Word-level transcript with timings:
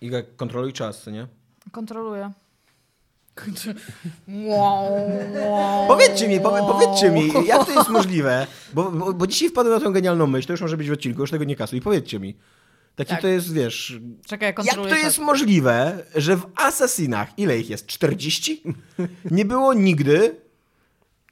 Iga, 0.00 0.22
kontroluj 0.36 0.72
czas, 0.72 1.06
nie? 1.06 1.26
Kontroluję. 1.72 2.32
Wow, 4.28 4.92
wow. 5.50 5.88
Powiedzcie 5.88 6.28
mi, 6.28 6.40
powie, 6.40 6.62
powiedzcie 6.62 7.10
mi, 7.10 7.32
jak 7.46 7.66
to 7.66 7.72
jest 7.72 7.88
możliwe? 7.98 8.46
Bo, 8.74 8.90
bo, 8.90 9.12
bo 9.12 9.26
dzisiaj 9.26 9.48
wpadłem 9.48 9.74
na 9.78 9.86
tę 9.86 9.92
genialną 9.92 10.26
myśl, 10.26 10.46
to 10.46 10.52
już 10.52 10.60
może 10.60 10.76
być 10.76 10.88
w 10.90 10.92
odcinku, 10.92 11.20
już 11.20 11.30
tego 11.30 11.44
nie 11.44 11.56
kasuj. 11.56 11.80
Powiedzcie 11.80 12.20
mi. 12.20 12.36
Taki 12.96 13.10
Tak. 13.10 13.20
to 13.20 13.28
jest, 13.28 13.52
wiesz... 13.52 14.00
Czekaj, 14.26 14.54
Jak 14.64 14.74
to 14.74 14.94
jest 14.94 15.18
możliwe, 15.18 16.04
że 16.14 16.36
w 16.36 16.46
Assassinach, 16.56 17.38
ile 17.38 17.58
ich 17.58 17.70
jest? 17.70 17.86
40? 17.86 18.62
Nie 19.30 19.44
było 19.44 19.74
nigdy 19.74 20.36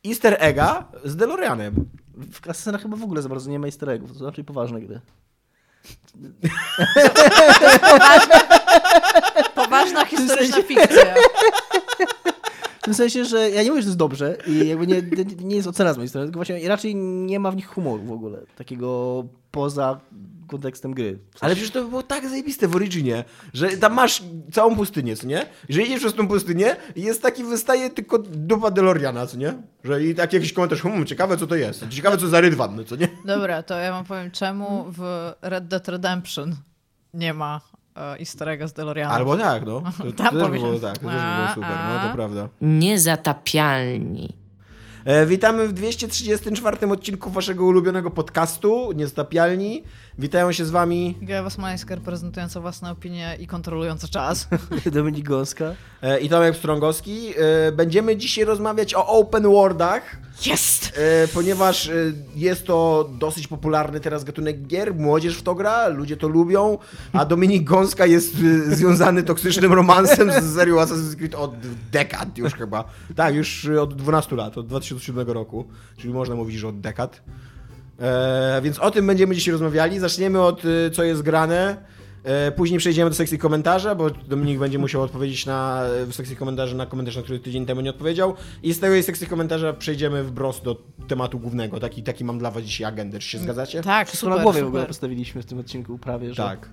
easter 0.06 0.36
egga 0.40 0.84
z 1.04 1.16
DeLoreanem. 1.16 1.74
W 2.32 2.48
Assassinach 2.48 2.82
chyba 2.82 2.96
w 2.96 3.02
ogóle 3.02 3.22
za 3.22 3.28
bardzo 3.28 3.50
nie 3.50 3.58
ma 3.58 3.66
easter 3.66 3.90
eggów, 3.90 4.18
to 4.18 4.24
raczej 4.24 4.44
poważne 4.44 4.80
gry. 4.80 5.00
Poważna 9.54 10.04
historyczna 10.04 10.62
fikcja. 10.62 11.14
W 12.78 12.82
tym 12.82 12.94
sensie, 12.94 13.24
że 13.24 13.50
ja 13.50 13.62
nie 13.62 13.70
mówię, 13.70 13.82
że 13.82 13.86
to 13.86 13.88
jest 13.88 13.98
dobrze 13.98 14.36
i 14.46 14.68
jakby 14.68 14.86
nie, 14.86 15.02
nie 15.40 15.56
jest 15.56 15.68
ocena 15.68 15.92
z 15.92 15.96
mojej 15.96 16.08
strony, 16.08 16.26
tylko 16.26 16.38
właśnie 16.38 16.68
raczej 16.68 16.94
nie 16.96 17.40
ma 17.40 17.50
w 17.50 17.56
nich 17.56 17.66
humoru 17.66 18.02
w 18.02 18.12
ogóle, 18.12 18.38
takiego 18.56 19.24
poza 19.50 20.00
kontekstem 20.48 20.94
gry. 20.94 21.12
W 21.12 21.32
sensie, 21.32 21.38
Ale 21.40 21.54
przecież 21.54 21.70
to 21.70 21.82
by 21.82 21.88
było 21.88 22.02
tak 22.02 22.28
zajebiste 22.28 22.68
w 22.68 22.76
Originie, 22.76 23.24
że 23.52 23.68
tam 23.68 23.94
masz 23.94 24.22
całą 24.52 24.76
pustynię, 24.76 25.16
co 25.16 25.26
nie? 25.26 25.46
Że 25.68 25.80
jedziesz 25.80 26.00
przez 26.00 26.14
tą 26.14 26.28
pustynię 26.28 26.76
i 26.96 27.02
jest 27.02 27.22
taki, 27.22 27.44
wystaje 27.44 27.90
tylko 27.90 28.18
dupa 28.18 28.70
DeLoreana, 28.70 29.26
co 29.26 29.36
nie? 29.36 29.54
Że 29.84 30.04
i 30.04 30.14
tak 30.14 30.32
jakiś 30.32 30.52
komentarz, 30.52 30.82
hmm, 30.82 31.06
ciekawe 31.06 31.36
co 31.36 31.46
to 31.46 31.54
jest, 31.54 31.88
ciekawe 31.88 32.18
co 32.18 32.28
za 32.28 32.40
rydwan, 32.40 32.84
co 32.84 32.96
nie? 32.96 33.08
Dobra, 33.24 33.62
to 33.62 33.78
ja 33.78 33.92
wam 33.92 34.04
powiem, 34.04 34.30
czemu 34.30 34.84
w 34.88 35.32
Red 35.42 35.68
Dead 35.68 35.88
Redemption 35.88 36.56
nie 37.14 37.34
ma 37.34 37.60
easter 38.18 38.48
egga 38.48 38.68
z. 38.68 38.74
Albo 39.08 39.36
tak, 39.36 39.66
no. 39.66 39.80
To, 39.98 40.04
to 40.04 40.12
Tam 40.12 40.26
też 40.26 40.34
by 40.34 40.40
powinien- 40.40 40.68
było 40.68 40.80
tak, 40.80 40.98
to 40.98 41.06
też 41.08 41.14
by 41.22 41.36
było 41.36 41.48
super, 41.54 41.70
no 41.88 42.08
to 42.08 42.14
prawda. 42.14 42.48
Niezatapialni. 42.60 44.32
E, 45.04 45.26
witamy 45.26 45.68
w 45.68 45.72
234 45.72 46.88
odcinku 46.90 47.30
waszego 47.30 47.64
ulubionego 47.64 48.10
podcastu, 48.10 48.92
Niestapialni. 48.92 49.82
Witają 50.18 50.52
się 50.52 50.64
z 50.64 50.70
wami 50.70 51.14
Gawa 51.22 51.50
Smajsker 51.50 52.00
prezentująca 52.00 52.60
własne 52.60 52.90
opinie 52.90 53.36
i 53.40 53.46
kontrolująca 53.46 54.08
czas. 54.08 54.48
Dominik 54.92 55.28
Gąska. 55.28 55.74
e, 56.02 56.20
i 56.20 56.28
Tomek 56.28 56.56
Strągowski. 56.56 57.32
E, 57.36 57.72
będziemy 57.72 58.16
dzisiaj 58.16 58.44
rozmawiać 58.44 58.94
o 58.94 59.06
open 59.06 59.42
worldach. 59.42 60.16
Jest! 60.46 60.98
E, 60.98 61.28
ponieważ 61.28 61.90
jest 62.36 62.66
to 62.66 63.10
dosyć 63.18 63.46
popularny 63.46 64.00
teraz 64.00 64.24
gatunek 64.24 64.66
gier, 64.66 64.94
młodzież 64.94 65.36
w 65.38 65.42
to 65.42 65.54
gra, 65.54 65.88
ludzie 65.88 66.16
to 66.16 66.28
lubią, 66.28 66.78
a 67.12 67.24
Dominik 67.24 67.64
Gąska 67.64 68.06
jest 68.06 68.34
związany 68.68 69.22
toksycznym 69.22 69.72
romansem 69.72 70.32
z 70.32 70.54
serią 70.54 70.76
Assassin's 70.76 71.16
Creed 71.16 71.34
od 71.34 71.54
dekad 71.92 72.38
już 72.38 72.54
chyba. 72.54 72.84
Tak, 73.16 73.34
już 73.34 73.66
od 73.66 73.94
12 73.94 74.36
lat, 74.36 74.58
od 74.58 74.66
2007 74.66 75.30
roku, 75.30 75.64
czyli 75.96 76.14
można 76.14 76.34
mówić, 76.34 76.56
że 76.56 76.68
od 76.68 76.80
dekad. 76.80 77.22
E, 77.98 78.60
więc 78.62 78.78
o 78.78 78.90
tym 78.90 79.06
będziemy 79.06 79.34
dzisiaj 79.34 79.52
rozmawiali. 79.52 79.98
Zaczniemy 79.98 80.42
od 80.42 80.62
e, 80.64 80.90
co 80.90 81.02
jest 81.02 81.22
grane. 81.22 81.76
E, 82.24 82.52
Później 82.52 82.78
przejdziemy 82.78 83.10
do 83.10 83.16
sekcji 83.16 83.38
komentarza, 83.38 83.94
bo 83.94 84.10
Dominik 84.10 84.58
będzie 84.58 84.78
musiał 84.78 85.02
odpowiedzieć 85.02 85.46
na, 85.46 85.82
w 86.06 86.14
sekcji 86.14 86.36
komentarzy 86.36 86.76
na 86.76 86.86
komentarz, 86.86 87.16
na 87.16 87.22
który 87.22 87.38
tydzień 87.38 87.66
temu 87.66 87.80
nie 87.80 87.90
odpowiedział. 87.90 88.34
I 88.62 88.72
z 88.72 88.80
tej 88.80 89.02
sekcji 89.02 89.26
komentarza 89.26 89.72
przejdziemy 89.72 90.24
wprost 90.24 90.64
do 90.64 90.76
tematu 91.08 91.38
głównego. 91.38 91.80
Taki, 91.80 92.02
taki 92.02 92.24
mam 92.24 92.38
dla 92.38 92.50
was 92.50 92.62
dzisiaj 92.62 92.86
agendę. 92.86 93.18
Czy 93.18 93.28
się 93.28 93.38
zgadzacie? 93.38 93.82
Tak, 93.82 94.08
Wszystko 94.08 94.28
na 94.28 94.34
super, 94.34 94.42
głowie 94.44 94.62
w 94.62 94.66
ogóle 94.66 94.82
super. 94.82 94.88
postawiliśmy 94.88 95.42
w 95.42 95.46
tym 95.46 95.58
odcinku 95.58 95.98
prawie, 95.98 96.34
że... 96.34 96.42
Tak. 96.42 96.68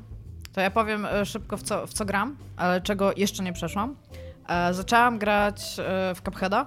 To 0.53 0.61
ja 0.61 0.71
powiem 0.71 1.05
e, 1.05 1.25
szybko, 1.25 1.57
w 1.57 1.63
co, 1.63 1.87
w 1.87 1.93
co 1.93 2.05
gram, 2.05 2.35
ale 2.57 2.81
czego 2.81 3.11
jeszcze 3.17 3.43
nie 3.43 3.53
przeszłam. 3.53 3.95
E, 4.49 4.73
zaczęłam 4.73 5.19
grać 5.19 5.77
w 6.15 6.21
Cupheada, 6.25 6.65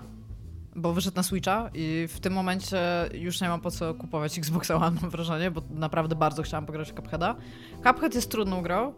bo 0.79 0.93
wyszedł 0.93 1.17
na 1.17 1.23
Switcha 1.23 1.71
i 1.75 2.09
w 2.09 2.21
tym 2.21 2.33
momencie 2.33 2.79
już 3.15 3.41
nie 3.41 3.49
mam 3.49 3.61
po 3.61 3.71
co 3.71 3.95
kupować 3.95 4.39
Xboxa 4.39 4.75
One, 4.75 5.01
mam 5.01 5.11
wrażenie, 5.11 5.51
bo 5.51 5.63
naprawdę 5.71 6.17
bardzo 6.17 6.43
chciałam 6.43 6.67
pograć 6.67 6.93
w 6.93 6.95
Cupheada. 6.95 7.37
Cuphead 7.77 8.15
jest 8.15 8.31
trudną 8.31 8.63
grą 8.63 8.93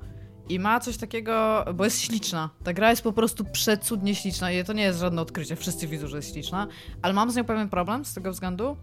i 0.48 0.58
ma 0.58 0.80
coś 0.80 0.96
takiego, 0.96 1.64
bo 1.74 1.84
jest 1.84 2.00
śliczna. 2.00 2.50
Ta 2.64 2.72
gra 2.72 2.90
jest 2.90 3.02
po 3.02 3.12
prostu 3.12 3.44
przecudnie 3.44 4.14
śliczna 4.14 4.52
i 4.52 4.64
to 4.64 4.72
nie 4.72 4.82
jest 4.82 5.00
żadne 5.00 5.22
odkrycie, 5.22 5.56
wszyscy 5.56 5.86
widzą, 5.86 6.06
że 6.06 6.16
jest 6.16 6.32
śliczna, 6.32 6.66
ale 7.02 7.14
mam 7.14 7.30
z 7.30 7.36
nią 7.36 7.44
pewien 7.44 7.68
problem 7.68 8.04
z 8.04 8.14
tego 8.14 8.32
względu. 8.32 8.76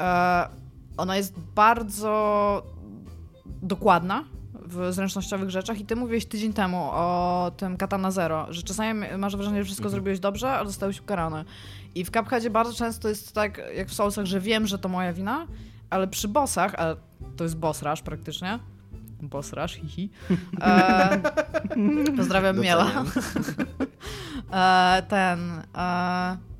E, 0.00 0.48
ona 0.96 1.16
jest 1.16 1.38
bardzo 1.54 2.62
dokładna 3.62 4.24
w 4.70 4.92
zręcznościowych 4.92 5.50
rzeczach 5.50 5.80
i 5.80 5.84
ty 5.84 5.96
mówiłeś 5.96 6.26
tydzień 6.26 6.52
temu 6.52 6.88
o 6.92 7.52
tym 7.56 7.76
Katana 7.76 8.10
Zero, 8.10 8.46
że 8.50 8.62
czasami 8.62 9.00
masz 9.18 9.36
wrażenie, 9.36 9.58
że 9.58 9.64
wszystko 9.64 9.88
zrobiłeś 9.88 10.20
dobrze, 10.20 10.50
ale 10.50 10.66
zostałeś 10.66 11.00
ukarany. 11.00 11.44
I 11.94 12.04
w 12.04 12.10
Cupheadzie 12.10 12.50
bardzo 12.50 12.74
często 12.74 13.08
jest 13.08 13.32
tak, 13.32 13.60
jak 13.76 13.88
w 13.88 13.94
Soulsach, 13.94 14.26
że 14.26 14.40
wiem, 14.40 14.66
że 14.66 14.78
to 14.78 14.88
moja 14.88 15.12
wina, 15.12 15.46
ale 15.90 16.08
przy 16.08 16.28
bossach, 16.28 16.74
a 16.74 16.96
to 17.36 17.44
jest 17.44 17.56
boss 17.56 17.82
rush 17.82 18.02
praktycznie, 18.02 18.58
boss 19.22 19.52
rush, 19.52 19.74
hihi, 19.74 20.10
e, 20.60 21.20
pozdrawiam 22.16 22.60
Miela, 22.60 22.90
e, 24.52 25.02
ten... 25.08 25.62
E, 25.76 26.50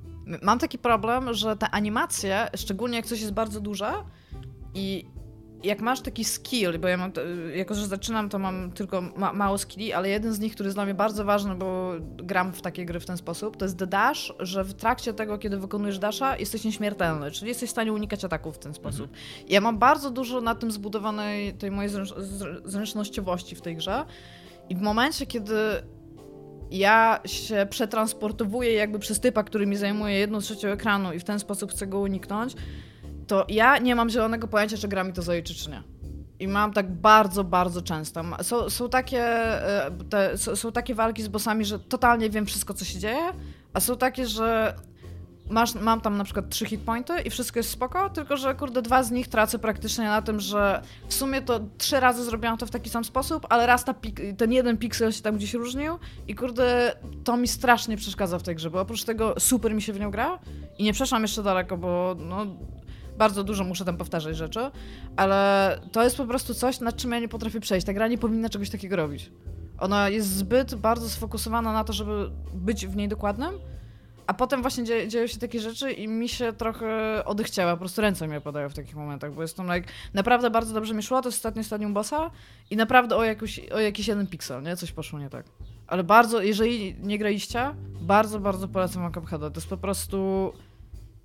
mam 0.43 0.59
taki 0.59 0.79
problem, 0.79 1.35
że 1.35 1.57
te 1.57 1.71
animacje, 1.71 2.49
szczególnie 2.57 2.97
jak 2.97 3.07
coś 3.07 3.21
jest 3.21 3.33
bardzo 3.33 3.61
duże 3.61 3.93
i 4.75 5.07
jak 5.65 5.81
masz 5.81 6.01
taki 6.01 6.25
skill, 6.25 6.79
bo 6.79 6.89
ja 6.89 6.97
mam, 6.97 7.13
jako 7.55 7.75
że 7.75 7.87
zaczynam, 7.87 8.29
to 8.29 8.39
mam 8.39 8.73
tylko 8.73 9.01
ma, 9.01 9.33
mało 9.33 9.59
skilli, 9.59 9.93
ale 9.93 10.09
jeden 10.09 10.33
z 10.33 10.41
nich, 10.41 10.55
który 10.55 10.67
jest 10.67 10.77
dla 10.77 10.85
mnie 10.85 10.95
bardzo 10.95 11.25
ważny, 11.25 11.55
bo 11.55 11.93
gram 12.01 12.53
w 12.53 12.63
takie 12.63 12.85
gry 12.85 13.01
w 13.01 13.07
ten 13.07 13.17
sposób, 13.17 13.57
to 13.57 13.65
jest 13.65 13.85
dash, 13.85 14.33
że 14.39 14.65
w 14.65 14.75
trakcie 14.75 15.13
tego, 15.13 15.39
kiedy 15.39 15.59
wykonujesz 15.59 15.99
dasha, 15.99 16.37
jesteś 16.37 16.65
nieśmiertelny, 16.65 17.31
czyli 17.31 17.49
jesteś 17.49 17.69
w 17.69 17.73
stanie 17.73 17.93
unikać 17.93 18.25
ataków 18.25 18.57
w 18.57 18.59
ten 18.59 18.75
sposób. 18.75 19.11
I 19.47 19.53
Ja 19.53 19.61
mam 19.61 19.79
bardzo 19.79 20.11
dużo 20.11 20.41
na 20.41 20.55
tym 20.55 20.71
zbudowanej 20.71 21.55
tej 21.55 21.71
mojej 21.71 21.91
zręcz, 21.91 22.11
zr- 22.11 22.61
zręcznościowości 22.65 23.57
w 23.57 23.61
tej 23.61 23.77
grze 23.77 24.05
i 24.69 24.77
w 24.77 24.81
momencie, 24.81 25.27
kiedy 25.27 25.55
ja 26.71 27.21
się 27.25 27.67
przetransportowuję 27.71 28.73
jakby 28.73 28.99
przez 28.99 29.21
typa, 29.21 29.45
który 29.45 29.67
mi 29.67 29.77
zajmuje 29.77 30.15
jedną 30.15 30.41
trzecią 30.41 30.69
ekranu 30.69 31.13
i 31.13 31.19
w 31.19 31.25
ten 31.25 31.39
sposób 31.39 31.71
chcę 31.71 31.87
go 31.87 31.99
uniknąć, 32.01 32.55
to 33.31 33.45
ja 33.49 33.79
nie 33.79 33.95
mam 33.95 34.11
zielonego 34.11 34.49
pojęcia, 34.49 34.77
czy 34.77 34.89
gra 34.89 35.05
mi 35.05 35.13
to 35.13 35.23
zaliczy, 35.23 35.55
czy 35.55 35.71
nie. 35.71 35.83
I 36.39 36.49
mam 36.49 36.73
tak 36.73 36.93
bardzo, 36.93 37.45
bardzo 37.45 37.83
często. 37.83 38.23
Są, 38.43 38.71
są, 38.71 38.89
takie, 38.89 39.23
e, 39.23 39.91
te, 40.11 40.39
są, 40.39 40.57
są 40.57 40.73
takie 40.73 40.95
walki 40.95 41.23
z 41.23 41.29
bossami, 41.29 41.65
że 41.65 41.79
totalnie 41.79 42.31
wiem 42.31 42.47
wszystko, 42.47 42.75
co 42.75 42.85
się 42.85 42.99
dzieje, 42.99 43.33
a 43.73 43.81
są 43.81 43.97
takie, 43.97 44.27
że 44.27 44.75
masz, 45.51 45.75
mam 45.75 46.01
tam 46.01 46.17
na 46.17 46.25
przykład 46.25 46.49
trzy 46.49 46.67
hitpointy 46.67 47.21
i 47.25 47.31
wszystko 47.31 47.59
jest 47.59 47.71
spoko, 47.71 48.11
tylko 48.11 48.37
że 48.37 48.55
kurde, 48.55 48.83
dwa 48.83 49.03
z 49.03 49.11
nich 49.11 49.29
tracę 49.29 49.59
praktycznie 49.59 50.05
na 50.05 50.23
tym, 50.23 50.41
że 50.41 50.83
w 51.09 51.15
sumie 51.15 51.43
to 51.43 51.61
trzy 51.79 52.01
razy 52.01 52.25
zrobiłam 52.25 52.59
to 52.59 52.67
w 52.67 52.71
taki 52.71 52.91
sam 52.91 53.05
sposób, 53.05 53.47
ale 53.49 53.67
raz 53.67 53.85
ten 54.37 54.53
jeden 54.53 54.79
piksel 54.79 55.13
się 55.13 55.23
tam 55.23 55.37
gdzieś 55.37 55.55
różnił 55.55 55.99
i 56.29 56.35
kurde, 56.35 56.97
to 57.25 57.37
mi 57.37 57.49
strasznie 57.49 57.97
przeszkadza 57.97 58.39
w 58.39 58.43
tej 58.43 58.57
grze, 58.57 58.71
bo 58.71 58.81
oprócz 58.81 59.05
tego 59.05 59.35
super 59.39 59.75
mi 59.75 59.83
się 59.83 59.93
w 59.93 60.01
nią 60.01 60.11
gra 60.11 60.39
i 60.79 60.85
nie 60.85 60.93
przeszłam 60.93 61.23
jeszcze 61.23 61.43
daleko, 61.43 61.77
bo 61.77 62.17
no, 62.19 62.47
bardzo 63.21 63.45
dużo 63.45 63.65
muszę 63.65 63.85
tam 63.85 63.97
powtarzać 63.97 64.37
rzeczy, 64.37 64.71
ale 65.17 65.79
to 65.93 66.05
jest 66.05 66.17
po 66.17 66.27
prostu 66.27 66.55
coś, 66.55 66.81
nad 66.81 66.97
czym 66.97 67.13
ja 67.13 67.19
nie 67.19 67.29
potrafię 67.29 67.61
przejść. 67.61 67.87
Ta 67.87 67.93
gra 67.93 68.09
nie 68.09 68.19
powinna 68.19 68.49
czegoś 68.49 68.71
takiego 68.71 68.97
robić. 68.97 69.33
Ona 69.79 70.09
jest 70.09 70.29
zbyt 70.29 70.75
bardzo 70.75 71.09
sfokusowana 71.09 71.73
na 71.73 71.85
to, 71.85 71.93
żeby 71.93 72.31
być 72.55 72.87
w 72.87 72.97
niej 72.97 73.09
dokładnym, 73.09 73.51
a 74.27 74.35
potem 74.35 74.63
właśnie 74.63 74.85
dzieje, 74.85 75.09
dzieją 75.09 75.27
się 75.27 75.39
takie 75.39 75.61
rzeczy 75.61 75.93
i 75.93 76.09
mi 76.09 76.29
się 76.29 76.53
trochę 76.53 76.89
odechciała, 77.25 77.73
po 77.73 77.79
prostu 77.79 78.01
ręce 78.01 78.29
mi 78.29 78.37
opadają 78.37 78.69
w 78.69 78.75
takich 78.75 78.97
momentach, 78.97 79.35
bo 79.35 79.43
jestem 79.43 79.67
like, 79.75 79.89
naprawdę 80.15 80.51
bardzo 80.51 80.75
dobrze 80.75 80.95
mi 80.95 81.03
szło, 81.03 81.23
to 81.23 81.29
jest 81.29 81.39
ostatnie 81.39 81.65
stadium 81.65 81.95
bossa 81.95 82.31
i 82.71 82.77
naprawdę 82.77 83.17
o, 83.17 83.25
jakiś, 83.25 83.59
o 83.59 83.81
jakiś 83.81 84.09
jeden 84.09 84.27
piksel, 84.27 84.63
nie? 84.63 84.77
Coś 84.77 84.93
poszło 84.93 85.19
nie 85.19 85.31
tak. 85.31 85.47
Ale 85.87 86.05
bardzo, 86.05 86.43
jeżeli 86.43 86.97
nie 87.03 87.19
graliście, 87.19 87.75
bardzo, 88.01 88.41
bardzo 88.41 88.69
polecam 88.69 89.13
Cupheada. 89.13 89.51
To 89.51 89.61
jest 89.61 89.69
po 89.69 89.77
prostu 89.77 90.53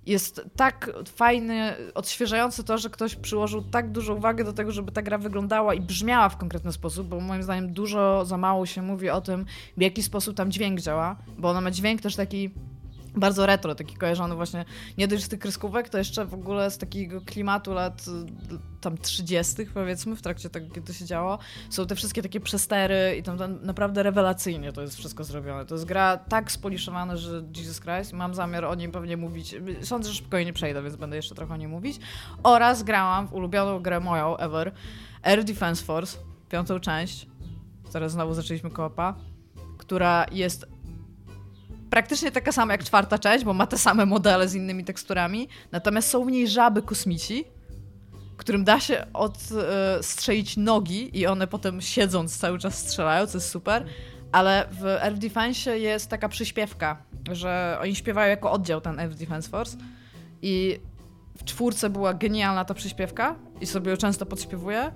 jest 0.06 0.40
tak 0.56 0.90
fajny, 1.16 1.74
odświeżające 1.94 2.64
to, 2.64 2.78
że 2.78 2.90
ktoś 2.90 3.16
przyłożył 3.16 3.62
tak 3.62 3.92
dużą 3.92 4.14
uwagę 4.14 4.44
do 4.44 4.52
tego, 4.52 4.72
żeby 4.72 4.92
ta 4.92 5.02
gra 5.02 5.18
wyglądała 5.18 5.74
i 5.74 5.80
brzmiała 5.80 6.28
w 6.28 6.36
konkretny 6.36 6.72
sposób, 6.72 7.08
bo 7.08 7.20
moim 7.20 7.42
zdaniem 7.42 7.72
dużo 7.72 8.24
za 8.24 8.36
mało 8.36 8.66
się 8.66 8.82
mówi 8.82 9.10
o 9.10 9.20
tym, 9.20 9.46
w 9.76 9.80
jaki 9.80 10.02
sposób 10.02 10.36
tam 10.36 10.50
dźwięk 10.50 10.80
działa, 10.80 11.16
bo 11.38 11.50
ona 11.50 11.60
ma 11.60 11.70
dźwięk 11.70 12.00
też 12.00 12.16
taki 12.16 12.50
bardzo 13.16 13.46
retro, 13.46 13.74
taki 13.74 13.96
kojarzony 13.96 14.34
właśnie 14.34 14.64
nie 14.98 15.08
dość 15.08 15.24
z 15.24 15.28
tych 15.28 15.38
kreskówek, 15.38 15.88
to 15.88 15.98
jeszcze 15.98 16.24
w 16.24 16.34
ogóle 16.34 16.70
z 16.70 16.78
takiego 16.78 17.20
klimatu 17.20 17.74
lat 17.74 18.04
tam 18.80 18.98
30. 18.98 19.54
powiedzmy, 19.74 20.16
w 20.16 20.22
trakcie 20.22 20.50
tego, 20.50 20.74
kiedy 20.74 20.86
to 20.86 20.92
się 20.92 21.04
działo. 21.04 21.38
Są 21.70 21.86
te 21.86 21.94
wszystkie 21.94 22.22
takie 22.22 22.40
przestery 22.40 23.16
i 23.18 23.22
tam, 23.22 23.38
tam 23.38 23.58
naprawdę 23.62 24.02
rewelacyjnie 24.02 24.72
to 24.72 24.82
jest 24.82 24.96
wszystko 24.96 25.24
zrobione. 25.24 25.66
To 25.66 25.74
jest 25.74 25.84
gra 25.84 26.16
tak 26.16 26.52
spoliszowana, 26.52 27.16
że 27.16 27.42
Jesus 27.56 27.80
Christ. 27.80 28.12
Mam 28.12 28.34
zamiar 28.34 28.64
o 28.64 28.74
niej 28.74 28.88
pewnie 28.88 29.16
mówić. 29.16 29.54
Sądzę, 29.82 30.12
że 30.12 30.18
spokojnie 30.18 30.52
przejdę, 30.52 30.82
więc 30.82 30.96
będę 30.96 31.16
jeszcze 31.16 31.34
trochę 31.34 31.54
o 31.54 31.56
niej 31.56 31.68
mówić. 31.68 32.00
Oraz 32.42 32.82
grałam 32.82 33.28
w 33.28 33.32
ulubioną 33.32 33.80
grę 33.80 34.00
moją 34.00 34.36
ever, 34.36 34.72
Air 35.22 35.44
Defense 35.44 35.84
Force, 35.84 36.18
piątą 36.48 36.80
część. 36.80 37.26
teraz 37.92 38.12
znowu 38.12 38.34
zaczęliśmy 38.34 38.70
koopa, 38.70 39.14
która 39.78 40.26
jest 40.32 40.66
praktycznie 41.90 42.30
taka 42.30 42.52
sama 42.52 42.72
jak 42.72 42.84
czwarta 42.84 43.18
część, 43.18 43.44
bo 43.44 43.54
ma 43.54 43.66
te 43.66 43.78
same 43.78 44.06
modele 44.06 44.48
z 44.48 44.54
innymi 44.54 44.84
teksturami, 44.84 45.48
natomiast 45.72 46.08
są 46.08 46.24
w 46.24 46.30
niej 46.30 46.48
żaby 46.48 46.82
kosmici, 46.82 47.44
którym 48.36 48.64
da 48.64 48.80
się 48.80 49.06
odstrzelić 49.12 50.56
nogi 50.56 51.18
i 51.18 51.26
one 51.26 51.46
potem 51.46 51.80
siedząc 51.80 52.38
cały 52.38 52.58
czas 52.58 52.78
strzelają, 52.78 53.26
co 53.26 53.38
jest 53.38 53.50
super, 53.50 53.86
ale 54.32 54.68
w 54.72 54.84
Earth 54.84 55.18
Defense 55.18 55.78
jest 55.78 56.10
taka 56.10 56.28
przyśpiewka, 56.28 57.02
że 57.32 57.78
oni 57.80 57.94
śpiewają 57.94 58.30
jako 58.30 58.52
oddział 58.52 58.80
ten 58.80 59.00
Earth 59.00 59.16
Defense 59.16 59.50
Force. 59.50 59.76
I 60.42 60.80
w 61.38 61.44
czwórce 61.44 61.90
była 61.90 62.14
genialna 62.14 62.64
ta 62.64 62.74
przyśpiewka 62.74 63.36
i 63.60 63.66
sobie 63.66 63.90
ją 63.90 63.96
często 63.96 64.26
podśpiewuję, 64.26 64.92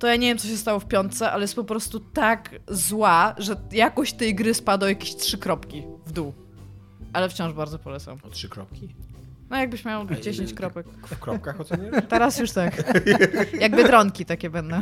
to 0.00 0.06
ja 0.06 0.16
nie 0.16 0.28
wiem, 0.28 0.38
co 0.38 0.48
się 0.48 0.56
stało 0.56 0.80
w 0.80 0.86
piątce, 0.88 1.30
ale 1.30 1.42
jest 1.42 1.54
po 1.54 1.64
prostu 1.64 2.00
tak 2.00 2.60
zła, 2.68 3.34
że 3.38 3.56
jakość 3.72 4.12
tej 4.12 4.34
gry 4.34 4.54
spadło 4.54 4.88
jakieś 4.88 5.16
trzy 5.16 5.38
kropki 5.38 5.82
w 6.06 6.12
dół. 6.12 6.34
Ale 7.12 7.28
wciąż 7.28 7.52
bardzo 7.52 7.78
polecam. 7.78 8.18
O 8.22 8.30
trzy 8.30 8.48
kropki. 8.48 8.94
No 9.50 9.56
jakbyś 9.56 9.84
miał 9.84 10.06
A, 10.10 10.14
10 10.14 10.50
y, 10.50 10.54
kropek. 10.54 10.86
W 11.06 11.18
kropkach 11.18 11.60
oceniasz? 11.60 12.04
Teraz 12.08 12.38
już 12.38 12.52
tak. 12.52 13.00
Jak 13.60 13.76
biedronki 13.76 14.24
takie 14.24 14.50
będą. 14.50 14.80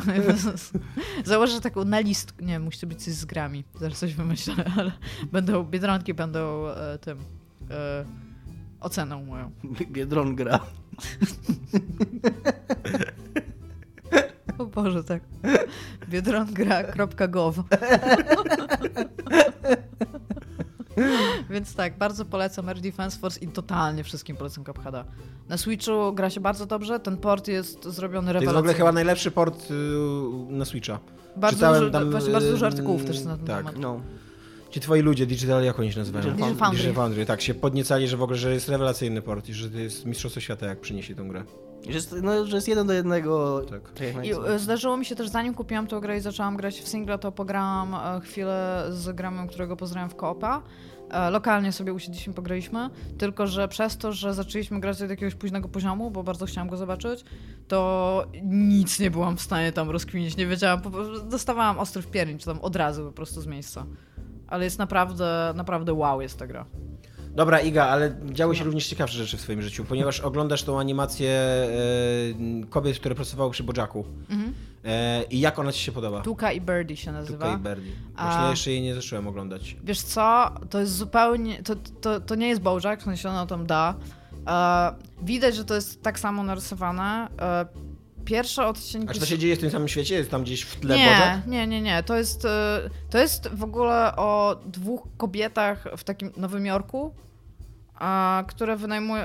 Założę 1.24 1.60
taką 1.60 1.84
na 1.84 2.00
list. 2.00 2.34
Nie, 2.40 2.58
musi 2.58 2.80
to 2.80 2.86
być 2.86 3.04
coś 3.04 3.14
z 3.14 3.24
grami. 3.24 3.64
Zaraz 3.80 3.98
coś 3.98 4.14
wymyślę, 4.14 4.54
ale 4.78 4.92
będą, 5.32 5.64
biedronki 5.64 6.14
będą 6.14 6.68
e, 6.68 6.98
tym 6.98 7.18
e, 7.70 8.04
oceną 8.80 9.24
moją. 9.24 9.50
Biedron 9.90 10.36
gra. 10.36 10.60
Boże, 14.82 15.04
tak. 15.04 15.22
Biedrongra.gov 16.10 17.62
Więc 21.50 21.74
tak, 21.74 21.98
bardzo 21.98 22.24
polecam 22.24 22.68
Air 22.68 22.80
Defense 22.80 23.18
Force 23.18 23.40
i 23.40 23.48
totalnie 23.48 24.04
wszystkim 24.04 24.36
polecam 24.36 24.64
Cupheada. 24.64 25.04
Na 25.48 25.58
Switchu 25.58 26.12
gra 26.12 26.30
się 26.30 26.40
bardzo 26.40 26.66
dobrze, 26.66 27.00
ten 27.00 27.16
port 27.16 27.48
jest 27.48 27.84
zrobiony 27.84 28.32
To 28.32 28.32
jest 28.32 28.44
w 28.44 28.48
ogóle 28.48 28.52
rewelacyjnie. 28.52 28.78
chyba 28.78 28.92
najlepszy 28.92 29.30
port 29.30 29.70
y, 29.70 29.74
na 30.48 30.64
Switcha. 30.64 30.98
Bardzo, 31.36 31.56
Czytałem 31.56 31.80
dużo, 31.80 31.92
tam, 31.92 32.10
właśnie 32.10 32.32
bardzo 32.32 32.50
dużo 32.50 32.66
y, 32.66 32.68
artykułów 32.68 33.04
też 33.04 33.24
na 33.24 33.36
ten 33.36 33.46
tak. 33.46 33.56
temat. 33.58 33.78
No. 33.78 34.00
Ci 34.70 34.80
twoi 34.80 35.02
ludzie, 35.02 35.26
Digital, 35.26 35.64
jak 35.64 35.80
oni 35.80 35.92
się 35.92 35.98
nazywają? 35.98 36.24
Digital 36.24 36.54
Foundry. 36.54 36.70
Digital 36.78 36.94
Foundry, 36.94 37.26
tak, 37.26 37.40
się 37.40 37.54
podniecali, 37.54 38.08
że 38.08 38.16
w 38.16 38.22
ogóle, 38.22 38.38
że 38.38 38.54
jest 38.54 38.68
rewelacyjny 38.68 39.22
port 39.22 39.48
i 39.48 39.54
że 39.54 39.70
to 39.70 39.78
jest 39.78 40.06
mistrzostwo 40.06 40.40
świata, 40.40 40.66
jak 40.66 40.80
przyniesie 40.80 41.14
tą 41.14 41.28
grę. 41.28 41.44
Że 41.88 41.94
jest, 41.94 42.14
no, 42.22 42.46
że 42.46 42.56
jest 42.56 42.68
jeden 42.68 42.86
do 42.86 42.92
jednego. 42.92 43.60
Tak. 43.70 43.92
Tak 43.92 44.26
I 44.26 44.32
e, 44.32 44.58
zdarzyło 44.58 44.96
mi 44.96 45.04
się 45.04 45.16
też, 45.16 45.28
zanim 45.28 45.54
kupiłam 45.54 45.86
tę 45.86 46.00
grę 46.00 46.16
i 46.16 46.20
zaczęłam 46.20 46.56
grać 46.56 46.80
w 46.80 46.88
single, 46.88 47.18
to 47.18 47.32
pograłam 47.32 47.94
e, 47.94 48.20
chwilę 48.20 48.84
z 48.90 49.16
gramem, 49.16 49.48
którego 49.48 49.76
pozdrawiam 49.76 50.10
w 50.10 50.16
koopa. 50.16 50.62
E, 51.10 51.30
Lokalnie 51.30 51.72
sobie 51.72 51.92
usiedliśmy, 51.92 52.34
pograliśmy, 52.34 52.90
tylko 53.18 53.46
że 53.46 53.68
przez 53.68 53.98
to, 53.98 54.12
że 54.12 54.34
zaczęliśmy 54.34 54.80
grać 54.80 55.02
od 55.02 55.10
jakiegoś 55.10 55.34
późnego 55.34 55.68
poziomu, 55.68 56.10
bo 56.10 56.22
bardzo 56.22 56.46
chciałam 56.46 56.68
go 56.68 56.76
zobaczyć, 56.76 57.24
to 57.68 58.24
nic 58.44 59.00
nie 59.00 59.10
byłam 59.10 59.36
w 59.36 59.40
stanie 59.40 59.72
tam 59.72 59.90
rozkminić, 59.90 60.36
nie 60.36 60.46
wiedziałam, 60.46 60.82
dostawałam 61.30 61.78
ostry 61.78 62.02
w 62.02 62.06
piernicz 62.06 62.44
tam 62.44 62.60
od 62.60 62.76
razu 62.76 63.06
po 63.06 63.12
prostu 63.12 63.40
z 63.40 63.46
miejsca. 63.46 63.86
Ale 64.48 64.64
jest 64.64 64.78
naprawdę, 64.78 65.52
naprawdę 65.56 65.92
wow 65.92 66.20
jest 66.20 66.38
ta 66.38 66.46
gra. 66.46 66.64
Dobra, 67.38 67.60
Iga, 67.60 67.86
ale 67.86 68.14
działy 68.32 68.54
No. 68.54 68.58
się 68.58 68.64
również 68.64 68.86
ciekawsze 68.86 69.18
rzeczy 69.18 69.36
w 69.36 69.40
swoim 69.40 69.62
życiu, 69.62 69.84
ponieważ 69.84 70.20
oglądasz 70.20 70.62
tą 70.62 70.80
animację 70.80 71.30
e, 71.30 71.66
kobiet, 72.70 72.98
które 72.98 73.14
pracowały 73.14 73.50
przy 73.50 73.62
Bojaku. 73.62 74.04
Mhm. 74.30 74.54
E, 74.84 75.22
I 75.30 75.40
jak 75.40 75.58
ona 75.58 75.72
ci 75.72 75.80
się 75.84 75.92
podoba? 75.92 76.20
Tuka 76.22 76.52
i 76.52 76.60
Birdie 76.60 76.96
się 76.96 77.12
nazywa. 77.12 77.46
Tuka 77.46 77.58
i 77.58 77.76
Birdie. 77.76 77.92
A- 78.16 78.24
Właśnie 78.30 78.50
jeszcze 78.50 78.70
jej 78.70 78.82
nie 78.82 78.94
zacząłem 78.94 79.26
oglądać. 79.28 79.76
Wiesz 79.84 80.00
co, 80.00 80.50
to 80.70 80.80
jest 80.80 80.92
zupełnie, 80.96 81.62
to, 81.62 81.74
to, 82.00 82.20
to 82.20 82.34
nie 82.34 82.48
jest 82.48 82.60
Bojack, 82.60 83.02
w 83.02 83.04
sensie 83.04 83.28
ona 83.28 83.46
tam 83.46 83.66
da. 83.66 83.94
E, 84.46 84.94
widać, 85.22 85.56
że 85.56 85.64
to 85.64 85.74
jest 85.74 86.02
tak 86.02 86.18
samo 86.18 86.42
narysowane. 86.42 87.28
E, 87.40 87.66
pierwsze 88.24 88.66
odcinki... 88.66 89.08
A 89.10 89.14
czy 89.14 89.20
to 89.20 89.26
się 89.26 89.38
dzieje 89.38 89.56
w 89.56 89.60
tym 89.60 89.70
samym 89.70 89.88
świecie? 89.88 90.14
Jest 90.14 90.30
tam 90.30 90.42
gdzieś 90.42 90.62
w 90.62 90.80
tle 90.80 90.96
nie, 90.98 91.04
Bojack? 91.04 91.46
nie, 91.46 91.66
nie, 91.66 91.80
nie. 91.82 92.02
To 92.02 92.16
jest, 92.16 92.46
to 93.10 93.18
jest 93.18 93.48
w 93.48 93.62
ogóle 93.64 94.16
o 94.16 94.56
dwóch 94.66 95.02
kobietach 95.16 95.84
w 95.96 96.04
takim 96.04 96.30
Nowym 96.36 96.66
Jorku, 96.66 97.14
a, 97.14 97.27
które 98.48 98.76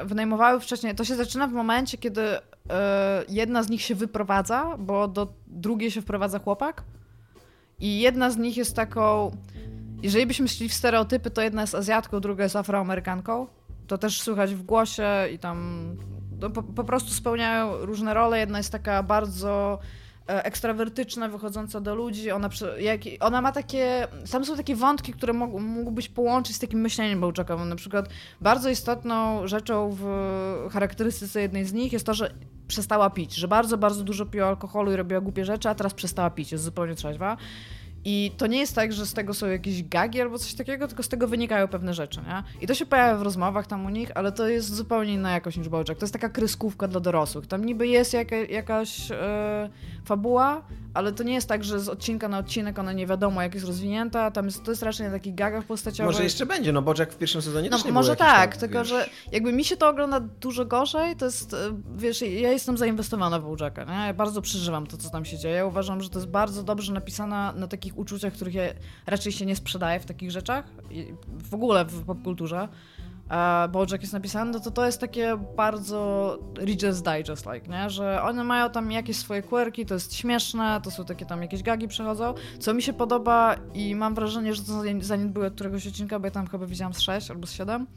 wynajmowały 0.05 0.59
wcześniej. 0.59 0.95
To 0.95 1.03
się 1.03 1.15
zaczyna 1.15 1.47
w 1.47 1.51
momencie, 1.51 1.97
kiedy 1.97 2.21
e, 2.21 2.39
jedna 3.29 3.63
z 3.63 3.69
nich 3.69 3.81
się 3.81 3.95
wyprowadza, 3.95 4.77
bo 4.79 5.07
do 5.07 5.33
drugiej 5.47 5.91
się 5.91 6.01
wprowadza 6.01 6.39
chłopak. 6.39 6.83
I 7.79 7.99
jedna 7.99 8.29
z 8.29 8.37
nich 8.37 8.57
jest 8.57 8.75
taką. 8.75 9.31
Jeżeli 10.03 10.25
byśmy 10.25 10.47
szli 10.47 10.69
w 10.69 10.73
stereotypy, 10.73 11.31
to 11.31 11.41
jedna 11.41 11.61
jest 11.61 11.75
Azjatką, 11.75 12.19
druga 12.19 12.43
jest 12.43 12.55
Afroamerykanką. 12.55 13.47
To 13.87 13.97
też 13.97 14.21
słychać 14.21 14.55
w 14.55 14.63
głosie 14.63 15.09
i 15.33 15.39
tam 15.39 15.87
no, 16.39 16.49
po, 16.49 16.63
po 16.63 16.83
prostu 16.83 17.11
spełniają 17.11 17.77
różne 17.85 18.13
role. 18.13 18.39
Jedna 18.39 18.57
jest 18.57 18.71
taka 18.71 19.03
bardzo 19.03 19.79
ekstrawertyczna, 20.27 21.29
wychodząca 21.29 21.81
do 21.81 21.95
ludzi. 21.95 22.31
Ona, 22.31 22.49
jak, 22.79 23.01
ona 23.19 23.41
ma 23.41 23.51
takie. 23.51 24.07
Tam 24.31 24.45
są 24.45 24.57
takie 24.57 24.75
wątki, 24.75 25.13
które 25.13 25.33
mógł, 25.33 25.59
mógłbyś 25.59 26.09
połączyć 26.09 26.55
z 26.55 26.59
takim 26.59 26.81
myśleniem 26.81 27.21
Bojackowym. 27.21 27.69
Na 27.69 27.75
przykład 27.75 28.09
bardzo 28.41 28.69
istotną 28.69 29.47
rzeczą 29.47 29.97
w 29.99 30.03
charakterystyce 30.71 31.41
jednej 31.41 31.65
z 31.65 31.73
nich 31.73 31.93
jest 31.93 32.05
to, 32.05 32.13
że 32.13 32.33
przestała 32.67 33.09
pić, 33.09 33.35
że 33.35 33.47
bardzo, 33.47 33.77
bardzo 33.77 34.03
dużo 34.03 34.25
piła 34.25 34.47
alkoholu 34.47 34.91
i 34.91 34.95
robiła 34.95 35.21
głupie 35.21 35.45
rzeczy, 35.45 35.69
a 35.69 35.75
teraz 35.75 35.93
przestała 35.93 36.29
pić, 36.29 36.51
jest 36.51 36.63
zupełnie 36.63 36.95
trzeźwa. 36.95 37.37
I 38.05 38.31
to 38.37 38.47
nie 38.47 38.59
jest 38.59 38.75
tak, 38.75 38.93
że 38.93 39.05
z 39.05 39.13
tego 39.13 39.33
są 39.33 39.47
jakieś 39.47 39.83
gagi 39.83 40.21
albo 40.21 40.39
coś 40.39 40.53
takiego, 40.53 40.87
tylko 40.87 41.03
z 41.03 41.09
tego 41.09 41.27
wynikają 41.27 41.67
pewne 41.67 41.93
rzeczy, 41.93 42.19
nie? 42.27 42.43
I 42.61 42.67
to 42.67 42.73
się 42.75 42.85
pojawia 42.85 43.17
w 43.17 43.21
rozmowach 43.21 43.67
tam 43.67 43.85
u 43.85 43.89
nich, 43.89 44.11
ale 44.15 44.31
to 44.31 44.47
jest 44.47 44.75
zupełnie 44.75 45.13
inna 45.13 45.31
jakość 45.31 45.57
niż 45.57 45.69
Bojack. 45.69 45.99
To 45.99 46.05
jest 46.05 46.13
taka 46.13 46.29
kreskówka 46.29 46.87
dla 46.87 46.99
dorosłych. 46.99 47.47
Tam 47.47 47.65
niby 47.65 47.87
jest 47.87 48.13
jaka, 48.13 48.35
jakaś 48.35 49.11
e, 49.11 49.69
fabuła, 50.05 50.61
ale 50.93 51.11
to 51.11 51.23
nie 51.23 51.33
jest 51.33 51.47
tak, 51.47 51.63
że 51.63 51.79
z 51.79 51.89
odcinka 51.89 52.27
na 52.27 52.37
odcinek 52.37 52.79
ona 52.79 52.93
nie 52.93 53.07
wiadomo 53.07 53.41
jak 53.41 53.53
jest 53.53 53.65
rozwinięta. 53.65 54.31
Tam 54.31 54.45
jest, 54.45 54.63
to 54.63 54.71
jest 54.71 54.83
raczej 54.83 55.05
na 55.05 55.11
takich 55.13 55.35
gagach 55.35 55.63
postaciowych. 55.63 56.13
Może 56.13 56.23
jeszcze 56.23 56.45
będzie, 56.45 56.71
no 56.71 56.81
Bojack 56.81 57.11
w 57.13 57.17
pierwszym 57.17 57.41
sezonie 57.41 57.69
No 57.69 57.77
też 57.77 57.85
nie 57.85 57.91
może 57.91 58.15
tak, 58.15 58.51
tam, 58.51 58.59
tylko 58.59 58.79
wiesz, 58.79 58.87
że 58.87 59.09
jakby 59.31 59.53
mi 59.53 59.63
się 59.63 59.77
to 59.77 59.89
ogląda 59.89 60.19
dużo 60.19 60.65
gorzej, 60.65 61.15
to 61.15 61.25
jest, 61.25 61.53
e, 61.53 61.57
wiesz, 61.95 62.21
ja 62.21 62.51
jestem 62.51 62.77
zainwestowana 62.77 63.39
w 63.39 63.43
Bojacka, 63.43 63.83
nie? 63.83 64.07
Ja 64.07 64.13
bardzo 64.13 64.41
przeżywam 64.41 64.87
to, 64.87 64.97
co 64.97 65.09
tam 65.09 65.25
się 65.25 65.37
dzieje. 65.37 65.65
Uważam, 65.65 66.01
że 66.01 66.09
to 66.09 66.19
jest 66.19 66.31
bardzo 66.31 66.63
dobrze 66.63 66.93
napisane 66.93 67.53
na 67.55 67.67
takich 67.67 67.92
uczuciach, 67.95 68.33
których 68.33 68.53
ja 68.53 68.63
raczej 69.05 69.31
się 69.31 69.45
nie 69.45 69.55
sprzedaje 69.55 69.99
w 69.99 70.05
takich 70.05 70.31
rzeczach, 70.31 70.65
w 71.27 71.53
ogóle 71.53 71.85
w 71.85 72.05
popkulturze. 72.05 72.67
A 73.29 73.67
Bojack 73.71 74.01
jest 74.01 74.13
napisany, 74.13 74.51
no 74.51 74.59
to 74.59 74.71
to 74.71 74.85
jest 74.85 74.99
takie 74.99 75.37
bardzo 75.57 76.37
Reader's 76.53 77.01
Digest 77.01 77.45
like, 77.53 77.67
nie? 77.67 77.89
Że 77.89 78.21
one 78.23 78.43
mają 78.43 78.69
tam 78.69 78.91
jakieś 78.91 79.17
swoje 79.17 79.41
quirki, 79.41 79.85
to 79.85 79.93
jest 79.93 80.15
śmieszne, 80.15 80.81
to 80.83 80.91
są 80.91 81.05
takie 81.05 81.25
tam 81.25 81.41
jakieś 81.41 81.63
gagi 81.63 81.87
przechodzą, 81.87 82.33
co 82.59 82.73
mi 82.73 82.81
się 82.81 82.93
podoba 82.93 83.55
i 83.73 83.95
mam 83.95 84.15
wrażenie, 84.15 84.53
że 84.53 84.63
to 84.63 84.81
zaniedbuję 84.99 85.47
od 85.47 85.53
któregoś 85.53 85.87
odcinka, 85.87 86.19
bo 86.19 86.27
ja 86.27 86.31
tam 86.31 86.47
chyba 86.47 86.65
widziałam 86.65 86.93
z 86.93 86.99
6 86.99 87.31
albo 87.31 87.47
z 87.47 87.51
7, 87.51 87.87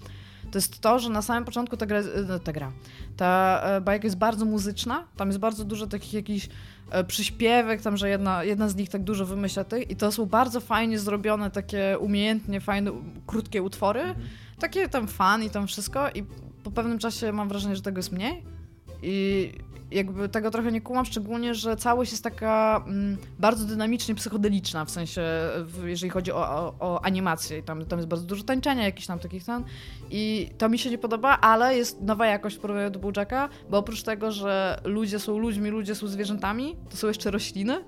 to 0.51 0.59
jest 0.59 0.81
to, 0.81 0.99
że 0.99 1.11
na 1.11 1.23
samym 1.23 1.45
początku 1.45 1.77
ta 1.77 1.87
gra, 1.87 1.99
e, 1.99 2.41
ta, 2.45 2.53
gra, 2.53 2.73
ta 3.17 3.61
e, 3.63 3.81
bajka 3.81 4.07
jest 4.07 4.19
bardzo 4.19 4.45
muzyczna, 4.45 5.05
tam 5.17 5.29
jest 5.29 5.39
bardzo 5.39 5.65
dużo 5.65 5.87
takich 5.87 6.15
jakichś 6.15 6.49
e, 6.91 7.05
przyśpiewek, 7.05 7.83
tam, 7.83 7.97
że 7.97 8.09
jedna, 8.09 8.45
jedna 8.45 8.69
z 8.69 8.77
nich 8.77 8.91
tak 8.91 9.03
dużo 9.03 9.27
wymyśla 9.27 9.65
tych 9.65 9.91
i 9.91 9.97
to 9.97 10.13
są 10.13 10.27
bardzo 10.27 10.61
fajnie 10.61 10.99
zrobione, 10.99 11.51
takie 11.51 11.97
umiejętnie 12.01 12.61
fajne, 12.61 12.93
krótkie 13.27 13.63
utwory, 13.63 14.03
takie 14.59 14.89
tam 14.89 15.09
fan 15.09 15.43
i 15.43 15.51
tam 15.51 15.67
wszystko 15.67 16.11
i 16.11 16.25
po 16.63 16.71
pewnym 16.71 16.99
czasie 16.99 17.33
mam 17.33 17.49
wrażenie, 17.49 17.77
że 17.77 17.83
tego 17.83 17.99
jest 17.99 18.13
mniej 18.13 18.43
i 19.03 19.53
jakby 19.91 20.29
tego 20.29 20.51
trochę 20.51 20.73
nie 20.73 20.81
kumam, 20.81 21.05
szczególnie, 21.05 21.55
że 21.55 21.77
całość 21.77 22.11
jest 22.11 22.25
taka 22.25 22.85
mm, 22.87 23.17
bardzo 23.39 23.65
dynamicznie 23.65 24.15
psychodeliczna, 24.15 24.85
w 24.85 24.91
sensie, 24.91 25.23
jeżeli 25.85 26.11
chodzi 26.11 26.33
o, 26.33 26.37
o, 26.37 26.75
o 26.81 27.05
animację. 27.05 27.63
Tam, 27.63 27.85
tam 27.85 27.99
jest 27.99 28.09
bardzo 28.09 28.27
dużo 28.27 28.45
tańczenia, 28.45 28.85
jakichś 28.85 29.07
tam 29.07 29.19
takich 29.19 29.45
tam. 29.45 29.65
I 30.11 30.51
to 30.59 30.69
mi 30.69 30.79
się 30.79 30.91
nie 30.91 30.99
podoba, 30.99 31.39
ale 31.41 31.77
jest 31.77 32.03
nowa 32.03 32.27
jakość 32.27 32.57
w 32.57 32.61
porównaniu 32.61 32.91
do 32.91 32.99
Bojacka, 32.99 33.49
bo 33.71 33.79
oprócz 33.79 34.03
tego, 34.03 34.33
że 34.33 34.81
ludzie 34.85 35.19
są 35.19 35.39
ludźmi, 35.39 35.71
ludzie 35.71 35.95
są 35.95 36.07
zwierzętami, 36.07 36.77
to 36.91 36.97
są 36.97 37.09
jeszcze 37.09 37.31
rośliny. 37.31 37.85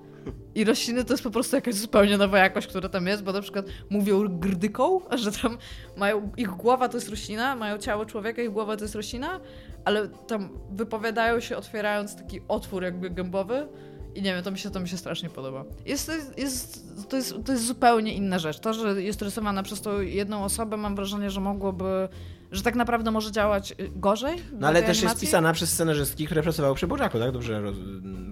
I 0.55 0.64
rośliny 0.64 1.05
to 1.05 1.12
jest 1.12 1.25
po 1.25 1.31
prostu 1.31 1.57
jakaś 1.57 1.75
zupełnie 1.75 2.19
nowa 2.19 2.38
jakość, 2.38 2.67
która 2.67 2.88
tam 2.88 3.07
jest, 3.07 3.23
bo 3.23 3.33
na 3.33 3.40
przykład 3.40 3.67
mówią 3.90 4.28
grdyką, 4.28 5.00
że 5.17 5.33
tam 5.33 5.59
mają, 5.97 6.33
ich 6.37 6.49
głowa 6.49 6.88
to 6.88 6.97
jest 6.97 7.09
roślina, 7.09 7.57
mają 7.57 7.78
ciało 7.78 8.07
człowieka, 8.07 8.43
ich 8.43 8.50
głowa 8.50 8.76
to 8.76 8.85
jest 8.85 8.95
roślina, 8.95 9.40
ale 9.85 10.08
tam 10.08 10.49
wypowiadają 10.70 11.40
się 11.40 11.56
otwierając 11.56 12.16
taki 12.16 12.40
otwór 12.49 12.82
jakby 12.82 13.11
gębowy 13.11 13.68
i 14.14 14.23
nie 14.23 14.35
wiem, 14.35 14.42
to 14.42 14.50
mi 14.50 14.58
się, 14.58 14.70
to 14.70 14.80
mi 14.80 14.88
się 14.88 14.97
strasznie 14.97 15.30
podoba. 15.30 15.64
Jest, 15.87 16.12
jest, 16.37 16.92
to, 17.08 17.16
jest, 17.16 17.35
to 17.44 17.52
jest 17.52 17.66
zupełnie 17.66 18.14
inna 18.14 18.38
rzecz. 18.38 18.61
To, 18.61 18.75
że 18.75 19.02
jest 19.02 19.23
rysowana 19.23 19.62
przez 19.62 19.80
tą 19.80 20.00
jedną 20.00 20.44
osobę, 20.44 20.76
mam 20.76 20.97
wrażenie, 20.97 21.30
że 21.30 21.40
mogłoby 21.40 22.08
że 22.52 22.62
tak 22.62 22.75
naprawdę 22.75 23.11
może 23.11 23.32
działać 23.32 23.73
y, 23.73 23.90
gorzej. 23.97 24.37
No 24.52 24.68
ale 24.68 24.80
też 24.80 24.88
jest 24.88 25.00
animacji. 25.00 25.26
pisana 25.26 25.52
przez 25.52 25.73
scenarzystki, 25.73 26.26
które 26.26 26.42
pracowały 26.42 26.75
przy 26.75 26.87
Bożaku, 26.87 27.18
tak? 27.18 27.32
Dobrze 27.32 27.61
roz... 27.61 27.76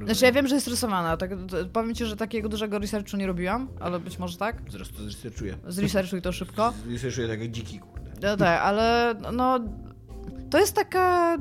Znaczy 0.05 0.25
ja 0.25 0.33
wiem, 0.33 0.49
że 0.49 0.55
jest 0.55 0.69
rysowana, 0.69 1.17
tak, 1.17 1.31
powiem 1.73 1.95
ci, 1.95 2.07
że 2.07 2.17
takiego 2.17 2.49
dużego 2.49 2.79
researchu 2.79 3.17
nie 3.17 3.27
robiłam, 3.27 3.69
ale 3.81 4.01
być 4.01 4.19
może 4.19 4.37
tak. 4.37 4.63
Zresztą 4.71 4.97
to 4.97 5.03
zresearchuję. 5.03 5.57
Zresearchuj 5.67 6.23
to 6.23 6.33
szybko. 6.33 6.73
Zresearchuję 6.89 7.29
tak 7.29 7.41
jak 7.41 7.51
dziki, 7.51 7.79
kurde. 7.79 8.11
No 8.23 8.37
tak, 8.37 8.61
ale 8.61 9.15
no 9.33 9.61
to 10.51 10.59
jest 10.59 10.75
taka. 10.75 11.37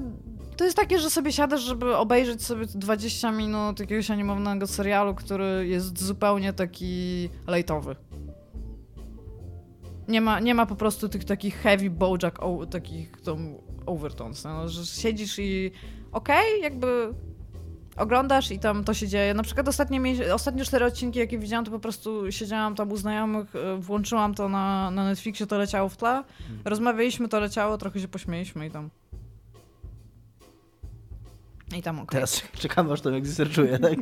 To 0.57 0.63
jest 0.63 0.77
takie, 0.77 0.99
że 0.99 1.09
sobie 1.09 1.31
siadasz, 1.31 1.61
żeby 1.61 1.95
obejrzeć 1.95 2.43
sobie 2.43 2.65
20 2.65 3.31
minut 3.31 3.79
jakiegoś 3.79 4.11
animowanego 4.11 4.67
serialu, 4.67 5.15
który 5.15 5.67
jest 5.67 6.03
zupełnie 6.03 6.53
taki 6.53 7.29
lejtowy. 7.47 7.95
Nie 10.07 10.21
ma, 10.21 10.39
nie 10.39 10.55
ma 10.55 10.65
po 10.65 10.75
prostu 10.75 11.09
tych 11.09 11.25
takich 11.25 11.55
heavy 11.55 11.89
bojack, 11.89 12.43
o, 12.43 12.65
takich 12.65 13.11
overtones, 13.85 14.43
no, 14.43 14.69
że 14.69 14.85
siedzisz 14.85 15.39
i 15.39 15.71
okej, 16.11 16.61
jakby 16.61 17.13
oglądasz 17.95 18.51
i 18.51 18.59
tam 18.59 18.83
to 18.83 18.93
się 18.93 19.07
dzieje. 19.07 19.33
Na 19.33 19.43
przykład 19.43 19.67
ostatnie, 19.67 20.01
ostatnie 20.33 20.65
cztery 20.65 20.85
odcinki, 20.85 21.19
jakie 21.19 21.39
widziałam, 21.39 21.65
to 21.65 21.71
po 21.71 21.79
prostu 21.79 22.31
siedziałam 22.31 22.75
tam 22.75 22.91
u 22.91 22.97
znajomych, 22.97 23.55
e, 23.55 23.77
włączyłam 23.77 24.35
to 24.35 24.49
na, 24.49 24.91
na 24.91 25.05
Netflixie, 25.05 25.47
to 25.47 25.57
leciało 25.57 25.89
w 25.89 25.97
tle, 25.97 26.23
rozmawialiśmy, 26.65 27.27
to 27.27 27.39
leciało, 27.39 27.77
trochę 27.77 27.99
się 27.99 28.07
pośmieliśmy 28.07 28.67
i 28.67 28.71
tam... 28.71 28.89
I 31.77 31.81
tam 31.81 31.99
okej. 31.99 32.15
Teraz 32.15 32.43
czekam 32.61 32.91
aż 32.91 33.01
to 33.01 33.09
jak 33.09 33.27
zresearchuje, 33.27 33.79
tak? 33.79 33.99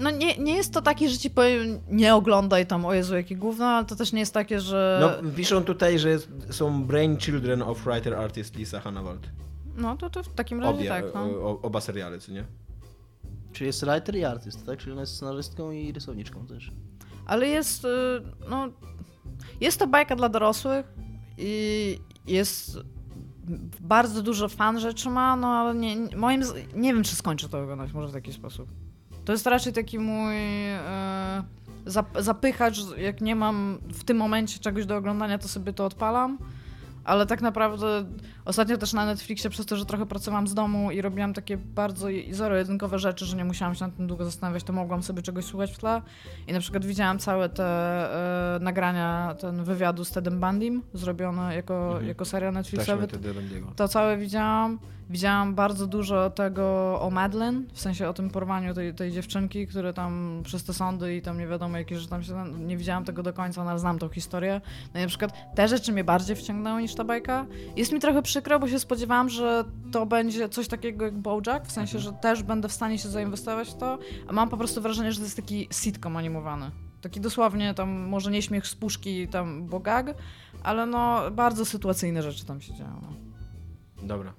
No 0.00 0.10
nie, 0.10 0.38
nie 0.38 0.56
jest 0.56 0.72
to 0.72 0.82
takie, 0.82 1.08
że 1.08 1.18
ci 1.18 1.30
powiem, 1.30 1.80
nie 1.88 2.14
oglądaj 2.14 2.66
tam, 2.66 2.84
o 2.84 2.94
Jezu, 2.94 3.16
jakie 3.16 3.36
gówno, 3.36 3.66
ale 3.66 3.86
to 3.86 3.96
też 3.96 4.12
nie 4.12 4.20
jest 4.20 4.34
takie, 4.34 4.60
że... 4.60 4.98
No, 5.22 5.30
piszą 5.30 5.64
tutaj, 5.64 5.98
że 5.98 6.18
są 6.50 6.84
brain 6.84 7.16
children 7.16 7.62
of 7.62 7.84
writer 7.84 8.14
artist 8.14 8.56
Lisa 8.56 8.80
Hannawald. 8.80 9.28
No 9.76 9.96
to, 9.96 10.10
to 10.10 10.22
w 10.22 10.28
takim 10.28 10.60
razie 10.60 10.78
Obie, 10.78 10.88
tak, 10.88 11.04
no. 11.14 11.20
o, 11.20 11.60
oba 11.62 11.80
seriale, 11.80 12.18
co 12.18 12.32
nie? 12.32 12.44
Czyli 13.52 13.66
jest 13.66 13.84
writer 13.84 14.16
i 14.16 14.24
artyst, 14.24 14.66
tak? 14.66 14.78
Czyli 14.78 14.92
ona 14.92 15.00
jest 15.00 15.16
scenarzystką 15.16 15.70
i 15.70 15.92
rysowniczką 15.92 16.46
też. 16.46 16.72
Ale 17.26 17.48
jest, 17.48 17.84
y, 17.84 17.88
no, 18.50 18.68
jest 19.60 19.78
to 19.78 19.86
bajka 19.86 20.16
dla 20.16 20.28
dorosłych 20.28 20.86
i 21.38 21.98
jest 22.26 22.78
bardzo 23.80 24.22
dużo 24.22 24.48
fan 24.48 24.80
rzeczy 24.80 25.10
ma, 25.10 25.36
no 25.36 25.46
ale 25.48 25.74
nie, 25.74 25.96
nie- 25.96 26.16
moim, 26.16 26.42
nie 26.74 26.94
wiem, 26.94 27.02
czy 27.02 27.16
skończę 27.16 27.48
to 27.48 27.60
oglądać, 27.62 27.92
może 27.92 28.08
w 28.08 28.12
taki 28.12 28.32
sposób. 28.32 28.68
To 29.24 29.32
jest 29.32 29.46
raczej 29.46 29.72
taki 29.72 29.98
mój 29.98 30.34
e, 30.68 31.42
zap, 31.86 32.06
zapychacz, 32.22 32.78
jak 32.96 33.20
nie 33.20 33.36
mam 33.36 33.78
w 33.92 34.04
tym 34.04 34.16
momencie 34.16 34.58
czegoś 34.58 34.86
do 34.86 34.96
oglądania, 34.96 35.38
to 35.38 35.48
sobie 35.48 35.72
to 35.72 35.84
odpalam. 35.86 36.38
Ale 37.04 37.26
tak 37.26 37.42
naprawdę 37.42 38.04
ostatnio 38.44 38.76
też 38.78 38.92
na 38.92 39.06
Netflixie, 39.06 39.50
przez 39.50 39.66
to, 39.66 39.76
że 39.76 39.86
trochę 39.86 40.06
pracowałam 40.06 40.48
z 40.48 40.54
domu 40.54 40.90
i 40.90 41.00
robiłam 41.02 41.34
takie 41.34 41.56
bardzo 41.56 42.08
zero-jedynkowe 42.30 42.98
rzeczy, 42.98 43.26
że 43.26 43.36
nie 43.36 43.44
musiałam 43.44 43.74
się 43.74 43.84
nad 43.84 43.96
tym 43.96 44.06
długo 44.06 44.24
zastanawiać, 44.24 44.64
to 44.64 44.72
mogłam 44.72 45.02
sobie 45.02 45.22
czegoś 45.22 45.44
słuchać 45.44 45.72
w 45.72 45.78
tle. 45.78 46.02
I 46.48 46.52
na 46.52 46.60
przykład 46.60 46.84
widziałam 46.84 47.18
całe 47.18 47.48
te 47.48 47.64
e, 48.56 48.58
nagrania, 48.60 49.34
ten 49.40 49.64
wywiadu 49.64 50.04
z 50.04 50.10
Tedem 50.10 50.40
Bundim, 50.40 50.82
zrobione 50.94 51.54
jako, 51.56 51.86
Mhm. 51.86 52.08
jako 52.08 52.24
wtedy 53.08 53.32
Randiego. 53.32 53.72
To 53.76 53.88
całe 53.88 54.16
widziałam. 54.16 54.78
Widziałam 55.10 55.54
bardzo 55.54 55.86
dużo 55.86 56.30
tego 56.30 56.98
o 57.00 57.10
Madeleine, 57.10 57.62
w 57.72 57.80
sensie 57.80 58.08
o 58.08 58.12
tym 58.12 58.30
porwaniu 58.30 58.74
tej, 58.74 58.94
tej 58.94 59.12
dziewczynki, 59.12 59.66
które 59.66 59.92
tam 59.92 60.40
przez 60.44 60.64
te 60.64 60.72
sądy 60.74 61.16
i 61.16 61.22
tam 61.22 61.38
nie 61.38 61.46
wiadomo 61.46 61.78
jakie 61.78 61.96
rzeczy 61.96 62.10
tam 62.10 62.22
się... 62.22 62.44
Nie 62.58 62.76
widziałam 62.76 63.04
tego 63.04 63.22
do 63.22 63.32
końca, 63.32 63.62
ale 63.62 63.78
znam 63.78 63.98
tą 63.98 64.08
historię. 64.08 64.60
No 64.94 65.00
i 65.00 65.02
na 65.02 65.08
przykład 65.08 65.54
te 65.54 65.68
rzeczy 65.68 65.92
mnie 65.92 66.04
bardziej 66.04 66.36
wciągnęły 66.36 66.82
niż 66.82 66.94
ta 66.94 67.04
bajka. 67.04 67.46
Jest 67.76 67.92
mi 67.92 68.00
trochę 68.00 68.22
przykro, 68.32 68.58
bo 68.58 68.68
się 68.68 68.78
spodziewałam, 68.78 69.28
że 69.28 69.64
to 69.92 70.06
będzie 70.06 70.48
coś 70.48 70.68
takiego 70.68 71.04
jak 71.04 71.18
Bojack, 71.18 71.66
w 71.66 71.72
sensie, 71.72 71.98
że 71.98 72.12
też 72.12 72.42
będę 72.42 72.68
w 72.68 72.72
stanie 72.72 72.98
się 72.98 73.08
zainwestować 73.08 73.70
w 73.70 73.74
to, 73.74 73.98
a 74.28 74.32
mam 74.32 74.48
po 74.48 74.56
prostu 74.56 74.80
wrażenie, 74.82 75.12
że 75.12 75.18
to 75.18 75.24
jest 75.24 75.36
taki 75.36 75.68
sitcom 75.72 76.16
animowany. 76.16 76.70
Taki 77.00 77.20
dosłownie 77.20 77.74
tam, 77.74 77.90
może 77.90 78.30
nie 78.30 78.42
śmiech 78.42 78.66
z 78.66 78.74
puszki, 78.74 79.28
tam 79.28 79.66
bogag, 79.66 80.14
ale 80.62 80.86
no 80.86 81.30
bardzo 81.30 81.64
sytuacyjne 81.64 82.22
rzeczy 82.22 82.44
tam 82.44 82.60
się 82.60 82.74
działy. 82.74 82.90
No. 83.02 84.06
Dobra. 84.06 84.32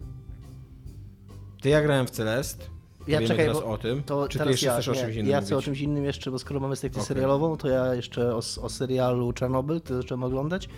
To 1.62 1.70
ja 1.70 1.82
grałem 1.82 2.08
w 2.08 2.12
Celest. 2.12 2.60
Ja 2.62 3.06
Powiemy 3.06 3.28
czekaj, 3.28 3.46
teraz 3.46 3.62
bo 3.62 3.68
o 3.68 3.78
tym. 3.78 4.04
To 4.04 4.28
Czy 4.28 4.40
ty 4.40 4.50
jeszcze 4.50 4.66
ja, 4.66 4.74
chcesz 4.74 4.88
o 4.88 4.92
nie, 4.94 5.00
czymś 5.00 5.16
innym 5.16 5.32
Ja 5.32 5.42
chcę 5.42 5.56
o 5.56 5.58
mówić? 5.58 5.66
czymś 5.66 5.80
innym 5.80 6.04
jeszcze, 6.04 6.32
bo 6.32 6.40
skoro 6.40 6.60
mamy 6.60 6.76
sekcję 6.76 7.02
Okej. 7.02 7.08
serialową, 7.08 7.58
to 7.58 7.68
ja 7.68 7.96
jeszcze 7.96 8.36
o, 8.36 8.38
o 8.38 8.70
serialu 8.70 9.34
Czarnobyl, 9.34 9.82
to 9.82 9.96
zacząłem 9.96 10.24
oglądać. 10.24 10.70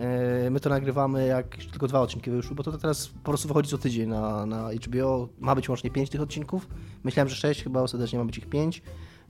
E, 0.00 0.50
My 0.50 0.60
to 0.60 0.70
nagrywamy, 0.70 1.26
jak 1.26 1.56
tylko 1.56 1.86
dwa 1.86 2.00
odcinki 2.00 2.30
wyszły, 2.30 2.56
bo 2.56 2.62
to 2.62 2.72
teraz 2.72 3.08
po 3.08 3.30
prostu 3.30 3.48
wychodzi 3.48 3.70
co 3.70 3.78
tydzień 3.78 4.08
na, 4.08 4.46
na 4.46 4.70
HBO. 4.72 5.28
Ma 5.40 5.54
być 5.54 5.68
łącznie 5.68 5.90
pięć 5.90 6.10
tych 6.10 6.20
odcinków. 6.20 6.68
Myślałem, 7.04 7.28
że 7.28 7.36
sześć, 7.36 7.62
chyba 7.62 7.80
ostatecznie 7.80 8.18
ma 8.18 8.24
być 8.24 8.38
ich 8.38 8.46
pięć. 8.46 8.82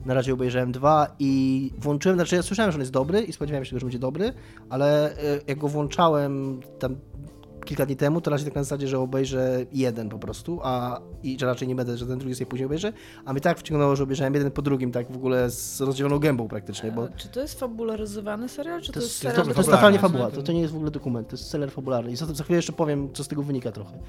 Na 0.05 0.13
razie 0.13 0.33
obejrzałem 0.33 0.71
dwa 0.71 1.15
i 1.19 1.71
włączyłem, 1.77 2.17
znaczy 2.17 2.35
ja 2.35 2.43
słyszałem, 2.43 2.71
że 2.71 2.75
on 2.75 2.81
jest 2.81 2.91
dobry 2.91 3.21
i 3.21 3.33
spodziewałem 3.33 3.65
się, 3.65 3.79
że 3.79 3.85
będzie 3.85 3.99
dobry, 3.99 4.33
ale 4.69 5.17
e, 5.17 5.39
jak 5.47 5.57
go 5.57 5.67
włączałem 5.67 6.59
tam 6.79 6.95
kilka 7.65 7.85
dni 7.85 7.95
temu, 7.95 8.21
to 8.21 8.31
raczej 8.31 8.45
tak 8.45 8.55
na 8.55 8.63
zasadzie, 8.63 8.87
że 8.87 8.99
obejrzę 8.99 9.65
jeden 9.71 10.09
po 10.09 10.19
prostu, 10.19 10.59
a 10.63 11.01
i 11.23 11.37
że 11.39 11.45
raczej 11.45 11.67
nie 11.67 11.75
będę, 11.75 11.97
że 11.97 12.05
ten 12.05 12.19
drugi 12.19 12.35
sobie 12.35 12.45
później 12.45 12.65
obejrzę, 12.65 12.93
a 13.25 13.33
mnie 13.33 13.41
tak 13.41 13.59
wciągnęło, 13.59 13.95
że 13.95 14.03
obejrzałem 14.03 14.33
jeden 14.33 14.51
po 14.51 14.61
drugim, 14.61 14.91
tak 14.91 15.11
w 15.11 15.15
ogóle 15.15 15.49
z 15.49 15.81
rozdzieloną 15.81 16.19
gębą 16.19 16.47
praktycznie, 16.47 16.91
bo 16.91 17.07
Czy 17.17 17.27
to 17.27 17.41
jest 17.41 17.59
fabularyzowany 17.59 18.49
serial, 18.49 18.81
czy 18.81 18.87
to, 18.87 18.93
to 18.93 18.99
jest 18.99 19.09
jest, 19.09 19.21
serial? 19.21 19.35
to, 19.35 19.41
to 19.43 19.47
jest 19.47 19.55
fabularny. 19.57 19.97
totalnie 19.97 19.99
fabuła, 19.99 20.31
to, 20.31 20.43
to 20.43 20.51
nie 20.51 20.61
jest 20.61 20.73
w 20.73 20.75
ogóle 20.75 20.91
dokument, 20.91 21.27
to 21.27 21.33
jest 21.33 21.49
seller 21.49 21.71
fabularny 21.71 22.11
i 22.11 22.15
za, 22.15 22.25
za 22.25 22.43
chwilę 22.43 22.57
jeszcze 22.57 22.73
powiem, 22.73 23.09
co 23.13 23.23
z 23.23 23.27
tego 23.27 23.43
wynika 23.43 23.71
trochę. 23.71 23.99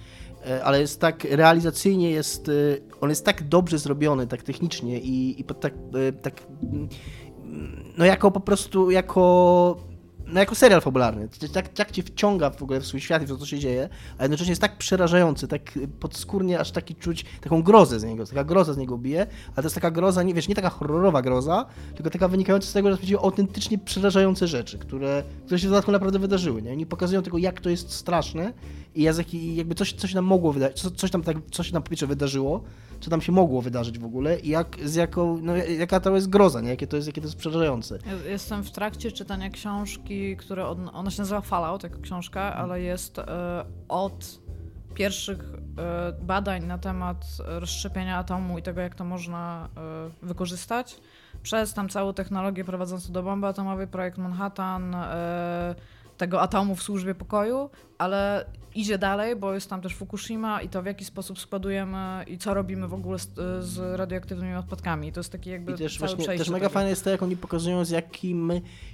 E, 0.46 0.64
Ale 0.64 0.80
jest 0.80 1.00
tak, 1.00 1.24
realizacyjnie 1.30 2.10
jest, 2.10 2.48
e, 2.48 2.52
on 3.00 3.10
jest 3.10 3.24
tak 3.24 3.48
dobrze 3.48 3.78
zrobiony, 3.78 4.26
tak 4.26 4.42
technicznie 4.42 5.00
i, 5.00 5.40
i 5.40 5.44
tak, 5.44 5.74
e, 6.08 6.12
tak, 6.12 6.46
mm, 6.62 6.88
no 7.98 8.04
jako 8.04 8.30
po 8.30 8.40
prostu, 8.40 8.90
jako 8.90 9.76
no 10.26 10.40
jako 10.40 10.54
serial 10.54 10.80
fabularny. 10.80 11.28
Tak, 11.52 11.68
tak 11.68 11.90
cię 11.90 12.02
wciąga 12.02 12.50
w 12.50 12.62
ogóle 12.62 12.80
w 12.80 12.86
swój 12.86 13.00
świat 13.00 13.22
i 13.22 13.26
w 13.26 13.28
to, 13.28 13.36
co 13.36 13.46
się 13.46 13.58
dzieje, 13.58 13.88
a 14.18 14.22
jednocześnie 14.24 14.50
jest 14.52 14.60
tak 14.62 14.78
przerażający, 14.78 15.48
tak 15.48 15.78
podskórnie 16.00 16.60
aż 16.60 16.70
taki 16.70 16.94
czuć 16.94 17.24
taką 17.40 17.62
grozę 17.62 18.00
z 18.00 18.04
niego, 18.04 18.26
taka 18.26 18.44
groza 18.44 18.72
z 18.72 18.76
niego 18.76 18.98
bije, 18.98 19.20
ale 19.46 19.54
to 19.54 19.62
jest 19.62 19.74
taka 19.74 19.90
groza, 19.90 20.22
nie 20.22 20.34
wiesz, 20.34 20.48
nie 20.48 20.54
taka 20.54 20.70
horrorowa 20.70 21.22
groza, 21.22 21.66
tylko 21.94 22.10
taka 22.10 22.28
wynikająca 22.28 22.68
z 22.68 22.72
tego, 22.72 22.96
że 23.02 23.18
o 23.18 23.22
autentycznie 23.24 23.78
przerażające 23.78 24.46
rzeczy, 24.48 24.78
które, 24.78 25.22
które 25.44 25.58
się 25.58 25.66
w 25.66 25.70
dodatku 25.70 25.92
naprawdę 25.92 26.18
wydarzyły, 26.18 26.62
nie? 26.62 26.72
Oni 26.72 26.86
pokazują 26.86 27.22
tylko, 27.22 27.38
jak 27.38 27.60
to 27.60 27.70
jest 27.70 27.92
straszne 27.92 28.52
i 28.94 29.02
jak- 29.02 29.34
i 29.34 29.56
jakby 29.56 29.74
coś, 29.74 29.92
coś 29.92 30.14
nam 30.14 30.24
mogło 30.24 30.52
wydarzyć, 30.52 30.80
co- 30.82 30.90
coś 30.90 31.10
tam, 31.10 31.22
tak, 31.22 31.36
coś 31.50 31.70
tam 31.70 31.82
po 31.82 32.06
wydarzyło, 32.06 32.62
co 33.06 33.10
tam 33.10 33.20
się 33.20 33.32
mogło 33.32 33.62
wydarzyć 33.62 33.98
w 33.98 34.04
ogóle 34.04 34.38
i 34.38 34.48
jak, 34.48 34.76
z 34.84 34.94
jaką, 34.94 35.38
no, 35.42 35.56
jaka 35.56 36.00
to 36.00 36.14
jest 36.14 36.28
groza, 36.28 36.60
nie? 36.60 36.68
Jakie 36.68 36.86
to 36.86 36.96
jest, 36.96 37.06
jakie 37.06 37.20
to 37.20 37.26
jest 37.26 37.36
przerażające. 37.36 37.98
Jestem 38.28 38.64
w 38.64 38.70
trakcie 38.70 39.12
czytania 39.12 39.50
książki, 39.50 40.36
która 40.36 40.66
od, 40.68 40.78
ona 40.92 41.10
się 41.10 41.22
nazywa 41.22 41.40
Fallout 41.40 41.82
jako 41.82 42.00
książka, 42.00 42.54
ale 42.54 42.80
jest 42.80 43.18
e, 43.18 43.64
od 43.88 44.40
pierwszych 44.94 45.38
e, 45.78 46.12
badań 46.22 46.64
na 46.64 46.78
temat 46.78 47.26
rozszczepienia 47.46 48.18
atomu 48.18 48.58
i 48.58 48.62
tego, 48.62 48.80
jak 48.80 48.94
to 48.94 49.04
można 49.04 49.68
e, 50.22 50.26
wykorzystać, 50.26 51.00
przez 51.42 51.74
tam 51.74 51.88
całą 51.88 52.14
technologię 52.14 52.64
prowadzącą 52.64 53.12
do 53.12 53.22
bomby 53.22 53.46
atomowej, 53.46 53.86
projekt 53.86 54.18
Manhattan, 54.18 54.96
tego 56.16 56.40
atomu 56.40 56.76
w 56.76 56.82
służbie 56.82 57.14
pokoju, 57.14 57.70
ale 57.98 58.46
idzie 58.76 58.98
dalej, 58.98 59.36
bo 59.36 59.54
jest 59.54 59.70
tam 59.70 59.80
też 59.80 59.94
Fukushima 59.94 60.62
i 60.62 60.68
to 60.68 60.82
w 60.82 60.86
jaki 60.86 61.04
sposób 61.04 61.38
składujemy 61.38 62.24
i 62.26 62.38
co 62.38 62.54
robimy 62.54 62.88
w 62.88 62.94
ogóle 62.94 63.18
z, 63.18 63.28
z 63.64 63.98
radioaktywnymi 63.98 64.54
odpadkami. 64.54 65.12
To 65.12 65.20
jest 65.20 65.32
taki 65.32 65.50
jakby 65.50 65.72
I 65.72 65.74
też 65.74 65.98
właśnie, 65.98 66.24
też 66.24 66.50
mega 66.50 66.68
fajne 66.68 66.90
jest 66.90 67.04
to, 67.04 67.10
jak 67.10 67.22
oni 67.22 67.36
pokazują, 67.36 67.84
z 67.84 67.90
jakim, 67.90 68.52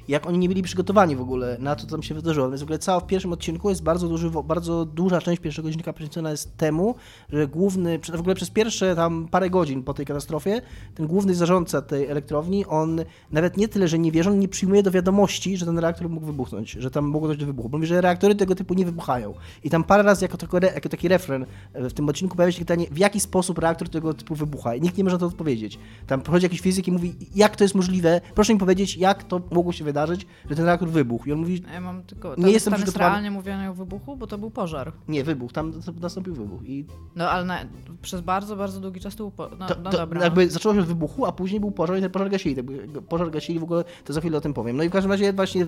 jak 0.09 0.27
oni 0.27 0.39
nie 0.39 0.49
byli 0.49 0.63
przygotowani 0.63 1.17
w 1.17 1.21
ogóle 1.21 1.57
na 1.59 1.77
to, 1.77 1.83
co 1.83 1.91
tam 1.91 2.03
się 2.03 2.15
wydarzyło. 2.15 2.49
Więc 2.49 2.61
w 2.61 2.65
ogóle 2.65 2.79
cała 2.79 3.01
w 3.01 3.07
pierwszym 3.07 3.33
odcinku 3.33 3.69
jest 3.69 3.83
bardzo, 3.83 4.09
duży, 4.09 4.31
bardzo 4.45 4.85
duża 4.85 5.21
część 5.21 5.43
pierwszego 5.43 5.69
odcinka 5.69 5.93
poświęcona 5.93 6.31
jest 6.31 6.57
temu, 6.57 6.95
że 7.33 7.47
główny, 7.47 7.99
w 7.99 8.21
ogóle 8.21 8.35
przez 8.35 8.51
pierwsze 8.51 8.97
tam 8.97 9.29
parę 9.29 9.51
godzin 9.51 9.83
po 9.83 9.95
tej 9.95 10.07
katastrofie, 10.07 10.63
ten 10.95 11.07
główny 11.07 11.35
zarządca 11.35 11.83
tej 11.83 12.07
elektrowni, 12.07 12.67
on 12.67 13.01
nawet 13.31 13.57
nie 13.57 13.69
tyle, 13.69 13.89
że 13.89 13.99
nie 13.99 14.13
wierzy, 14.13 14.31
on 14.31 14.39
nie 14.39 14.49
przyjmuje 14.49 14.83
do 14.83 14.91
wiadomości, 14.91 15.57
że 15.57 15.67
ten 15.67 15.79
reaktor 15.79 16.09
mógł 16.09 16.27
wybuchnąć, 16.27 16.71
że 16.71 16.91
tam 16.91 17.05
mogło 17.05 17.29
dojść 17.29 17.41
do 17.41 17.47
wybuchu. 17.47 17.69
Bo 17.69 17.79
mówi, 17.79 17.87
że 17.87 18.01
reaktory 18.01 18.35
tego 18.35 18.55
typu 18.55 18.75
nie 18.75 18.85
wybuchają. 18.85 19.35
I 19.65 19.71
tam 19.73 19.85
parę 19.85 20.03
razy 20.03 20.25
jako, 20.25 20.57
jako 20.75 20.89
taki 20.89 21.09
refren 21.09 21.47
e, 21.73 21.91
w 21.91 21.93
tym 21.93 22.09
odcinku 22.09 22.37
pojawia 22.37 22.53
się 22.53 22.59
pytanie, 22.59 22.87
w 22.91 22.99
jaki 22.99 23.21
sposób 23.21 23.59
reaktor 23.59 23.89
tego 23.89 24.15
typu 24.15 24.35
wybucha. 24.35 24.75
I 24.75 24.81
nikt 24.81 24.97
nie 24.97 25.05
może 25.05 25.17
na 25.17 25.21
to 25.21 25.27
odpowiedzieć. 25.27 25.79
Tam 26.07 26.21
przychodzi 26.21 26.45
jakiś 26.45 26.61
fizyk 26.61 26.89
i 26.89 26.93
mówi, 26.93 27.17
jak 27.35 27.57
to 27.57 27.65
jest 27.65 27.75
możliwe, 27.75 28.21
proszę 28.35 28.55
mi 28.55 28.61
powiedzieć, 28.61 28.97
jak 28.97 29.25
to 29.25 29.41
mogło 29.51 29.73
się 29.73 29.85
wydarzyć, 29.85 30.27
że 30.51 30.57
ten 30.57 30.65
reaktor 30.65 30.89
wybuchł. 30.89 31.29
I 31.29 31.33
on 31.33 31.39
mówi, 31.39 31.63
Ja 31.75 31.81
mam 31.81 32.03
tylko. 32.03 32.35
Nie 32.37 32.45
Nie 32.45 32.53
jestem 32.53 32.73
tam 32.73 32.81
jest 32.81 32.97
realnie 32.97 33.31
mówione 33.31 33.71
o 33.71 33.75
wybuchu, 33.75 34.17
bo 34.17 34.27
to 34.27 34.39
był 34.39 34.51
pożar. 34.51 34.93
nie, 35.09 35.25
wybuch, 35.25 35.53
tam 35.53 35.73
nastąpił 36.01 36.35
wybuch. 36.35 36.63
I 36.65 36.87
No 37.17 37.31
ale 37.31 37.45
na, 37.45 37.59
przez 38.03 38.21
bardzo, 38.21 38.57
bardzo 38.57 38.81
długi 38.81 39.01
czas 39.01 39.17
to 39.17 39.25
był 39.25 39.31
po, 39.31 39.49
no, 39.59 39.67
to, 39.67 39.75
no 39.83 39.91
to 39.91 39.99
dobra. 39.99 40.25
jakby 40.25 40.51
zaczęło 40.51 40.75
się 40.75 40.81
od 40.81 40.87
wybuchu, 40.87 41.27
a 41.27 41.33
później 41.33 41.61
był 41.61 41.71
pożar 41.71 41.99
i 41.99 42.01
ten 42.01 42.11
pożar 42.11 42.31
gasili. 42.31 42.57
Jakby 42.57 43.03
Pożar 43.03 43.31
gasili 43.31 43.59
w 43.59 43.63
ogóle, 43.63 43.85
to 44.05 44.13
za 44.13 44.21
chwilę 44.21 44.39
o 44.39 44.41
tym 44.41 44.55
powiem. 44.55 44.77
No 44.77 44.83
i 44.83 44.89
w 44.89 44.93
każdym 44.93 45.11
razie 45.11 45.33
właśnie 45.33 45.67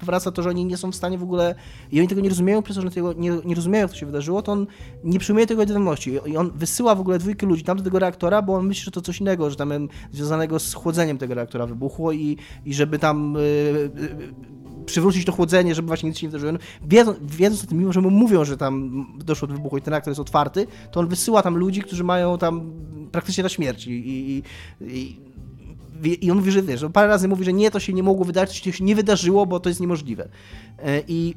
wraca 0.00 0.32
to, 0.32 0.42
że 0.42 0.48
oni 0.48 0.64
nie, 0.64 0.76
są 0.76 0.92
w 0.92 0.96
stanie 0.96 1.18
w 1.18 1.22
ogóle, 1.22 1.54
i 1.92 1.98
oni 1.98 2.08
tego 2.08 2.20
nie 2.20 2.28
rozumieją, 2.28 2.62
przez 2.62 2.76
to, 2.76 2.82
że 2.82 2.90
tego 2.90 3.12
nie, 3.12 3.32
nie 3.44 3.54
rozumieją, 3.54 3.88
co 3.88 3.96
się 3.96 4.06
wydarzyło, 4.06 4.42
to 4.42 4.52
on 4.52 4.66
nie 5.04 5.18
przyjmuje 5.18 5.46
tego 5.46 5.62
do 5.62 5.68
wiadomości. 5.68 6.18
I 6.26 6.36
on 6.36 6.50
wysyła 6.54 6.94
w 6.94 7.00
ogóle 7.00 7.18
dwójkę 7.18 7.46
ludzi 7.46 7.64
tam 7.64 7.78
do 7.78 7.84
tego 7.84 7.98
reaktora, 7.98 8.42
bo 8.42 8.54
on 8.54 8.66
myśli, 8.66 8.84
że 8.84 8.90
to 8.90 9.00
coś 9.00 9.20
innego, 9.20 9.50
że 9.50 9.56
tam 9.56 9.72
związanego 10.12 10.58
z 10.58 10.74
chłodzeniem 10.74 11.18
tego 11.18 11.34
reaktora 11.34 11.66
wybuchło 11.66 12.12
i, 12.12 12.36
i 12.64 12.74
żeby 12.74 12.98
tam 12.98 13.36
y, 13.36 13.40
y, 13.40 13.90
przywrócić 14.86 15.24
to 15.24 15.32
chłodzenie, 15.32 15.74
żeby 15.74 15.88
właśnie 15.88 16.08
nic 16.08 16.18
się 16.18 16.26
nie 16.26 16.30
wydarzyło. 16.30 16.52
No, 16.52 16.58
Wiedząc, 17.22 17.64
o 17.64 17.66
tym, 17.66 17.78
mimo 17.78 17.92
że 17.92 18.00
mu 18.00 18.10
mówią, 18.10 18.44
że 18.44 18.56
tam 18.56 19.06
doszło 19.24 19.48
do 19.48 19.54
wybuchu 19.54 19.78
i 19.78 19.82
ten 19.82 19.90
reaktor 19.90 20.10
jest 20.10 20.20
otwarty, 20.20 20.66
to 20.90 21.00
on 21.00 21.08
wysyła 21.08 21.42
tam 21.42 21.56
ludzi, 21.56 21.82
którzy 21.82 22.04
mają 22.04 22.38
tam 22.38 22.72
praktycznie 23.12 23.42
na 23.42 23.48
śmierć 23.48 23.86
i, 23.86 23.90
i, 23.90 24.42
i, 24.80 25.16
i 26.26 26.30
on 26.30 26.36
mówi, 26.36 26.50
że 26.50 26.62
wiesz, 26.62 26.84
parę 26.92 27.08
razy 27.08 27.28
mówi, 27.28 27.44
że 27.44 27.52
nie, 27.52 27.70
to 27.70 27.80
się 27.80 27.92
nie 27.92 28.02
mogło 28.02 28.24
wydarzyć, 28.24 28.62
to 28.62 28.72
się 28.72 28.84
nie 28.84 28.94
wydarzyło, 28.94 29.46
bo 29.46 29.60
to 29.60 29.68
jest 29.68 29.80
niemożliwe. 29.80 30.28
E, 30.78 31.02
I 31.08 31.34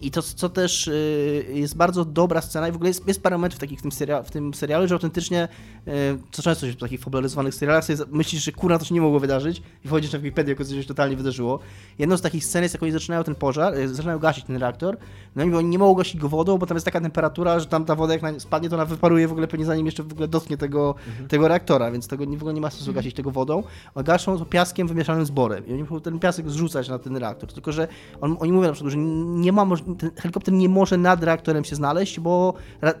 i 0.00 0.10
to, 0.10 0.22
co 0.22 0.48
też 0.48 0.88
y, 0.88 1.46
jest 1.54 1.76
bardzo 1.76 2.04
dobra 2.04 2.40
scena, 2.40 2.68
i 2.68 2.72
w 2.72 2.74
ogóle 2.74 2.90
jest, 2.90 3.08
jest 3.08 3.22
parę 3.22 3.36
momentów 3.38 3.60
takich 3.60 3.78
w 3.78 3.82
tym, 3.82 3.92
seria, 3.92 4.22
w 4.22 4.30
tym 4.30 4.54
serialu, 4.54 4.88
że 4.88 4.94
autentycznie, 4.94 5.48
y, 5.88 5.90
co 6.30 6.42
często 6.42 6.66
się 6.66 6.72
w 6.72 6.76
takich 6.76 7.00
popularyzowanych 7.00 7.54
serialach, 7.54 7.84
sobie 7.84 8.04
myślisz, 8.10 8.44
że 8.44 8.52
kurna, 8.52 8.78
to 8.78 8.84
się 8.84 8.94
nie 8.94 9.00
mogło 9.00 9.20
wydarzyć 9.20 9.62
i 9.84 9.88
wchodzisz 9.88 10.12
na 10.12 10.18
Wikipedię, 10.18 10.52
jako 10.52 10.64
coś 10.64 10.74
się 10.74 10.84
totalnie 10.84 11.16
wydarzyło. 11.16 11.58
Jedną 11.98 12.16
z 12.16 12.20
takich 12.22 12.44
scen 12.44 12.62
jest, 12.62 12.74
jak 12.74 12.82
oni 12.82 12.92
zaczynają 12.92 13.24
ten 13.24 13.34
pożar, 13.34 13.74
y, 13.74 13.88
zaczynają 13.94 14.18
gasić 14.18 14.44
ten 14.44 14.56
reaktor, 14.56 14.96
no 15.36 15.44
i 15.44 15.54
oni 15.54 15.68
nie 15.68 15.78
mogą 15.78 15.94
gasić 15.94 16.20
go 16.20 16.28
wodą, 16.28 16.58
bo 16.58 16.66
tam 16.66 16.76
jest 16.76 16.84
taka 16.84 17.00
temperatura, 17.00 17.60
że 17.60 17.66
tam 17.66 17.84
ta 17.84 17.94
woda 17.94 18.12
jak 18.14 18.22
spadnie, 18.38 18.68
to 18.68 18.76
ona 18.76 18.84
wyparuje 18.84 19.28
w 19.28 19.32
ogóle 19.32 19.48
pewnie 19.48 19.66
zanim 19.66 19.86
jeszcze 19.86 20.02
w 20.02 20.12
ogóle 20.12 20.28
dotknie 20.28 20.56
tego, 20.56 20.94
tego 21.28 21.48
reaktora, 21.48 21.90
więc 21.90 22.08
tego 22.08 22.24
w 22.26 22.34
ogóle 22.34 22.54
nie 22.54 22.60
ma 22.60 22.70
sensu 22.70 22.92
gasić 22.92 23.14
tego 23.14 23.30
wodą. 23.30 23.62
A 23.94 24.02
gaszą 24.02 24.38
to 24.38 24.44
piaskiem 24.44 24.88
wymieszanym 24.88 25.26
z 25.26 25.30
borem 25.30 25.66
i 25.66 25.72
oni 25.72 25.82
muszą 25.82 26.00
ten 26.00 26.18
piasek 26.18 26.50
zrzucać 26.50 26.88
na 26.88 26.98
ten 26.98 27.16
reaktor, 27.16 27.52
tylko 27.52 27.72
że 27.72 27.88
on, 28.20 28.36
oni 28.40 28.52
mówią 28.52 28.66
na 28.66 28.72
przykład, 28.72 28.92
że 28.92 28.98
nie 28.98 29.52
ma 29.52 29.64
moż- 29.64 29.87
ten 29.96 30.10
helikopter 30.16 30.54
nie 30.54 30.68
może 30.68 30.96
nad 30.96 31.24
reaktorem 31.24 31.64
się 31.64 31.76
znaleźć, 31.76 32.20
bo 32.20 32.54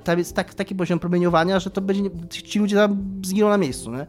tam 0.04 0.18
jest 0.18 0.36
tak, 0.36 0.54
taki 0.54 0.74
poziom 0.74 0.98
promieniowania, 0.98 1.60
że 1.60 1.70
to 1.70 1.80
będzie, 1.80 2.10
ci 2.28 2.58
ludzie 2.58 2.76
tam 2.76 3.20
zginą 3.24 3.48
na 3.48 3.58
miejscu, 3.58 3.90
nie? 3.90 4.06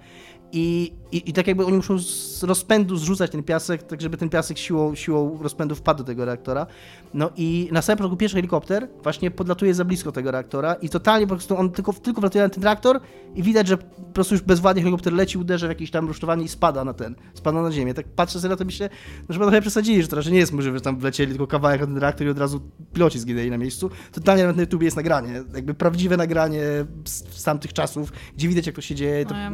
I, 0.51 0.93
i, 1.11 1.29
I 1.29 1.33
tak 1.33 1.47
jakby 1.47 1.65
oni 1.65 1.77
muszą 1.77 1.99
z 1.99 2.43
rozpędu 2.43 2.97
zrzucać 2.97 3.31
ten 3.31 3.43
piasek, 3.43 3.83
tak 3.83 4.01
żeby 4.01 4.17
ten 4.17 4.29
piasek 4.29 4.57
siłą, 4.57 4.95
siłą 4.95 5.39
rozpędu 5.41 5.75
wpadł 5.75 5.97
do 5.97 6.03
tego 6.03 6.25
reaktora. 6.25 6.67
No 7.13 7.29
i 7.37 7.69
na 7.71 7.81
samym 7.81 7.97
początku 7.97 8.17
pierwszy 8.17 8.35
helikopter 8.35 8.87
właśnie 9.03 9.31
podlatuje 9.31 9.73
za 9.73 9.85
blisko 9.85 10.11
tego 10.11 10.31
reaktora 10.31 10.73
i 10.73 10.89
totalnie 10.89 11.27
po 11.27 11.35
prostu 11.35 11.57
on 11.57 11.71
tylko, 11.71 11.93
tylko 11.93 12.21
wlatuje 12.21 12.43
na 12.43 12.49
ten 12.49 12.63
reaktor 12.63 12.99
i 13.35 13.43
widać, 13.43 13.67
że 13.67 13.77
po 13.77 14.13
prostu 14.13 14.35
już 14.35 14.41
bezwładnie 14.43 14.81
helikopter 14.81 15.13
leci, 15.13 15.37
uderza 15.37 15.67
w 15.67 15.69
jakieś 15.69 15.91
tam 15.91 16.07
rusztowanie 16.07 16.43
i 16.43 16.47
spada 16.47 16.83
na 16.83 16.93
ten, 16.93 17.15
spada 17.33 17.61
na 17.61 17.71
ziemię. 17.71 17.93
Tak 17.93 18.07
patrzę 18.07 18.39
sobie 18.39 18.49
na 18.49 18.55
to 18.55 18.65
myślę, 18.65 18.89
no 19.29 19.33
chyba 19.33 19.45
trochę 19.45 19.61
przesadzili, 19.61 20.01
że 20.01 20.07
to 20.07 20.15
raczej 20.15 20.33
nie 20.33 20.39
jest 20.39 20.53
możliwe, 20.53 20.77
że 20.77 20.83
tam 20.83 20.99
wlecieli 20.99 21.31
tylko 21.31 21.47
kawałek 21.47 21.81
na 21.81 21.87
ten 21.87 21.97
reaktor 21.97 22.27
i 22.27 22.29
od 22.29 22.39
razu 22.39 22.61
piloci 22.93 23.19
zginęli 23.19 23.49
na 23.49 23.57
miejscu. 23.57 23.89
Totalnie 24.11 24.43
nawet 24.43 24.55
na 24.55 24.61
YouTube 24.61 24.83
jest 24.83 24.97
nagranie, 24.97 25.43
jakby 25.55 25.73
prawdziwe 25.73 26.17
nagranie 26.17 26.61
z, 27.05 27.39
z 27.39 27.43
tamtych 27.43 27.73
czasów, 27.73 28.11
gdzie 28.35 28.47
widać 28.47 28.65
jak 28.67 28.75
to 28.75 28.81
się 28.81 28.95
dzieje. 28.95 29.25
To 29.25 29.33
No, 29.33 29.39
ja 29.39 29.51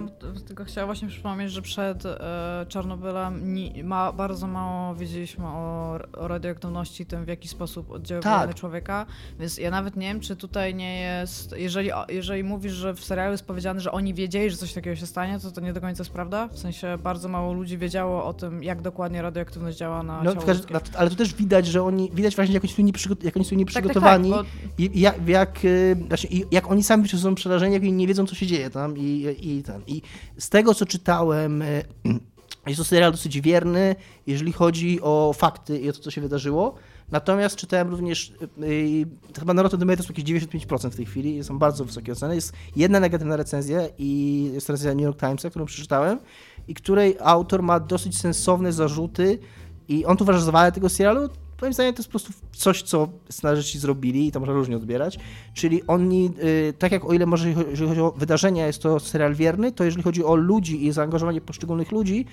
tylko 0.48 0.66
chciała 0.66 0.86
właśnie 0.86 1.08
przypomnieć, 1.08 1.45
że 1.50 1.62
przed 1.62 2.06
e, 2.06 2.66
Czarnobylem 2.70 3.54
ni, 3.54 3.84
ma, 3.84 4.12
bardzo 4.12 4.48
mało 4.48 4.96
wiedzieliśmy 4.96 5.46
o, 5.48 6.00
o 6.18 6.28
radioaktywności, 6.28 7.06
tym 7.06 7.26
w 7.26 7.28
jaki 7.28 7.48
sposób 7.48 7.92
oddziałuje 7.92 8.24
Tak. 8.24 8.56
człowieka, 8.56 9.06
więc 9.40 9.58
ja 9.58 9.72
nawet 9.72 9.96
nie 9.96 10.08
wiem, 10.08 10.20
czy 10.20 10.36
tutaj 10.36 10.76
nie 10.76 11.00
jest, 11.02 11.56
jeżeli, 11.58 11.90
jeżeli 12.10 12.44
mówisz, 12.44 12.74
że 12.74 12.94
w 12.94 13.04
serialu 13.06 13.32
jest 13.32 13.46
powiedziane, 13.46 13.80
że 13.80 13.92
oni 13.92 14.14
wiedzieli, 14.14 14.50
że 14.50 14.58
coś 14.58 14.74
takiego 14.74 14.96
się 14.96 15.06
stanie, 15.06 15.40
to 15.40 15.52
to 15.52 15.62
nie 15.62 15.74
do 15.74 15.82
końca 15.82 16.02
jest 16.04 16.12
prawda, 16.12 16.48
w 16.48 16.60
sensie 16.60 16.98
bardzo 17.04 17.30
mało 17.30 17.54
ludzi 17.54 17.78
wiedziało 17.78 18.26
o 18.26 18.34
tym, 18.34 18.64
jak 18.64 18.82
dokładnie 18.82 19.22
radioaktywność 19.22 19.78
działa 19.78 20.04
na 20.04 20.24
No, 20.24 20.34
ciało 20.34 20.46
każdym- 20.46 20.80
ale 20.98 21.10
to 21.10 21.16
też 21.16 21.34
widać, 21.34 21.68
że 21.68 21.84
oni, 21.84 22.12
widać 22.14 22.36
właśnie, 22.36 22.54
jak 22.54 22.64
oni 22.64 22.74
są, 22.74 22.84
nieprzygo- 22.84 23.26
jak 23.26 23.36
oni 23.38 23.46
są 23.46 23.50
Tak, 23.50 23.50
tak, 23.50 23.60
nieprzygotowani 23.60 24.32
tak, 24.32 24.46
bo 24.46 24.84
i 24.84 25.00
jak, 25.00 25.28
jak, 25.28 25.60
znaczy, 26.08 26.28
jak 26.52 26.72
oni 26.72 26.84
sami 26.84 27.10
są 27.10 27.36
przerażeni, 27.36 27.74
jak 27.74 27.84
oni 27.84 27.92
nie 27.92 28.08
wiedzą, 28.08 28.26
co 28.26 28.36
się 28.36 28.48
dzieje 28.48 28.70
tam 28.70 28.98
i, 28.98 29.36
i 29.42 29.64
ten. 29.64 29.82
I 29.88 30.02
z 30.38 30.50
tego, 30.50 30.74
co 30.74 30.86
czytałem, 30.86 31.35
y, 31.36 32.20
jest 32.68 32.78
to 32.78 32.84
serial 32.84 33.12
dosyć 33.12 33.42
wierny, 33.42 33.96
jeżeli 34.28 34.52
chodzi 34.52 35.02
o 35.02 35.34
fakty 35.38 35.80
i 35.80 35.90
o 35.90 35.94
to, 35.94 36.00
co 36.00 36.12
się 36.12 36.22
wydarzyło. 36.22 36.76
Natomiast 37.12 37.56
czytałem 37.56 37.90
również, 37.90 38.34
y, 38.62 38.66
y, 38.66 39.06
chyba 39.40 39.54
na 39.54 39.64
Rotten 39.64 39.80
Tomatoes 39.80 40.10
jakieś 40.10 40.26
95% 40.26 40.90
w 40.90 40.96
tej 40.96 41.06
chwili, 41.06 41.44
są 41.44 41.60
bardzo 41.60 41.86
wysokie 41.86 42.12
oceny. 42.12 42.36
Jest 42.36 42.54
jedna 42.76 43.00
negatywna 43.00 43.36
recenzja 43.36 43.82
i 43.98 44.42
jest 44.54 44.70
recenzja 44.70 44.94
New 44.94 45.04
York 45.04 45.20
Timesa, 45.20 45.50
którą 45.50 45.66
przeczytałem 45.66 46.20
i 46.68 46.74
której 46.74 47.18
autor 47.20 47.64
ma 47.64 47.80
dosyć 47.80 48.18
sensowne 48.18 48.74
zarzuty 48.74 49.40
i 49.88 50.06
on 50.06 50.18
tu 50.18 50.24
uważa, 50.24 50.40
że 50.40 50.72
tego 50.72 50.90
serialu, 50.90 51.30
moim 51.62 51.74
zdaniem 51.74 51.94
to 51.94 52.00
jest 52.00 52.08
po 52.08 52.12
prostu 52.12 52.34
coś, 52.52 52.82
co 52.82 53.10
scenarzyści 53.30 53.80
zrobili 53.80 54.28
i 54.28 54.32
to 54.32 54.40
można 54.40 54.56
różnie 54.56 54.76
odbierać. 54.76 55.20
Czyli 55.54 55.88
oni, 55.88 56.32
y, 56.44 56.74
tak 56.80 56.92
jak 56.92 57.06
o 57.06 57.14
ile 57.14 57.26
może 57.26 57.50
jeżeli 57.50 57.90
chodzi 57.90 58.02
o 58.02 58.12
wydarzenia, 58.12 58.68
jest 58.68 58.82
to 58.82 59.00
serial 59.00 59.34
wierny, 59.34 59.72
to 59.72 59.84
jeżeli 59.84 60.04
chodzi 60.04 60.24
o 60.24 60.36
ludzi 60.36 60.86
i 60.86 60.92
zaangażowanie 60.92 61.42
poszczególnych 61.42 61.92
ludzi, 61.92 62.26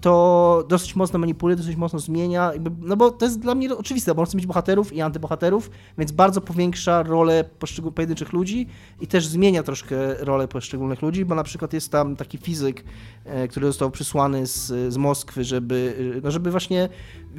to 0.00 0.64
dosyć 0.68 0.96
mocno 0.96 1.18
manipuluje, 1.18 1.56
dosyć 1.56 1.76
mocno 1.76 1.98
zmienia. 1.98 2.52
No 2.80 2.96
bo 2.96 3.10
to 3.10 3.24
jest 3.24 3.40
dla 3.40 3.54
mnie 3.54 3.76
oczywiste, 3.76 4.14
bo 4.14 4.22
on 4.22 4.26
chce 4.26 4.36
mieć 4.36 4.46
bohaterów 4.46 4.92
i 4.92 5.00
antybohaterów, 5.00 5.70
więc 5.98 6.12
bardzo 6.12 6.40
powiększa 6.40 7.02
rolę 7.02 7.44
poszczególnych 7.58 7.94
pojedynczych 7.94 8.32
ludzi 8.32 8.66
i 9.00 9.06
też 9.06 9.26
zmienia 9.26 9.62
troszkę 9.62 10.14
rolę 10.14 10.48
poszczególnych 10.48 11.02
ludzi, 11.02 11.24
bo 11.24 11.34
na 11.34 11.44
przykład 11.44 11.72
jest 11.72 11.92
tam 11.92 12.16
taki 12.16 12.38
fizyk, 12.38 12.84
e, 13.24 13.48
który 13.48 13.66
został 13.66 13.90
przysłany 13.90 14.46
z, 14.46 14.92
z 14.92 14.96
Moskwy, 14.96 15.44
żeby, 15.44 16.20
no 16.22 16.30
żeby 16.30 16.50
właśnie 16.50 16.88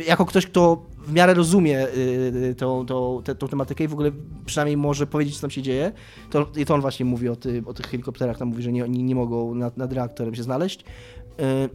jako 0.08 0.26
ktoś, 0.26 0.46
kto 0.46 0.86
w 1.10 1.14
miarę 1.14 1.34
rozumie 1.34 1.88
y, 1.88 2.56
tą, 2.58 2.86
tą, 2.86 3.22
tę- 3.24 3.36
tą 3.36 3.48
tematykę 3.48 3.84
i 3.84 3.88
w 3.88 3.94
ogóle 3.94 4.12
przynajmniej 4.46 4.78
może 4.78 5.08
powiedzieć, 5.08 5.36
co 5.36 5.42
tam 5.42 5.50
się 5.50 5.62
dzieje, 5.62 5.92
to, 6.30 6.46
to 6.68 6.74
on 6.76 6.82
właśnie 6.82 7.06
mówi 7.06 7.30
o, 7.30 7.36
ty, 7.36 7.64
o 7.66 7.74
tych 7.74 7.86
helikopterach, 7.86 8.38
tam 8.38 8.48
mówi, 8.48 8.64
że 8.64 8.72
nie, 8.72 8.84
oni 8.84 9.04
nie 9.04 9.16
mogą 9.16 9.56
nad, 9.56 9.78
nad 9.78 9.94
reaktorem 9.94 10.36
się 10.36 10.44
znaleźć. 10.44 10.82
Y, 10.82 11.70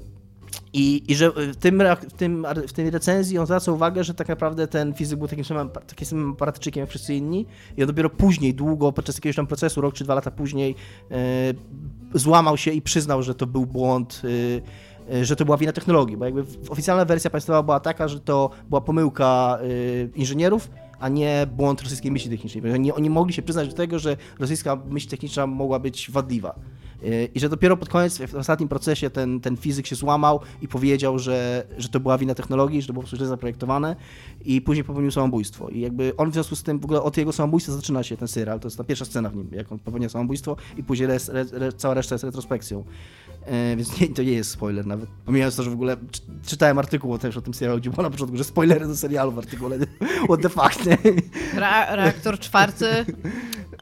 I, 0.73 1.13
I 1.13 1.15
że 1.15 1.31
w, 1.31 1.57
tym, 1.57 1.83
w, 2.09 2.13
tym, 2.13 2.47
w 2.69 2.73
tej 2.73 2.91
recenzji 2.91 3.39
on 3.39 3.47
zwraca 3.47 3.73
uwagę, 3.73 4.05
że 4.05 4.15
tak 4.15 4.29
naprawdę 4.29 4.67
ten 4.67 4.95
fizyk 4.95 5.19
był 5.19 5.29
takim 5.29 5.45
samym, 5.45 5.69
takim 5.69 6.07
samym 6.07 6.37
jak 6.77 6.89
wszyscy 6.89 7.15
inni 7.15 7.47
i 7.77 7.83
on 7.83 7.87
dopiero 7.87 8.11
później, 8.11 8.55
długo, 8.55 8.93
podczas 8.93 9.17
jakiegoś 9.17 9.37
tam 9.37 9.47
procesu, 9.47 9.81
rok 9.81 9.95
czy 9.95 10.05
dwa 10.05 10.15
lata 10.15 10.31
później, 10.31 10.75
złamał 12.15 12.57
się 12.57 12.71
i 12.71 12.83
przyznał, 12.83 13.23
że 13.23 13.35
to 13.35 13.47
był 13.47 13.67
błąd, 13.67 14.23
że 15.23 15.37
to 15.37 15.45
była 15.45 15.57
wina 15.57 15.73
technologii, 15.73 16.17
bo 16.17 16.25
jakby 16.25 16.45
oficjalna 16.69 17.05
wersja 17.05 17.31
państwowa 17.31 17.63
była 17.63 17.81
taka, 17.81 18.09
że 18.09 18.21
to 18.21 18.51
była 18.69 18.81
pomyłka 18.81 19.59
e, 19.61 20.19
inżynierów, 20.19 20.71
a 21.01 21.09
nie 21.09 21.47
błąd 21.57 21.83
rosyjskiej 21.83 22.11
myśli 22.13 22.31
technicznej. 22.31 22.73
Oni, 22.73 22.93
oni 22.93 23.11
mogli 23.11 23.35
się 23.35 23.43
przyznać 23.43 23.69
do 23.69 23.75
tego, 23.75 23.99
że 23.99 24.17
rosyjska 24.39 24.77
myśl 24.91 25.09
techniczna 25.09 25.47
mogła 25.47 25.79
być 25.79 26.11
wadliwa. 26.11 26.55
Yy, 27.03 27.29
I 27.35 27.41
że 27.41 27.49
dopiero 27.49 27.77
pod 27.77 27.89
koniec, 27.89 28.19
w 28.19 28.35
ostatnim 28.35 28.69
procesie, 28.69 29.11
ten, 29.11 29.41
ten 29.41 29.57
fizyk 29.57 29.87
się 29.87 29.97
złamał 29.97 30.41
i 30.63 30.69
powiedział, 30.69 31.19
że, 31.19 31.67
że 31.79 31.89
to 31.89 32.01
była 32.01 32.19
wina 32.19 32.35
technologii, 32.35 32.83
że 32.83 32.87
to 32.87 32.93
było 32.93 33.03
po 33.03 33.09
prostu 33.09 33.17
źle 33.17 33.27
zaprojektowane 33.27 33.97
i 34.45 34.61
później 34.61 34.85
popełnił 34.85 35.11
samobójstwo. 35.11 35.69
I 35.69 35.81
jakby 35.81 36.17
on 36.17 36.31
w 36.31 36.33
związku 36.33 36.57
z 36.57 36.63
tym, 36.63 36.81
w 36.81 36.85
ogóle 36.85 37.03
od 37.03 37.17
jego 37.17 37.33
samobójstwa 37.33 37.73
zaczyna 37.73 38.03
się 38.03 38.17
ten 38.17 38.29
serial, 38.29 38.61
to 38.61 38.67
jest 38.67 38.77
ta 38.77 38.85
pierwsza 38.85 39.05
scena 39.05 39.31
w 39.31 39.37
nim, 39.37 39.49
jak 39.53 39.73
on 39.73 39.79
popełnia 39.79 40.09
samobójstwo 40.09 40.57
i 40.77 40.85
później 40.85 41.07
res, 41.07 41.29
re, 41.29 41.45
re, 41.53 41.73
cała 41.73 41.95
reszta 41.95 42.15
jest 42.15 42.25
retrospekcją. 42.25 42.85
Yy, 43.47 43.77
więc 43.77 44.01
nie, 44.01 44.09
to 44.09 44.23
nie 44.23 44.33
jest 44.33 44.51
spoiler 44.51 44.87
nawet. 44.87 45.09
Pomijając 45.25 45.57
to, 45.57 45.63
że 45.63 45.71
w 45.71 45.73
ogóle 45.73 45.97
czy, 46.11 46.21
czytałem 46.47 46.79
artykuł 46.79 47.19
też 47.19 47.37
o 47.37 47.43
tym 47.43 47.55
serialu, 47.55 47.81
gdzie 47.81 47.91
było 47.91 48.03
na 48.03 48.11
początku, 48.11 48.37
że 48.37 48.45
spoilery 48.45 48.87
do 48.87 48.97
serialu 48.97 49.33
w 49.33 49.39
artykule. 49.39 49.79
What 50.29 50.43
the 50.43 50.49
fuck, 50.49 50.87
nie? 50.87 50.99
Re- 51.55 51.97
reaktor 51.97 52.39
czwarty 52.39 52.87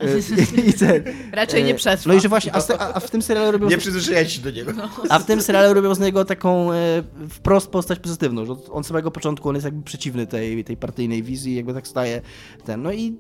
Yy, 0.01 0.67
I 0.67 0.73
ten, 0.73 1.05
raczej 1.33 1.63
nie 1.63 1.69
yy, 1.69 1.75
przetrwa. 1.75 2.13
No 2.13 2.19
i 2.19 2.21
że 2.21 2.29
właśnie, 2.29 2.53
a, 2.55 2.63
a, 2.79 2.95
a 2.95 3.01
w 3.01 3.11
tym 3.11 3.23
serialu 3.23 3.53
robią 3.53 3.69
Nie 3.69 3.79
przyzwyczajać 3.79 4.33
się 4.33 4.43
do 4.43 4.51
niego. 4.51 4.73
A 5.09 5.19
w 5.19 5.27
tym 5.27 5.43
serialu 5.43 5.75
robią 5.75 5.95
z 5.95 6.01
niego 6.01 6.25
taką 6.25 6.73
e, 6.73 7.03
wprost 7.29 7.71
postać 7.71 7.99
pozytywną, 7.99 8.47
że 8.47 8.53
on 8.71 8.85
z 8.85 8.87
samego 8.87 9.11
początku 9.11 9.49
on 9.49 9.55
jest 9.55 9.65
jakby 9.65 9.83
przeciwny 9.83 10.27
tej, 10.27 10.65
tej 10.65 10.77
partyjnej 10.77 11.23
wizji, 11.23 11.55
jakby 11.55 11.75
tak 11.75 11.89
staje 11.89 12.21
ten. 12.65 12.83
No 12.83 12.93
i 12.93 13.17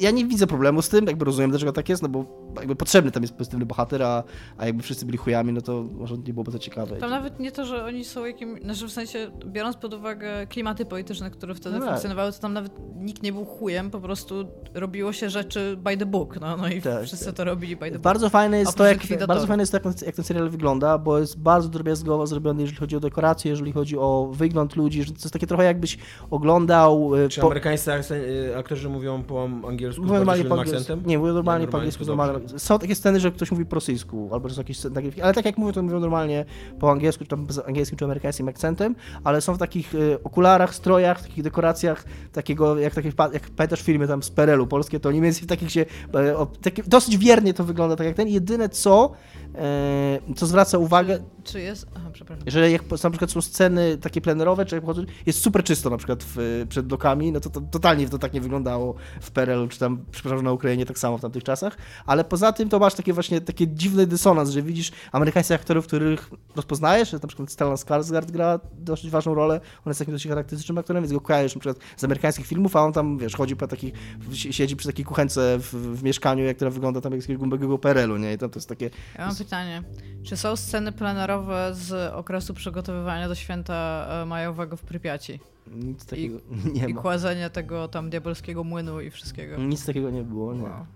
ja 0.00 0.10
nie 0.10 0.24
widzę 0.26 0.46
problemu 0.46 0.82
z 0.82 0.88
tym, 0.88 1.06
jakby 1.06 1.24
rozumiem 1.24 1.50
dlaczego 1.50 1.72
tak 1.72 1.88
jest, 1.88 2.02
no 2.02 2.08
bo 2.08 2.24
jakby 2.56 2.76
potrzebny 2.76 3.10
tam 3.10 3.22
jest 3.22 3.34
pozytywny 3.34 3.66
bohater, 3.66 4.02
a, 4.02 4.22
a 4.58 4.66
jakby 4.66 4.82
wszyscy 4.82 5.06
byli 5.06 5.18
chujami, 5.18 5.52
no 5.52 5.60
to 5.60 5.82
może 5.92 6.16
nie 6.18 6.32
byłoby 6.32 6.52
to 6.52 6.58
ciekawe. 6.58 6.96
Tam 6.96 7.10
nawet 7.10 7.40
nie 7.40 7.52
to, 7.52 7.64
że 7.66 7.84
oni 7.84 8.04
są 8.04 8.24
jakimś, 8.24 8.62
znaczy 8.62 8.86
w 8.86 8.92
sensie, 8.92 9.30
biorąc 9.46 9.76
pod 9.76 9.94
uwagę 9.94 10.46
klimaty 10.46 10.84
polityczne, 10.84 11.30
które 11.30 11.54
wtedy 11.54 11.78
No 11.78 11.86
funkcjonowały, 11.86 12.32
to 12.32 12.38
tam 12.38 12.52
nawet 12.52 12.72
nikt 12.96 13.22
nie 13.22 13.32
był 13.32 13.44
chujem, 13.44 13.90
po 13.90 14.00
prostu 14.00 14.46
robiło 14.74 15.12
się 15.12 15.30
rzeczy 15.30 15.76
by 15.76 15.96
the 15.96 16.06
book, 16.06 16.40
no, 16.40 16.56
no 16.56 16.68
i 16.68 16.82
Tak, 16.82 17.04
wszyscy 17.04 17.26
tak. 17.26 17.34
to 17.34 17.44
robili 17.44 17.76
by 17.76 17.84
the 17.86 17.90
book. 17.92 18.02
Bardzo 18.02 18.30
fajne 18.30 18.58
jest 18.58 18.74
to, 18.74 18.84
jak, 18.86 18.98
bardzo 19.26 19.46
fajne 19.46 19.62
jest 19.62 19.72
to, 19.72 19.76
jak, 19.76 19.82
ten- 19.96 20.06
jak 20.06 20.14
ten 20.16 20.24
serial 20.24 20.50
wygląda, 20.50 20.98
bo 20.98 21.18
jest 21.18 21.38
bardzo 21.38 21.68
drobiazgowo 21.68 22.26
zrobiony, 22.26 22.62
jeżeli 22.62 22.78
chodzi 22.78 22.96
o 22.96 23.00
dekoracje, 23.00 23.50
jeżeli 23.50 23.72
chodzi 23.72 23.98
o 23.98 24.30
wygląd 24.34 24.76
ludzi, 24.76 25.02
że 25.02 25.12
to 25.12 25.18
jest 25.18 25.32
takie 25.32 25.46
trochę 25.46 25.64
jakbyś 25.64 25.98
oglądał... 26.30 27.16
e, 27.16 27.28
Czy 27.28 27.40
po- 27.40 27.46
amerykańscy 27.46 27.92
y, 28.14 28.56
aktorzy 28.58 28.88
mówią 28.88 29.22
po 29.22 29.48
angielsku 29.68 29.89
angielsku? 29.98 30.02
Mówię 30.02 30.14
z 30.14 30.18
normalnie 30.18 30.44
po 30.44 30.54
angielsku. 30.54 30.80
akcentem? 30.80 31.10
Nie, 31.10 31.18
mówię 31.18 31.32
normalnie 31.32 31.66
Nie, 31.66 31.72
po 31.72 31.78
angielsku. 31.78 32.04
Normalnie. 32.04 32.58
Są 32.58 32.78
takie 32.78 32.94
sceny, 32.94 33.20
że 33.20 33.32
ktoś 33.32 33.50
mówi 33.50 33.66
po 33.66 33.74
rosyjsku, 33.74 34.28
albo 34.32 34.48
że 34.48 34.54
są 34.54 34.60
jakieś 34.60 34.78
sceny, 34.78 35.12
ale 35.22 35.34
tak 35.34 35.44
jak 35.44 35.58
mówię, 35.58 35.72
to 35.72 35.82
mówią 35.82 36.00
normalnie 36.00 36.44
po 36.80 36.90
angielsku, 36.90 37.24
czy 37.24 37.30
tam 37.30 37.46
z 37.50 37.58
angielskim, 37.58 37.98
czy 37.98 38.04
amerykańskim 38.04 38.48
akcentem, 38.48 38.94
ale 39.24 39.40
są 39.40 39.54
w 39.54 39.58
takich 39.58 39.94
e, 39.94 40.24
okularach, 40.24 40.74
strojach, 40.74 41.22
takich 41.22 41.44
dekoracjach, 41.44 42.04
takiego, 42.32 42.78
jak, 42.78 42.94
takie, 42.94 43.12
jak 43.32 43.50
pamiętasz 43.50 43.82
filmy 43.82 44.08
tam 44.08 44.22
z 44.22 44.30
PRL-u 44.30 44.66
polskie, 44.66 45.00
to 45.00 45.08
oni 45.08 45.20
mniej 45.20 45.32
więcej 45.32 45.44
w 45.44 45.48
takich 45.48 45.70
się, 45.70 45.86
e, 46.14 46.36
o, 46.36 46.46
takie, 46.46 46.82
dosyć 46.82 47.18
wiernie 47.18 47.54
to 47.54 47.64
wygląda, 47.64 47.96
tak 47.96 48.06
jak 48.06 48.16
ten. 48.16 48.28
Jedyne 48.28 48.68
co, 48.68 49.12
e, 49.54 50.18
co 50.36 50.46
zwraca 50.46 50.78
uwagę, 50.78 51.18
Czy 51.44 51.60
jest... 51.60 51.86
Aha, 51.96 52.10
przepraszam. 52.12 52.44
że 52.46 52.70
jak 52.70 52.82
na 53.04 53.10
przykład 53.10 53.30
są 53.30 53.40
sceny 53.40 53.96
takie 53.96 54.20
plenerowe, 54.20 54.64
czy 54.64 54.74
jak 54.74 54.84
pochodzą, 54.84 55.02
jest 55.26 55.38
super 55.38 55.64
czysto 55.64 55.90
na 55.90 55.96
przykład 55.96 56.24
w, 56.24 56.66
przed 56.68 56.86
blokami, 56.86 57.32
no 57.32 57.40
to, 57.40 57.50
to 57.50 57.60
totalnie 57.60 58.08
to 58.08 58.18
tak 58.18 58.32
nie 58.32 58.40
wyglądało 58.40 58.94
w 59.20 59.30
PRL-u, 59.30 59.68
czy 59.68 59.78
tam, 59.80 60.04
przepraszam, 60.10 60.44
na 60.44 60.52
Ukrainie 60.52 60.86
tak 60.86 60.98
samo 60.98 61.18
w 61.18 61.20
tamtych 61.20 61.44
czasach, 61.44 61.76
ale 62.06 62.24
poza 62.24 62.52
tym 62.52 62.68
to 62.68 62.78
masz 62.78 62.94
takie 62.94 63.12
właśnie, 63.12 63.40
takie 63.40 63.68
dziwny 63.68 64.06
dysonans, 64.06 64.50
że 64.50 64.62
widzisz 64.62 64.92
amerykańskich 65.12 65.54
aktorów, 65.54 65.86
których 65.86 66.30
rozpoznajesz, 66.56 67.10
że 67.10 67.18
na 67.22 67.28
przykład 67.28 67.52
Stellan 67.52 67.74
Skarsgård 67.74 68.30
gra 68.30 68.60
dosyć 68.78 69.10
ważną 69.10 69.34
rolę, 69.34 69.54
on 69.54 69.90
jest 69.90 69.98
takim 69.98 70.14
dosyć 70.14 70.28
charakterystycznym 70.28 70.78
aktorem, 70.78 71.02
więc 71.02 71.12
go 71.12 71.20
kojarzysz 71.20 71.54
na 71.54 71.60
przykład 71.60 71.78
z 71.96 72.04
amerykańskich 72.04 72.46
filmów, 72.46 72.76
a 72.76 72.80
on 72.80 72.92
tam, 72.92 73.18
wiesz, 73.18 73.36
chodzi 73.36 73.56
po 73.56 73.66
takich, 73.66 73.94
siedzi 74.32 74.76
przy 74.76 74.88
takiej 74.88 75.04
kuchence 75.04 75.58
w, 75.58 75.74
w 75.74 76.02
mieszkaniu, 76.02 76.44
jak 76.44 76.56
która 76.56 76.70
wygląda 76.70 77.00
tam 77.00 77.12
jak 77.12 77.20
z 77.20 77.24
jakiegoś 77.24 77.38
głębokiego 77.38 77.78
PRL-u, 77.78 78.16
nie? 78.16 78.32
I 78.32 78.38
to, 78.38 78.48
to 78.48 78.58
jest 78.58 78.68
takie, 78.68 78.90
Ja 79.18 79.26
mam 79.26 79.36
pytanie. 79.36 79.82
Czy 80.22 80.36
są 80.36 80.56
sceny 80.56 80.92
plenerowe 80.92 81.70
z 81.74 82.12
okresu 82.14 82.54
przygotowywania 82.54 83.28
do 83.28 83.34
święta 83.34 84.06
e, 84.22 84.26
majowego 84.26 84.76
w 84.76 84.82
Prypiaci? 84.82 85.40
Nic 85.70 86.04
takiego 86.06 86.38
nie 86.74 86.88
I 86.88 86.94
ma. 86.94 87.00
kładzenia 87.00 87.50
tego 87.50 87.88
tam 87.88 88.10
diabelskiego 88.10 88.64
młynu 88.64 89.00
i 89.00 89.10
wszystkiego? 89.10 89.56
Nic 89.56 89.86
takiego 89.86 90.10
nie 90.10 90.22
było, 90.22 90.54
nie. 90.54 90.62
Wow. 90.62 90.86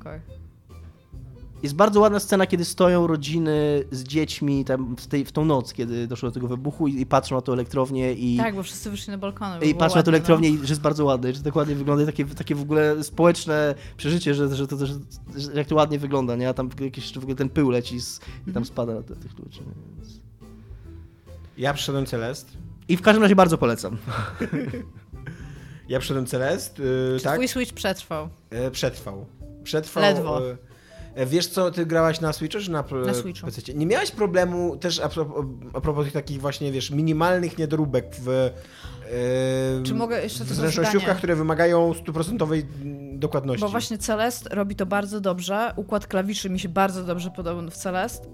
Okej. 0.00 0.20
Jest 1.62 1.74
bardzo 1.76 2.00
ładna 2.00 2.20
scena, 2.20 2.46
kiedy 2.46 2.64
stoją 2.64 3.06
rodziny 3.06 3.84
z 3.90 4.02
dziećmi 4.02 4.64
tam 4.64 4.96
w, 4.96 5.06
tej, 5.06 5.24
w 5.24 5.32
tą 5.32 5.44
noc, 5.44 5.72
kiedy 5.72 6.06
doszło 6.06 6.28
do 6.28 6.34
tego 6.34 6.48
wybuchu 6.48 6.88
i, 6.88 7.00
i 7.00 7.06
patrzą 7.06 7.34
na 7.34 7.40
tą 7.42 7.52
elektrownię 7.52 8.12
i, 8.12 8.36
Tak, 8.36 8.54
bo 8.54 8.62
wszyscy 8.62 8.90
wyszli 8.90 9.10
na 9.10 9.18
balkony. 9.18 9.66
i 9.66 9.74
patrzą 9.74 9.96
na 9.96 10.02
tą 10.02 10.10
no. 10.10 10.16
elektrownię 10.16 10.48
i 10.48 10.56
że 10.58 10.62
jest 10.68 10.80
bardzo 10.80 11.04
ładne, 11.04 11.32
że 11.32 11.42
tak 11.42 11.56
ładnie 11.56 11.74
wygląda 11.74 12.02
i 12.02 12.06
takie, 12.06 12.24
takie 12.24 12.54
w 12.54 12.62
ogóle 12.62 13.04
społeczne 13.04 13.74
przeżycie, 13.96 14.34
że, 14.34 14.56
że, 14.56 14.66
to, 14.66 14.86
że, 14.86 14.94
że 15.36 15.52
jak 15.54 15.66
to 15.66 15.74
ładnie 15.74 15.98
wygląda, 15.98 16.36
nie? 16.36 16.48
A 16.48 16.54
tam 16.54 16.70
jakiś 16.80 17.12
w 17.14 17.18
ogóle 17.18 17.34
ten 17.34 17.48
pył 17.48 17.70
leci 17.70 18.00
z, 18.00 18.18
i 18.20 18.22
Mhm. 18.38 18.54
tam 18.54 18.64
spada 18.64 18.94
na 18.94 19.02
te- 19.02 19.16
tych 19.16 19.38
ludzi. 19.38 19.60
Więc- 19.96 20.20
Ja 21.58 21.74
przyszedłem 21.74 22.06
Celest. 22.06 22.48
I 22.88 22.96
w 22.96 23.02
każdym 23.02 23.22
razie 23.22 23.36
bardzo 23.36 23.58
polecam. 23.58 23.96
Ja 25.88 25.98
przyszedłem 25.98 26.26
Celest, 26.26 26.78
yy, 26.78 27.14
Czy 27.18 27.24
tak? 27.24 27.34
twój 27.34 27.48
Switch 27.48 27.72
przetrwał? 27.72 28.28
E, 28.50 28.70
przetrwał. 28.70 29.26
Przetrwał. 29.62 30.02
Ledwo. 30.02 30.40
e, 31.14 31.26
Wiesz 31.26 31.46
co, 31.46 31.70
ty 31.70 31.86
grałaś 31.86 32.20
na 32.20 32.32
Switchu 32.32 32.60
czy 32.60 32.70
na, 32.70 32.84
Na 33.06 33.14
Switchu. 33.14 33.46
PC? 33.46 33.74
Nie 33.74 33.86
miałaś 33.86 34.10
problemu 34.10 34.76
też 34.76 35.00
a 35.00 35.08
propos, 35.08 35.44
a 35.72 35.80
propos 35.80 36.04
tych 36.04 36.12
takich 36.12 36.40
właśnie, 36.40 36.72
wiesz, 36.72 36.90
minimalnych 36.90 37.58
niedoróbek 37.58 38.06
w 38.20 38.50
Czy 39.84 39.94
mogę 39.94 40.22
jeszcze 40.22 40.44
w 40.44 40.48
tylko 40.48 40.60
zręcznościówkach, 40.60 41.18
które 41.18 41.36
wymagają 41.36 41.94
stuprocentowej 41.94 42.66
dokładności. 43.14 43.60
Bo 43.60 43.68
właśnie 43.68 43.98
Celest 43.98 44.48
robi 44.52 44.76
to 44.76 44.86
bardzo 44.86 45.20
dobrze. 45.20 45.72
Układ 45.76 46.06
klawiszy 46.06 46.50
mi 46.50 46.60
się 46.60 46.68
bardzo 46.68 47.04
dobrze 47.04 47.30
podoba 47.30 47.70
w 47.70 47.76
Celest. 47.76 48.28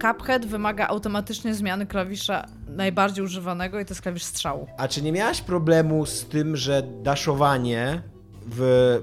Cuphead 0.00 0.46
wymaga 0.46 0.86
automatycznie 0.86 1.54
zmiany 1.54 1.86
klawisza 1.86 2.46
najbardziej 2.68 3.24
używanego 3.24 3.80
i 3.80 3.84
to 3.84 3.90
jest 3.90 4.02
klawisz 4.02 4.22
strzału. 4.22 4.66
A 4.78 4.88
czy 4.88 5.02
nie 5.02 5.12
miałaś 5.12 5.40
problemu 5.40 6.06
z 6.06 6.24
tym, 6.24 6.56
że 6.56 6.82
daszowanie 7.02 8.02
w 8.46 8.98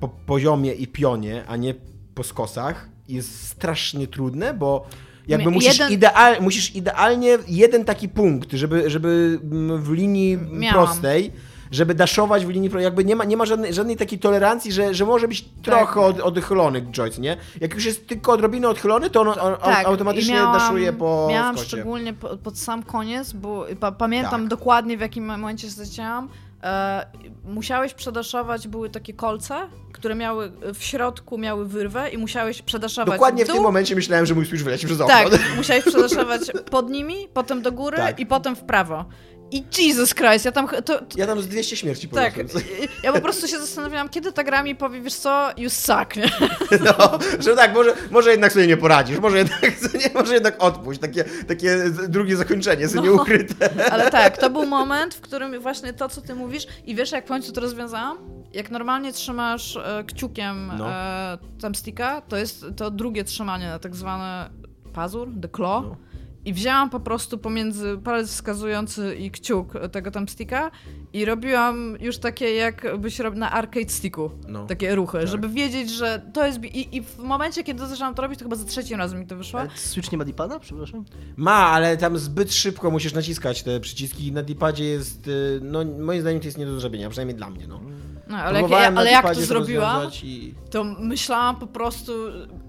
po 0.00 0.08
poziomie 0.08 0.72
i 0.72 0.86
pionie, 0.86 1.44
a 1.48 1.56
nie 1.56 1.74
po 2.14 2.22
skosach 2.22 2.88
jest 3.08 3.46
strasznie 3.48 4.06
trudne, 4.06 4.54
bo 4.54 4.86
jakby 5.28 5.50
musisz, 5.50 5.78
jeden- 5.78 5.92
ideal, 5.92 6.36
musisz 6.40 6.74
idealnie 6.74 7.38
jeden 7.48 7.84
taki 7.84 8.08
punkt, 8.08 8.52
żeby, 8.52 8.90
żeby 8.90 9.40
mm, 9.42 9.82
w 9.82 9.92
linii 9.92 10.36
Miałam. 10.36 10.86
prostej, 10.86 11.32
żeby 11.72 11.94
daszować 11.94 12.46
w 12.46 12.48
linii 12.48 12.70
jakby 12.78 13.04
nie 13.04 13.16
ma, 13.16 13.24
nie 13.24 13.36
ma 13.36 13.46
żadnej, 13.46 13.74
żadnej 13.74 13.96
takiej 13.96 14.18
tolerancji, 14.18 14.72
że, 14.72 14.94
że 14.94 15.06
może 15.06 15.28
być 15.28 15.44
trochę 15.62 16.00
od, 16.00 16.20
odchylony 16.20 16.82
joystick, 16.82 17.22
nie? 17.22 17.36
Jak 17.60 17.74
już 17.74 17.84
jest 17.84 18.06
tylko 18.06 18.32
odrobinę 18.32 18.68
odchylony, 18.68 19.10
to 19.10 19.20
on, 19.20 19.28
on 19.28 19.56
Tak, 19.64 19.86
automatycznie 19.86 20.34
miałam, 20.34 20.58
daszuje 20.58 20.92
po 20.92 21.26
Miałam 21.30 21.54
skosie. 21.56 21.68
szczególnie 21.68 22.12
po, 22.12 22.36
pod 22.36 22.58
sam 22.58 22.82
koniec, 22.82 23.32
bo 23.32 23.66
pa, 23.80 23.92
pamiętam 23.92 24.40
Tak. 24.40 24.48
dokładnie 24.48 24.96
w 24.96 25.00
jakim 25.00 25.24
momencie 25.24 25.66
się 25.68 25.74
zacięłam. 25.74 26.28
E, 26.62 27.06
musiałeś 27.44 27.94
przedaszować, 27.94 28.68
były 28.68 28.90
takie 28.90 29.12
kolce, 29.12 29.54
które 29.92 30.14
miały 30.14 30.52
w 30.74 30.84
środku 30.84 31.38
miały 31.38 31.66
wyrwę 31.68 32.10
i 32.10 32.18
musiałeś 32.18 32.62
przedaszować 32.62 33.14
Dokładnie 33.14 33.44
w 33.44 33.46
dół, 33.46 33.56
tym 33.56 33.62
momencie 33.62 33.94
myślałem, 33.94 34.26
że 34.26 34.34
mój 34.34 34.46
Switch 34.46 34.64
wyleci 34.64 34.86
przez 34.86 35.00
okno. 35.00 35.14
Tak, 35.14 35.40
musiałeś 35.56 35.84
przedaszować 35.84 36.40
pod 36.70 36.90
nimi, 36.90 37.28
potem 37.34 37.62
do 37.62 37.72
góry 37.72 37.96
Tak. 37.96 38.20
i 38.20 38.26
potem 38.26 38.56
w 38.56 38.60
prawo. 38.64 39.04
I 39.52 39.64
Jesus 39.78 40.14
Christ, 40.14 40.44
ja 40.44 40.52
tam... 40.52 40.68
To, 40.68 40.82
to, 40.82 41.00
Ja 41.16 41.26
tam 41.26 41.42
z 41.42 41.48
200 41.48 41.76
śmierci 41.76 42.08
tak, 42.08 42.34
poniosłem. 42.34 42.64
ja 43.02 43.12
po 43.12 43.20
prostu 43.20 43.48
się 43.48 43.58
zastanawiałam, 43.58 44.08
kiedy 44.08 44.32
ta 44.32 44.44
gra 44.44 44.62
mi 44.62 44.74
powie, 44.74 45.00
wiesz 45.00 45.14
co, 45.14 45.50
you 45.56 45.70
suck, 45.70 46.16
nie? 46.16 46.30
No, 46.84 47.18
że 47.40 47.56
tak, 47.56 47.74
może, 47.74 47.94
może 48.10 48.30
jednak 48.30 48.52
sobie 48.52 48.66
nie 48.66 48.76
poradzisz, 48.76 49.18
może 49.18 49.38
jednak, 49.38 49.62
nie, 50.04 50.10
może 50.14 50.34
jednak 50.34 50.62
odpuść, 50.62 51.00
takie, 51.00 51.24
takie 51.24 51.76
drugie 52.08 52.36
zakończenie, 52.36 52.88
sobie 52.88 53.00
No. 53.00 53.06
nieukryte. 53.14 53.70
Ale 53.92 54.10
tak, 54.10 54.38
to 54.38 54.50
był 54.50 54.66
moment, 54.66 55.14
w 55.14 55.20
którym 55.20 55.60
właśnie 55.60 55.92
to, 55.92 56.08
co 56.08 56.20
ty 56.20 56.34
mówisz 56.34 56.66
i 56.86 56.94
wiesz, 56.94 57.12
jak 57.12 57.24
w 57.24 57.28
końcu 57.28 57.52
to 57.52 57.60
rozwiązałam? 57.60 58.18
Jak 58.52 58.70
normalnie 58.70 59.12
trzymasz 59.12 59.76
e, 59.76 60.04
kciukiem 60.06 60.72
No. 60.78 60.90
e, 60.90 61.38
thumbsticka, 61.60 62.20
to 62.20 62.36
jest 62.36 62.64
to 62.76 62.90
drugie 62.90 63.24
trzymanie 63.24 63.68
na 63.68 63.78
tak 63.78 63.96
zwane 63.96 64.50
pazur, 64.92 65.28
the 65.42 65.48
claw. 65.48 65.84
No. 65.84 65.96
I 66.44 66.52
wzięłam 66.52 66.90
po 66.90 67.00
prostu 67.00 67.38
pomiędzy 67.38 67.98
palec 68.04 68.28
wskazujący 68.30 69.14
i 69.14 69.30
kciuk 69.30 69.72
tego 69.92 70.10
thumbsticka 70.10 70.70
i 71.12 71.24
robiłam 71.24 71.96
już 72.00 72.18
takie, 72.18 72.54
jakbyś 72.54 73.18
robił 73.18 73.40
na 73.40 73.50
arcade 73.50 73.88
sticku. 73.88 74.30
No. 74.48 74.66
Takie 74.66 74.94
ruchy, 74.94 75.18
Tak. 75.18 75.28
żeby 75.28 75.48
wiedzieć, 75.48 75.90
że 75.90 76.22
to 76.32 76.46
jest... 76.46 76.64
I, 76.64 76.96
I 76.96 77.02
w 77.02 77.18
momencie, 77.18 77.64
kiedy 77.64 77.86
zaczęłam 77.86 78.14
to 78.14 78.22
robić, 78.22 78.38
to 78.38 78.44
chyba 78.44 78.56
za 78.56 78.64
trzecim 78.64 78.98
razem 78.98 79.20
mi 79.20 79.26
to 79.26 79.36
wyszło. 79.36 79.60
Ale 79.60 79.70
Switch 79.74 80.12
nie 80.12 80.18
ma 80.18 80.24
dipada? 80.24 80.58
Przepraszam. 80.58 81.04
Ma, 81.36 81.52
ale 81.52 81.96
tam 81.96 82.18
zbyt 82.18 82.54
szybko 82.54 82.90
musisz 82.90 83.12
naciskać 83.12 83.62
te 83.62 83.80
przyciski 83.80 84.26
i 84.26 84.32
na 84.32 84.42
dipadzie 84.42 84.84
jest, 84.84 85.28
y, 85.28 85.60
no 85.62 85.84
moim 85.84 86.20
zdaniem 86.20 86.40
to 86.40 86.46
jest 86.46 86.58
nie 86.58 86.66
do 86.66 86.80
zrobienia, 86.80 87.10
przynajmniej 87.10 87.36
dla 87.36 87.50
mnie, 87.50 87.66
no. 87.66 87.80
No, 88.28 88.36
ale 88.36 88.52
jak, 88.52 88.68
Próbowałem 88.68 88.98
ale 88.98 89.10
jak 89.10 89.34
to 89.34 89.40
zrobiłam, 89.40 90.10
I... 90.22 90.54
to 90.70 90.84
myślałam 90.84 91.56
po 91.56 91.66
prostu, 91.66 92.12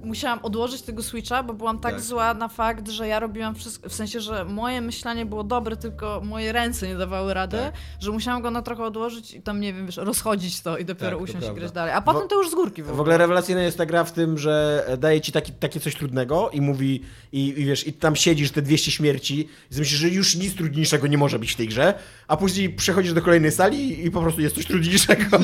musiałam 0.03 0.39
odłożyć 0.43 0.81
tego 0.81 1.03
Switcha, 1.03 1.43
bo 1.43 1.53
byłam 1.53 1.79
tak, 1.79 1.91
Tak. 1.93 2.01
zła 2.01 2.33
na 2.33 2.47
fakt, 2.47 2.89
że 2.89 3.07
ja 3.07 3.19
robiłam 3.19 3.55
wszystko, 3.55 3.89
w 3.89 3.93
sensie, 3.93 4.19
że 4.19 4.45
moje 4.45 4.81
myślenie 4.81 5.25
było 5.25 5.43
dobre, 5.43 5.77
tylko 5.77 6.21
moje 6.25 6.51
ręce 6.51 6.87
nie 6.87 6.95
dawały 6.95 7.33
rady, 7.33 7.57
Tak. 7.57 7.73
że 7.99 8.11
musiałam 8.11 8.41
go 8.41 8.51
na 8.51 8.61
trochę 8.61 8.83
odłożyć 8.83 9.33
i 9.33 9.41
tam, 9.41 9.59
nie 9.59 9.73
wiem, 9.73 9.85
wiesz, 9.85 9.97
rozchodzić 9.97 10.61
to 10.61 10.77
i 10.77 10.85
dopiero 10.85 11.11
Tak, 11.17 11.21
usiąść 11.21 11.47
i 11.47 11.53
grać 11.53 11.71
dalej. 11.71 11.93
A 11.93 12.01
potem 12.01 12.27
to 12.27 12.35
już 12.35 12.49
z 12.51 12.55
górki 12.55 12.83
w 12.83 12.85
W 12.85 12.89
ogóle. 12.89 13.01
ogóle 13.01 13.17
rewelacyjna 13.17 13.61
jest 13.61 13.77
ta 13.77 13.85
gra 13.85 14.03
w 14.03 14.11
tym, 14.11 14.37
że 14.37 14.85
daje 14.97 15.21
ci 15.21 15.31
taki, 15.31 15.51
takie 15.51 15.79
coś 15.79 15.95
trudnego 15.95 16.49
i 16.53 16.61
mówi, 16.61 17.01
i, 17.31 17.47
i 17.47 17.65
wiesz, 17.65 17.87
i 17.87 17.93
tam 17.93 18.15
siedzisz 18.15 18.51
te 18.51 18.61
200 18.61 18.91
śmierci 18.91 19.39
i 19.71 19.79
myślisz, 19.79 19.99
że 19.99 20.09
już 20.09 20.35
nic 20.35 20.55
trudniejszego 20.55 21.07
nie 21.07 21.17
może 21.17 21.39
być 21.39 21.51
w 21.51 21.55
tej 21.55 21.67
grze, 21.67 21.93
a 22.27 22.37
później 22.37 22.69
przechodzisz 22.69 23.13
do 23.13 23.21
kolejnej 23.21 23.51
sali 23.51 23.77
i, 23.99 24.05
i 24.05 24.11
po 24.11 24.21
prostu 24.21 24.41
jest 24.41 24.55
coś 24.55 24.65
trudniejszego. 24.65 25.23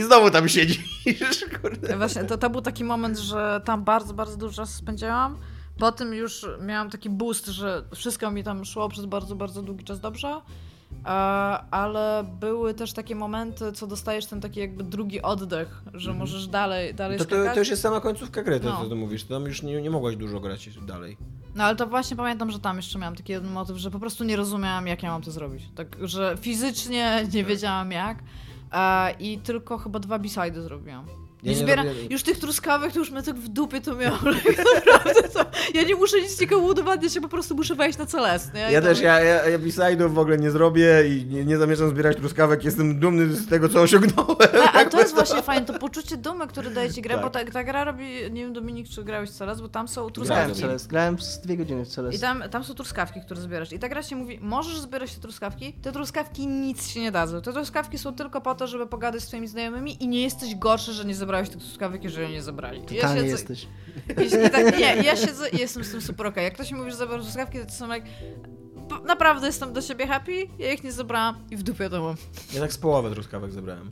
I 0.00 0.02
znowu 0.02 0.30
tam 0.30 0.48
siedzisz, 0.48 1.44
kurde. 1.62 1.96
Właśnie, 1.96 2.24
to, 2.24 2.38
to 2.38 2.50
był 2.50 2.60
taki 2.60 2.84
moment, 2.84 3.18
że 3.18 3.60
tam 3.64 3.84
bardzo, 3.84 4.14
bardzo 4.14 4.36
dużo 4.36 4.52
czasu 4.56 4.72
spędziłam. 4.78 5.36
Potem 5.78 6.14
już 6.14 6.46
miałam 6.60 6.90
taki 6.90 7.10
boost, 7.10 7.46
że 7.46 7.82
wszystko 7.94 8.30
mi 8.30 8.44
tam 8.44 8.64
szło 8.64 8.88
przez 8.88 9.04
bardzo, 9.06 9.34
bardzo 9.36 9.62
długi 9.62 9.84
czas 9.84 10.00
dobrze. 10.00 10.40
E, 11.04 11.08
ale 11.70 12.24
były 12.40 12.74
też 12.74 12.92
takie 12.92 13.14
momenty, 13.14 13.72
co 13.72 13.86
dostajesz 13.86 14.26
ten 14.26 14.40
taki 14.40 14.60
jakby 14.60 14.84
drugi 14.84 15.22
oddech, 15.22 15.82
że 15.94 16.12
możesz 16.14 16.46
dalej, 16.46 16.94
dalej 16.94 17.18
To, 17.18 17.24
to, 17.24 17.30
skakać. 17.34 17.54
to 17.54 17.58
już 17.60 17.68
jest 17.68 17.82
sama 17.82 18.00
końcówka 18.00 18.42
gry, 18.42 18.60
to 18.60 18.68
No. 18.68 18.80
co 18.82 18.88
ty 18.88 18.94
mówisz. 18.94 19.24
To 19.24 19.34
tam 19.34 19.44
już 19.44 19.62
nie, 19.62 19.82
nie 19.82 19.90
mogłaś 19.90 20.16
dużo 20.16 20.40
grać 20.40 20.68
dalej. 20.86 21.16
No 21.54 21.64
ale 21.64 21.76
to 21.76 21.86
właśnie 21.86 22.16
pamiętam, 22.16 22.50
że 22.50 22.58
tam 22.58 22.76
jeszcze 22.76 22.98
miałam 22.98 23.16
taki 23.16 23.32
jeden 23.32 23.50
motyw, 23.52 23.76
że 23.76 23.90
po 23.90 23.98
prostu 23.98 24.24
nie 24.24 24.36
rozumiałam, 24.36 24.86
jak 24.86 25.02
ja 25.02 25.10
mam 25.10 25.22
to 25.22 25.30
zrobić. 25.30 25.62
Tak, 25.74 25.96
że 26.00 26.36
fizycznie 26.40 27.26
nie 27.32 27.44
wiedziałam 27.44 27.92
jak. 27.92 28.18
E, 28.72 29.12
I 29.18 29.38
tylko 29.38 29.78
chyba 29.78 29.98
dwa 29.98 30.18
b-sidy 30.18 30.62
zrobiłam. 30.62 31.06
Ja 31.42 31.50
nie 31.52 31.58
nie 31.58 31.62
zbieram, 31.64 31.86
robię- 31.86 32.06
już 32.10 32.22
tych 32.22 32.38
truskawek 32.38 32.92
to 32.92 32.98
już 32.98 33.10
mnie 33.10 33.22
tak 33.22 33.36
w 33.36 33.48
dupie 33.48 33.80
to 33.80 33.94
miało. 33.94 34.18
Naprawdę 34.92 35.22
to, 35.28 35.44
ja 35.74 35.82
nie 35.82 35.94
muszę 35.94 36.20
nic 36.20 36.40
nikomu 36.40 36.66
udowadniać, 36.66 37.14
ja 37.14 37.20
po 37.20 37.28
prostu 37.28 37.54
muszę 37.56 37.74
wejść 37.74 37.98
na 37.98 38.06
Celest, 38.06 38.54
nie? 38.54 38.70
I 38.70 38.72
Ja 38.72 38.82
też, 38.82 39.00
ja, 39.00 39.20
ja, 39.20 39.48
ja 39.48 39.58
B-side'ów 39.58 40.14
w 40.14 40.18
ogóle 40.18 40.38
nie 40.38 40.50
zrobię 40.50 41.08
i 41.08 41.26
nie, 41.26 41.44
nie 41.44 41.58
zamierzam 41.58 41.90
zbierać 41.90 42.16
truskawek. 42.16 42.64
Jestem 42.64 43.00
dumny 43.00 43.26
z 43.36 43.48
tego, 43.48 43.68
co 43.68 43.80
osiągnąłem. 43.80 44.36
A, 44.64 44.72
a 44.72 44.84
to 44.90 45.00
jest 45.00 45.14
właśnie 45.14 45.42
fajne, 45.42 45.66
to 45.66 45.78
poczucie 45.78 46.16
dumy, 46.16 46.46
które 46.46 46.70
daje 46.70 46.92
ci 46.92 47.02
grę, 47.02 47.14
Tak. 47.14 47.24
bo 47.24 47.30
ta, 47.30 47.44
ta 47.44 47.64
gra 47.64 47.84
robi, 47.84 48.04
nie 48.30 48.42
wiem 48.44 48.52
Dominik, 48.52 48.88
czy 48.88 49.04
grałeś 49.04 49.30
w 49.30 49.32
Celest, 49.32 49.60
bo 49.62 49.68
tam 49.68 49.88
są 49.88 49.94
Grałem 50.00 50.12
truskawki. 50.14 50.54
w 50.54 50.60
Celest, 50.60 50.86
grałem 50.86 51.18
z 51.20 51.38
dwie 51.40 51.56
godziny 51.56 51.84
w 51.84 51.88
Celest. 51.88 52.18
I 52.18 52.20
tam, 52.20 52.42
tam 52.50 52.64
są 52.64 52.74
truskawki, 52.74 53.20
które 53.20 53.40
zbierasz. 53.40 53.72
I 53.72 53.78
ta 53.78 53.88
gra 53.88 54.02
ci 54.02 54.16
mówi, 54.16 54.38
możesz 54.42 54.80
zbierać 54.80 55.14
te 55.14 55.20
truskawki, 55.20 55.72
te 55.72 55.92
truskawki 55.92 56.46
nic 56.46 56.88
ci 56.92 57.00
nie 57.00 57.12
dadzą. 57.12 57.40
Te 57.42 57.52
truskawki 57.52 57.98
są 57.98 58.14
tylko 58.14 58.40
po 58.40 58.54
to, 58.54 58.66
żeby 58.66 58.86
pogadać 58.86 59.22
z 59.22 59.26
twoimi 59.26 59.48
znajomymi 59.48 60.02
i 60.04 60.08
nie 60.08 60.22
jesteś 60.22 60.54
gorszy, 60.54 60.92
że 60.92 61.04
nie 61.04 61.14
zebrałeś 61.14 61.29
tych 61.32 61.58
truskawek, 61.58 62.04
jeżeli 62.04 62.32
nie 62.32 62.42
zebrali. 62.42 62.78
I 62.78 62.82
Totalnie 62.82 63.20
siedzę- 63.22 63.26
jesteś. 63.26 63.66
I, 64.08 64.46
i 64.46 64.50
tak, 64.50 64.78
nie, 64.78 64.94
ja 65.08 65.16
siedzę 65.16 65.48
i 65.48 65.58
jestem 65.58 65.84
z 65.84 65.90
tym 65.90 66.00
super 66.00 66.26
okej. 66.26 66.44
Jak 66.44 66.54
ktoś 66.54 66.72
mi 66.72 66.78
mówi, 66.78 66.90
że 66.90 66.96
zebrał 66.96 67.20
truskawki, 67.20 67.58
to 67.58 67.72
są 67.72 67.88
jak... 67.88 68.02
Naprawdę 69.06 69.46
jestem 69.46 69.72
do 69.72 69.82
siebie 69.82 70.06
happy, 70.06 70.46
ja 70.58 70.72
ich 70.72 70.84
nie 70.84 70.92
zebrałam 70.92 71.34
i 71.50 71.56
w 71.56 71.62
dupie 71.62 71.90
to 71.90 72.02
mam. 72.02 72.14
Ja 72.54 72.60
tak 72.60 72.72
z 72.72 72.78
połowę 72.78 73.10
truskawek 73.10 73.52
zebrałem. 73.52 73.90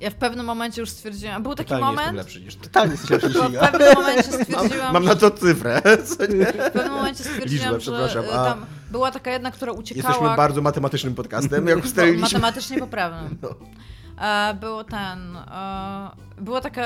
Ja 0.00 0.10
w 0.10 0.14
pewnym 0.14 0.46
momencie 0.46 0.80
już 0.80 0.90
stwierdziłam, 0.90 1.42
był 1.42 1.54
taki 1.54 1.68
Totalnie 1.68 1.86
jestem 1.86 2.04
moment, 2.06 2.16
lepszy 2.18 2.40
niż 2.40 2.56
ty. 2.56 2.62
Totalnie 2.62 2.92
jesteś 2.92 3.10
lepszy 3.10 3.28
niż 3.28 3.36
bo 3.38 3.48
w 3.48 3.52
ja. 3.52 3.66
pewnym 3.68 3.94
momencie 3.94 4.22
stwierdziłam, 4.22 4.92
Mam 4.92 5.04
na 5.04 5.14
to 5.14 5.30
cyfrę. 5.30 5.82
Co 6.16 6.26
nie? 6.26 6.44
w 6.46 6.52
pewnym 6.72 6.92
momencie 6.92 7.24
stwierdziłam, 7.24 7.74
Liczbę, 7.74 7.80
że 7.80 7.92
przepraszam, 7.92 8.24
e, 8.24 8.32
a- 8.40 8.44
tam 8.44 8.66
była 8.90 9.10
taka 9.10 9.30
jedna, 9.30 9.50
która 9.50 9.72
uciekała... 9.72 10.08
Jesteśmy 10.14 10.36
bardzo 10.36 10.62
matematycznym 10.62 11.14
podcastem, 11.14 11.66
jak 11.68 11.78
Bo- 11.78 11.84
ustaliliśmy. 11.84 12.22
Matematycznie 12.22 12.78
poprawnym. 12.78 13.38
No. 13.42 13.48
E, 14.22 14.54
było 14.54 14.84
ten. 14.84 15.36
E, 15.36 16.10
była 16.38 16.60
taka. 16.60 16.82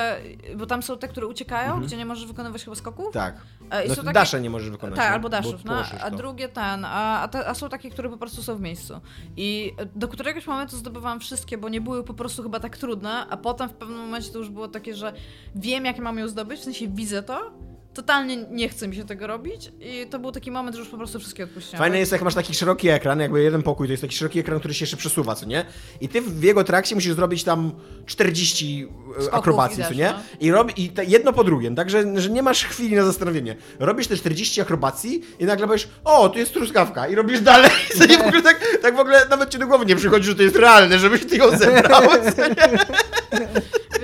Bo 0.55 0.65
tam 0.65 0.83
są 0.83 0.97
te, 0.97 1.07
które 1.07 1.27
uciekają, 1.27 1.81
gdzie 1.81 1.97
nie 1.97 2.05
możesz 2.05 2.25
wykonywać 2.25 2.63
chyba 2.63 2.75
skoków. 2.75 3.13
Tak. 3.13 3.35
E, 3.71 3.85
i 3.85 3.89
No, 3.89 3.95
są 3.95 4.01
takie- 4.01 4.13
Dasze 4.13 4.41
nie 4.41 4.49
możesz 4.49 4.69
wykonać. 4.69 4.95
Tak, 4.95 5.07
no, 5.07 5.13
albo 5.13 5.23
bo 5.23 5.29
daszów, 5.29 5.65
no, 5.65 5.83
a 6.01 6.11
drugie 6.11 6.49
ten, 6.49 6.85
a, 6.85 7.21
a, 7.21 7.27
te, 7.27 7.47
a 7.47 7.53
są 7.53 7.69
takie, 7.69 7.89
które 7.89 8.09
po 8.09 8.17
prostu 8.17 8.43
są 8.43 8.55
w 8.55 8.61
miejscu. 8.61 8.99
I 9.37 9.73
do 9.95 10.07
któregoś 10.07 10.47
momentu 10.47 10.77
zdobywałam 10.77 11.19
wszystkie, 11.19 11.57
bo 11.57 11.69
nie 11.69 11.81
były 11.81 12.03
po 12.03 12.13
prostu 12.13 12.43
chyba 12.43 12.59
tak 12.59 12.77
trudne, 12.77 13.27
a 13.29 13.37
potem 13.37 13.69
w 13.69 13.73
pewnym 13.73 13.97
momencie 13.99 14.31
to 14.31 14.37
już 14.39 14.49
było 14.49 14.67
takie, 14.67 14.95
że 14.95 15.13
wiem, 15.55 15.85
jak 15.85 15.99
mam 15.99 16.17
ją 16.17 16.27
zdobyć, 16.27 16.59
w 16.59 16.63
sensie 16.63 16.87
widzę 16.87 17.23
to, 17.23 17.51
totalnie 17.97 18.37
nie 18.37 18.69
chce 18.69 18.87
mi 18.87 18.95
się 18.95 19.05
tego 19.05 19.27
robić 19.27 19.71
i 19.79 20.07
to 20.09 20.19
był 20.19 20.31
taki 20.31 20.51
moment, 20.51 20.75
że 20.75 20.81
już 20.81 20.89
po 20.89 20.97
prostu 20.97 21.19
wszystkie 21.19 21.43
odpuściłam. 21.43 21.77
Fajne 21.79 21.99
jest, 21.99 22.11
jak 22.11 22.21
masz 22.21 22.33
taki 22.33 22.53
szeroki 22.53 22.89
ekran, 22.89 23.19
jakby 23.19 23.43
jeden 23.43 23.63
pokój, 23.63 23.87
to 23.87 23.93
jest 23.93 24.01
taki 24.03 24.15
szeroki 24.15 24.39
ekran, 24.39 24.59
który 24.59 24.73
się 24.73 24.83
jeszcze 24.83 24.97
przesuwa, 24.97 25.35
co 25.35 25.45
nie? 25.45 25.65
I 26.01 26.09
ty 26.09 26.21
w 26.21 26.43
jego 26.43 26.63
trakcie 26.63 26.95
musisz 26.95 27.13
zrobić 27.13 27.43
tam 27.43 27.71
40 28.05 28.87
Skoków 29.11 29.33
akrobacji, 29.33 29.83
co 29.83 29.93
nie? 29.93 30.13
no. 30.13 30.19
I, 30.39 30.51
robi, 30.51 30.83
i 30.83 30.89
te 30.89 31.05
jedno 31.05 31.33
po 31.33 31.43
drugim, 31.43 31.75
także 31.75 32.21
że 32.21 32.29
nie 32.29 32.43
masz 32.43 32.65
chwili 32.65 32.95
na 32.95 33.05
zastanowienie. 33.05 33.55
Robisz 33.79 34.07
te 34.07 34.17
40 34.17 34.61
akrobacji 34.61 35.21
i 35.39 35.45
nagle 35.45 35.67
powiesz, 35.67 35.89
o, 36.03 36.29
tu 36.29 36.39
jest 36.39 36.53
truskawka 36.53 37.07
i 37.07 37.15
robisz 37.15 37.41
dalej. 37.41 37.71
Co 37.97 38.05
nie? 38.05 38.17
W 38.17 38.21
ogóle 38.21 38.41
tak, 38.41 38.77
tak 38.81 38.95
w 38.95 38.99
ogóle 38.99 39.25
nawet 39.29 39.49
ci 39.49 39.57
do 39.57 39.67
głowy 39.67 39.85
nie 39.85 39.95
przychodzi, 39.95 40.25
że 40.25 40.35
to 40.35 40.43
jest 40.43 40.55
realne, 40.55 40.99
żebyś 40.99 41.25
ty 41.25 41.37
ją 41.37 41.57
zebrał, 41.57 42.01
co 42.35 42.47
nie? 42.47 42.85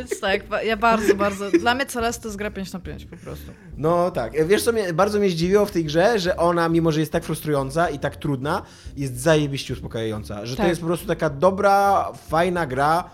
Więc 0.10 0.20
tak, 0.20 0.42
ja 0.66 0.78
bardzo, 0.78 1.16
bardzo. 1.16 1.52
Dla 1.52 1.76
mnie 1.76 1.86
Celeste 1.86 2.22
to 2.24 2.28
jest 2.28 2.38
gra 2.38 2.52
5 2.52 2.74
na 2.74 2.80
5 2.80 3.06
po 3.06 3.18
prostu. 3.18 3.52
No 3.78 4.12
tak. 4.12 4.48
Wiesz 4.48 4.63
co 4.63 4.72
mnie 4.72 4.94
bardzo 4.94 5.20
mnie 5.20 5.30
zdziwiło 5.30 5.66
w 5.66 5.72
tej 5.72 5.86
grze, 5.86 6.20
że 6.20 6.38
ona, 6.38 6.70
mimo 6.70 6.92
że 6.92 7.00
jest 7.00 7.12
tak 7.12 7.24
frustrująca 7.24 7.89
i 7.89 8.00
tak 8.00 8.16
trudna, 8.16 8.62
jest 8.98 9.20
zajebiście 9.20 9.74
uspokajająca. 9.74 10.46
Że 10.46 10.56
Tak. 10.56 10.66
to 10.66 10.70
jest 10.70 10.82
po 10.82 10.88
prostu 10.88 11.08
taka 11.08 11.30
dobra, 11.30 12.08
fajna 12.28 12.66
gra 12.68 13.10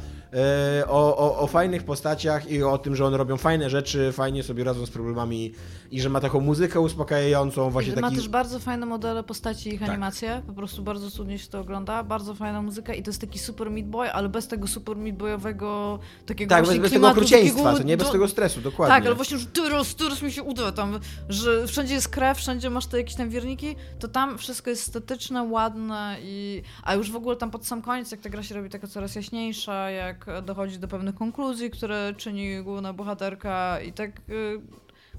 o, 0.88 1.18
o, 1.18 1.40
o 1.40 1.48
fajnych 1.48 1.84
postaciach 1.84 2.52
i 2.52 2.64
o 2.64 2.78
tym, 2.78 2.96
że 2.96 3.06
one 3.06 3.18
robią 3.18 3.38
fajne 3.38 3.70
rzeczy, 3.70 4.12
fajnie 4.12 4.44
sobie 4.44 4.64
radzą 4.64 4.86
z 4.86 4.90
problemami 4.90 5.54
i 5.92 6.02
że 6.02 6.10
ma 6.10 6.20
taką 6.20 6.40
muzykę 6.42 6.80
uspokajającą, 6.80 7.70
właśnie 7.70 7.96
Ma 7.96 8.02
taki... 8.02 8.16
też 8.16 8.30
bardzo 8.30 8.60
fajne 8.60 8.86
modele 8.86 9.24
postaci 9.24 9.70
i 9.70 9.74
ich 9.74 9.80
Tak. 9.80 9.90
animacje. 9.90 10.42
Po 10.48 10.54
prostu 10.54 10.84
bardzo 10.84 11.12
cudnie 11.12 11.40
się 11.40 11.48
to 11.48 11.60
ogląda. 11.60 12.04
Bardzo 12.04 12.36
fajna 12.36 12.62
muzyka 12.62 12.94
i 12.94 13.04
to 13.04 13.10
jest 13.10 13.22
taki 13.22 13.40
super 13.40 13.72
Meat 13.72 13.88
Boy, 13.88 14.12
ale 14.12 14.30
bez 14.30 14.48
tego 14.48 14.68
super 14.68 14.96
Meat 14.98 15.16
Boyowego 15.16 16.00
takiego 16.26 16.50
Tak, 16.50 16.62
bez, 16.62 16.70
bez 16.70 16.78
tego 16.78 16.90
klimatu, 16.90 17.12
okrucieństwa, 17.12 17.64
takiego 17.64 17.88
nie 17.88 17.98
bez 17.98 18.08
do- 18.08 18.12
tego 18.14 18.28
stresu, 18.28 18.62
dokładnie. 18.62 18.96
Tak, 18.96 19.06
ale 19.06 19.16
właśnie, 19.16 19.38
że 19.38 19.46
teraz, 19.46 19.96
teraz 19.96 20.22
mi 20.22 20.32
się 20.32 20.44
uda 20.44 20.72
tam, 20.72 21.00
że 21.30 21.68
wszędzie 21.68 21.94
jest 21.94 22.10
krew, 22.10 22.38
wszędzie 22.38 22.70
masz 22.70 22.86
te 22.86 22.98
jakieś 22.98 23.16
tam 23.16 23.30
wierniki, 23.30 23.76
to 24.00 24.08
tam 24.08 24.38
wszystko 24.38 24.70
jest 24.70 24.82
estetyczne, 24.88 25.44
ładne 25.44 26.18
i... 26.22 26.62
A 26.84 26.96
już 26.96 27.12
w 27.12 27.16
ogóle 27.16 27.36
tam 27.36 27.52
pod 27.52 27.66
sam 27.66 27.82
koniec, 27.82 28.12
jak 28.12 28.22
ta 28.22 28.30
gra 28.30 28.44
się 28.44 28.56
robi 28.56 28.70
taka 28.70 28.88
coraz 28.88 29.16
jaśniejsza, 29.16 29.90
jak 29.92 30.19
dochodzi 30.44 30.80
do 30.80 30.88
pewnych 30.88 31.16
konkluzji, 31.16 31.70
które 31.70 32.14
czyni 32.18 32.64
główna 32.64 32.94
bohaterka 32.94 33.80
i 33.82 33.94
tak... 33.94 34.10
y, 34.30 34.62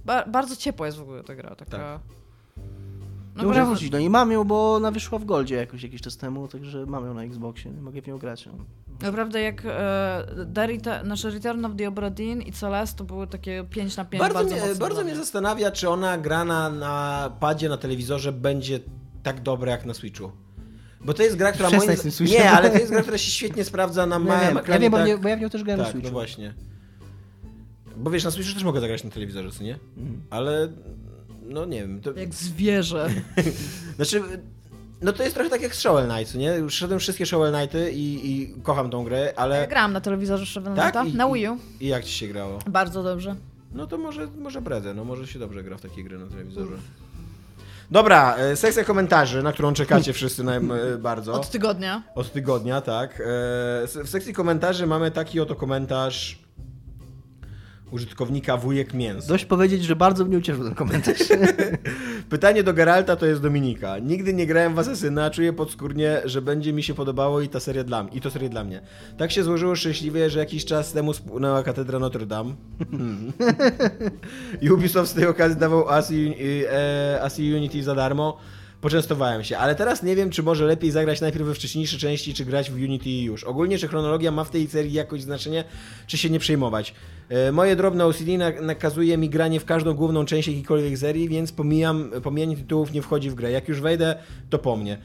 Ba 0.05 0.25
bardzo 0.27 0.57
ciepła 0.57 0.87
jest 0.87 0.99
w 0.99 1.03
ogóle 1.03 1.25
ta 1.25 1.35
gra, 1.35 1.55
taka... 1.55 1.79
Tak. 1.79 2.01
No 3.37 3.45
muszę 3.45 3.67
wrócić 3.67 3.91
do 3.91 3.99
niej. 3.99 4.11
Mam 4.11 4.33
ją, 4.33 4.45
bo 4.45 4.75
ona 4.75 4.91
wyszła 4.91 5.19
w 5.19 5.25
Goldzie 5.25 5.55
jakoś 5.57 5.83
jakiś 5.83 6.01
czas 6.03 6.17
temu, 6.17 6.49
także 6.49 6.87
mam 6.87 7.07
ją 7.07 7.15
na 7.15 7.23
Xboxie, 7.25 7.73
mogę 7.73 8.03
w 8.03 8.07
nią 8.07 8.19
grać. 8.19 8.49
Naprawdę 9.03 9.41
jak 9.41 9.63
e, 9.67 11.03
nasze 11.05 11.31
Return 11.31 11.65
of 11.65 11.73
the 11.79 11.89
Obra 11.89 12.11
Dinn 12.11 12.43
i 12.43 12.53
Celeste 12.53 12.99
to 12.99 13.05
były 13.05 13.27
takie 13.27 13.65
5 13.71 13.97
na 13.97 14.05
5 14.05 14.21
Bardzo, 14.21 14.39
bardzo, 14.39 14.67
mnie, 14.67 14.75
bardzo 14.75 15.05
mnie. 15.05 15.17
zastanawia, 15.17 15.71
czy 15.71 15.89
ona 15.89 16.19
grana 16.19 16.71
na 16.71 17.31
padzie, 17.41 17.69
na 17.69 17.77
telewizorze 17.77 18.33
będzie 18.33 18.81
tak 19.23 19.41
dobra 19.43 19.73
jak 19.73 19.87
na 19.87 19.95
Switchu. 19.95 20.33
Bo 21.01 21.15
to 21.15 21.23
jest 21.23 21.37
gra, 21.37 21.53
która 21.53 21.69
Przestań 21.69 21.97
moim 21.97 22.11
z. 22.11 22.21
Nie, 22.21 22.51
ale 22.51 22.71
to 22.71 22.79
jest 22.79 22.91
gra, 22.91 23.03
która 23.03 23.19
się 23.19 23.31
świetnie 23.31 23.65
sprawdza 23.65 24.07
na 24.07 24.15
Ja 24.17 24.19
małym 24.19 24.41
wiem, 24.47 24.55
ja 24.55 24.61
ekranie. 24.61 24.81
wiem, 24.81 24.91
bo, 24.93 24.99
tak... 24.99 25.21
bo 25.21 25.29
ja 25.29 25.37
w 25.37 25.41
nią 25.41 25.51
też 25.51 25.63
grałem 25.65 25.79
na 25.79 25.85
Tak, 25.85 25.93
Switchu. 25.93 26.09
no 26.09 26.13
właśnie. 26.13 26.55
Bo 27.97 28.11
wiesz, 28.11 28.25
na 28.25 28.31
Switchu 28.31 28.55
też 28.55 28.65
mogę 28.65 28.81
zagrać 28.81 29.05
na 29.05 29.11
telewizorze, 29.11 29.51
co 29.51 29.63
nie? 29.65 29.79
Mhm. 29.97 30.21
Ale, 30.31 30.69
no 31.43 31.65
nie 31.67 31.81
wiem. 31.81 32.01
To... 32.01 32.13
Jak 32.13 32.35
zwierzę. 32.35 33.11
Znaczy, 33.97 34.23
no 35.03 35.13
to 35.13 35.23
jest 35.23 35.35
trochę 35.35 35.51
tak 35.51 35.63
jak 35.63 35.75
z 35.77 35.79
Shovel 35.79 36.09
Knight, 36.11 36.35
nie? 36.35 36.71
Szedłem 36.71 37.01
wszystkie 37.01 37.27
Shovel 37.27 37.53
Knighty 37.53 37.93
i, 37.93 38.31
i 38.33 38.55
kocham 38.63 38.91
tą 38.91 39.05
grę, 39.05 39.33
ale... 39.37 39.69
Grałam 39.69 39.93
na 39.93 40.01
telewizorze 40.01 40.47
Shovel 40.47 40.75
Tak? 40.75 40.93
Knighta, 40.93 41.05
I- 41.15 41.17
na 41.17 41.33
Wii 41.35 41.49
U. 41.49 41.57
I 41.81 41.89
jak 41.89 42.05
ci 42.05 42.13
się 42.13 42.29
grało? 42.29 42.59
Bardzo 42.67 43.03
dobrze. 43.03 43.37
No 43.73 43.87
to 43.87 43.99
może, 43.99 44.27
może 44.27 44.61
bredzę, 44.63 44.95
no 44.95 45.05
może 45.05 45.27
się 45.27 45.39
dobrze 45.39 45.63
gra 45.63 45.77
w 45.77 45.81
takie 45.81 46.05
gry 46.05 46.19
na 46.19 46.27
telewizorze. 46.27 46.73
Dobra, 47.91 48.37
e, 48.37 48.57
sekcja 48.57 48.85
komentarzy, 48.85 49.43
na 49.43 49.53
którą 49.53 49.73
czekacie 49.75 50.13
wszyscy 50.13 50.45
naj, 50.45 50.57
e, 50.57 50.99
bardzo. 50.99 51.33
Od 51.33 51.51
tygodnia. 51.51 52.03
Od 52.15 52.33
tygodnia, 52.33 52.81
tak. 52.81 53.11
E, 53.11 53.25
W 54.05 54.09
sekcji 54.09 54.35
komentarzy 54.35 54.87
mamy 54.87 55.11
taki 55.11 55.41
oto 55.41 55.55
komentarz 55.55 56.39
użytkownika 57.91 58.57
Wujek 58.57 58.95
Mięs. 58.95 59.27
Dość 59.27 59.45
powiedzieć, 59.45 59.85
że 59.85 59.97
bardzo 59.97 60.25
mnie 60.25 60.39
ucieszył 60.39 60.65
ten 60.65 60.75
komentarz. 60.75 61.19
Pytanie 62.31 62.63
do 62.63 62.73
Geralta 62.73 63.17
to 63.17 63.27
jest 63.27 63.43
Dominika. 63.43 63.99
Nigdy 63.99 64.35
nie 64.35 64.47
grałem 64.47 64.75
w 64.75 64.79
Asesyna, 64.79 65.31
czuję 65.31 65.53
podskórnie, 65.53 66.21
że 66.25 66.43
będzie 66.43 66.73
mi 66.73 66.83
się 66.83 66.95
podobało 66.95 67.41
i 67.41 67.49
ta 67.49 67.61
seria 67.61 67.85
dla 67.85 68.03
mnie. 68.03 68.13
I 68.13 68.21
to 68.21 68.31
seria 68.31 68.49
dla 68.49 68.65
mnie. 68.65 68.81
Tak 69.19 69.33
się 69.33 69.45
złożyło 69.45 69.77
szczęśliwie, 69.77 70.31
że 70.31 70.39
jakiś 70.39 70.65
czas 70.65 70.93
temu 70.93 71.13
spłynęła 71.13 71.63
katedra 71.63 71.99
Notre 71.99 72.27
Dame. 72.27 72.55
Hmm. 72.91 73.33
I 74.63 74.71
Ubisoft 74.71 75.11
z 75.11 75.15
tej 75.15 75.27
okazji 75.27 75.59
dawał 75.59 75.89
Asi, 75.89 76.35
e, 76.73 77.23
Asi 77.23 77.55
Unity 77.55 77.83
za 77.83 77.95
darmo. 77.95 78.39
Poczęstowałem 78.81 79.45
się, 79.45 79.59
ale 79.59 79.75
teraz 79.75 80.03
nie 80.03 80.17
wiem, 80.17 80.31
czy 80.31 80.43
może 80.43 80.65
lepiej 80.67 80.91
zagrać 80.91 81.21
najpierw 81.21 81.47
we 81.47 81.55
wcześniejsze 81.55 81.99
części, 81.99 82.35
czy 82.35 82.45
grać 82.45 82.71
w 82.71 82.75
Unity 82.75 83.11
już. 83.11 83.45
Ogólnie, 83.45 83.79
czy 83.79 83.89
chronologia 83.89 84.31
ma 84.31 84.45
w 84.45 84.51
tej 84.51 84.67
serii 84.69 84.93
jakoś 84.93 85.23
znaczenie, 85.23 85.65
czy 86.07 86.19
się 86.19 86.31
nie 86.31 86.39
przejmować. 86.39 86.95
E, 87.29 87.53
Moje 87.53 87.77
drobne 87.77 88.07
OCD 88.07 88.39
na- 88.39 88.61
nakazuje 88.63 89.19
mi 89.19 89.29
granie 89.31 89.61
w 89.61 89.65
każdą 89.65 89.95
główną 89.95 90.25
część 90.25 90.49
jakiejkolwiek 90.49 90.99
serii, 90.99 91.29
więc 91.29 91.53
pomijam, 91.53 92.11
pomijanie 92.23 92.57
tytułów 92.57 92.93
nie 92.93 93.03
wchodzi 93.03 93.31
w 93.31 93.35
grę. 93.35 93.51
Jak 93.51 93.69
już 93.69 93.81
wejdę, 93.81 94.15
to 94.51 94.59
po 94.59 94.77
mnie. 94.77 94.99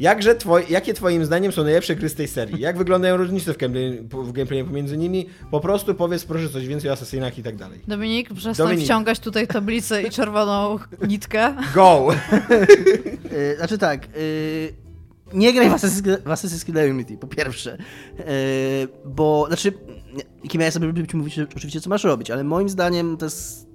Jakże 0.00 0.34
twoi, 0.34 0.64
jakie 0.68 0.94
twoim 0.94 1.24
zdaniem 1.24 1.52
są 1.52 1.64
najlepsze 1.64 1.96
gry 1.96 2.08
z 2.08 2.14
tej 2.14 2.28
serii? 2.28 2.60
Jak 2.60 2.78
wyglądają 2.78 3.16
różnice 3.16 3.54
w, 3.54 3.56
gameplay, 3.56 4.08
w 4.10 4.32
gameplayu 4.32 4.66
pomiędzy 4.66 4.96
nimi? 4.96 5.26
Po 5.50 5.60
prostu 5.60 5.94
powiedz 5.94 6.24
proszę 6.24 6.48
coś 6.48 6.66
więcej 6.66 6.90
o 6.90 6.92
asasynach 6.92 7.38
i 7.38 7.42
tak 7.42 7.56
dalej. 7.56 7.80
Dominik, 7.88 8.34
przestań 8.34 8.66
Dominik. 8.66 8.84
wciągać 8.84 9.18
tutaj 9.18 9.46
tablicę 9.46 10.02
i 10.02 10.10
czerwoną 10.10 10.78
nitkę. 11.08 11.54
Go! 11.74 12.08
Y, 13.32 13.56
znaczy 13.56 13.78
tak, 13.78 14.08
y, 14.16 14.74
nie 15.32 15.52
graj 15.52 15.70
w 15.70 15.72
Assassin's 15.72 16.18
w 16.18 16.24
Assassin's 16.24 16.64
Creed 16.64 16.90
Unity, 16.90 17.16
po 17.16 17.26
pierwsze. 17.26 17.78
Y, 18.20 18.88
bo, 19.04 19.44
znaczy, 19.46 19.72
kim 20.48 20.60
ja 20.60 20.70
sobie 20.70 20.92
mówić 21.14 21.38
oczywiście, 21.38 21.80
co 21.80 21.90
masz 21.90 22.04
robić, 22.04 22.30
ale 22.30 22.44
moim 22.44 22.68
zdaniem 22.68 23.16
to 23.16 23.26
jest, 23.26 23.68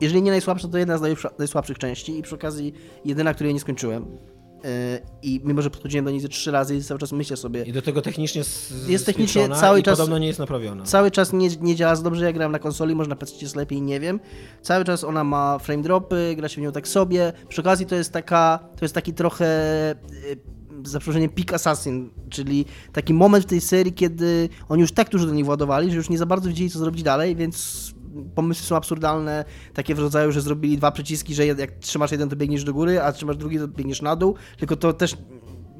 jeżeli 0.00 0.22
nie 0.22 0.30
najsłabsza, 0.30 0.68
to 0.68 0.78
jedna 0.78 0.98
z 0.98 1.02
najsłabszych 1.38 1.78
części 1.78 2.18
i 2.18 2.22
przy 2.22 2.34
okazji 2.34 2.74
jedyna, 3.04 3.34
której 3.34 3.54
nie 3.54 3.60
skończyłem. 3.60 4.06
Y, 4.64 5.02
I 5.22 5.40
mimo, 5.44 5.62
że 5.62 5.70
podchodziłem 5.70 6.04
do 6.04 6.10
niej 6.10 6.20
ze 6.20 6.28
trzy 6.28 6.50
razy 6.50 6.76
i 6.76 6.82
cały 6.82 7.00
czas 7.00 7.12
myślę 7.12 7.36
sobie, 7.36 7.64
I 7.64 7.72
do 7.72 7.82
tego 7.82 8.02
technicznie 8.02 8.42
Jest 8.88 9.06
technicznie 9.06 9.48
cały 9.48 9.80
i 9.80 9.82
czas- 9.82 9.98
podobno 9.98 10.18
nie 10.18 10.26
jest 10.26 10.38
naprawiona. 10.38 10.84
Cały 10.84 11.10
czas 11.10 11.32
nie, 11.32 11.48
nie 11.60 11.76
działa 11.76 11.96
za 11.96 12.02
dobrze, 12.02 12.24
ja 12.24 12.32
grałem 12.32 12.52
na 12.52 12.58
konsoli, 12.58 12.94
może 12.94 13.10
na 13.10 13.16
PC 13.16 13.32
jest 13.42 13.56
lepiej, 13.56 13.82
nie 13.82 14.00
wiem. 14.00 14.20
Cały 14.62 14.84
czas 14.84 15.04
ona 15.04 15.24
ma 15.24 15.58
frame 15.58 15.82
dropy, 15.82 16.34
gra 16.36 16.48
się 16.48 16.60
w 16.60 16.64
nią 16.64 16.72
tak 16.72 16.88
sobie. 16.88 17.32
Przy 17.48 17.60
okazji 17.60 17.86
to 17.86 17.94
jest 17.94 18.12
taka, 18.12 18.58
to 18.76 18.84
jest 18.84 18.94
taki 18.94 19.14
trochę 19.14 19.46
y, 20.24 20.58
za 20.84 20.98
przeproszeniem 20.98 21.30
Peak 21.30 21.52
Assassin, 21.52 22.10
czyli 22.30 22.64
taki 22.92 23.14
moment 23.14 23.44
w 23.44 23.48
tej 23.48 23.60
serii, 23.60 23.92
kiedy 23.92 24.48
oni 24.68 24.80
już 24.80 24.92
tak 24.92 25.08
dużo 25.10 25.26
do 25.26 25.32
niej 25.34 25.44
władowali, 25.44 25.90
że 25.90 25.96
już 25.96 26.10
nie 26.10 26.18
za 26.18 26.26
bardzo 26.26 26.48
wiedzieli, 26.48 26.70
co 26.70 26.78
zrobić 26.78 27.02
dalej, 27.02 27.36
więc 27.36 27.88
pomysły 28.34 28.66
są 28.66 28.76
absurdalne, 28.76 29.44
takie 29.74 29.94
w 29.94 29.98
rodzaju, 29.98 30.32
że 30.32 30.40
zrobili 30.40 30.76
dwa 30.76 30.90
przyciski, 30.90 31.34
że 31.34 31.46
jak 31.46 31.70
trzymasz 31.70 32.12
jeden, 32.12 32.28
to 32.28 32.36
biegniesz 32.36 32.64
do 32.64 32.74
góry, 32.74 33.02
a 33.02 33.12
trzymasz 33.12 33.36
drugi, 33.36 33.58
to 33.58 33.68
biegniesz 33.68 34.02
na 34.02 34.16
dół, 34.16 34.34
tylko 34.58 34.76
to 34.76 34.92
też 34.92 35.16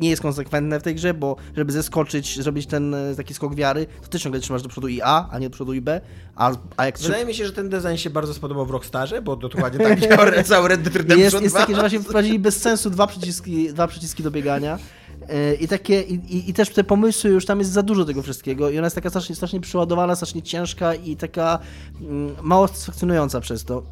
nie 0.00 0.10
jest 0.10 0.22
konsekwentne 0.22 0.80
w 0.80 0.82
tej 0.82 0.94
grze, 0.94 1.14
bo 1.14 1.36
żeby 1.56 1.72
zeskoczyć, 1.72 2.42
zrobić 2.42 2.66
ten 2.66 2.94
e, 2.94 3.14
taki 3.16 3.34
skok 3.34 3.54
wiary, 3.54 3.86
to 4.02 4.08
ty 4.08 4.18
ciągle 4.18 4.40
trzymasz 4.40 4.62
do 4.62 4.68
przodu 4.68 4.88
i 4.88 5.00
A, 5.02 5.28
a 5.30 5.38
nie 5.38 5.48
do 5.48 5.54
przodu 5.54 5.74
i 5.74 5.80
B, 5.80 6.00
a, 6.36 6.52
a 6.76 6.86
jak 6.86 6.98
Wydaje 6.98 7.24
mi 7.24 7.34
się, 7.34 7.46
że 7.46 7.52
ten 7.52 7.68
design 7.68 7.96
się 7.96 8.10
bardzo 8.10 8.34
spodobał 8.34 8.66
w 8.66 8.70
Rockstarze, 8.70 9.22
bo 9.22 9.36
dokładnie 9.36 9.84
tak 9.88 10.00
działa 10.00 10.42
cały 10.42 10.68
Red 10.68 10.82
Dead 10.82 10.96
Redemption 10.96 11.20
jest, 11.20 11.42
jest 11.42 11.54
2. 11.54 11.60
takie, 11.60 11.74
że 11.74 11.80
właśnie 11.80 12.00
wprowadzili 12.00 12.38
bez 12.38 12.60
sensu 12.60 12.90
dwa 12.90 13.06
przyciski, 13.06 13.72
dwa 13.72 13.86
przyciski 13.86 14.22
do 14.22 14.30
biegania. 14.30 14.78
E, 15.28 15.54
I 15.54 15.68
takie, 15.68 16.02
i, 16.02 16.50
i, 16.50 16.54
też 16.54 16.68
te 16.70 16.84
pomysły, 16.84 17.30
już 17.30 17.46
tam 17.46 17.58
jest 17.58 17.70
za 17.70 17.82
dużo 17.82 18.04
tego 18.04 18.22
wszystkiego 18.22 18.70
i 18.70 18.78
ona 18.78 18.86
jest 18.86 18.94
taka 18.96 19.08
strasznie, 19.10 19.34
strasznie 19.34 19.60
przeładowana, 19.60 20.16
strasznie 20.16 20.42
ciężka 20.42 20.94
i 20.94 21.16
taka 21.16 21.58
mm, 22.00 22.34
mało 22.42 22.68
satysfakcjonująca 22.68 23.40
przez 23.40 23.64
to 23.64 23.82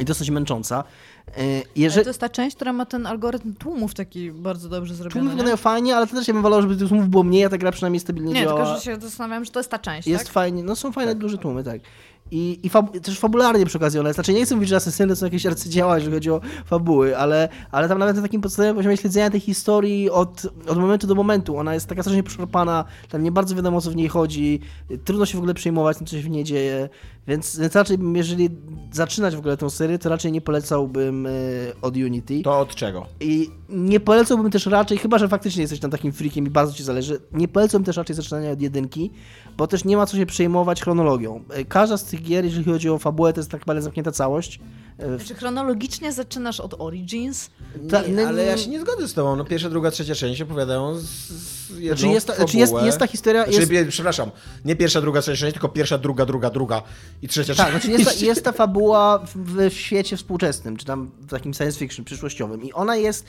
i 0.00 0.04
dosyć 0.04 0.30
męcząca. 0.30 0.84
E, 1.28 1.32
Ale 1.40 1.62
Jeżeli, 1.76 2.04
to 2.04 2.10
jest 2.10 2.20
ta 2.20 2.28
część, 2.28 2.56
która 2.56 2.72
ma 2.72 2.86
ten 2.86 3.06
algorytm 3.06 3.54
tłumów 3.54 3.94
taki 3.94 4.32
bardzo 4.32 4.68
dobrze 4.68 4.94
zrobiony. 4.94 5.12
tłumy 5.12 5.24
nie? 5.24 5.30
wyglądają 5.30 5.56
fajnie, 5.56 5.96
ale 5.96 6.06
to 6.06 6.14
też 6.16 6.28
ja 6.28 6.34
bym 6.34 6.42
wolał, 6.42 6.62
żeby 6.62 6.76
tych 6.76 6.88
tłumów 6.88 7.08
było 7.08 7.22
mniej, 7.22 7.44
a 7.44 7.48
ta 7.48 7.58
gra 7.58 7.72
przynajmniej 7.72 8.00
stabilnie 8.00 8.32
Nie, 8.32 8.42
działa. 8.42 8.60
tylko 8.64 8.78
że 8.78 8.84
się 8.84 8.96
zastanawiam, 9.00 9.44
że 9.44 9.50
to 9.50 9.60
jest 9.60 9.70
ta 9.70 9.78
część, 9.78 10.08
Jest 10.08 10.24
tak? 10.24 10.32
fajnie, 10.32 10.62
no 10.62 10.76
są 10.76 10.92
fajne 10.92 11.14
duże 11.14 11.38
tłumy, 11.38 11.64
tak. 11.64 11.80
I, 12.36 12.60
i 12.62 12.70
też 13.00 13.18
fabularnie 13.18 13.66
przy 13.66 13.78
okazji 13.78 14.00
one, 14.00 14.12
znaczy 14.12 14.32
nie 14.32 14.44
chcę 14.44 14.54
mówić, 14.54 14.68
że 14.68 14.76
asesyny 14.76 15.16
są 15.16 15.26
jakieś 15.26 15.46
arcydzieła, 15.46 15.94
jeżeli 15.94 16.14
chodzi 16.14 16.30
o 16.30 16.40
fabuły, 16.66 17.18
ale, 17.18 17.48
ale 17.70 17.88
tam 17.88 17.98
nawet 17.98 18.16
na 18.16 18.22
takim 18.22 18.40
podstawowym 18.40 18.76
poziomie 18.76 18.96
śledzenia 18.96 19.30
tej 19.30 19.40
historii 19.40 20.10
od, 20.10 20.46
od 20.68 20.78
momentu 20.78 21.06
do 21.06 21.14
momentu, 21.14 21.56
ona 21.56 21.74
jest 21.74 21.86
taka 21.86 22.02
strasznie 22.02 22.22
przeszarpana, 22.22 22.84
tam 23.08 23.22
nie 23.22 23.32
bardzo 23.32 23.54
wiadomo 23.54 23.76
o 23.76 23.80
co 23.80 23.90
w 23.90 23.96
niej 23.96 24.08
chodzi, 24.08 24.60
trudno 25.04 25.26
się 25.26 25.34
w 25.34 25.38
ogóle 25.38 25.54
przejmować 25.54 25.96
tym, 25.96 26.06
co 26.06 26.16
się 26.16 26.22
w 26.22 26.30
niej 26.30 26.44
dzieje, 26.44 26.88
więc, 27.28 27.58
więc 27.58 27.76
raczej 27.76 27.98
bym, 27.98 28.16
jeżeli 28.16 28.50
zaczynać 28.92 29.36
w 29.36 29.38
ogóle 29.38 29.56
tę 29.56 29.70
serię, 29.70 29.98
to 29.98 30.08
raczej 30.08 30.32
nie 30.32 30.40
polecałbym 30.40 31.26
y, 31.26 31.72
od 31.82 31.96
Unity. 31.96 32.42
To 32.42 32.58
od 32.58 32.74
czego? 32.74 33.06
I 33.20 33.50
nie 33.68 34.00
polecałbym 34.00 34.50
też 34.50 34.66
raczej, 34.66 34.98
chyba 34.98 35.18
że 35.18 35.28
faktycznie 35.28 35.60
jesteś 35.60 35.80
tam 35.80 35.90
takim 35.90 36.12
freakiem 36.12 36.46
i 36.46 36.50
bardzo 36.50 36.72
ci 36.72 36.84
zależy, 36.84 37.20
nie 37.32 37.48
polecałbym 37.48 37.84
też 37.84 37.96
raczej 37.96 38.16
zaczynania 38.16 38.50
od 38.50 38.60
jedynki, 38.60 39.10
bo 39.56 39.66
też 39.66 39.84
nie 39.84 39.96
ma 39.96 40.06
co 40.06 40.16
się 40.16 40.26
przejmować 40.26 40.82
chronologią. 40.82 41.44
E, 41.50 41.64
Każda 41.64 41.96
z 41.96 42.04
tych 42.04 42.22
gier, 42.22 42.44
jeżeli 42.44 42.64
chodzi 42.64 42.90
o 42.90 42.98
fabułę, 42.98 43.32
to 43.32 43.40
jest 43.40 43.50
tak 43.50 43.60
naprawdę 43.60 43.82
zamknięta 43.82 44.12
całość. 44.12 44.60
E, 44.98 45.18
Czy 45.24 45.34
chronologicznie 45.34 46.12
zaczynasz 46.12 46.60
od 46.60 46.74
Origins? 46.78 47.50
Ta- 47.90 48.02
Nie, 48.02 48.08
no, 48.08 48.22
ale 48.22 48.44
ja 48.44 48.58
się 48.58 48.70
nie 48.70 48.80
zgodzę 48.80 49.08
z 49.08 49.14
tobą. 49.14 49.36
No, 49.36 49.44
pierwsza, 49.44 49.70
druga, 49.70 49.90
trzecia 49.90 50.14
część 50.14 50.42
opowiadają 50.42 50.98
z, 50.98 51.02
z 51.04 51.70
jedną 51.78 51.96
Znaczy 51.96 52.14
jest, 52.14 52.26
ta, 52.26 52.34
znaczy 52.34 52.56
jest, 52.56 52.72
jest 52.82 52.98
ta 52.98 53.06
historia... 53.06 53.44
Znaczy, 53.44 53.74
Jest, 53.74 53.90
przepraszam, 53.90 54.30
nie 54.64 54.76
pierwsza, 54.76 55.00
druga, 55.00 55.20
trzecia 55.22 55.40
część, 55.40 55.52
tylko 55.52 55.68
pierwsza, 55.68 55.98
druga, 55.98 56.26
druga, 56.26 56.50
druga 56.50 56.82
i 57.22 57.28
trzecia 57.28 57.54
tak, 57.54 57.72
część. 57.72 57.84
znaczy 57.86 58.02
jest, 58.02 58.20
ta, 58.20 58.26
jest 58.26 58.44
ta 58.44 58.52
fabuła 58.52 59.18
w, 59.34 59.70
w 59.70 59.74
świecie 59.74 60.16
współczesnym, 60.16 60.76
czy 60.76 60.84
tam 60.84 61.10
w 61.20 61.30
takim 61.30 61.54
science 61.54 61.78
fiction 61.78 62.04
przyszłościowym 62.04 62.62
i 62.62 62.72
ona 62.72 62.96
jest 62.96 63.26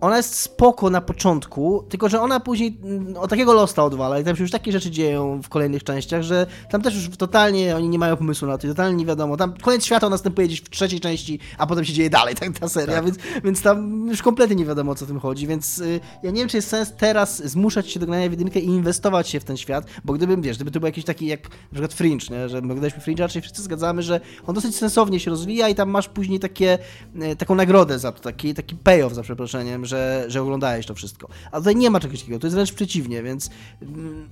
ona 0.00 0.16
jest 0.16 0.34
spoko 0.34 0.90
na 0.90 1.00
początku, 1.00 1.84
tylko 1.88 2.08
że 2.08 2.20
ona 2.20 2.40
później 2.40 2.78
mm, 2.82 3.16
o 3.16 3.28
takiego 3.28 3.52
losta 3.52 3.84
odwala 3.84 4.20
i 4.20 4.24
tam 4.24 4.36
się 4.36 4.42
już 4.42 4.50
takie 4.50 4.72
rzeczy 4.72 4.90
dzieją 4.90 5.42
w 5.42 5.48
kolejnych 5.48 5.84
częściach, 5.84 6.22
że 6.22 6.46
tam 6.70 6.82
też 6.82 6.94
już 6.94 7.16
totalnie 7.16 7.76
oni 7.76 7.88
nie 7.88 7.98
mają 7.98 8.16
pomysłu 8.16 8.48
na 8.48 8.58
to 8.58 8.66
i 8.66 8.70
totalnie 8.70 8.96
nie 8.96 9.06
wiadomo. 9.06 9.36
Tam 9.36 9.54
koniec 9.62 9.84
świata 9.84 10.08
następuje 10.08 10.46
gdzieś 10.46 10.60
w 10.60 10.70
trzeciej 10.70 11.00
części, 11.00 11.38
a 11.58 11.66
potem 11.66 11.84
się 11.84 11.92
dzieje 11.92 12.10
dalej 12.10 12.34
tak, 12.40 12.58
ta 12.58 12.68
seria, 12.68 13.02
więc, 13.02 13.16
więc 13.44 13.62
tam 13.62 14.06
już 14.08 14.22
kompletnie 14.22 14.56
nie 14.56 14.64
wiadomo 14.64 14.92
o 14.92 14.94
co 14.94 15.06
tym 15.06 15.20
chodzi, 15.20 15.46
więc 15.46 15.78
y, 15.78 16.00
ja 16.22 16.30
nie 16.30 16.38
wiem, 16.40 16.48
czy 16.48 16.56
jest 16.56 16.68
sens 16.68 16.92
teraz 16.96 17.42
zmuszać 17.44 17.90
się 17.90 18.00
do 18.00 18.06
grania 18.06 18.28
w 18.28 18.30
jedynkę 18.30 18.60
i 18.60 18.66
inwestować 18.66 19.28
się 19.28 19.40
w 19.40 19.44
ten 19.44 19.56
świat, 19.56 19.86
bo 20.04 20.12
gdybym, 20.12 20.42
wiesz, 20.42 20.56
gdyby 20.56 20.70
to 20.70 20.80
był 20.80 20.86
jakiś 20.86 21.04
taki 21.04 21.26
jak 21.26 21.42
na 21.42 21.72
przykład 21.72 21.94
Fringe, 21.94 22.26
nie? 22.30 22.48
że 22.48 22.60
my 22.60 22.66
oglądaliśmy 22.66 23.00
Fringe, 23.00 23.22
raczej 23.22 23.42
wszyscy 23.42 23.62
zgadzamy, 23.62 24.02
że 24.02 24.20
on 24.46 24.54
dosyć 24.54 24.76
sensownie 24.76 25.20
się 25.20 25.30
rozwija 25.30 25.68
i 25.68 25.74
tam 25.74 25.90
masz 25.90 26.08
później 26.08 26.40
takie, 26.40 26.78
e, 27.20 27.36
taką 27.36 27.54
nagrodę 27.54 27.98
za 27.98 28.12
to, 28.12 28.20
taki, 28.20 28.54
taki 28.54 28.76
payoff 28.76 29.14
za 29.14 29.22
przeproszeniem, 29.22 29.85
że, 29.86 30.24
że 30.28 30.42
oglądałeś 30.42 30.86
to 30.86 30.94
wszystko. 30.94 31.28
A 31.52 31.58
tutaj 31.58 31.76
nie 31.76 31.90
ma 31.90 32.00
czegoś 32.00 32.20
takiego, 32.20 32.38
to 32.38 32.46
jest 32.46 32.54
wręcz 32.54 32.72
przeciwnie, 32.72 33.22
więc 33.22 33.50
mm, 33.82 34.28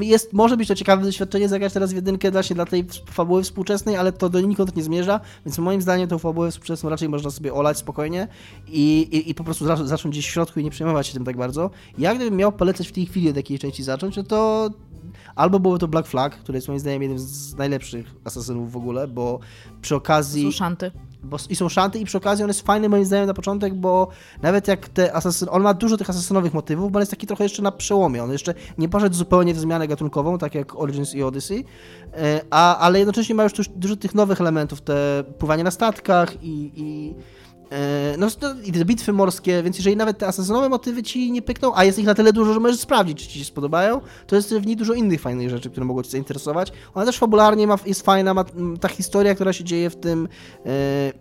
jest, 0.00 0.32
może 0.32 0.56
być 0.56 0.68
to 0.68 0.74
ciekawe 0.74 1.02
doświadczenie 1.02 1.48
zagrać 1.48 1.72
teraz 1.72 1.92
w 1.92 1.94
jedynkę 1.94 2.30
właśnie 2.30 2.54
dla 2.56 2.66
tej 2.66 2.86
fabuły 3.10 3.42
współczesnej, 3.42 3.96
ale 3.96 4.12
to 4.12 4.28
donikąd 4.28 4.76
nie 4.76 4.82
zmierza, 4.82 5.20
więc 5.46 5.58
moim 5.58 5.82
zdaniem 5.82 6.08
tą 6.08 6.18
fabułę 6.18 6.50
współczesną 6.50 6.90
raczej 6.90 7.08
można 7.08 7.30
sobie 7.30 7.54
olać 7.54 7.78
spokojnie 7.78 8.28
i, 8.68 9.00
i, 9.00 9.30
i 9.30 9.34
po 9.34 9.44
prostu 9.44 9.66
za- 9.66 9.86
zacząć 9.86 10.14
gdzieś 10.14 10.26
w 10.26 10.30
środku 10.30 10.60
i 10.60 10.64
nie 10.64 10.70
przejmować 10.70 11.06
się 11.06 11.14
tym 11.14 11.24
tak 11.24 11.36
bardzo. 11.36 11.70
Ja 11.98 12.14
gdybym 12.14 12.36
miał 12.36 12.52
polecać 12.52 12.88
w 12.88 12.92
tej 12.92 13.06
chwili 13.06 13.30
od 13.30 13.36
jakiej 13.36 13.58
części 13.58 13.82
zacząć, 13.82 14.16
no 14.16 14.22
to 14.22 14.70
albo 15.36 15.60
byłoby 15.60 15.78
to 15.78 15.88
Black 15.88 16.08
Flag, 16.08 16.36
który 16.36 16.56
jest 16.56 16.68
moim 16.68 16.80
zdaniem 16.80 17.02
jednym 17.02 17.18
z 17.18 17.54
najlepszych 17.54 18.14
asasynów 18.24 18.72
w 18.72 18.76
ogóle, 18.76 19.08
bo 19.08 19.38
przy 19.82 19.96
okazji... 19.96 20.44
Są 20.44 20.50
szanty. 20.50 20.90
Bo, 21.22 21.36
I 21.50 21.56
są 21.56 21.68
szanty 21.68 21.98
i 21.98 22.04
przy 22.04 22.18
okazji 22.18 22.42
on 22.42 22.48
jest 22.48 22.62
fajny 22.62 22.88
moim 22.88 23.04
zdaniem 23.04 23.26
na 23.26 23.34
początek, 23.34 23.74
bo 23.74 24.08
nawet 24.42 24.68
jak 24.68 24.88
te 24.88 25.12
asasyn... 25.12 25.48
On 25.50 25.62
ma 25.62 25.74
dużo 25.74 25.96
tych 25.96 26.10
asasynowych 26.10 26.54
motywów, 26.54 26.92
bo 26.92 26.96
on 26.96 27.00
jest 27.00 27.10
taki 27.10 27.26
trochę 27.26 27.44
jeszcze 27.44 27.62
na 27.62 27.72
przełomie. 27.72 28.22
On 28.22 28.32
jeszcze 28.32 28.54
nie 28.78 28.88
poszedł 28.88 29.16
zupełnie 29.16 29.54
w 29.54 29.58
zmianę 29.58 29.88
gatunkową, 29.88 30.38
tak 30.38 30.54
jak 30.54 30.76
Origins 30.76 31.14
i 31.14 31.22
Odyssey, 31.22 31.64
e, 32.14 32.40
a, 32.50 32.78
ale 32.78 32.98
jednocześnie 32.98 33.34
ma 33.34 33.42
już 33.42 33.52
dużo 33.76 33.96
tych 33.96 34.14
nowych 34.14 34.40
elementów, 34.40 34.80
te 34.80 35.24
pływanie 35.38 35.64
na 35.64 35.70
statkach 35.70 36.42
i... 36.42 36.72
i 36.74 37.14
no, 38.18 38.26
no, 38.42 38.54
i 38.64 38.72
te 38.72 38.84
bitwy 38.84 39.12
morskie, 39.12 39.62
więc 39.62 39.76
jeżeli 39.76 39.96
nawet 39.96 40.18
te 40.18 40.26
asasynowe 40.26 40.68
motywy 40.68 41.02
ci 41.02 41.32
nie 41.32 41.42
pykną, 41.42 41.72
a 41.74 41.84
jest 41.84 41.98
ich 41.98 42.06
na 42.06 42.14
tyle 42.14 42.32
dużo, 42.32 42.54
że 42.54 42.60
możesz 42.60 42.80
sprawdzić, 42.80 43.22
czy 43.22 43.28
ci 43.28 43.38
się 43.38 43.44
spodobają, 43.44 44.00
to 44.26 44.36
jest 44.36 44.54
w 44.54 44.66
niej 44.66 44.76
dużo 44.76 44.94
innych 44.94 45.20
fajnych 45.20 45.50
rzeczy, 45.50 45.70
które 45.70 45.86
mogą 45.86 46.02
cię 46.02 46.10
zainteresować. 46.10 46.72
Ona 46.94 47.06
też 47.06 47.18
fabularnie 47.18 47.66
ma, 47.66 47.76
jest 47.86 48.02
fajna, 48.02 48.34
ma, 48.34 48.44
ta 48.80 48.88
historia, 48.88 49.34
która 49.34 49.52
się 49.52 49.64
dzieje 49.64 49.90
w 49.90 49.96
tym, 49.96 50.28
e, 50.66 51.12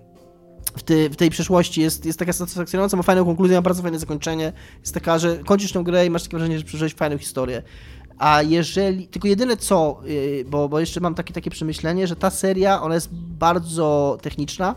w, 0.76 0.84
ty, 0.84 1.10
w 1.10 1.16
tej 1.16 1.30
przeszłości 1.30 1.82
jest, 1.82 2.06
jest 2.06 2.20
taka 2.20 2.34
satysfakcjonująca, 2.34 2.98
ma 2.98 3.04
fajną 3.04 3.26
konkluzję, 3.26 3.58
ma 3.58 3.62
bardzo 3.62 3.84
fajne 3.84 4.00
zakończenie. 4.00 4.54
Jest 4.82 4.94
taka, 4.94 5.20
że 5.20 5.38
kończysz 5.38 5.72
tę 5.72 5.84
grę 5.84 6.06
i 6.06 6.10
masz 6.10 6.24
takie 6.24 6.38
wrażenie, 6.38 6.58
że 6.58 6.66
przeżyłeś 6.66 6.94
fajną 6.94 7.18
historię. 7.18 7.62
A 8.18 8.42
jeżeli. 8.42 9.08
Tylko 9.08 9.28
jedyne 9.28 9.58
co, 9.58 10.00
yy, 10.06 10.46
bo, 10.48 10.70
bo 10.70 10.80
jeszcze 10.80 11.00
mam 11.00 11.16
takie, 11.16 11.34
takie 11.34 11.50
przemyślenie, 11.50 12.08
że 12.08 12.16
ta 12.16 12.30
seria 12.30 12.82
ona 12.82 12.96
jest 12.96 13.10
bardzo 13.14 14.18
techniczna 14.22 14.76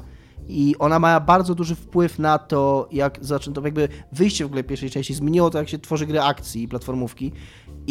i 0.50 0.78
ona 0.78 0.98
ma 0.98 1.20
bardzo 1.20 1.54
duży 1.54 1.74
wpływ 1.74 2.18
na 2.18 2.38
to, 2.38 2.88
jak 2.92 3.18
zaczęto, 3.20 3.60
jakby 3.64 3.88
wyjście 4.12 4.44
w 4.44 4.46
ogóle 4.46 4.64
pierwszej 4.64 4.90
części 4.90 5.14
zmieniło 5.14 5.50
to, 5.50 5.58
jak 5.58 5.68
się 5.68 5.78
tworzy 5.78 6.06
gry 6.06 6.20
akcji 6.20 6.62
i 6.62 6.68
platformówki. 6.68 7.32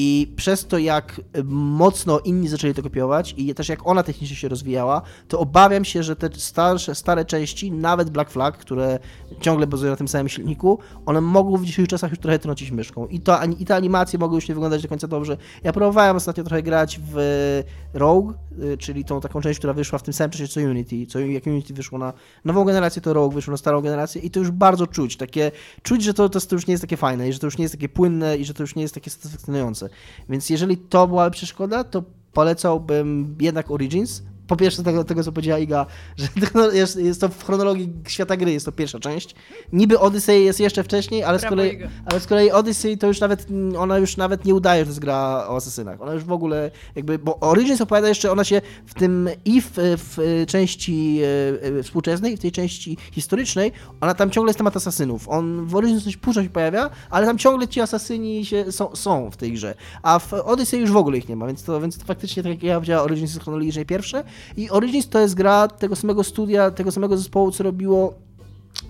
I 0.01 0.33
przez 0.35 0.67
to, 0.67 0.77
jak 0.77 1.21
mocno 1.45 2.19
inni 2.19 2.47
zaczęli 2.47 2.73
to 2.73 2.83
kopiować 2.83 3.33
i 3.37 3.55
też 3.55 3.69
jak 3.69 3.87
ona 3.87 4.03
technicznie 4.03 4.35
się 4.35 4.49
rozwijała, 4.49 5.01
to 5.27 5.39
obawiam 5.39 5.85
się, 5.85 6.03
że 6.03 6.15
te 6.15 6.29
starsze, 6.33 6.95
stare 6.95 7.25
części, 7.25 7.71
nawet 7.71 8.09
Black 8.09 8.31
Flag, 8.31 8.57
które 8.57 8.99
ciągle 9.41 9.67
bazują 9.67 9.91
na 9.91 9.97
tym 9.97 10.07
samym 10.07 10.29
silniku, 10.29 10.79
one 11.05 11.21
mogą 11.21 11.57
w 11.57 11.65
dzisiejszych 11.65 11.87
czasach 11.87 12.11
już 12.11 12.19
trochę 12.19 12.39
trącić 12.39 12.71
myszką. 12.71 13.07
I, 13.07 13.19
to, 13.19 13.39
I 13.59 13.65
te 13.65 13.75
animacje 13.75 14.19
mogą 14.19 14.35
już 14.35 14.47
nie 14.47 14.55
wyglądać 14.55 14.81
do 14.81 14.89
końca 14.89 15.07
dobrze. 15.07 15.37
Ja 15.63 15.73
próbowałem 15.73 16.15
ostatnio 16.15 16.43
trochę 16.43 16.63
grać 16.63 16.99
w 17.13 17.63
Rogue, 17.93 18.33
y, 18.63 18.77
czyli 18.77 19.05
tą 19.05 19.21
taką 19.21 19.41
część, 19.41 19.59
która 19.59 19.73
wyszła 19.73 19.99
w 19.99 20.03
tym 20.03 20.13
samym 20.13 20.31
czasie 20.31 20.47
co 20.47 20.59
Unity. 20.59 21.05
Co, 21.07 21.19
jak 21.19 21.45
Unity 21.45 21.73
wyszło 21.73 21.97
na 21.97 22.13
nową 22.45 22.63
generację, 22.63 23.01
to 23.01 23.13
Rogue 23.13 23.31
wyszło 23.31 23.51
na 23.51 23.57
starą 23.57 23.81
generację 23.81 24.21
i 24.21 24.31
to 24.31 24.39
już 24.39 24.51
bardzo 24.51 24.87
czuć. 24.87 25.17
Takie, 25.17 25.51
czuć, 25.83 26.03
że 26.03 26.13
to, 26.13 26.29
to, 26.29 26.41
to 26.41 26.55
już 26.55 26.67
nie 26.67 26.71
jest 26.71 26.83
takie 26.83 26.97
fajne 26.97 27.29
i 27.29 27.33
że 27.33 27.39
to 27.39 27.47
już 27.47 27.57
nie 27.57 27.63
jest 27.63 27.73
takie 27.73 27.89
płynne 27.89 28.37
i 28.37 28.45
że 28.45 28.53
to 28.53 28.63
już 28.63 28.75
nie 28.75 28.81
jest 28.81 28.93
takie 28.93 29.09
satysfakcjonujące. 29.09 29.88
Więc 30.29 30.49
jeżeli 30.49 30.77
to 30.77 31.07
byłaby 31.07 31.31
przeszkoda, 31.31 31.83
to 31.83 32.03
polecałbym 32.33 33.35
jednak 33.39 33.71
Origins. 33.71 34.23
Po 34.49 34.55
pierwsze 34.55 34.83
tego, 34.83 35.03
tego 35.03 35.23
co 35.23 35.31
powiedziała 35.31 35.59
Iga, 35.59 35.85
że 36.17 36.27
jest, 36.73 36.95
jest 36.95 37.21
to 37.21 37.29
w 37.29 37.45
chronologii 37.45 37.93
świata 38.07 38.37
gry, 38.37 38.51
jest 38.51 38.65
to 38.65 38.71
pierwsza 38.71 38.99
część. 38.99 39.35
Niby 39.73 39.99
Odyssey 39.99 40.43
jest 40.43 40.59
jeszcze 40.59 40.83
wcześniej, 40.83 41.23
ale 41.23 41.39
z, 41.39 41.45
kolei, 41.45 41.79
ale 42.05 42.19
z 42.19 42.27
kolei 42.27 42.51
Odyssey 42.51 42.97
to 42.97 43.07
już 43.07 43.19
nawet, 43.19 43.47
ona 43.77 43.97
już 43.97 44.17
nawet 44.17 44.45
nie 44.45 44.55
udaje, 44.55 44.81
że 44.81 44.85
to 44.85 44.89
jest 44.89 44.99
gra 44.99 45.45
o 45.47 45.55
asesynach. 45.55 46.01
Ona 46.01 46.13
już 46.13 46.23
w 46.23 46.31
ogóle 46.31 46.71
jakby, 46.95 47.19
bo 47.19 47.39
Origins 47.39 47.81
opowiada 47.81 48.07
jeszcze, 48.07 48.31
ona 48.31 48.43
się 48.43 48.61
w 48.85 48.93
tym 48.93 49.29
i 49.45 49.61
w, 49.61 49.69
w 49.75 50.43
części 50.47 51.19
e, 51.21 51.79
e, 51.79 51.83
współczesnej, 51.83 52.33
i 52.33 52.37
w 52.37 52.39
tej 52.39 52.51
części 52.51 52.97
historycznej, 53.11 53.71
ona 54.01 54.13
tam 54.13 54.31
ciągle 54.31 54.49
jest 54.49 54.57
temat 54.57 54.75
asasynów. 54.75 55.29
On 55.29 55.65
w 55.65 55.75
Origins 55.75 56.03
coś 56.03 56.17
późno 56.17 56.43
się 56.43 56.49
pojawia, 56.49 56.89
ale 57.09 57.25
tam 57.25 57.37
ciągle 57.37 57.67
ci 57.67 57.81
asasyni 57.81 58.45
się, 58.45 58.71
są, 58.71 58.95
są 58.95 59.31
w 59.31 59.37
tej 59.37 59.53
grze. 59.53 59.75
A 60.03 60.19
w 60.19 60.33
Odyssey 60.33 60.79
już 60.79 60.91
w 60.91 60.97
ogóle 60.97 61.17
ich 61.17 61.29
nie 61.29 61.35
ma, 61.35 61.47
więc 61.47 61.63
to, 61.63 61.81
więc 61.81 61.97
to 61.97 62.05
faktycznie, 62.05 62.43
tak 62.43 62.51
jak 62.51 62.63
ja 62.63 62.75
powiedziałem, 62.75 63.05
Origins 63.05 63.31
jest 63.31 63.43
chronologicznie 63.43 63.85
pierwsze 63.85 64.23
i 64.57 64.69
Origins 64.69 65.09
to 65.09 65.19
jest 65.19 65.35
gra 65.35 65.67
tego 65.67 65.95
samego 65.95 66.23
studia, 66.23 66.71
tego 66.71 66.91
samego 66.91 67.17
zespołu, 67.17 67.51
co 67.51 67.63
robiło 67.63 68.13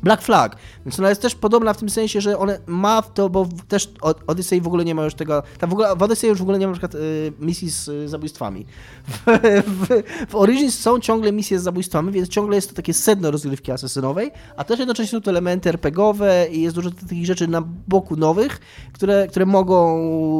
Black 0.03 0.21
Flag, 0.23 0.55
więc 0.85 0.99
ona 0.99 1.09
jest 1.09 1.21
też 1.21 1.35
podobna 1.35 1.73
w 1.73 1.77
tym 1.77 1.89
sensie, 1.89 2.21
że 2.21 2.37
one 2.37 2.59
ma 2.67 3.01
to, 3.01 3.29
bo 3.29 3.47
też 3.67 3.91
od- 4.01 4.21
Odyssey 4.27 4.61
w 4.61 4.67
ogóle 4.67 4.85
nie 4.85 4.95
ma 4.95 5.03
już 5.03 5.13
tego, 5.13 5.43
tam 5.57 5.69
w 5.69 5.73
ogóle 5.73 5.95
w 5.95 6.03
Odyssey 6.03 6.29
już 6.29 6.39
w 6.39 6.41
ogóle 6.41 6.59
nie 6.59 6.67
ma 6.67 6.71
na 6.73 6.79
przykład 6.79 6.95
y, 6.95 7.33
misji 7.39 7.69
z 7.69 7.87
y, 7.87 8.09
zabójstwami. 8.09 8.65
W, 9.07 9.23
w, 9.65 9.87
w 10.31 10.35
Origins 10.35 10.79
są 10.79 10.99
ciągle 10.99 11.31
misje 11.31 11.59
z 11.59 11.63
zabójstwami, 11.63 12.11
więc 12.11 12.29
ciągle 12.29 12.55
jest 12.55 12.69
to 12.69 12.75
takie 12.75 12.93
sedno 12.93 13.31
rozgrywki 13.31 13.71
asesynowej, 13.71 14.31
a 14.57 14.63
też 14.63 14.79
jednocześnie 14.79 15.11
są 15.19 15.21
to 15.21 15.31
elementy 15.31 15.69
RPGowe 15.69 16.47
i 16.51 16.61
jest 16.61 16.75
dużo 16.75 16.91
takich 16.91 17.25
rzeczy 17.25 17.47
na 17.47 17.61
boku 17.87 18.15
nowych, 18.15 18.59
które, 18.93 19.27
które 19.27 19.45
mogą, 19.45 19.99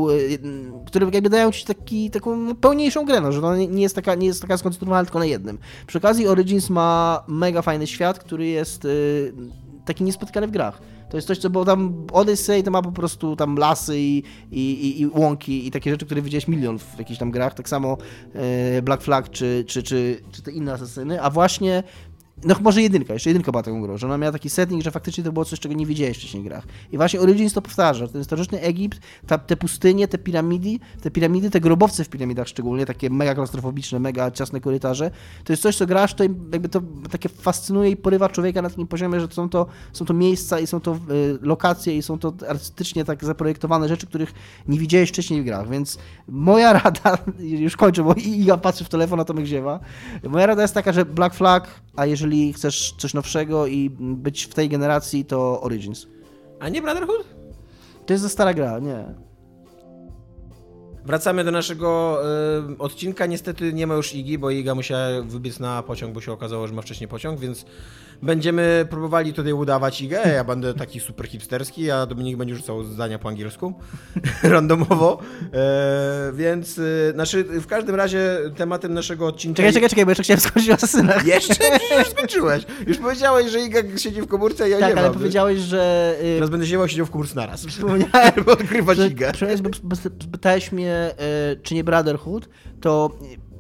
y, 0.10 0.40
które 0.88 1.10
jakby 1.14 1.30
dają 1.30 1.52
ci 1.52 1.66
taki, 1.66 2.10
taką 2.12 2.56
pełniejszą 2.56 3.06
grę, 3.06 3.22
no, 3.22 3.32
że 3.32 3.40
ona 3.40 3.58
nie- 3.58 3.68
nie 3.68 3.82
jest, 3.82 3.96
taka, 3.96 4.16
nie 4.16 4.28
jest 4.28 4.42
taka 4.42 4.58
skoncentrowana 4.58 5.04
tylko 5.06 5.20
na 5.20 5.26
jednym. 5.26 5.58
Przy 5.88 5.98
okazji 5.98 6.28
Origins 6.28 6.70
ma 6.70 7.24
mega 7.28 7.62
fajny 7.62 7.88
świat, 7.88 8.20
który 8.20 8.48
jest 8.48 8.86
y, 8.86 9.34
taki 9.86 10.04
niespotykany 10.04 10.48
w 10.48 10.52
grach. 10.52 10.82
To 11.10 11.18
jest 11.18 11.28
coś, 11.28 11.38
co 11.38 11.50
było 11.50 11.66
tam 11.66 12.08
Odyssey, 12.12 12.64
to 12.64 12.72
ma 12.72 12.82
po 12.82 12.92
prostu 12.92 13.36
tam 13.36 13.56
lasy 13.56 14.00
i, 14.00 14.24
i, 14.52 15.02
i, 15.02 15.08
łąki 15.08 15.68
i 15.68 15.72
takie 15.72 15.92
rzeczy, 15.92 16.06
które 16.06 16.22
widziałeś 16.22 16.48
milion 16.48 16.80
w 16.80 16.98
jakichś 16.98 17.20
tam 17.20 17.32
grach. 17.32 17.54
Tak 17.54 17.70
samo 17.70 17.98
e, 18.34 18.82
Black 18.82 19.04
Flag 19.04 19.30
czy, 19.30 19.66
czy, 19.68 19.84
czy, 19.84 20.22
czy 20.32 20.42
te 20.42 20.52
inne 20.52 20.74
asesyny, 20.74 21.22
a 21.22 21.30
właśnie 21.30 21.84
no 22.44 22.56
może 22.62 22.82
jedynka, 22.82 23.14
jeszcze 23.14 23.30
jedynka 23.30 23.52
była 23.52 23.64
taką 23.64 23.82
grą, 23.82 23.98
że 23.98 24.08
ona 24.08 24.18
miała 24.18 24.32
taki 24.32 24.50
setting, 24.50 24.84
że 24.84 24.92
faktycznie 24.92 25.24
to 25.24 25.32
było 25.32 25.46
coś, 25.46 25.60
czego 25.60 25.76
nie 25.76 25.86
widziałeś 25.86 26.18
wcześniej 26.18 26.44
w 26.44 26.46
grach. 26.46 26.64
I 26.92 26.98
właśnie 26.98 27.20
Origins 27.20 27.54
to 27.54 27.62
powtarza, 27.62 28.08
ten 28.08 28.24
starożytny 28.24 28.62
Egipt, 28.62 29.00
ta, 29.28 29.38
te 29.38 29.58
pustynie, 29.58 30.08
te 30.08 30.18
piramidy, 30.18 30.80
te 31.02 31.12
piramidy, 31.12 31.50
te 31.50 31.60
grobowce 31.60 32.04
w 32.04 32.10
piramidach 32.10 32.48
szczególnie, 32.48 32.86
takie 32.86 33.10
mega 33.10 33.36
klaustrofobiczne, 33.36 34.00
mega 34.00 34.32
ciasne 34.32 34.62
korytarze, 34.62 35.12
to 35.44 35.54
jest 35.54 35.64
coś, 35.64 35.76
co 35.76 35.86
grasz, 35.86 36.14
to 36.14 36.24
jakby 36.24 36.70
to 36.70 36.82
takie 37.12 37.30
fascynuje 37.30 37.92
i 37.92 37.98
porywa 37.98 38.30
człowieka 38.30 38.62
na 38.62 38.70
takim 38.70 38.88
poziomie, 38.88 39.20
że 39.20 39.28
są 39.32 39.50
to, 39.50 39.66
są 39.94 40.06
to 40.06 40.14
miejsca 40.14 40.60
i 40.60 40.68
są 40.68 40.80
to 40.80 40.96
y, 40.96 41.40
lokacje 41.42 41.98
i 41.98 42.02
są 42.02 42.20
to 42.20 42.34
artystycznie 42.50 43.06
tak 43.06 43.26
zaprojektowane 43.26 43.88
rzeczy, 43.88 44.08
których 44.08 44.34
nie 44.68 44.80
widziałeś 44.80 45.10
wcześniej 45.10 45.42
w 45.42 45.46
grach, 45.46 45.70
więc 45.70 45.98
moja 46.28 46.74
rada, 46.74 47.18
już 47.40 47.78
kończę, 47.78 48.04
bo 48.04 48.14
Iga 48.14 48.58
patrzy 48.58 48.84
w 48.84 48.90
telefon, 48.90 49.20
a 49.20 49.26
Tomek 49.26 49.46
ziewa, 49.46 49.80
moja 50.24 50.46
rada 50.46 50.62
jest 50.62 50.74
taka, 50.74 50.92
że 50.92 51.06
Black 51.06 51.36
Flag, 51.36 51.82
a 52.00 52.06
jeżeli 52.06 52.54
chcesz 52.54 52.96
coś 52.98 53.14
nowszego 53.14 53.68
i 53.68 53.90
być 54.00 54.44
w 54.44 54.54
tej 54.54 54.70
generacji, 54.70 55.26
to 55.26 55.62
Origins. 55.62 56.08
A 56.60 56.70
nie 56.70 56.82
Brotherhood? 56.82 57.26
To 58.06 58.14
jest 58.14 58.24
za 58.24 58.30
stara 58.30 58.54
gra, 58.54 58.80
nie. 58.80 59.06
Wracamy 61.06 61.44
do 61.44 61.52
naszego 61.52 62.20
y, 62.74 62.78
odcinka. 62.78 63.26
Niestety 63.26 63.74
nie 63.74 63.88
ma 63.88 63.96
już 63.96 64.16
Igi, 64.16 64.38
bo 64.38 64.50
Iga 64.50 64.76
musiała 64.76 65.22
wybiec 65.22 65.60
na 65.60 65.84
pociąg, 65.84 66.14
bo 66.14 66.22
się 66.22 66.32
okazało, 66.32 66.68
że 66.68 66.74
ma 66.74 66.82
wcześniej 66.82 67.08
pociąg, 67.08 67.40
więc 67.40 67.66
będziemy 68.22 68.88
próbowali 68.90 69.34
tutaj 69.34 69.54
udawać 69.54 70.02
Igę. 70.02 70.20
Ja 70.34 70.44
będę 70.44 70.74
taki 70.74 71.00
super 71.00 71.28
hipsterski, 71.28 71.92
a 71.92 72.06
Dominik 72.06 72.38
będzie 72.38 72.56
rzucał 72.56 72.84
zdania 72.84 73.20
po 73.20 73.30
angielsku 73.30 73.74
randomowo. 74.44 75.20
E, 75.54 76.32
więc 76.34 76.78
y, 76.78 77.12
znaczy, 77.14 77.44
w 77.44 77.68
każdym 77.68 77.96
razie 77.96 78.38
tematem 78.56 78.94
naszego 78.94 79.28
odcinka. 79.28 79.58
Czekaj, 79.58 79.74
czekaj, 79.74 79.90
czekaj, 79.90 80.06
bo 80.06 80.12
jeszcze 80.12 80.24
chciałem 80.24 80.40
skończyć 80.42 80.72
o 80.72 80.74
asasynach. 80.74 81.26
Jeszcze? 81.26 81.64
Już 82.00 82.08
skończyłeś. 82.08 82.64
Już 82.88 82.98
powiedziałeś, 82.98 83.52
że 83.52 83.60
Iga 83.62 83.80
siedzi 83.98 84.22
w 84.22 84.28
komórce, 84.28 84.64
a 84.64 84.68
ja 84.68 84.80
Tak, 84.80 84.90
nie 84.94 85.00
ale 85.00 85.10
mam. 85.10 85.18
powiedziałeś, 85.18 85.60
że... 85.60 86.16
y, 86.24 86.36
Teraz 86.36 86.50
będę 86.50 86.66
siedział 86.66 86.88
siedział 86.88 87.06
w 87.06 87.12
komórce 87.12 87.36
naraz. 87.36 87.66
Przypomniałem, 87.66 88.32
Żeby 88.38 88.52
odkrywać 88.52 88.98
Igę. 89.00 89.32
przecież 89.34 89.62
bo- 89.62 89.70
bo 89.84 89.96
pytałeś 90.32 90.72
mnie, 90.72 90.94
e, 90.94 91.56
czy 91.64 91.76
nie 91.76 91.84
Brotherhood, 91.84 92.50
to 92.82 93.10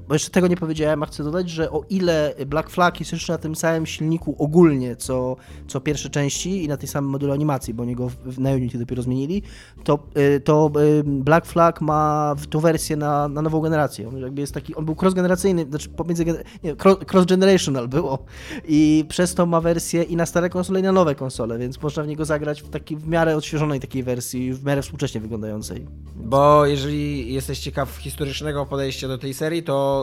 bo 0.09 0.15
jeszcze 0.15 0.29
tego 0.29 0.47
nie 0.47 0.57
powiedziałem, 0.57 1.03
a 1.03 1.05
chcę 1.05 1.23
dodać, 1.23 1.49
że 1.49 1.71
o 1.71 1.83
ile 1.89 2.33
Black 2.47 2.69
Flag 2.69 2.99
jest 2.99 3.11
jeszcze 3.11 3.33
na 3.33 3.37
tym 3.37 3.55
samym 3.55 3.85
silniku 3.85 4.35
ogólnie, 4.39 4.95
co, 4.95 5.35
co 5.67 5.81
pierwsze 5.81 6.09
części 6.09 6.63
i 6.63 6.67
na 6.67 6.77
tej 6.77 6.87
samym 6.87 7.11
modelu 7.11 7.33
animacji, 7.33 7.73
bo 7.73 7.83
oni 7.83 7.95
go 7.95 8.09
w, 8.09 8.39
na 8.39 8.51
Unity 8.51 8.77
dopiero 8.77 9.01
zmienili, 9.01 9.43
to, 9.83 9.99
e, 10.13 10.39
to 10.39 10.71
e, 10.99 11.03
Black 11.03 11.45
Flag 11.45 11.81
ma 11.81 12.35
tą 12.49 12.59
wersję 12.59 12.95
na, 12.95 13.27
na 13.27 13.41
nową 13.41 13.61
generację. 13.61 14.07
On 14.07 14.17
jakby 14.17 14.41
jest 14.41 14.53
taki, 14.53 14.75
on 14.75 14.85
był 14.85 14.95
cross-generacyjny, 14.95 15.69
znaczy 15.69 15.89
pomiędzy, 15.89 16.25
nie, 16.63 16.75
cro- 16.75 17.05
cross-generational 17.05 17.87
było 17.87 18.25
i 18.67 19.05
przez 19.09 19.35
to 19.35 19.45
ma 19.45 19.61
wersję 19.61 20.03
i 20.03 20.15
na 20.15 20.25
stare 20.25 20.49
konsole 20.49 20.79
i 20.79 20.83
na 20.83 20.91
nowe 20.91 21.15
konsole, 21.15 21.57
więc 21.57 21.81
można 21.81 22.03
w 22.03 22.07
niego 22.07 22.25
zagrać 22.25 22.61
w 22.61 22.69
takiej 22.69 22.97
w 22.97 23.07
miarę 23.07 23.35
odświeżonej 23.35 23.79
takiej 23.79 24.03
wersji, 24.03 24.53
w 24.53 24.65
miarę 24.65 24.81
współcześnie 24.81 25.21
wyglądającej. 25.21 25.85
Bo 26.15 26.65
jeżeli 26.65 27.33
jesteś 27.33 27.59
ciekaw 27.59 27.97
historycznego 27.97 28.65
podejścia 28.65 29.07
do 29.07 29.17
tej 29.17 29.33
serii, 29.33 29.63
to 29.63 29.98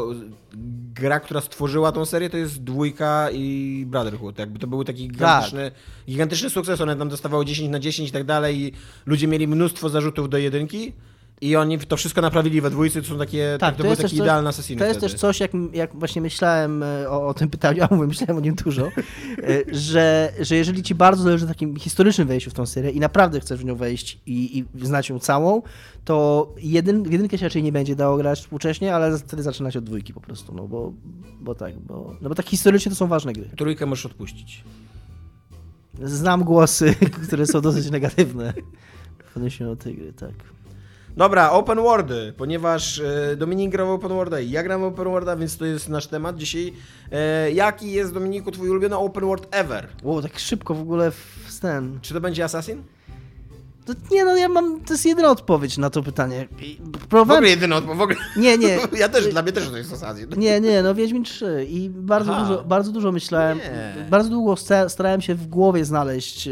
gra, 0.94 1.20
która 1.20 1.40
stworzyła 1.40 1.92
tą 1.92 2.04
serię, 2.04 2.30
to 2.30 2.36
jest 2.36 2.62
dwójka 2.62 3.28
i 3.32 3.84
Brotherhood. 3.88 4.38
Jakby 4.38 4.58
to 4.58 4.66
był 4.66 4.84
taki 4.84 5.08
gigantyczny, 5.08 5.70
gigantyczny 6.08 6.50
sukces, 6.50 6.80
one 6.80 6.96
tam 6.96 7.08
dostawały 7.08 7.44
10 7.44 7.70
na 7.70 7.78
10 7.78 8.08
i 8.08 8.12
tak 8.12 8.24
dalej 8.24 8.60
i 8.60 8.72
ludzie 9.06 9.26
mieli 9.26 9.48
mnóstwo 9.48 9.88
zarzutów 9.88 10.28
do 10.28 10.38
jedynki 10.38 10.92
i 11.40 11.56
oni 11.56 11.78
to 11.78 11.96
wszystko 11.96 12.20
naprawili 12.20 12.60
we 12.60 12.70
dwójce, 12.70 13.02
to 13.02 13.08
są 13.08 13.18
takie, 13.18 13.56
tak, 13.60 13.74
to, 13.76 13.82
były 13.82 13.88
jest 13.88 14.02
takie 14.02 14.08
też 14.08 14.18
coś- 14.18 14.26
To 14.78 14.84
jest 14.84 14.98
wtedy. 14.98 15.12
też 15.12 15.20
coś, 15.20 15.40
jak, 15.40 15.50
jak 15.72 15.94
właśnie 15.94 16.22
myślałem 16.22 16.82
e, 16.82 17.10
o, 17.10 17.26
o 17.26 17.34
tym 17.34 17.50
pytaniu, 17.50 17.82
a 17.90 17.94
mówię, 17.94 18.08
myślałem 18.08 18.36
o 18.36 18.40
nim 18.40 18.54
dużo, 18.54 18.86
e, 18.86 18.92
że, 19.72 20.32
że 20.40 20.56
jeżeli 20.56 20.82
ci 20.82 20.94
bardzo 20.94 21.22
zależy 21.22 21.44
na 21.44 21.52
takim 21.52 21.76
historycznym 21.76 22.28
wejściu 22.28 22.50
w 22.50 22.54
tą 22.54 22.66
serię 22.66 22.90
i 22.90 23.00
naprawdę 23.00 23.40
chcesz 23.40 23.60
w 23.60 23.64
nią 23.64 23.76
wejść 23.76 24.20
i, 24.26 24.58
i 24.58 24.86
znać 24.86 25.08
ją 25.08 25.18
całą, 25.18 25.62
to 26.04 26.48
jedyn, 26.58 27.12
jedynkę 27.12 27.38
się 27.38 27.46
raczej 27.46 27.62
nie 27.62 27.72
będzie 27.72 27.96
dało 27.96 28.16
grać 28.16 28.40
współcześnie, 28.40 28.94
ale 28.94 29.18
wtedy 29.18 29.42
zaczynać 29.42 29.76
od 29.76 29.84
dwójki 29.84 30.14
po 30.14 30.20
prostu, 30.20 30.54
no 30.54 30.68
bo, 30.68 30.92
bo 31.40 31.54
tak, 31.54 31.78
bo, 31.78 32.16
no 32.20 32.28
bo 32.28 32.34
tak 32.34 32.46
historycznie 32.46 32.90
to 32.90 32.96
są 32.96 33.06
ważne 33.06 33.32
gry. 33.32 33.48
Trójkę 33.56 33.86
możesz 33.86 34.06
odpuścić. 34.06 34.64
Znam 36.02 36.44
głosy, 36.44 36.94
które 37.26 37.46
są 37.46 37.60
dosyć 37.60 37.90
negatywne 37.90 38.52
w 39.32 39.36
odniesieniu 39.36 39.70
do 39.70 39.82
tej 39.82 39.94
gry, 39.94 40.12
tak. 40.12 40.55
Dobra, 41.16 41.50
open 41.50 41.78
worldy, 41.78 42.32
ponieważ 42.36 42.98
e, 42.98 43.36
Dominik 43.36 43.70
grał 43.72 43.86
w 43.86 43.90
open 43.90 44.08
worlda 44.08 44.40
i 44.40 44.50
ja 44.50 44.62
gram 44.62 44.80
w 44.80 44.84
open 44.84 45.04
worlda, 45.04 45.36
więc 45.36 45.56
to 45.56 45.64
jest 45.66 45.88
nasz 45.88 46.06
temat 46.06 46.36
dzisiaj. 46.36 46.72
E, 47.12 47.52
jaki 47.52 47.92
jest, 47.92 48.14
Dominiku, 48.14 48.50
twój 48.50 48.70
ulubiony 48.70 48.96
open 48.96 49.24
world 49.24 49.46
ever? 49.50 49.88
Wow, 50.02 50.22
tak 50.22 50.38
szybko 50.38 50.74
w 50.74 50.80
ogóle 50.80 51.10
w 51.10 51.58
ten... 51.60 51.98
Czy 52.02 52.14
to 52.14 52.20
będzie 52.20 52.44
Assassin? 52.44 52.82
To, 53.86 53.92
nie 54.10 54.24
no, 54.24 54.36
ja 54.36 54.48
mam, 54.48 54.80
to 54.80 54.94
jest 54.94 55.06
jedyna 55.06 55.30
odpowiedź 55.30 55.78
na 55.78 55.90
to 55.90 56.02
pytanie. 56.02 56.48
W 57.10 57.14
ogóle 57.14 57.48
jedyny 57.48 57.74
odpowiedź, 57.74 57.98
w 57.98 58.02
ogóle. 58.02 58.18
Nie, 58.36 58.58
nie. 58.58 58.78
Ja 58.98 59.08
też, 59.08 59.28
dla 59.28 59.42
mnie 59.42 59.52
też 59.52 59.68
to 59.68 59.76
jest 59.76 59.92
Assassin. 59.92 60.26
Nie, 60.36 60.60
nie, 60.60 60.82
no 60.82 60.94
Wiedźmin 60.94 61.24
3 61.24 61.66
i 61.70 61.90
bardzo 61.90 62.32
Aha. 62.36 62.44
dużo, 62.44 62.64
bardzo 62.64 62.92
dużo 62.92 63.12
myślałem, 63.12 63.58
Nie. 63.58 64.06
bardzo 64.10 64.30
długo 64.30 64.56
sta- 64.56 64.88
starałem 64.88 65.20
się 65.20 65.34
w 65.34 65.46
głowie 65.46 65.84
znaleźć 65.84 66.48
e, 66.48 66.50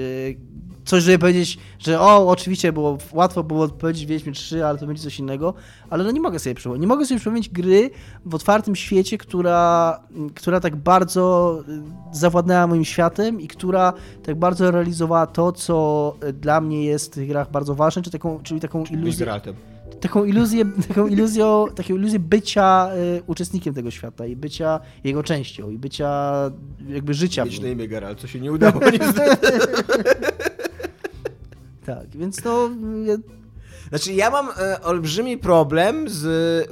coś, 0.85 1.03
żeby 1.03 1.19
powiedzieć, 1.19 1.59
że 1.79 2.01
o, 2.01 2.29
oczywiście 2.29 2.73
było 2.73 2.99
łatwo 3.13 3.45
było 3.45 3.65
odpowiedzieć 3.65 4.07
Wiedźmin 4.07 4.35
3, 4.35 4.65
ale 4.65 4.79
to 4.79 4.87
będzie 4.87 5.03
coś 5.03 5.19
innego, 5.19 5.55
ale 5.91 6.05
no 6.05 6.11
nie 6.11 6.21
mogę 6.21 6.39
sobie 6.39 6.55
przypomnieć, 6.55 6.81
nie 6.81 6.87
mogę 6.87 7.07
sobie 7.07 7.21
przypomnieć 7.21 7.49
gry 7.49 7.91
w 8.25 8.35
otwartym 8.35 8.77
świecie, 8.77 9.19
która, 9.19 10.01
która 10.35 10.61
tak 10.61 10.77
bardzo 10.77 11.59
e, 11.69 12.17
zawładnęła 12.17 12.67
moim 12.67 12.85
światem 12.85 13.41
i 13.41 13.49
która 13.49 13.93
tak 14.23 14.37
bardzo 14.37 14.71
realizowała 14.71 15.27
to, 15.27 15.53
co 15.53 16.17
e, 16.21 16.33
dla 16.33 16.61
mnie 16.61 16.85
jest 16.85 17.13
w 17.13 17.15
tych 17.15 17.29
grach 17.29 17.51
bardzo 17.51 17.75
ważne, 17.75 18.03
czy 18.03 18.11
taką, 18.11 18.41
czyli 18.43 18.61
taką 18.61 18.85
iluzję, 18.85 19.27
taką 20.01 20.25
iluzję, 20.25 20.65
taką 20.89 21.07
iluzją, 21.07 21.67
taką 21.77 21.95
iluzję 21.95 22.19
bycia 22.19 22.91
y, 23.19 23.23
uczestnikiem 23.27 23.75
tego 23.75 23.91
świata 23.91 24.27
i 24.27 24.37
bycia 24.37 24.81
jego 25.05 25.23
częścią 25.23 25.71
i 25.71 25.79
bycia 25.79 26.33
jakby 26.89 27.15
życia. 27.15 27.45
w 27.45 27.47
Mieć 27.47 27.59
nim. 27.59 27.67
na 27.67 27.73
imię 27.73 27.89
Geralt, 27.89 28.21
co 28.21 28.27
się 28.27 28.41
nie 28.41 28.53
udało. 28.53 28.81
Tak, 31.87 32.07
więc 32.15 32.45
no 32.45 32.71
ja, 33.05 33.17
Znaczy 33.89 34.13
ja 34.13 34.31
mam 34.31 34.49
e, 34.59 34.83
olbrzymi 34.83 35.39
problem 35.39 36.09
z 36.09 36.25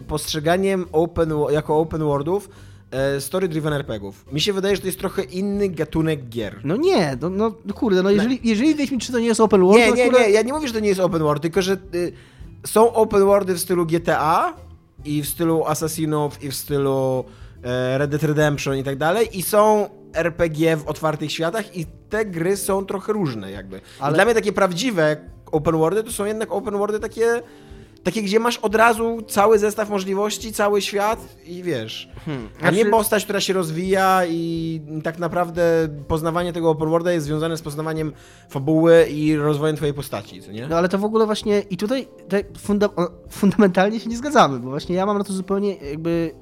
postrzeganiem 0.06 0.86
open, 0.92 1.32
jako 1.50 1.78
open 1.78 2.00
worldów 2.00 2.48
e, 2.90 3.20
story-driven 3.20 3.72
RPGów. 3.72 4.32
Mi 4.32 4.40
się 4.40 4.52
wydaje, 4.52 4.76
że 4.76 4.82
to 4.82 4.88
jest 4.88 4.98
trochę 4.98 5.22
inny 5.22 5.68
gatunek 5.68 6.28
gier. 6.28 6.60
no 6.64 6.76
nie, 6.76 7.18
no, 7.20 7.28
no 7.28 7.54
no 7.66 7.74
kurde, 7.74 8.02
no 8.02 8.10
jeżeli, 8.10 8.40
jeżeli 8.44 8.74
Wiedźmin 8.74 9.00
3 9.00 9.12
to 9.12 9.18
nie 9.18 9.26
jest 9.26 9.40
open 9.40 9.60
world, 9.60 9.78
Nie, 9.78 9.88
to 9.88 9.94
nie, 9.94 10.04
akurat- 10.04 10.20
nie, 10.26 10.30
ja 10.30 10.42
nie 10.42 10.52
mówię, 10.52 10.68
że 10.68 10.74
to 10.74 10.80
nie 10.80 10.88
jest 10.88 11.00
open 11.00 11.22
world, 11.22 11.42
tylko 11.42 11.62
że 11.62 11.76
y, 11.94 12.12
są 12.66 12.92
open 12.92 13.24
worldy 13.24 13.54
w 13.54 13.60
stylu 13.60 13.86
GTA 13.86 14.54
i 15.04 15.22
w 15.22 15.28
stylu 15.28 15.64
Assassinów 15.66 16.42
i 16.44 16.50
w 16.50 16.54
stylu 16.54 17.24
e, 17.62 17.98
Red 17.98 18.10
Dead 18.10 18.22
Redemption 18.22 18.76
i 18.76 18.84
tak 18.84 18.96
dalej 18.96 19.38
i 19.38 19.42
są 19.42 19.88
RPG 20.14 20.76
w 20.76 20.88
otwartych 20.88 21.32
światach 21.32 21.76
i 21.76 21.86
te 22.10 22.24
gry 22.24 22.56
są 22.56 22.86
trochę 22.86 23.12
różne 23.12 23.50
jakby. 23.50 23.80
Ale... 24.00 24.14
Dla 24.14 24.24
mnie 24.24 24.34
takie 24.34 24.52
prawdziwe 24.52 25.16
open 25.52 25.76
worldy 25.76 26.04
to 26.04 26.10
są 26.12 26.24
jednak 26.24 26.52
open 26.52 26.78
worldy 26.78 27.00
takie, 27.00 27.42
takie 28.02 28.22
gdzie 28.22 28.40
masz 28.40 28.58
od 28.58 28.74
razu 28.74 29.22
cały 29.28 29.58
zestaw 29.58 29.90
możliwości, 29.90 30.52
cały 30.52 30.82
świat 30.82 31.18
i 31.44 31.62
wiesz. 31.62 32.08
A 32.62 32.70
nie 32.70 32.76
Znaczy- 32.76 32.90
postać, 32.90 33.24
która 33.24 33.40
się 33.40 33.52
rozwija 33.52 34.22
i 34.26 34.80
tak 35.04 35.18
naprawdę 35.18 35.88
poznawanie 36.08 36.52
tego 36.52 36.70
open 36.70 36.88
worlda 36.88 37.12
jest 37.12 37.26
związane 37.26 37.56
z 37.56 37.62
poznawaniem 37.62 38.12
fabuły 38.48 39.06
i 39.10 39.36
rozwojem 39.36 39.76
twojej 39.76 39.94
postaci, 39.94 40.42
co 40.42 40.52
nie? 40.52 40.68
No 40.68 40.76
ale 40.76 40.88
to 40.88 40.98
w 40.98 41.04
ogóle 41.04 41.26
właśnie 41.26 41.60
i 41.60 41.76
tutaj, 41.76 42.08
funda 42.58 42.88
fundamentalnie 43.30 44.00
się 44.00 44.10
nie 44.10 44.16
zgadzamy, 44.16 44.58
bo 44.58 44.70
właśnie 44.70 44.96
ja 44.96 45.06
mam 45.06 45.18
na 45.18 45.24
to 45.24 45.32
zupełnie 45.32 45.76
jakby 45.76 46.34
jak, 46.34 46.41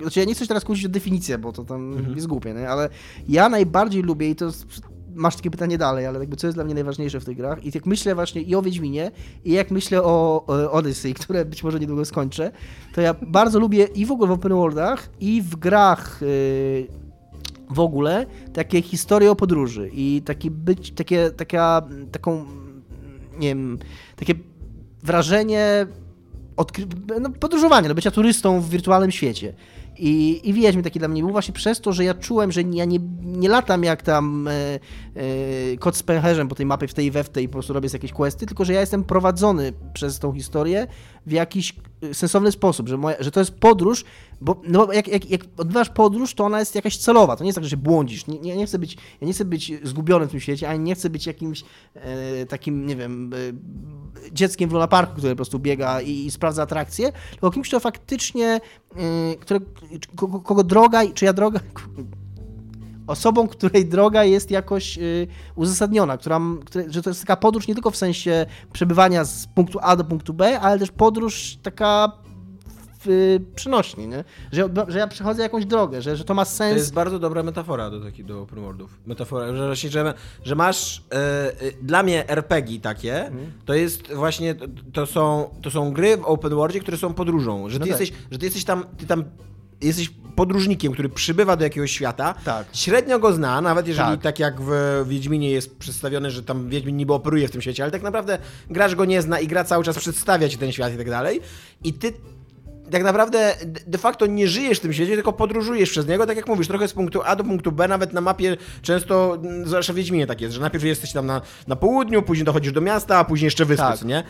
znaczy 0.00 0.20
ja 0.20 0.26
nie 0.26 0.34
chcę 0.34 0.44
się 0.44 0.48
teraz 0.48 0.64
kłócić 0.64 0.84
o 0.84 0.88
definicję, 0.88 1.38
bo 1.38 1.52
to 1.52 1.64
tam 1.64 1.92
Mhm. 1.92 2.14
jest 2.14 2.26
głupie, 2.26 2.54
nie? 2.54 2.68
ale 2.68 2.88
ja 3.28 3.48
najbardziej 3.48 4.02
lubię 4.02 4.30
i 4.30 4.36
to 4.36 4.50
masz 5.14 5.36
takie 5.36 5.50
pytanie 5.50 5.78
dalej, 5.78 6.06
ale 6.06 6.18
jakby 6.18 6.36
co 6.36 6.46
jest 6.46 6.56
dla 6.56 6.64
mnie 6.64 6.74
najważniejsze 6.74 7.20
w 7.20 7.24
tych 7.24 7.36
grach 7.36 7.64
i 7.64 7.70
jak 7.74 7.86
myślę 7.86 8.14
właśnie 8.14 8.42
i 8.42 8.54
o 8.54 8.62
Wiedźminie 8.62 9.10
i 9.44 9.52
jak 9.52 9.70
myślę 9.70 10.02
o, 10.02 10.44
o 10.46 10.72
Odyssey, 10.72 11.14
które 11.14 11.44
być 11.44 11.64
może 11.64 11.80
niedługo 11.80 12.04
skończę, 12.04 12.52
to 12.94 13.00
ja 13.00 13.14
bardzo 13.22 13.58
lubię 13.60 13.84
i 13.84 14.06
w 14.06 14.12
ogóle 14.12 14.28
w 14.28 14.32
open 14.32 14.52
worldach 14.52 15.08
i 15.20 15.42
w 15.42 15.56
grach 15.56 16.18
yy, 16.20 16.86
w 17.70 17.80
ogóle 17.80 18.26
takie 18.52 18.82
historie 18.82 19.30
o 19.30 19.36
podróży 19.36 19.90
i 19.92 20.22
taki 20.24 20.50
być, 20.50 20.90
takie, 20.92 21.30
taka, 21.30 21.82
taką, 22.12 22.44
nie 23.38 23.48
wiem, 23.48 23.78
takie 24.16 24.34
wrażenie 25.02 25.86
odkry... 26.58 26.86
no, 27.20 27.30
podróżowania, 27.30 27.88
no, 27.88 27.94
bycia 27.94 28.10
turystą 28.10 28.60
w 28.60 28.70
wirtualnym 28.70 29.10
świecie. 29.10 29.54
I, 29.98 30.40
I 30.48 30.52
Wiedźmin 30.52 30.84
taki 30.84 30.98
dla 30.98 31.08
mnie 31.08 31.22
był 31.22 31.32
właśnie 31.32 31.54
przez 31.54 31.80
to, 31.80 31.92
że 31.92 32.04
ja 32.04 32.14
czułem, 32.14 32.52
że 32.52 32.62
ja 32.62 32.84
nie, 32.84 32.98
nie 33.22 33.48
latam 33.48 33.84
jak 33.84 34.02
tam 34.02 34.48
e, 34.48 34.52
e, 34.52 35.76
kot 35.76 35.96
z 35.96 36.02
pęcherzem 36.02 36.48
po 36.48 36.54
tej 36.54 36.66
mapie 36.66 36.88
w 36.88 36.94
tej 36.94 37.10
we 37.10 37.24
i 37.42 37.48
po 37.48 37.52
prostu 37.52 37.72
robię 37.72 37.88
jakieś 37.92 38.12
questy, 38.12 38.46
tylko 38.46 38.64
że 38.64 38.72
ja 38.72 38.80
jestem 38.80 39.04
prowadzony 39.04 39.72
przez 39.92 40.18
tą 40.18 40.32
historię 40.32 40.86
w 41.28 41.32
jakiś 41.32 41.74
e, 42.02 42.14
sensowny 42.14 42.52
sposób, 42.52 42.88
że, 42.88 42.96
moja, 42.96 43.16
że 43.20 43.30
to 43.30 43.40
jest 43.40 43.50
podróż, 43.50 44.04
bo, 44.40 44.60
no, 44.68 44.92
jak, 44.92 45.08
jak, 45.08 45.30
jak 45.30 45.40
odbywasz 45.56 45.88
podróż, 45.90 46.34
to 46.34 46.44
ona 46.44 46.58
jest 46.58 46.74
jakaś 46.74 46.96
celowa, 46.96 47.36
to 47.36 47.44
nie 47.44 47.48
jest 47.48 47.54
tak, 47.54 47.64
że 47.64 47.70
się 47.70 47.76
błądzisz. 47.76 48.26
Nie, 48.26 48.38
nie, 48.38 48.56
nie 48.56 48.66
chcę 48.66 48.78
być, 48.78 48.96
ja 49.20 49.26
nie 49.26 49.32
chcę 49.32 49.44
być 49.44 49.72
zgubiony 49.82 50.26
w 50.26 50.30
tym 50.30 50.40
świecie, 50.40 50.68
ani 50.68 50.84
nie 50.84 50.94
chcę 50.94 51.10
być 51.10 51.26
jakimś 51.26 51.64
e, 51.94 52.46
takim, 52.46 52.86
nie 52.86 52.96
wiem, 52.96 53.30
e, 53.34 53.36
dzieckiem 54.32 54.70
w 54.70 54.72
Luna 54.72 54.88
Parku, 54.88 55.16
które 55.16 55.32
po 55.32 55.36
prostu 55.36 55.58
biega 55.58 56.00
i, 56.00 56.26
i 56.26 56.30
sprawdza 56.30 56.62
atrakcje, 56.62 57.12
tylko 57.30 57.50
kimś, 57.50 57.68
kto 57.68 57.80
faktycznie, 57.80 58.60
e, 58.96 59.36
które, 59.40 59.60
kogo 60.44 60.64
droga, 60.64 61.02
czyja 61.14 61.32
droga, 61.32 61.60
osobą, 63.08 63.48
której 63.48 63.86
droga 63.86 64.24
jest 64.24 64.50
jakoś 64.50 64.98
y, 64.98 65.26
uzasadniona, 65.54 66.18
która, 66.18 66.40
że 66.88 67.02
to 67.02 67.10
jest 67.10 67.20
taka 67.20 67.36
podróż 67.36 67.68
nie 67.68 67.74
tylko 67.74 67.90
w 67.90 67.96
sensie 67.96 68.46
przebywania 68.72 69.24
z 69.24 69.46
punktu 69.46 69.78
A 69.82 69.96
do 69.96 70.04
punktu 70.04 70.34
B, 70.34 70.60
ale 70.60 70.78
też 70.78 70.90
podróż 70.90 71.58
taka 71.62 72.12
w, 73.04 73.38
przynośni, 73.54 74.08
nie? 74.08 74.24
Że, 74.52 74.68
że 74.88 74.98
ja 74.98 75.06
przechodzę 75.06 75.42
jakąś 75.42 75.66
drogę, 75.66 76.02
że, 76.02 76.16
że 76.16 76.24
to 76.24 76.34
ma 76.34 76.44
sens. 76.44 76.72
To 76.72 76.78
jest 76.78 76.94
bardzo 76.94 77.18
dobra 77.18 77.42
metafora 77.42 77.90
do 77.90 78.00
takich 78.00 78.26
do 78.26 78.42
open 78.42 78.60
worldów. 78.60 78.98
Metafora, 79.06 79.56
że 79.56 79.76
że, 79.76 80.14
że 80.44 80.54
masz 80.54 81.04
e, 81.12 81.52
dla 81.82 82.02
mnie 82.02 82.28
RPG 82.28 82.80
takie, 82.80 83.26
mhm. 83.26 83.52
to 83.64 83.74
jest 83.74 84.12
właśnie, 84.12 84.54
to, 84.54 84.66
to, 84.92 85.06
są, 85.06 85.50
to 85.62 85.70
są 85.70 85.92
gry 85.92 86.16
w 86.16 86.24
open 86.24 86.54
worldzie, 86.54 86.80
które 86.80 86.96
są 86.96 87.14
podróżą, 87.14 87.68
że 87.68 87.78
ty, 87.78 87.80
no 87.80 87.86
tak. 87.92 88.00
jesteś, 88.00 88.18
że 88.30 88.38
ty 88.38 88.46
jesteś 88.46 88.64
tam, 88.64 88.84
ty 88.98 89.06
tam 89.06 89.24
jesteś 89.80 90.10
podróżnikiem, 90.36 90.92
który 90.92 91.08
przybywa 91.08 91.56
do 91.56 91.64
jakiegoś 91.64 91.90
świata, 91.90 92.34
tak. 92.44 92.66
średnio 92.72 93.18
go 93.18 93.32
zna, 93.32 93.60
nawet 93.60 93.86
jeżeli 93.86 94.10
tak. 94.10 94.22
tak. 94.22 94.38
jak 94.38 94.60
w 94.60 94.70
Wiedźminie 95.08 95.50
jest 95.50 95.76
przedstawione, 95.76 96.30
że 96.30 96.42
tam 96.42 96.68
Wiedźmin 96.68 96.96
niby 96.96 97.12
operuje 97.12 97.48
w 97.48 97.50
tym 97.50 97.60
świecie, 97.60 97.82
ale 97.82 97.92
tak 97.92 98.02
naprawdę 98.02 98.38
grasz 98.70 98.94
go 98.94 99.04
nie 99.04 99.22
zna 99.22 99.40
i 99.40 99.46
gra 99.46 99.64
cały 99.64 99.84
czas 99.84 99.98
przedstawia 99.98 100.48
ci 100.48 100.58
ten 100.58 100.72
świat 100.72 100.94
i 100.94 100.96
tak 100.96 101.10
dalej. 101.10 101.40
I 101.84 101.92
ty 101.92 102.12
tak 102.90 103.02
naprawdę 103.02 103.54
de 103.86 103.98
facto 103.98 104.26
nie 104.26 104.48
żyjesz 104.48 104.78
w 104.78 104.80
tym 104.80 104.92
świecie, 104.92 105.14
tylko 105.14 105.32
podróżujesz 105.32 105.90
przez 105.90 106.08
niego, 106.08 106.26
tak 106.26 106.36
jak 106.36 106.48
mówisz, 106.48 106.68
trochę 106.68 106.88
z 106.88 106.92
punktu 106.92 107.20
A 107.24 107.36
do 107.36 107.44
punktu 107.44 107.72
B, 107.72 107.88
nawet 107.88 108.12
na 108.12 108.20
mapie 108.20 108.56
często, 108.82 109.38
zwłaszcza 109.64 109.92
w 109.92 109.96
Wiedźminie 109.96 110.26
tak 110.26 110.40
jest, 110.40 110.54
że 110.54 110.60
najpierw 110.60 110.84
jesteś 110.84 111.12
tam 111.12 111.26
na, 111.26 111.40
na 111.66 111.76
południu, 111.76 112.22
później 112.22 112.44
dochodzisz 112.44 112.72
do 112.72 112.80
miasta, 112.80 113.18
a 113.18 113.24
później 113.24 113.46
jeszcze 113.46 113.64
wyspy, 113.64 113.84
tak. 113.84 114.04
nie? 114.04 114.22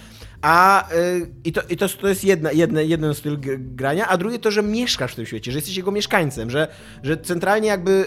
A 0.43 0.89
y, 0.93 1.31
i, 1.45 1.53
to, 1.53 1.61
i 1.69 1.77
to, 1.77 1.89
to 1.89 2.09
jest 2.09 2.25
jedna, 2.25 2.53
jedna, 2.53 2.81
jeden 2.81 3.15
styl 3.15 3.39
grania, 3.59 4.09
a 4.09 4.17
drugie 4.17 4.39
to, 4.39 4.51
że 4.51 4.63
mieszkasz 4.63 5.13
w 5.13 5.17
tym 5.17 5.27
świecie, 5.27 5.53
że 5.53 5.59
jesteś 5.59 5.77
jego 5.77 5.91
mieszkańcem, 5.91 6.51
że, 6.51 6.69
że 7.03 7.17
centralnie 7.17 7.69
jakby 7.69 8.07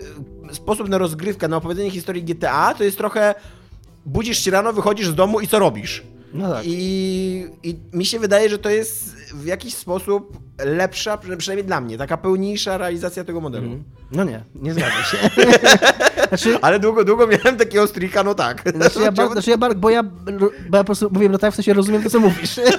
sposób 0.51 0.89
na 0.89 0.97
rozgrywkę, 0.97 1.47
na 1.47 1.57
opowiedzenie 1.57 1.91
historii 1.91 2.23
GTA 2.23 2.73
to 2.73 2.83
jest 2.83 2.97
trochę 2.97 3.35
budzisz 4.05 4.39
się 4.39 4.51
rano, 4.51 4.73
wychodzisz 4.73 5.07
z 5.07 5.15
domu 5.15 5.39
i 5.39 5.47
co 5.47 5.59
robisz? 5.59 6.03
No 6.33 6.53
tak. 6.53 6.63
I, 6.65 7.47
I 7.63 7.75
mi 7.93 8.05
się 8.05 8.19
wydaje, 8.19 8.49
że 8.49 8.57
to 8.57 8.69
jest 8.69 9.15
w 9.15 9.45
jakiś 9.45 9.73
sposób 9.75 10.39
lepsza, 10.65 11.17
przynajmniej 11.17 11.65
dla 11.65 11.81
mnie, 11.81 11.97
taka 11.97 12.17
pełniejsza 12.17 12.77
realizacja 12.77 13.23
tego 13.23 13.41
modelu. 13.41 13.65
Mm. 13.65 13.83
No 14.11 14.23
nie, 14.23 14.43
nie 14.55 14.73
zgadzam 14.73 15.03
się. 15.03 15.17
znaczy, 16.29 16.57
Ale 16.61 16.79
długo, 16.79 17.05
długo 17.05 17.27
miałem 17.27 17.57
takiego 17.57 17.87
strika, 17.87 18.23
no 18.23 18.35
tak. 18.35 18.63
Znaczy 18.75 18.99
ja, 18.99 19.11
bar, 19.11 19.31
znaczy 19.31 19.49
ja 19.49 19.57
bar, 19.57 19.75
bo, 19.75 19.89
ja, 19.89 20.03
bo 20.03 20.77
ja 20.77 20.83
po 20.83 20.83
prostu 20.83 21.09
mówię, 21.11 21.29
no 21.29 21.37
tak, 21.37 21.53
w 21.53 21.55
sensie 21.55 21.73
rozumiem 21.73 22.03
to, 22.03 22.09
co 22.09 22.19
mówisz. 22.19 22.59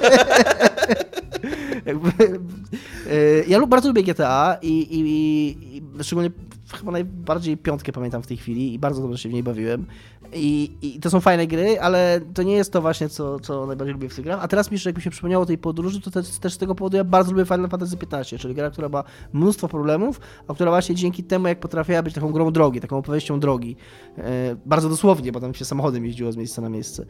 E, 3.10 3.44
ja 3.48 3.66
bardzo 3.66 3.88
lubię 3.88 4.02
GTA 4.02 4.58
i, 4.62 4.68
i, 4.68 5.76
i 5.76 5.82
szczególnie 6.02 6.30
chyba 6.78 6.92
najbardziej 6.92 7.56
piątkę 7.56 7.92
pamiętam 7.92 8.22
w 8.22 8.26
tej 8.26 8.36
chwili 8.36 8.74
i 8.74 8.78
bardzo 8.78 9.02
dobrze 9.02 9.18
się 9.18 9.28
w 9.28 9.32
niej 9.32 9.42
bawiłem. 9.42 9.86
I, 10.34 10.76
I, 10.82 11.00
to 11.00 11.10
są 11.10 11.20
fajne 11.20 11.46
gry, 11.46 11.80
ale 11.80 12.20
to 12.34 12.42
nie 12.42 12.54
jest 12.54 12.72
to 12.72 12.80
właśnie, 12.80 13.08
co, 13.08 13.40
co 13.40 13.66
najbardziej 13.66 13.92
lubię 13.92 14.08
w 14.08 14.14
tych 14.14 14.24
grach. 14.24 14.38
A 14.42 14.48
teraz 14.48 14.70
mi 14.70 14.74
jeszcze, 14.74 14.88
jakby 14.88 15.00
się 15.00 15.10
przypomniało 15.10 15.46
tej 15.46 15.58
podróży, 15.58 16.00
to 16.00 16.10
też, 16.10 16.28
też 16.28 16.54
z 16.54 16.58
tego 16.58 16.74
powodu 16.74 16.96
ja 16.96 17.04
bardzo 17.04 17.32
lubię 17.32 17.44
Final 17.44 17.68
Fantasy 17.68 17.96
XV, 18.12 18.38
czyli 18.38 18.54
gra, 18.54 18.70
która 18.70 18.88
ma 18.88 19.04
mnóstwo 19.32 19.68
problemów, 19.68 20.20
a 20.48 20.54
która 20.54 20.70
właśnie 20.70 20.94
dzięki 20.94 21.24
temu, 21.24 21.48
jak 21.48 21.60
potrafiła 21.60 22.02
być 22.02 22.14
taką 22.14 22.32
grą 22.32 22.50
drogi, 22.50 22.80
taką 22.80 22.98
opowieścią 22.98 23.40
drogi, 23.40 23.76
e, 24.18 24.56
bardzo 24.66 24.88
dosłownie, 24.88 25.32
bo 25.32 25.40
tam 25.40 25.54
się 25.54 25.64
samochodem 25.64 26.04
jeździło 26.04 26.32
z 26.32 26.36
miejsca 26.36 26.62
na 26.62 26.68
miejsce. 26.68 27.06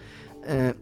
E, 0.46 0.74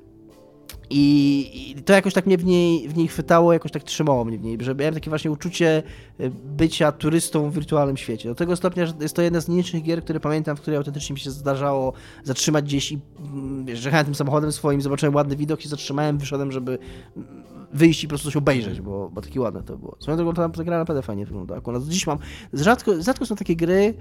i, 0.90 1.74
I, 1.78 1.82
to 1.82 1.92
jakoś 1.92 2.14
tak 2.14 2.26
mnie 2.26 2.38
w 2.38 2.44
niej, 2.44 2.88
w 2.88 2.96
niej 2.96 3.08
chwytało, 3.08 3.52
jakoś 3.52 3.72
tak 3.72 3.82
trzymało 3.82 4.24
mnie 4.24 4.38
w 4.38 4.42
niej, 4.42 4.58
że 4.60 4.74
miałem 4.74 4.94
takie 4.94 5.10
właśnie 5.10 5.30
uczucie 5.30 5.82
e, 6.18 6.30
bycia 6.30 6.92
turystą 6.92 7.50
w 7.50 7.54
wirtualnym 7.54 7.96
świecie. 7.96 8.28
Do 8.28 8.34
tego 8.34 8.56
stopnia, 8.56 8.86
że 8.86 8.94
jest 9.00 9.16
to 9.16 9.22
jedna 9.22 9.40
z 9.40 9.48
nielicznych 9.48 9.82
gier, 9.82 10.04
które 10.04 10.20
pamiętam, 10.20 10.56
w 10.56 10.60
której 10.60 10.78
autentycznie 10.78 11.14
mi 11.14 11.20
się 11.20 11.30
zdarzało 11.30 11.92
zatrzymać 12.24 12.64
gdzieś 12.64 12.92
i 12.92 12.98
mm, 13.18 13.64
wiesz, 13.64 13.84
jechałem 13.84 14.06
tym 14.06 14.14
samochodem 14.14 14.52
swoim, 14.52 14.80
zobaczyłem 14.80 15.14
ładny 15.14 15.36
widok 15.36 15.64
i 15.64 15.68
zatrzymałem, 15.68 16.18
wyszedłem, 16.18 16.52
żeby 16.52 16.78
mm, 17.16 17.44
wyjść 17.72 18.04
i 18.04 18.06
po 18.06 18.08
prostu 18.08 18.28
coś 18.28 18.36
obejrzeć, 18.36 18.80
bo, 18.80 19.10
bo 19.10 19.20
takie 19.20 19.40
ładne 19.40 19.62
to 19.62 19.78
było. 19.78 19.96
Swoją 20.00 20.16
drogą 20.16 20.34
to, 20.34 20.48
ta 20.48 20.64
gra 20.64 20.78
naprawdę 20.78 21.02
fajnie 21.02 21.26
wygląda. 21.26 21.56
Akurat 21.56 21.82
dziś 21.84 22.06
mam, 22.06 22.18
rzadko, 22.52 23.02
rzadko 23.02 23.26
są 23.26 23.36
takie 23.36 23.56
gry, 23.56 23.94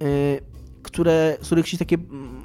yy, 0.00 0.06
które, 0.82 1.36
z 1.40 1.46
których 1.46 1.68
się 1.68 1.78
takie 1.78 1.96
mm, 1.96 2.44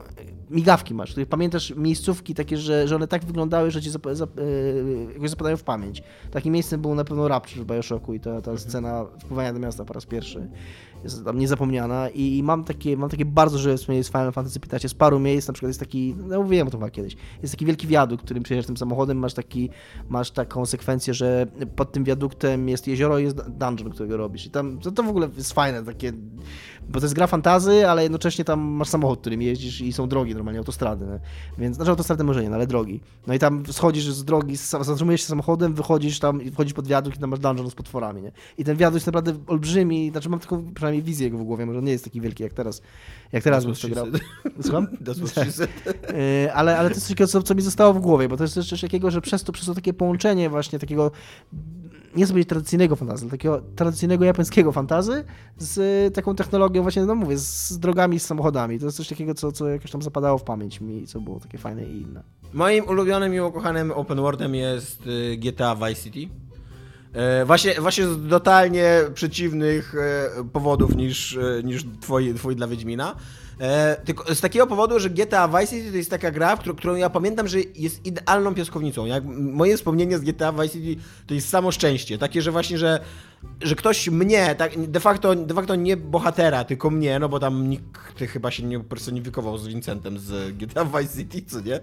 migawki 0.54 0.94
masz, 0.94 1.12
których 1.12 1.30
pamiętasz 1.30 1.76
miejscówki 1.76 2.34
takie, 2.34 2.58
że, 2.58 2.88
że 2.88 2.96
one 2.96 3.08
tak 3.08 3.26
wyglądały, 3.26 3.72
że 3.72 3.82
ci 3.82 3.90
zap, 3.90 4.08
zap, 4.12 4.38
yy, 4.38 5.08
jakoś 5.14 5.30
zapadają 5.30 5.58
w 5.58 5.64
pamięć. 5.64 6.04
Takim 6.32 6.54
miejscem 6.54 6.82
był 6.82 6.96
na 6.96 7.04
pewno 7.04 7.28
Rapture 7.28 7.64
w 7.64 7.66
Bioshocku 7.66 8.14
i 8.14 8.20
ta, 8.20 8.42
ta 8.42 8.52
mhm. 8.52 8.58
scena 8.58 9.06
wpływania 9.20 9.54
do 9.54 9.60
miasta 9.60 9.86
po 9.86 9.94
raz 9.94 10.06
pierwszy 10.06 10.50
jest 11.04 11.26
tam 11.26 11.40
niezapomniana 11.40 12.10
i 12.10 12.44
mam 12.44 12.64
takie, 12.64 12.98
mam 12.98 13.10
takie 13.10 13.26
bardzo 13.26 13.58
żywe 13.58 13.78
wspomnienie 13.78 14.04
z 14.04 14.08
Final 14.08 14.32
Fantasy 14.32 14.60
15 14.60 14.90
z 14.90 14.94
paru 14.94 15.20
miejsc, 15.20 15.48
na 15.48 15.54
przykład 15.54 15.70
jest 15.70 15.80
taki, 15.80 16.16
no 16.28 16.42
mówiłem 16.42 16.68
o 16.68 16.72
tym 16.72 16.80
chyba 16.80 16.92
kiedyś, 16.92 17.16
jest 17.42 17.54
taki 17.54 17.66
wielki 17.66 17.88
wiadukt, 17.88 18.26
którym 18.26 18.44
przejeżdżasz 18.44 18.68
tym 18.68 18.78
samochodem, 18.78 19.18
masz 19.18 19.34
taki, 19.34 19.70
masz 20.10 20.32
taką 20.32 20.66
sekwencję, 20.66 21.14
że 21.14 21.48
pod 21.76 21.92
tym 21.92 22.04
wiaduktem 22.04 22.70
jest 22.70 22.88
jezioro 22.88 23.20
i 23.20 23.24
jest 23.24 23.50
dungeon, 23.50 23.92
którego 23.92 24.18
robisz 24.18 24.46
i 24.46 24.50
tam, 24.50 24.80
to, 24.80 24.92
to 24.92 25.04
w 25.04 25.08
ogóle 25.08 25.30
jest 25.38 25.54
fajne, 25.54 25.84
takie, 25.84 26.14
bo 26.90 27.00
to 27.00 27.06
jest 27.06 27.16
gra 27.16 27.28
fantazy, 27.28 27.90
ale 27.90 28.04
jednocześnie 28.04 28.46
tam 28.46 28.62
masz 28.62 28.90
samochód, 28.90 29.20
którym 29.20 29.42
jeździsz 29.42 29.82
i 29.82 29.94
są 29.94 30.10
drogi, 30.10 30.36
normalnie 30.36 30.60
autostrady, 30.60 31.06
więc, 31.58 31.76
znaczy 31.76 31.92
autostrady 31.92 32.24
może 32.24 32.44
nie, 32.44 32.50
no, 32.50 32.56
ale 32.56 32.68
drogi. 32.68 33.00
No 33.28 33.34
i 33.34 33.40
tam 33.40 33.64
schodzisz 33.72 34.06
z 34.06 34.26
drogi, 34.26 34.56
zatrzymujesz 34.82 35.22
się 35.22 35.28
samochodem, 35.28 35.74
wychodzisz 35.74 36.20
tam, 36.20 36.40
wchodzisz 36.52 36.74
pod 36.74 36.88
wiadukt 36.88 37.18
i 37.18 37.20
tam 37.20 37.30
masz 37.30 37.40
dungeon 37.40 37.70
z 37.70 37.76
potworami, 37.76 38.22
nie? 38.22 38.32
I 38.58 38.64
ten 38.64 38.78
wiadukt 38.78 38.96
jest 38.96 39.06
naprawdę 39.06 39.34
olbrzymi, 39.48 40.10
znaczy 40.12 40.30
mam 40.30 40.40
tylko 40.40 40.64
przynajmniej 40.76 41.04
wizję 41.04 41.26
jego 41.26 41.38
w 41.38 41.44
głowie, 41.44 41.66
może 41.66 41.80
on 41.80 41.86
nie 41.86 41.92
jest 41.92 42.04
taki 42.04 42.22
wielki 42.22 42.44
jak 42.44 42.54
teraz, 42.54 42.82
jak 43.32 43.44
teraz 43.44 43.66
bym 43.66 43.76
to 43.76 43.88
grał. 43.88 44.08
Słucham? 44.62 44.88
E, 46.14 46.54
ale, 46.54 46.78
ale 46.78 46.90
to 46.90 46.96
jest 46.96 47.08
coś, 47.08 47.30
co, 47.30 47.44
co 47.44 47.56
mi 47.56 47.62
zostało 47.62 47.94
w 47.94 48.00
głowie, 48.00 48.30
bo 48.30 48.38
to 48.38 48.44
jest 48.44 48.54
coś 48.54 48.82
takiego, 48.82 49.12
że 49.12 49.22
przez 49.22 49.44
to, 49.44 49.52
przez 49.52 49.66
to 49.66 49.76
takie 49.76 49.94
połączenie 49.94 50.50
właśnie 50.50 50.80
takiego 50.80 51.12
nie 52.16 52.28
sobie 52.28 52.46
tradycyjnego 52.46 52.96
fantazy, 52.96 53.30
takiego 53.30 53.62
tradycyjnego 53.76 54.26
japońskiego 54.26 54.72
fantazy 54.72 55.24
z 55.58 56.14
taką 56.14 56.36
technologią 56.36 56.82
właśnie, 56.82 57.06
no 57.06 57.16
mówię, 57.16 57.38
z 57.38 57.80
drogami, 57.80 58.20
z 58.20 58.26
samochodami. 58.26 58.80
To 58.80 58.86
jest 58.86 58.98
coś 58.98 59.08
takiego, 59.08 59.34
co, 59.34 59.52
co 59.52 59.70
jakoś 59.70 59.92
tam 59.92 60.02
zapadało 60.02 60.38
w 60.38 60.44
pamięć 60.44 60.82
mi, 60.82 61.08
co 61.08 61.22
było 61.22 61.40
takie 61.40 61.58
fajne 61.58 61.86
i 61.86 62.02
inne. 62.02 62.24
Moim 62.54 62.86
ulubionym 62.86 63.34
i 63.34 63.40
ukochanym 63.40 63.92
open 63.92 64.18
worldem 64.18 64.56
jest 64.56 65.08
y, 65.08 65.38
GTA 65.38 65.76
Vice 65.76 65.96
City. 65.96 66.34
E, 67.14 67.46
właśnie, 67.46 67.82
właśnie 67.82 68.08
z 68.08 68.30
totalnie 68.30 69.00
przeciwnych 69.14 69.96
e, 69.96 70.30
powodów 70.44 70.96
niż, 70.96 71.38
e, 71.38 71.64
niż 71.64 71.86
twoi, 72.02 72.34
twój 72.34 72.56
dla 72.56 72.68
Wiedźmina. 72.68 73.16
E, 73.64 73.98
tylko 74.06 74.36
z 74.36 74.42
takiego 74.42 74.68
powodu, 74.68 75.00
że 75.00 75.10
GTA 75.10 75.48
Vice 75.48 75.68
City 75.68 75.92
to 75.92 75.98
jest 75.98 76.10
taka 76.10 76.32
gra, 76.32 76.58
którą, 76.58 76.76
którą 76.76 76.96
ja 76.96 77.10
pamiętam, 77.10 77.48
że 77.48 77.58
jest 77.76 78.06
idealną 78.06 78.56
piaskownicą. 78.56 79.06
Jak 79.06 79.24
moje 79.40 79.78
wspomnienie 79.78 80.18
z 80.18 80.22
GTA 80.22 80.52
Vice 80.52 80.74
City 80.74 81.02
to 81.28 81.34
jest 81.34 81.50
samo 81.50 81.72
szczęście. 81.72 82.18
Takie, 82.18 82.42
że 82.42 82.52
właśnie, 82.52 82.78
że, 82.78 83.00
że 83.62 83.76
ktoś 83.76 84.10
mnie, 84.10 84.56
tak, 84.56 84.88
de, 84.88 85.00
facto, 85.00 85.36
de 85.36 85.54
facto 85.54 85.76
nie 85.76 85.98
bohatera, 85.98 86.64
tylko 86.64 86.90
mnie, 86.90 87.20
no 87.20 87.30
bo 87.30 87.40
tam 87.40 87.70
nikt 87.70 88.20
chyba 88.20 88.52
się 88.52 88.64
nie 88.64 88.80
personifikował 88.80 89.58
z 89.58 89.68
Vincentem 89.68 90.20
z 90.20 90.58
GTA 90.58 90.86
Vice 90.86 91.18
City, 91.18 91.42
co 91.52 91.62
nie? 91.62 91.80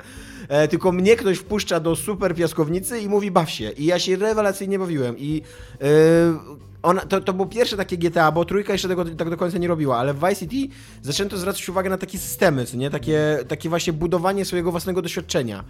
E, 0.49 0.69
tylko 0.69 0.93
mnie 0.93 1.17
ktoś 1.17 1.39
wpuszcza 1.39 1.81
do 1.81 1.97
super 1.97 2.35
piaskownicy 2.35 3.01
i 3.01 3.09
mówi 3.09 3.31
baw 3.31 3.51
się. 3.51 3.71
I 3.71 3.85
ja 3.85 3.99
się 3.99 4.17
rewelacyjnie 4.17 4.79
bawiłem. 4.79 5.19
I 5.19 5.43
e, 5.81 6.61
ona, 6.83 7.01
to, 7.01 7.21
to 7.21 7.33
było 7.33 7.49
pierwsze 7.49 7.77
takie 7.77 7.99
GTA, 7.99 8.33
bo 8.33 8.45
trójka 8.45 8.73
jeszcze 8.73 8.89
tego 8.89 9.05
tak 9.05 9.31
do 9.31 9.37
końca 9.37 9.59
nie 9.59 9.69
robiła, 9.69 9.99
ale 9.99 10.15
w 10.15 10.19
Vice 10.19 10.37
City 10.37 10.75
zaczęto 11.03 11.39
zwracać 11.39 11.69
uwagę 11.69 11.91
na 11.91 11.99
takie 11.99 12.19
systemy, 12.19 12.67
co 12.67 12.77
nie? 12.77 12.91
Takie, 12.91 13.39
takie 13.49 13.69
właśnie 13.69 13.93
budowanie 13.93 14.45
swojego 14.45 14.71
własnego 14.71 15.03
doświadczenia. 15.03 15.65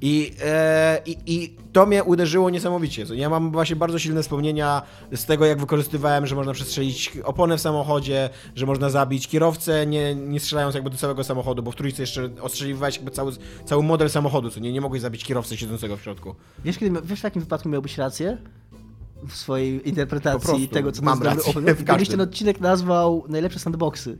I, 0.00 0.32
e, 0.44 1.00
i, 1.06 1.16
I 1.26 1.56
to 1.72 1.86
mnie 1.86 2.04
uderzyło 2.04 2.50
niesamowicie. 2.50 3.04
Ja 3.14 3.30
mam 3.30 3.52
właśnie 3.52 3.76
bardzo 3.76 3.98
silne 3.98 4.22
wspomnienia 4.22 4.82
z 5.12 5.24
tego, 5.24 5.46
jak 5.46 5.60
wykorzystywałem, 5.60 6.26
że 6.26 6.34
można 6.34 6.52
przestrzelić 6.52 7.12
oponę 7.24 7.58
w 7.58 7.60
samochodzie, 7.60 8.30
że 8.54 8.66
można 8.66 8.90
zabić 8.90 9.28
kierowcę, 9.28 9.86
nie, 9.86 10.14
nie 10.14 10.40
strzelając 10.40 10.74
jakby 10.74 10.90
do 10.90 10.96
całego 10.96 11.24
samochodu, 11.24 11.62
bo 11.62 11.70
w 11.70 11.76
trójce 11.76 12.02
jeszcze 12.02 12.30
ostrzeliwałeś 12.40 12.96
jakby 12.96 13.10
cały, 13.10 13.32
cały 13.64 13.82
model 13.82 14.10
samochodu, 14.10 14.50
co 14.50 14.60
nie? 14.60 14.72
Nie 14.72 14.80
mogłeś 14.80 15.00
zabić 15.00 15.24
kierowcy 15.24 15.56
siedzącego 15.56 15.96
w 15.96 16.02
środku. 16.02 16.34
Wiesz, 16.64 16.78
kiedy, 16.78 17.00
wiesz, 17.02 17.20
w 17.20 17.24
jakim 17.24 17.42
wypadku 17.42 17.68
miałbyś 17.68 17.98
rację? 17.98 18.38
W 19.28 19.36
swojej 19.36 19.88
interpretacji 19.88 20.68
tego, 20.68 20.92
co 20.92 21.02
mam 21.02 21.22
rację, 21.22 21.52
w 21.52 21.82
Gdybyś 21.82 22.08
ten 22.08 22.20
odcinek 22.20 22.60
nazwał 22.60 23.24
najlepsze 23.28 23.58
sandboxy, 23.58 24.18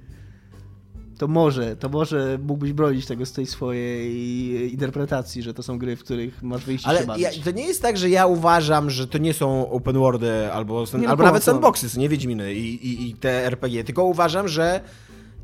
to 1.19 1.29
może, 1.29 1.77
to 1.77 1.89
może 1.89 2.39
mógłbyś 2.43 2.73
bronić 2.73 3.07
tego 3.07 3.27
z 3.27 3.33
tej 3.33 3.47
swojej 3.47 4.73
interpretacji, 4.73 5.43
że 5.43 5.55
to 5.55 5.63
są 5.63 5.79
gry, 5.79 5.97
w 5.97 6.05
których 6.05 6.43
masz 6.43 6.65
wyjść 6.65 6.85
i 6.85 6.89
Ale 6.89 7.01
się 7.01 7.07
bawić. 7.07 7.23
ja, 7.23 7.31
to 7.45 7.51
nie 7.51 7.67
jest 7.67 7.83
tak, 7.83 7.97
że 7.97 8.11
ja 8.11 8.27
uważam, 8.27 8.91
że 8.91 9.07
to 9.07 9.19
nie 9.19 9.35
są 9.35 9.71
open 9.71 9.99
worldy 9.99 10.53
albo, 10.53 10.85
Nie, 10.95 10.99
no 10.99 11.09
albo 11.09 11.25
nawet 11.25 11.45
sandboxy, 11.45 11.99
nie 11.99 12.09
Wiedźminy 12.09 12.55
i, 12.55 12.87
i, 12.87 13.11
i 13.11 13.15
te 13.15 13.47
RPG, 13.47 13.85
tylko 13.85 14.05
uważam, 14.05 14.49
że 14.49 14.81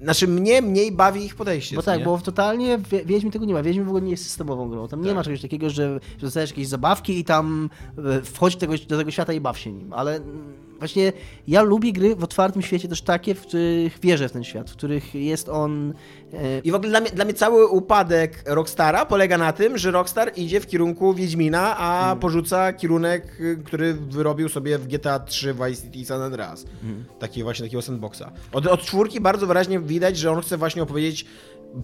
znaczy 0.03 0.29
mnie 0.29 0.63
mniej 0.63 0.93
bawi 0.93 1.25
ich 1.25 1.35
podejście. 1.35 1.77
Bo 1.77 1.83
tak, 1.83 1.99
nie? 1.99 2.05
bo 2.05 2.17
w 2.19 2.23
totalnie 2.23 2.79
w 2.79 2.89
Wiedźmin 2.89 3.33
tego 3.33 3.45
nie 3.45 3.55
ma. 3.55 3.63
Wiedźmin 3.63 3.85
w 3.85 3.89
ogóle 3.89 4.03
nie 4.03 4.11
jest 4.11 4.25
systemową 4.25 4.69
grą. 4.69 4.89
Tam 4.89 5.01
nie 5.01 5.07
Tak. 5.07 5.17
ma 5.17 5.25
czegoś 5.25 5.41
takiego, 5.43 5.71
że, 5.71 6.01
że 6.19 6.27
dostajesz 6.27 6.51
jakieś 6.51 6.69
zabawki 6.69 7.19
i 7.19 7.25
tam 7.25 7.71
e, 7.99 8.23
wchodź 8.23 8.57
tego, 8.57 8.75
do 8.89 8.99
tego 8.99 9.11
świata 9.11 9.33
i 9.33 9.41
baw 9.41 9.59
się 9.59 9.73
nim. 9.73 9.93
Ale 9.93 10.21
właśnie 10.81 11.13
ja 11.49 11.63
lubię 11.63 11.93
gry 11.93 12.17
w 12.17 12.25
otwartym 12.25 12.63
świecie 12.63 12.89
też 12.89 13.03
takie, 13.03 13.35
w 13.35 13.41
których 13.41 14.01
wierzę 14.01 14.29
w 14.29 14.33
ten 14.33 14.45
świat, 14.45 14.71
w 14.71 14.77
których 14.77 15.15
jest 15.15 15.49
on... 15.49 15.95
e, 16.33 16.59
I 16.59 16.71
w 16.71 16.75
ogóle 16.75 16.91
dla 16.91 17.01
mnie, 17.01 17.11
dla 17.11 17.25
mnie 17.25 17.35
cały 17.35 17.67
upadek 17.67 18.43
Rockstara 18.47 19.07
polega 19.07 19.39
na 19.39 19.53
tym, 19.53 19.79
że 19.79 19.91
Rockstar 19.91 20.33
idzie 20.37 20.61
w 20.61 20.67
kierunku 20.67 21.15
Wiedźmina, 21.15 21.77
a 21.79 22.01
Hmm. 22.01 22.19
porzuca 22.19 22.73
kierunek, 22.73 23.41
y, 23.41 23.63
który 23.65 23.95
wyrobił 23.95 24.49
sobie 24.49 24.79
w 24.79 24.87
GTA 24.87 25.19
3 25.19 25.55
Vice 25.55 25.83
City 25.83 25.99
i 25.99 26.05
San 26.05 26.23
Andreas. 26.23 26.65
Hmm. 26.83 27.05
Taki 27.19 27.43
właśnie 27.43 27.67
takiego 27.67 27.83
sandboxa. 27.83 28.23
Od, 28.53 28.67
od 28.67 28.81
czwórki 28.81 29.21
bardzo 29.21 29.47
wyraźnie 29.47 29.81
widać, 29.81 30.19
że 30.19 30.31
on 30.31 30.41
chce 30.43 30.57
właśnie 30.57 30.83
opowiedzieć 30.83 31.27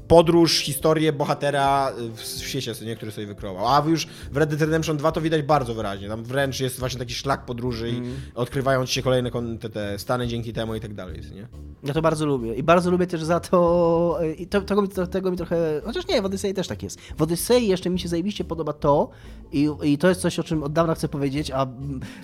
podróż, 0.08 0.58
historię 0.58 1.12
bohatera 1.12 1.92
w, 2.16 2.20
świecie, 2.20 2.72
nie, 2.86 2.96
który 2.96 3.12
sobie 3.12 3.26
wykreował. 3.26 3.68
A 3.68 3.82
już 3.88 4.06
w 4.32 4.36
Red 4.36 4.50
Dead 4.50 4.60
Redemption 4.60 4.96
2 4.96 5.12
to 5.12 5.20
widać 5.20 5.42
bardzo 5.42 5.74
wyraźnie. 5.74 6.08
Tam 6.08 6.24
wręcz 6.24 6.60
jest 6.60 6.78
właśnie 6.78 6.98
taki 6.98 7.14
szlak 7.14 7.44
podróży 7.46 7.90
Hmm. 7.92 8.12
i 8.34 8.34
odkrywają 8.34 8.86
ci 8.86 8.94
się 8.94 9.02
kolejne 9.02 9.30
te, 9.60 9.70
te 9.70 9.98
stany 9.98 10.26
dzięki 10.28 10.52
temu 10.52 10.74
i 10.74 10.80
tak 10.80 10.94
dalej, 10.94 11.20
nie? 11.34 11.48
Ja 11.84 11.94
to 11.94 12.02
bardzo 12.02 12.26
lubię. 12.26 12.54
I 12.54 12.62
bardzo 12.62 12.90
lubię 12.90 13.06
też 13.06 13.24
za 13.24 13.40
to. 13.40 14.18
I 14.38 14.46
to 14.46 14.60
tego, 14.60 14.82
mi- 14.82 14.88
to, 14.88 15.06
tego 15.06 15.30
mi 15.30 15.36
trochę. 15.36 15.80
Chociaż 15.84 16.08
nie, 16.08 16.22
w 16.22 16.24
Odyssey 16.24 16.54
też 16.54 16.68
tak 16.68 16.82
jest. 16.82 17.00
W 17.00 17.22
Odyssey 17.22 17.66
jeszcze 17.66 17.90
mi 17.90 18.00
się 18.00 18.08
zajebiście 18.08 18.44
podoba 18.44 18.72
to, 18.72 19.10
i, 19.52 19.68
i 19.82 19.98
to 19.98 20.08
jest 20.08 20.20
coś, 20.20 20.38
o 20.38 20.44
czym 20.44 20.62
od 20.62 20.72
dawna 20.72 20.94
chcę 20.94 21.08
powiedzieć, 21.08 21.50
a. 21.50 21.66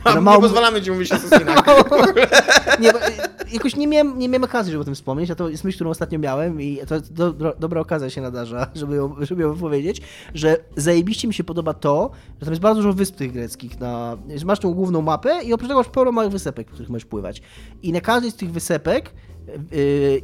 A, 0.04 0.20
na 0.20 0.34
nie 0.34 0.40
pozwalamy 0.40 0.82
ci 0.82 0.90
mówić 0.90 1.12
o 1.12 1.14
Assassinach. 1.14 1.64
nie, 2.80 2.92
bo, 2.92 2.98
y, 2.98 3.12
jakoś 3.52 3.76
nie 3.76 3.86
miałem, 3.86 4.18
nie 4.18 4.28
miałem 4.28 4.44
okazji, 4.44 4.72
żeby 4.72 4.82
o 4.82 4.84
tym 4.84 4.94
wspomnieć, 4.94 5.30
a 5.30 5.34
to 5.34 5.48
jest 5.48 5.64
myśl, 5.64 5.76
którą 5.76 5.90
ostatnio 5.90 6.18
miałem 6.18 6.60
i 6.60 6.78
to 6.88 6.94
jest 6.94 7.12
do, 7.52 7.60
do, 7.60 7.72
dobra 7.72 7.80
okazja 7.80 8.10
się 8.10 8.20
nadarza, 8.20 8.66
żeby 8.74 8.96
ją, 8.96 9.14
żeby 9.20 9.42
ją 9.42 9.56
powiedzieć, 9.56 10.00
że 10.34 10.56
zajebiście 10.76 11.28
mi 11.28 11.34
się 11.34 11.44
podoba 11.44 11.74
to, 11.74 12.10
że 12.40 12.46
tam 12.46 12.52
jest 12.52 12.62
bardzo 12.62 12.82
dużo 12.82 12.92
wysp 12.92 13.16
tych 13.16 13.32
greckich. 13.32 13.80
Na, 13.80 14.16
masz 14.44 14.58
tą 14.58 14.74
główną 14.74 15.02
mapę 15.02 15.40
i 15.44 15.52
oprócz 15.52 15.68
tego 15.68 15.80
masz 15.80 15.88
pełno 15.88 16.12
małych 16.12 16.32
wysepek, 16.32 16.68
w 16.68 16.72
których 16.72 16.90
możesz 16.90 17.04
pływać. 17.04 17.42
I 17.82 17.92
na 17.92 18.00
każdej 18.00 18.30
z 18.30 18.34
tych 18.34 18.52
wysepek 18.52 19.14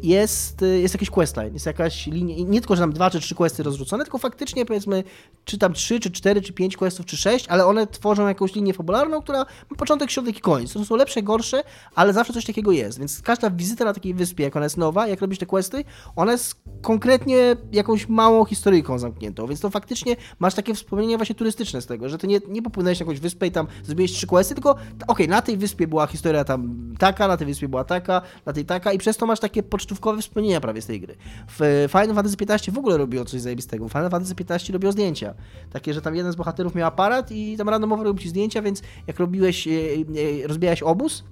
jest, 0.03 0.63
y, 0.63 0.81
jest 0.81 0.95
jakiś 0.95 1.11
questline, 1.11 1.55
jest 1.55 1.67
jakaś 1.67 2.07
linia, 2.07 2.35
nie 2.39 2.61
tylko, 2.61 2.77
że 2.77 2.83
tam 2.83 2.93
dwa 2.93 3.11
czy 3.11 3.21
trzy 3.21 3.35
questy 3.35 3.63
rozrzucone, 3.63 4.05
tylko 4.05 4.19
faktycznie 4.19 4.67
powiedzmy, 4.67 5.05
czy 5.45 5.59
tam 5.59 5.73
trzy, 5.73 6.01
czy 6.01 6.11
cztery, 6.11 6.43
czy 6.43 6.53
pięć 6.53 6.77
questów, 6.77 7.07
czy 7.07 7.17
sześć, 7.17 7.49
ale 7.49 7.67
one 7.67 7.87
tworzą 7.87 8.29
jakąś 8.29 8.55
linię 8.55 8.75
fabularną, 8.75 9.23
która 9.23 9.39
ma 9.39 9.77
początek, 9.77 10.11
środek 10.11 10.39
i 10.39 10.41
koniec. 10.41 10.73
To 10.73 10.85
są 10.85 10.97
lepsze, 10.97 11.23
gorsze, 11.23 11.63
ale 11.95 12.13
zawsze 12.13 12.33
coś 12.33 12.45
takiego 12.45 12.73
jest, 12.73 12.99
więc 12.99 13.23
każda 13.23 13.51
wizyta 13.51 13.85
na 13.85 13.95
takiej 13.95 14.15
wyspie, 14.15 14.45
jak 14.45 14.57
ona 14.57 14.67
jest 14.67 14.77
nowa, 14.77 15.09
jak 15.09 15.21
robisz 15.21 15.39
te 15.39 15.47
questy, 15.47 15.85
ona 16.17 16.33
jest 16.33 16.55
konkretnie 16.83 17.57
jakąś 17.73 18.09
małą 18.09 18.45
historyjką 18.45 18.99
zamkniętą, 18.99 19.47
więc 19.47 19.61
to 19.61 19.71
faktycznie 19.71 20.17
masz 20.39 20.55
takie 20.55 20.75
wspomnienia 20.75 21.17
właśnie 21.17 21.35
turystyczne 21.35 21.83
z 21.83 21.87
tego, 21.87 22.09
że 22.09 22.19
ty 22.19 22.27
nie, 22.27 22.41
nie 22.49 22.63
popłynąłeś 22.63 23.01
na 23.01 23.05
jakąś 23.05 23.21
wyspę 23.21 23.47
i 23.47 23.51
tam 23.51 23.67
zrobiłeś 23.85 24.13
trzy 24.13 24.27
questy, 24.27 24.55
tylko 24.55 24.77
okej, 25.07 25.29
na 25.29 25.43
tej 25.43 25.57
wyspie 25.57 25.87
była 25.87 26.07
historia 26.07 26.45
tam 26.45 26.95
taka, 26.99 27.29
na 27.29 27.37
tej 27.37 27.47
wyspie 27.47 27.69
była 27.69 27.85
taka, 27.85 28.23
na 28.47 28.53
tej 28.53 28.65
taka 28.65 28.93
i 28.93 28.99
przez 29.09 29.17
to 29.17 29.27
masz 29.27 29.41
takie 29.41 29.63
pocztówkowe 29.63 30.23
wspomnienia 30.23 30.61
prawie 30.61 30.83
z 30.83 30.87
tej 30.87 31.01
gry. 31.01 31.17
W 31.59 31.89
Final 31.91 32.15
Fantasy 32.15 32.37
XV 32.41 32.73
w 32.73 32.79
ogóle 32.79 32.97
robiło 32.97 33.25
coś 33.25 33.41
zajebistego. 33.41 33.89
W 33.89 33.93
Final 33.93 34.11
Fantasy 34.11 34.35
XV 34.51 34.73
robiło 34.73 34.93
zdjęcia. 34.93 35.35
Takie, 35.73 35.95
że 35.95 36.03
tam 36.03 36.15
jeden 36.15 36.33
z 36.33 36.37
bohaterów 36.37 36.75
miał 36.75 36.89
aparat 36.89 37.33
i 37.33 37.57
tam 37.57 37.69
randomowo 37.69 38.05
robił 38.05 38.23
ci 38.23 38.29
zdjęcia, 38.29 38.63
więc 38.63 38.83
jak 39.07 39.19
robiłeś, 39.19 39.69
e, 39.69 39.71
e, 39.71 40.47
rozbijałeś 40.47 40.83
obóz, 40.83 41.25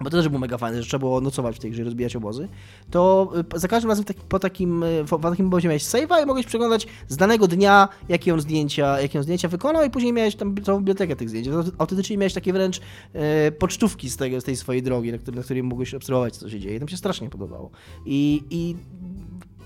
bo 0.00 0.10
to 0.10 0.16
też 0.16 0.28
było 0.28 0.40
mega 0.40 0.58
fajne, 0.58 0.82
że 0.82 0.88
trzeba 0.88 0.98
było 0.98 1.20
nocować 1.20 1.56
w 1.56 1.58
tej 1.58 1.70
grze, 1.70 1.84
rozbijać 1.84 2.16
obozy, 2.16 2.48
to 2.90 3.32
y, 3.56 3.58
za 3.58 3.68
każdym 3.68 3.90
razem 3.90 4.04
taki, 4.04 4.20
po 4.28 4.38
takim, 4.38 4.82
y, 4.82 5.04
po, 5.10 5.18
takim 5.18 5.46
obozie 5.46 5.68
miałeś 5.68 5.84
save'a 5.84 6.22
i 6.22 6.26
mogłeś 6.26 6.46
przeglądać 6.46 6.86
z 7.08 7.16
danego 7.16 7.46
dnia, 7.48 7.88
jakie 8.08 8.34
on 8.34 8.40
zdjęcia, 8.40 9.00
jakie 9.00 9.18
on 9.18 9.22
zdjęcia 9.22 9.48
wykonał 9.48 9.84
i 9.84 9.90
później 9.90 10.12
miałeś 10.12 10.36
tam 10.36 10.54
całą 10.62 10.78
bibliotekę 10.78 11.16
tych 11.16 11.28
zdjęć. 11.28 11.48
Autentycznie 11.78 12.18
miałeś 12.18 12.34
takie 12.34 12.52
wręcz 12.52 12.80
e, 13.12 13.52
pocztówki 13.52 14.10
z, 14.10 14.16
tego, 14.16 14.40
z 14.40 14.44
tej 14.44 14.56
swojej 14.56 14.82
drogi, 14.82 15.12
na, 15.12 15.18
której, 15.18 15.36
na 15.38 15.44
której 15.44 15.62
mogłeś 15.62 15.94
obserwować, 15.94 16.36
co 16.36 16.50
się 16.50 16.60
dzieje. 16.60 16.78
To 16.78 16.84
mi 16.84 16.90
się 16.90 16.96
strasznie 16.96 17.30
podobało. 17.30 17.70
I, 18.06 18.42
i 18.50 18.76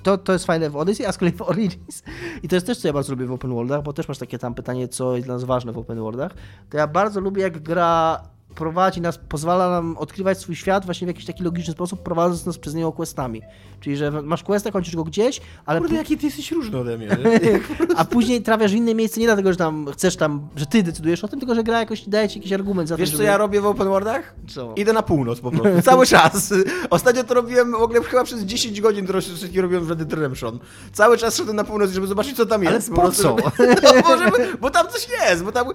to, 0.02 0.18
to 0.18 0.32
jest 0.32 0.44
fajne 0.44 0.70
w 0.70 0.76
Odyssey, 0.76 1.06
a 1.06 1.12
z 1.12 1.18
kolei 1.18 1.34
w 1.34 1.42
Origins, 1.42 2.02
i 2.42 2.48
to 2.48 2.56
jest 2.56 2.66
też, 2.66 2.78
co 2.78 2.88
ja 2.88 2.94
bardzo 2.94 3.12
lubię 3.12 3.26
w 3.26 3.32
open 3.32 3.54
worldach, 3.54 3.82
bo 3.82 3.92
też 3.92 4.08
masz 4.08 4.18
takie 4.18 4.38
tam 4.38 4.54
pytanie, 4.54 4.88
co 4.88 5.16
jest 5.16 5.26
dla 5.26 5.34
nas 5.34 5.44
ważne 5.44 5.72
w 5.72 5.78
open 5.78 5.98
worldach, 5.98 6.34
to 6.70 6.76
ja 6.76 6.86
bardzo 6.86 7.20
lubię, 7.20 7.42
jak 7.42 7.62
gra 7.62 8.20
prowadzi 8.54 9.00
nas, 9.00 9.18
pozwala 9.28 9.70
nam 9.70 9.96
odkrywać 9.96 10.38
swój 10.38 10.56
świat 10.56 10.84
właśnie 10.84 11.06
w 11.06 11.08
jakiś 11.08 11.24
taki 11.24 11.44
logiczny 11.44 11.72
sposób, 11.72 12.02
prowadząc 12.02 12.46
nas 12.46 12.58
przez 12.58 12.74
niego 12.74 12.92
questami. 12.92 13.42
Czyli, 13.80 13.96
że 13.96 14.10
masz 14.10 14.42
questa, 14.42 14.70
kończysz 14.70 14.96
go 14.96 15.04
gdzieś, 15.04 15.40
ale 15.66 15.80
Kurde, 15.80 15.96
jaki 15.96 16.18
ty 16.18 16.26
jesteś 16.26 16.52
różny 16.52 16.78
ode 16.78 16.98
mnie. 16.98 17.06
nie? 17.42 17.60
a 17.96 18.04
później 18.04 18.42
trafiasz 18.42 18.72
w 18.72 18.74
inne 18.74 18.94
miejsce 18.94 19.20
nie 19.20 19.26
dlatego, 19.26 19.52
że 19.52 19.56
tam 19.56 19.86
chcesz 19.92 20.16
tam, 20.16 20.48
że 20.56 20.66
ty 20.66 20.82
decydujesz 20.82 21.24
o 21.24 21.28
tym, 21.28 21.40
tylko 21.40 21.54
że 21.54 21.64
gra 21.64 21.78
jakoś 21.78 22.08
daje 22.08 22.28
ci 22.28 22.38
jakiś 22.38 22.52
argument 22.52 22.88
za 22.88 22.96
Wiesz, 22.96 23.08
to, 23.10 23.12
co 23.12 23.16
żeby... 23.16 23.28
ja 23.28 23.36
robię 23.36 23.60
w 23.60 23.66
open 23.66 23.88
worldach? 23.88 24.34
Co? 24.48 24.72
Idę 24.76 24.92
na 24.92 25.02
północ 25.02 25.40
po 25.40 25.50
prostu, 25.50 25.82
cały 25.90 26.06
czas. 26.06 26.54
Ostatnio 26.90 27.24
to 27.24 27.34
robiłem 27.34 27.72
w 27.72 27.74
ogóle 27.74 28.02
chyba 28.02 28.24
przez 28.24 28.42
10 28.42 28.80
godzin, 28.80 29.06
to 29.06 29.20
wszystkie 29.20 29.62
robiłem 29.62 29.84
w 29.84 29.90
Red 29.90 29.98
Dead 29.98 30.12
Redemption. 30.12 30.58
Cały 30.92 31.18
czas 31.18 31.36
szedłem 31.36 31.56
na 31.56 31.64
północ, 31.64 31.90
żeby 31.90 32.06
zobaczyć, 32.06 32.36
co 32.36 32.46
tam 32.46 32.60
Ale 32.66 32.76
jest. 32.76 32.90
po 32.90 33.00
prostu, 33.00 33.22
co? 33.22 33.36
Żeby, 33.58 33.74
no, 33.82 34.02
bo, 34.08 34.18
żeby, 34.18 34.58
bo 34.60 34.70
tam 34.70 34.88
coś 34.88 35.08
jest, 35.20 35.44
bo 35.44 35.52
tam... 35.52 35.66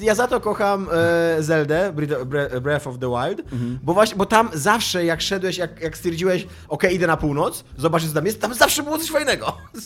Ja 0.00 0.14
za 0.14 0.26
to 0.28 0.40
kocham 0.40 0.86
e, 0.92 1.42
Zeldę, 1.42 1.92
Breath- 2.00 2.24
Bre- 2.24 2.60
Breath 2.60 2.86
of 2.86 2.98
the 2.98 3.06
Wild, 3.08 3.52
Mhm. 3.52 3.78
bo 3.82 3.94
właśnie, 3.94 4.16
bo 4.16 4.26
tam 4.26 4.48
zawsze 4.52 5.04
jak 5.04 5.20
szedłeś, 5.22 5.58
jak, 5.58 5.80
jak 5.80 5.96
stwierdziłeś, 5.96 6.46
okej, 6.68 6.94
idę 6.94 7.06
na 7.06 7.16
północ, 7.16 7.64
zobaczyć, 7.78 8.08
co 8.08 8.14
tam 8.14 8.26
jest, 8.26 8.40
tam 8.40 8.54
zawsze 8.54 8.82
było 8.82 8.98
coś 8.98 9.10
fajnego. 9.10 9.56
Nie, 9.74 9.80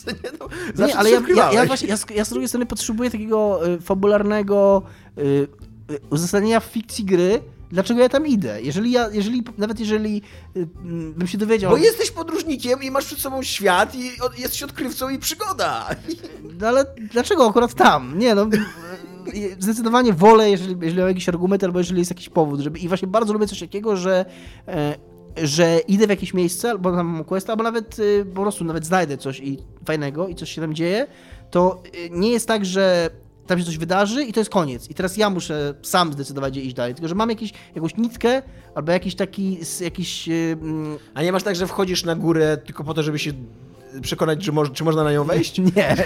zawsze 0.75 0.87
Nie, 0.87 0.97
ale 0.97 1.11
ja, 1.11 1.21
ja, 1.35 1.51
ja, 1.53 1.65
właśnie, 1.65 1.87
ja, 1.87 1.97
z- 1.97 2.09
ja 2.15 2.25
z 2.25 2.29
drugiej 2.29 2.47
strony 2.47 2.65
potrzebuję 2.65 3.11
takiego 3.11 3.67
y, 3.67 3.81
fabularnego 3.81 4.81
y, 5.17 5.21
y, 5.91 5.99
uzasadnienia 6.09 6.59
w 6.59 6.63
fikcji 6.65 7.05
gry, 7.05 7.41
dlaczego 7.71 8.01
ja 8.01 8.09
tam 8.09 8.27
idę. 8.27 8.61
Jeżeli 8.61 8.91
ja, 8.91 9.09
jeżeli, 9.11 9.43
nawet 9.57 9.79
jeżeli 9.79 10.21
y, 10.57 10.67
mm, 10.83 11.13
bym 11.13 11.27
się 11.27 11.37
dowiedział... 11.37 11.71
Bo 11.71 11.77
jesteś 11.77 12.11
podróżnikiem 12.11 12.83
i 12.83 12.91
masz 12.91 13.05
przed 13.05 13.19
sobą 13.19 13.43
świat 13.43 13.95
i 13.95 14.21
od, 14.21 14.39
jesteś 14.39 14.63
odkrywcą 14.63 15.09
i 15.09 15.19
przygoda. 15.19 15.89
No 16.59 16.67
ale 16.67 16.85
dlaczego 17.11 17.49
akurat 17.49 17.73
tam? 17.73 18.19
Nie 18.19 18.35
no... 18.35 18.45
Zdecydowanie 19.59 20.13
wolę, 20.13 20.51
jeżeli, 20.51 20.75
jeżeli 20.81 20.99
mam 20.99 21.07
jakiś 21.07 21.29
argument, 21.29 21.63
albo 21.63 21.79
jeżeli 21.79 21.99
jest 21.99 22.11
jakiś 22.11 22.29
powód, 22.29 22.59
żeby... 22.59 22.79
I 22.79 22.87
właśnie 22.87 23.07
bardzo 23.07 23.33
lubię 23.33 23.47
coś 23.47 23.59
takiego, 23.59 23.97
że... 23.97 24.25
E, 24.67 24.95
że 25.43 25.79
idę 25.87 26.07
w 26.07 26.09
jakieś 26.09 26.33
miejsce, 26.33 26.69
albo 26.69 26.91
tam 26.91 27.07
mam 27.07 27.23
quest, 27.23 27.49
albo 27.49 27.63
nawet 27.63 27.99
y, 27.99 28.25
po 28.35 28.41
prostu 28.41 28.63
nawet 28.63 28.85
znajdę 28.85 29.17
coś 29.17 29.39
i 29.39 29.57
fajnego 29.85 30.27
i 30.27 30.35
coś 30.35 30.51
się 30.51 30.61
tam 30.61 30.73
dzieje, 30.73 31.07
to 31.51 31.83
y, 32.05 32.09
nie 32.11 32.31
jest 32.31 32.47
tak, 32.47 32.65
że 32.65 33.09
tam 33.47 33.59
się 33.59 33.65
coś 33.65 33.77
wydarzy 33.77 34.23
i 34.23 34.33
to 34.33 34.39
jest 34.39 34.49
koniec. 34.49 34.89
I 34.89 34.93
teraz 34.93 35.17
ja 35.17 35.29
muszę 35.29 35.73
sam 35.81 36.13
zdecydować, 36.13 36.53
gdzie 36.53 36.61
iść 36.61 36.75
dalej. 36.75 36.95
Tylko, 36.95 37.07
że 37.07 37.15
mam 37.15 37.29
jakiś, 37.29 37.53
jakąś 37.75 37.97
nitkę 37.97 38.41
albo 38.75 38.91
jakiś 38.91 39.15
taki, 39.15 39.59
jakiś... 39.81 40.29
y, 40.29 40.57
mm, 40.61 40.97
A 41.13 41.23
nie 41.23 41.31
masz 41.31 41.43
tak, 41.43 41.55
że 41.55 41.67
wchodzisz 41.67 42.03
na 42.03 42.15
górę 42.15 42.57
tylko 42.57 42.83
po 42.83 42.93
to, 42.93 43.03
żeby 43.03 43.19
się 43.19 43.31
przekonać, 44.01 44.39
czy, 44.39 44.51
czy 44.73 44.83
można 44.83 45.03
na 45.03 45.11
nią 45.11 45.23
wejść? 45.23 45.59
Nie. 45.75 45.95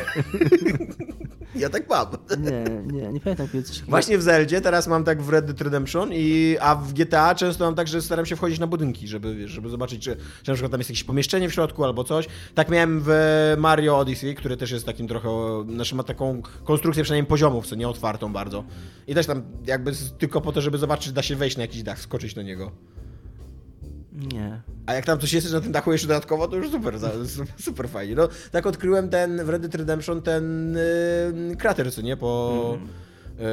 Ja 1.56 1.70
tak 1.70 1.90
mam. 1.90 2.08
Nie, 2.38 2.82
nie, 2.94 3.08
nie 3.08 3.20
pamiętam 3.20 3.48
kiedy 3.48 3.64
coś. 3.64 3.82
Właśnie 3.82 4.18
w 4.18 4.22
Zeldzie, 4.22 4.62
teraz 4.62 4.88
mam 4.88 5.04
tak 5.04 5.22
w 5.22 5.30
Red 5.30 5.46
Dead 5.46 5.62
Redemption, 5.62 6.10
i, 6.14 6.58
a 6.62 6.76
w 6.76 6.94
GTA 6.94 7.36
często 7.36 7.66
mam 7.66 7.76
tak, 7.76 7.88
że 7.88 8.02
staram 8.02 8.26
się 8.26 8.36
wchodzić 8.36 8.60
na 8.60 8.68
budynki, 8.68 9.08
żeby, 9.08 9.36
wiesz, 9.36 9.52
żeby 9.52 9.70
zobaczyć, 9.70 10.04
czy, 10.04 10.16
czy 10.44 10.52
na 10.52 10.54
przykład 10.54 10.72
tam 10.72 10.80
jest 10.80 10.90
jakieś 10.90 11.04
pomieszczenie 11.04 11.50
w 11.50 11.54
środku 11.54 11.84
albo 11.84 12.04
coś. 12.04 12.28
Tak 12.56 12.70
miałem 12.70 13.02
w 13.06 13.12
Mario 13.58 13.98
Odyssey, 13.98 14.36
który 14.36 14.58
też 14.58 14.72
jest 14.72 14.86
takim 14.86 15.08
trochę, 15.08 15.30
znaczy 15.74 15.96
ma 15.96 16.04
taką 16.04 16.42
konstrukcję 16.64 17.04
przynajmniej 17.04 17.28
poziomów, 17.30 17.68
co 17.68 17.76
nie 17.76 17.90
otwartą 17.90 18.34
bardzo. 18.34 18.64
I 19.08 19.16
też 19.16 19.26
tam 19.26 19.42
jakby 19.66 19.92
tylko 20.18 20.42
po 20.42 20.52
to, 20.52 20.62
żeby 20.62 20.78
zobaczyć, 20.78 21.06
czy 21.06 21.14
da 21.14 21.22
się 21.22 21.36
wejść 21.36 21.58
na 21.58 21.62
jakiś 21.62 21.84
dach, 21.84 22.00
skoczyć 22.00 22.34
do 22.34 22.42
niego. 22.42 22.72
Nie. 24.12 24.62
A 24.86 24.94
jak 24.94 25.06
tam 25.06 25.20
coś 25.20 25.34
jest 25.34 25.54
na 25.54 25.62
tym 25.62 25.72
dachu 25.72 25.92
jeszcze 25.92 26.08
dodatkowo, 26.08 26.48
to 26.48 26.56
już 26.56 26.72
super, 26.72 26.96
super, 27.66 27.90
fajnie. 27.90 28.16
No, 28.16 28.30
tak 28.52 28.66
odkryłem 28.66 29.10
ten 29.10 29.46
w 29.46 29.50
Red 29.50 29.62
Dead 29.62 29.76
Redemption 29.76 30.22
ten 30.22 30.76
yy, 31.50 31.56
krater, 31.56 31.94
co 31.94 32.02
nie, 32.02 32.18
po 32.18 32.78
yy, 33.40 33.46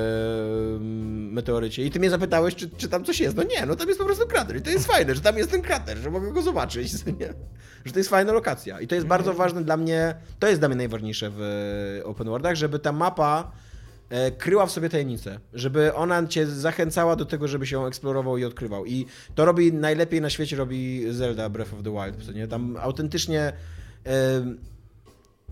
meteorycie. 1.31 1.85
I 1.85 1.91
ty 1.91 1.99
mnie 1.99 2.11
zapytałeś, 2.11 2.55
czy, 2.55 2.71
czy 2.71 2.89
tam 2.89 3.05
coś 3.05 3.21
jest. 3.21 3.37
No 3.37 3.43
nie, 3.43 3.67
no 3.67 3.77
tam 3.77 3.89
jest 3.89 4.01
po 4.01 4.07
prostu 4.07 4.27
krater 4.27 4.57
i 4.57 4.63
to 4.63 4.71
jest 4.71 4.87
fajne, 4.87 5.15
że 5.15 5.21
tam 5.21 5.39
jest 5.39 5.51
ten 5.51 5.63
krater, 5.63 5.99
że 5.99 6.11
mogę 6.11 6.33
go 6.33 6.43
zobaczyć, 6.43 6.93
nie? 7.21 7.35
Że 7.85 7.93
to 7.93 7.99
jest 7.99 8.11
fajna 8.11 8.33
lokacja. 8.33 8.81
I 8.81 8.87
to 8.87 8.95
jest 8.95 9.07
bardzo 9.07 9.35
ważne 9.35 9.65
dla 9.65 9.77
mnie, 9.77 10.15
to 10.39 10.49
jest 10.49 10.61
dla 10.61 10.69
mnie 10.69 10.77
najważniejsze 10.77 11.31
w 11.31 11.41
e, 12.01 12.05
open 12.05 12.27
worldach, 12.27 12.55
żeby 12.55 12.79
ta 12.79 12.93
mapa 12.93 13.53
kryła 14.39 14.67
w 14.67 14.71
sobie 14.71 14.89
tajemnicę, 14.89 15.41
żeby 15.53 15.95
ona 15.95 16.27
cię 16.27 16.47
zachęcała 16.47 17.17
do 17.17 17.25
tego, 17.25 17.49
żeby 17.49 17.67
się 17.67 17.87
eksplorował 17.87 18.39
i 18.39 18.45
odkrywał. 18.45 18.87
I 18.87 19.07
to 19.35 19.45
robi 19.45 19.73
najlepiej 19.73 20.21
na 20.21 20.31
świecie 20.31 20.57
robi 20.57 21.05
Zelda 21.11 21.49
Breath 21.49 21.75
of 21.75 21.83
the 21.83 21.91
Wild, 21.91 22.35
nie? 22.35 22.49
Tam 22.49 22.77
autentycznie 22.81 23.53
e, 24.07 24.57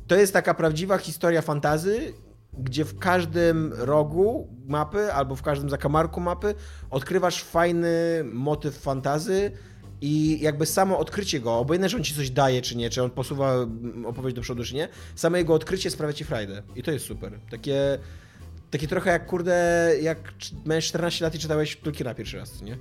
to 0.06 0.16
jest 0.16 0.32
taka 0.32 0.54
prawdziwa 0.54 0.98
historia 0.98 1.42
fantazy, 1.42 2.12
gdzie 2.58 2.84
w 2.84 2.98
każdym 2.98 3.72
rogu 3.76 4.48
mapy 4.66 5.12
albo 5.12 5.36
w 5.36 5.42
każdym 5.42 5.70
zakamarku 5.70 6.20
mapy 6.20 6.54
odkrywasz 6.90 7.42
fajny 7.42 8.24
motyw 8.32 8.78
fantazy 8.78 9.50
i 10.00 10.40
jakby 10.40 10.66
samo 10.66 10.98
odkrycie 10.98 11.40
go, 11.40 11.58
obojętne, 11.58 11.88
czy 11.88 11.96
on 11.96 12.04
ci 12.04 12.14
coś 12.14 12.30
daje, 12.30 12.62
czy 12.62 12.76
nie, 12.76 12.90
czy 12.90 13.02
on 13.02 13.10
posuwa 13.10 13.54
mm, 13.54 14.06
opowieść 14.06 14.36
do 14.36 14.42
przodu, 14.42 14.64
czy 14.64 14.74
nie, 14.74 14.88
samo 15.14 15.36
jego 15.36 15.54
odkrycie 15.54 15.90
sprawia 15.90 16.12
ci 16.12 16.24
frajdę. 16.24 16.62
I 16.76 16.82
to 16.82 16.90
jest 16.90 17.06
super. 17.06 17.38
Takie, 17.50 17.98
takie 18.74 18.88
trochę 18.88 19.10
jak, 19.10 19.26
kurde, 19.26 19.90
jak 20.02 20.18
miałeś 20.66 20.88
14 20.88 21.24
lat 21.24 21.34
i 21.34 21.38
czytałeś 21.38 21.76
Tolkiena 21.76 22.14
pierwszy 22.14 22.36
raz, 22.36 22.62
nie? 22.62 22.78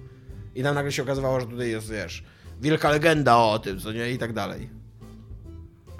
I 0.55 0.63
tam 0.63 0.75
nagle 0.75 0.91
się 0.91 1.03
okazywało, 1.03 1.39
że 1.39 1.45
tutaj 1.45 1.69
jest, 1.69 1.89
wiesz, 1.89 2.23
wielka 2.61 2.89
legenda 2.89 3.37
o 3.37 3.59
tym, 3.59 3.79
co 3.79 3.91
nie, 3.91 4.11
i 4.11 4.17
tak 4.17 4.33
dalej. 4.33 4.69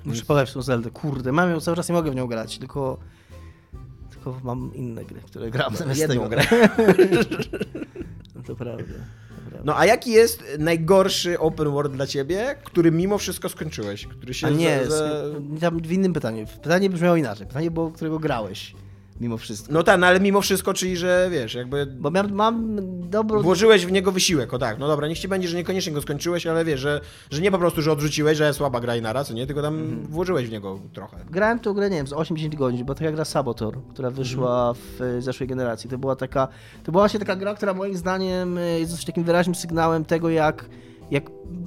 Muszę 0.06 0.24
w 0.46 0.54
tą 0.54 0.62
Zeldę. 0.62 0.92
Kurde, 0.92 1.32
mam 1.32 1.50
ją 1.50 1.60
cały 1.60 1.78
czas 1.78 1.90
nie 1.90 1.96
mogę 1.96 2.12
w 2.12 2.16
nią 2.16 2.28
grać, 2.28 2.58
tylko... 2.58 3.00
Tylko 4.10 4.40
mam 4.44 4.76
inne 4.76 5.06
gry, 5.06 5.22
które 5.22 5.52
gram 5.52 5.76
zamiast 5.76 6.00
jedną 6.00 6.30
tego. 6.30 6.30
grę. 6.30 6.44
No 8.36 8.44
to 8.44 8.56
prawda. 8.56 8.94
No 9.64 9.78
a 9.78 9.86
jaki 9.86 10.12
jest 10.12 10.44
najgorszy 10.60 11.40
open 11.40 11.72
world 11.72 11.94
dla 11.94 12.08
ciebie, 12.08 12.56
który 12.64 12.92
mimo 12.92 13.18
wszystko 13.18 13.50
skończyłeś? 13.50 14.08
Który 14.08 14.34
się 14.34 14.48
A 14.48 14.50
nie, 14.50 14.86
za, 14.86 15.30
za... 15.60 15.72
w 15.72 15.92
innym 15.92 16.14
pytaniu. 16.14 16.46
Pytanie 16.64 16.90
brzmiało 16.90 17.16
inaczej. 17.16 17.48
Pytanie 17.48 17.72
było, 17.72 17.92
którego 17.92 18.20
grałeś, 18.20 18.76
mimo 19.24 19.38
wszystko. 19.38 19.74
No 19.74 19.84
tak, 19.84 20.00
no 20.00 20.08
ale 20.08 20.20
mimo 20.20 20.42
wszystko, 20.42 20.74
czyli 20.74 20.98
że 20.98 21.28
wiesz, 21.32 21.54
jakby 21.54 21.86
Bo 21.86 22.12
mam 22.32 22.76
dobrą... 23.10 23.42
włożyłeś 23.42 23.86
w 23.86 23.92
niego 23.92 24.12
wysiłek, 24.12 24.54
o 24.54 24.60
tak, 24.60 24.80
no 24.80 24.88
dobra, 24.88 25.08
niech 25.08 25.20
ci 25.20 25.28
będzie, 25.28 25.48
że 25.48 25.58
niekoniecznie 25.58 25.94
go 25.94 26.02
skończyłeś, 26.02 26.48
ale 26.48 26.66
wiesz, 26.66 26.80
że, 26.80 27.02
że 27.32 27.42
nie 27.42 27.52
po 27.52 27.58
prostu, 27.58 27.82
że 27.82 27.92
odrzuciłeś, 27.92 28.38
że 28.38 28.54
słaba 28.54 28.80
gra 28.80 28.96
i 28.96 29.02
naraz, 29.02 29.30
nie, 29.32 29.48
tylko 29.48 29.62
tam 29.62 29.74
Mhm. 29.80 30.08
włożyłeś 30.08 30.48
w 30.48 30.52
niego 30.52 30.80
trochę. 30.94 31.18
Grałem 31.32 31.60
tą 31.60 31.74
grę, 31.74 31.90
nie 31.90 31.98
wiem, 31.98 32.08
z 32.08 32.12
8-10 32.14 32.56
godzin, 32.56 32.86
bo 32.86 32.96
taka 32.96 33.12
gra 33.12 33.26
Sabotor, 33.26 33.78
która 33.94 34.10
wyszła 34.12 34.74
w 34.74 35.02
e, 35.02 35.22
zeszłej 35.22 35.48
generacji. 35.50 35.90
To 35.90 35.98
była 35.98 36.16
taka, 36.16 36.48
to 36.84 36.92
była 36.92 37.02
właśnie 37.04 37.20
taka 37.20 37.36
gra, 37.36 37.56
która 37.56 37.74
moim 37.74 37.96
zdaniem 37.98 38.58
e, 38.58 38.80
jest 38.80 39.06
takim 39.06 39.24
wyraźnym 39.24 39.56
sygnałem 39.56 40.06
tego, 40.06 40.30
jak, 40.30 40.66
jak 41.12 41.24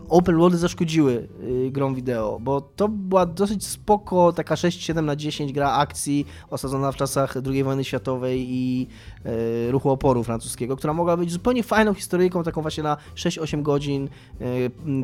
open 0.09 0.37
worldy 0.37 0.59
zaszkodziły 0.59 1.29
y, 1.43 1.70
grom 1.70 1.95
wideo, 1.95 2.39
bo 2.41 2.61
to 2.61 2.89
była 2.89 3.27
dosyć 3.27 3.66
spoko, 3.66 4.33
taka 4.33 4.55
6-7 4.55 5.03
na 5.03 5.16
10 5.16 5.53
gra 5.53 5.72
akcji 5.72 6.27
osadzona 6.51 6.93
w 6.93 6.97
czasach 6.97 7.35
II 7.47 7.64
wojny 7.64 7.85
światowej 7.85 8.47
i 8.49 8.87
e, 9.24 9.70
ruchu 9.70 9.91
oporu 9.91 10.24
francuskiego, 10.24 10.77
która 10.77 10.93
mogła 10.95 11.16
być 11.16 11.33
zupełnie 11.33 11.62
fajną 11.62 11.95
historyjką, 11.95 12.43
taką 12.43 12.62
właśnie 12.62 12.83
na 12.83 12.97
6-8 13.14 13.62
godzin, 13.62 14.09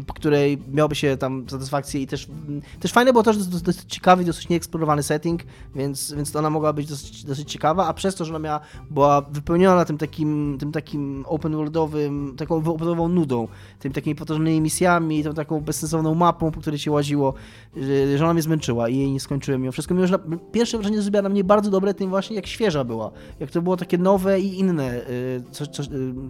po 0.06 0.14
której 0.14 0.58
miałby 0.72 0.94
się 0.94 1.16
tam 1.16 1.44
satysfakcję 1.50 2.00
i 2.00 2.06
też, 2.06 2.28
m, 2.28 2.62
też 2.80 2.92
fajne 2.92 3.12
było 3.12 3.22
to, 3.22 3.32
że 3.32 3.38
to 3.38 3.50
jest 3.50 3.64
dosyć 3.64 3.94
ciekawy, 3.94 4.24
dosyć 4.24 4.48
nieeksplorowany 4.48 5.02
setting, 5.02 5.42
więc, 5.74 6.12
więc 6.12 6.36
ona 6.36 6.50
mogła 6.50 6.72
być 6.72 6.86
dosyć, 6.86 7.24
dosyć 7.24 7.52
ciekawa, 7.52 7.86
a 7.86 7.94
przez 7.94 8.14
to, 8.14 8.24
że 8.24 8.32
ona 8.32 8.38
miała, 8.38 8.60
była 8.90 9.20
wypełniona 9.20 9.84
tym 9.84 9.98
takim, 9.98 10.56
tym 10.60 10.72
takim 10.72 11.24
open 11.28 11.56
worldowym, 11.56 12.34
taką 12.36 12.56
open 12.56 12.78
worldową 12.78 13.08
nudą, 13.08 13.48
tymi 13.78 13.94
takimi 13.94 14.16
potężnymi 14.16 14.61
misjami, 14.62 15.24
tą 15.24 15.34
taką 15.34 15.60
bezsensowną 15.60 16.14
mapą, 16.14 16.50
po 16.50 16.60
której 16.60 16.78
się 16.78 16.90
łaziło, 16.90 17.34
że, 17.76 18.18
że 18.18 18.24
ona 18.24 18.32
mnie 18.32 18.42
zmęczyła 18.42 18.88
i 18.88 18.98
jej 18.98 19.10
nie 19.10 19.20
skończyłem 19.20 19.60
mimo 19.60 19.72
wszystko. 19.72 19.94
Mimo, 19.94 20.06
że 20.06 20.18
pierwsze 20.52 20.78
wrażenie 20.78 21.02
zrobiła 21.02 21.22
na 21.22 21.28
mnie 21.28 21.44
bardzo 21.44 21.70
dobre 21.70 21.94
tym 21.94 22.10
właśnie, 22.10 22.36
jak 22.36 22.46
świeża 22.46 22.84
była, 22.84 23.10
jak 23.40 23.50
to 23.50 23.62
było 23.62 23.76
takie 23.76 23.98
nowe 23.98 24.40
i 24.40 24.58
inne, 24.58 25.00
y, 25.10 25.42
co, 25.50 25.66
co, 25.66 25.82
y, 25.82 25.86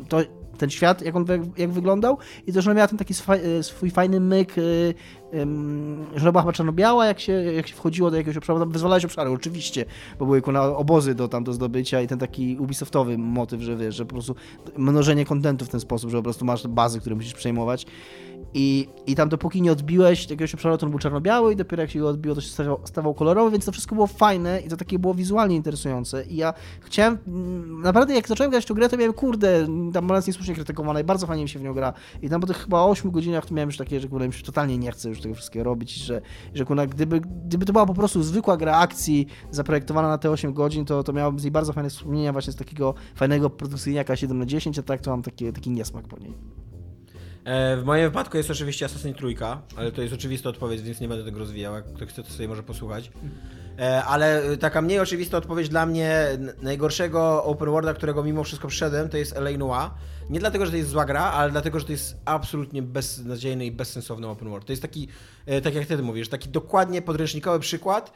to, 0.08 0.20
ten 0.59 0.70
świat, 0.70 1.03
jak 1.03 1.16
on 1.16 1.26
jak 1.57 1.70
wyglądał. 1.70 2.18
I 2.46 2.53
też 2.53 2.66
ona 2.66 2.74
miała 2.74 2.88
ten 2.88 2.98
taki 2.98 3.14
swój, 3.14 3.36
swój 3.62 3.90
fajny 3.90 4.20
myk, 4.20 4.59
y, 4.59 4.94
ym, 5.34 6.07
że 6.16 6.32
była 6.32 6.42
chyba 6.42 6.53
czarno-biała, 6.53 7.07
jak 7.07 7.20
się, 7.20 7.32
jak 7.32 7.68
się 7.68 7.74
wchodziło 7.74 8.11
do 8.11 8.16
jakiegoś 8.16 8.36
obszaru, 8.36 8.59
tam 8.59 8.70
wyzwalałeś 8.70 9.05
obszary, 9.05 9.30
oczywiście, 9.30 9.84
bo 10.18 10.26
były 10.26 10.42
kuna 10.42 10.62
obozy 10.62 11.14
do 11.14 11.28
tam 11.28 11.44
do 11.44 11.53
zdobycia 11.53 12.00
i 12.00 12.07
ten 12.07 12.18
taki 12.18 12.57
Ubisoftowy 12.61 13.18
motyw, 13.18 13.61
że 13.61 13.76
wiesz, 13.76 13.94
że 13.94 14.05
po 14.05 14.12
prostu 14.12 14.34
mnożenie 14.76 15.24
kontentu 15.24 15.64
w 15.64 15.68
ten 15.68 15.80
sposób, 15.80 16.11
że 16.11 16.16
po 16.16 16.22
prostu 16.22 16.44
masz 16.44 16.66
bazy, 16.66 17.00
które 17.00 17.16
musisz 17.16 17.34
przejmować 17.34 17.86
i, 18.55 18.88
I 19.07 19.14
tam 19.14 19.28
dopóki 19.28 19.62
nie 19.62 19.72
odbiłeś 19.72 20.22
jakiegoś 20.22 20.55
obszaru, 20.55 20.78
to 20.78 20.86
on 20.86 20.90
był 20.90 20.98
czarno-biały 20.98 21.53
i 21.53 21.57
dopiero 21.57 21.82
jak 21.82 21.90
się 21.90 21.98
go 21.98 22.09
odbiło, 22.09 22.34
to 22.34 22.40
się 22.40 22.48
stawał, 22.48 22.80
stawał 22.84 23.14
kolorowy, 23.14 23.50
więc 23.50 23.64
to 23.64 23.72
wszystko 23.72 23.94
było 23.94 24.07
fajne 24.07 24.61
i 24.61 24.68
to 24.68 24.76
takie 24.76 24.98
było 24.98 25.14
wizualnie 25.14 25.57
interesujące. 25.57 26.24
I 26.24 26.36
ja 26.36 26.55
chciałem, 26.80 27.18
mm, 27.26 27.80
naprawdę 27.82 28.14
jak 28.14 28.28
zacząłem 28.28 28.50
grać 28.50 28.64
w 28.64 28.68
tę 28.68 28.74
grę, 28.74 28.88
to 28.88 28.96
miałem, 28.96 29.12
kurde, 29.12 29.66
tam 29.92 30.07
balans 30.07 30.26
niesłusznie 30.26 30.55
krytykowana 30.55 31.00
i 31.00 31.05
bardzo 31.05 31.26
fajnie 31.26 31.42
mi 31.42 31.48
się 31.48 31.59
w 31.59 31.62
nią 31.62 31.74
gra. 31.74 31.92
I 32.22 32.28
tam 32.28 32.40
po 32.40 32.46
tych 32.46 32.57
chyba 32.57 32.82
8 32.82 33.11
godzinach 33.11 33.46
to 33.46 33.55
miałem 33.55 33.68
już 33.68 33.76
takie, 33.76 34.00
że 34.00 34.09
kurde, 34.09 34.26
mi 34.26 34.34
się 34.34 34.42
totalnie 34.42 34.78
nie 34.78 34.92
chce 34.92 35.09
już 35.09 35.20
tego 35.20 35.34
wszystkiego 35.34 35.64
robić, 35.64 35.94
że, 35.94 36.22
że 36.55 36.64
kurde, 36.64 36.86
gdyby, 36.86 37.20
gdyby 37.20 37.66
to 37.66 37.72
była 37.72 37.86
po 37.86 37.94
prostu 37.94 38.22
zwykła 38.22 38.57
gra 38.57 38.78
akcji 38.78 39.26
zaprojektowana 39.50 40.09
na 40.09 40.18
te 40.18 40.30
8 40.30 40.53
godzin, 40.53 40.84
to, 40.84 41.03
to 41.03 41.12
miałbym 41.12 41.40
z 41.40 41.42
niej 41.44 41.50
bardzo 41.50 41.72
fajne 41.72 41.90
wspomnienia 41.90 42.32
właśnie 42.32 42.53
z 42.53 42.57
takiego 42.57 42.94
fajnego 43.14 43.50
produkcyjniaka 43.50 44.16
7 44.16 44.38
na 44.38 44.46
10, 44.46 44.78
a 44.78 44.82
tak 44.82 45.00
to 45.00 45.11
mam 45.11 45.22
taki, 45.22 45.53
taki 45.53 45.70
niesmak 45.70 46.09
po 46.09 46.18
niej. 46.18 46.71
E, 47.45 47.76
w 47.76 47.84
moim 47.84 48.05
wypadku 48.05 48.36
jest 48.36 48.51
oczywiście 48.51 48.86
Assassin's 48.86 49.14
Trójka, 49.14 49.62
ale 49.76 49.93
to 49.93 50.03
jest 50.03 50.14
oczywista 50.14 50.49
odpowiedź, 50.49 50.82
więc 50.82 51.01
nie 51.01 51.09
będę 51.09 51.24
tego 51.24 51.38
rozwijał. 51.38 51.74
Jak 51.74 51.84
ktoś 51.84 52.09
chce, 52.09 52.22
to 52.22 52.30
sobie 52.30 52.49
może 52.49 52.62
posłuchać. 52.62 53.11
E, 53.78 54.05
ale 54.05 54.57
taka 54.57 54.82
mniej 54.82 55.01
oczywista 55.01 55.36
odpowiedź 55.36 55.68
dla 55.68 55.86
mnie 55.86 56.26
najgorszego 56.62 57.45
open 57.45 57.70
worlda, 57.70 57.95
którego 57.95 58.22
mimo 58.22 58.45
wszystko 58.45 58.68
przyszedłem, 58.68 59.09
to 59.09 59.16
jest 59.16 59.36
L.A. 59.36 59.59
Noire. 59.59 59.90
Nie 60.30 60.40
dlatego, 60.40 60.64
że 60.66 60.70
to 60.70 60.76
jest 60.76 60.90
zła 60.90 61.05
gra, 61.05 61.22
ale 61.22 61.51
dlatego, 61.51 61.80
że 61.80 61.86
to 61.86 61.93
jest 61.93 62.16
absolutnie 62.24 62.82
beznadziejny 62.82 63.66
i 63.66 63.72
bezsensowny 63.72 64.26
open 64.28 64.49
world. 64.49 64.66
To 64.66 64.72
jest 64.72 64.82
taki, 64.82 65.09
e, 65.47 65.61
tak 65.61 65.74
jak 65.74 65.86
ty 65.86 65.99
mówisz, 65.99 66.28
taki 66.28 66.49
dokładnie 66.49 67.03
podręcznikowy 67.03 67.61
przykład, 67.61 68.12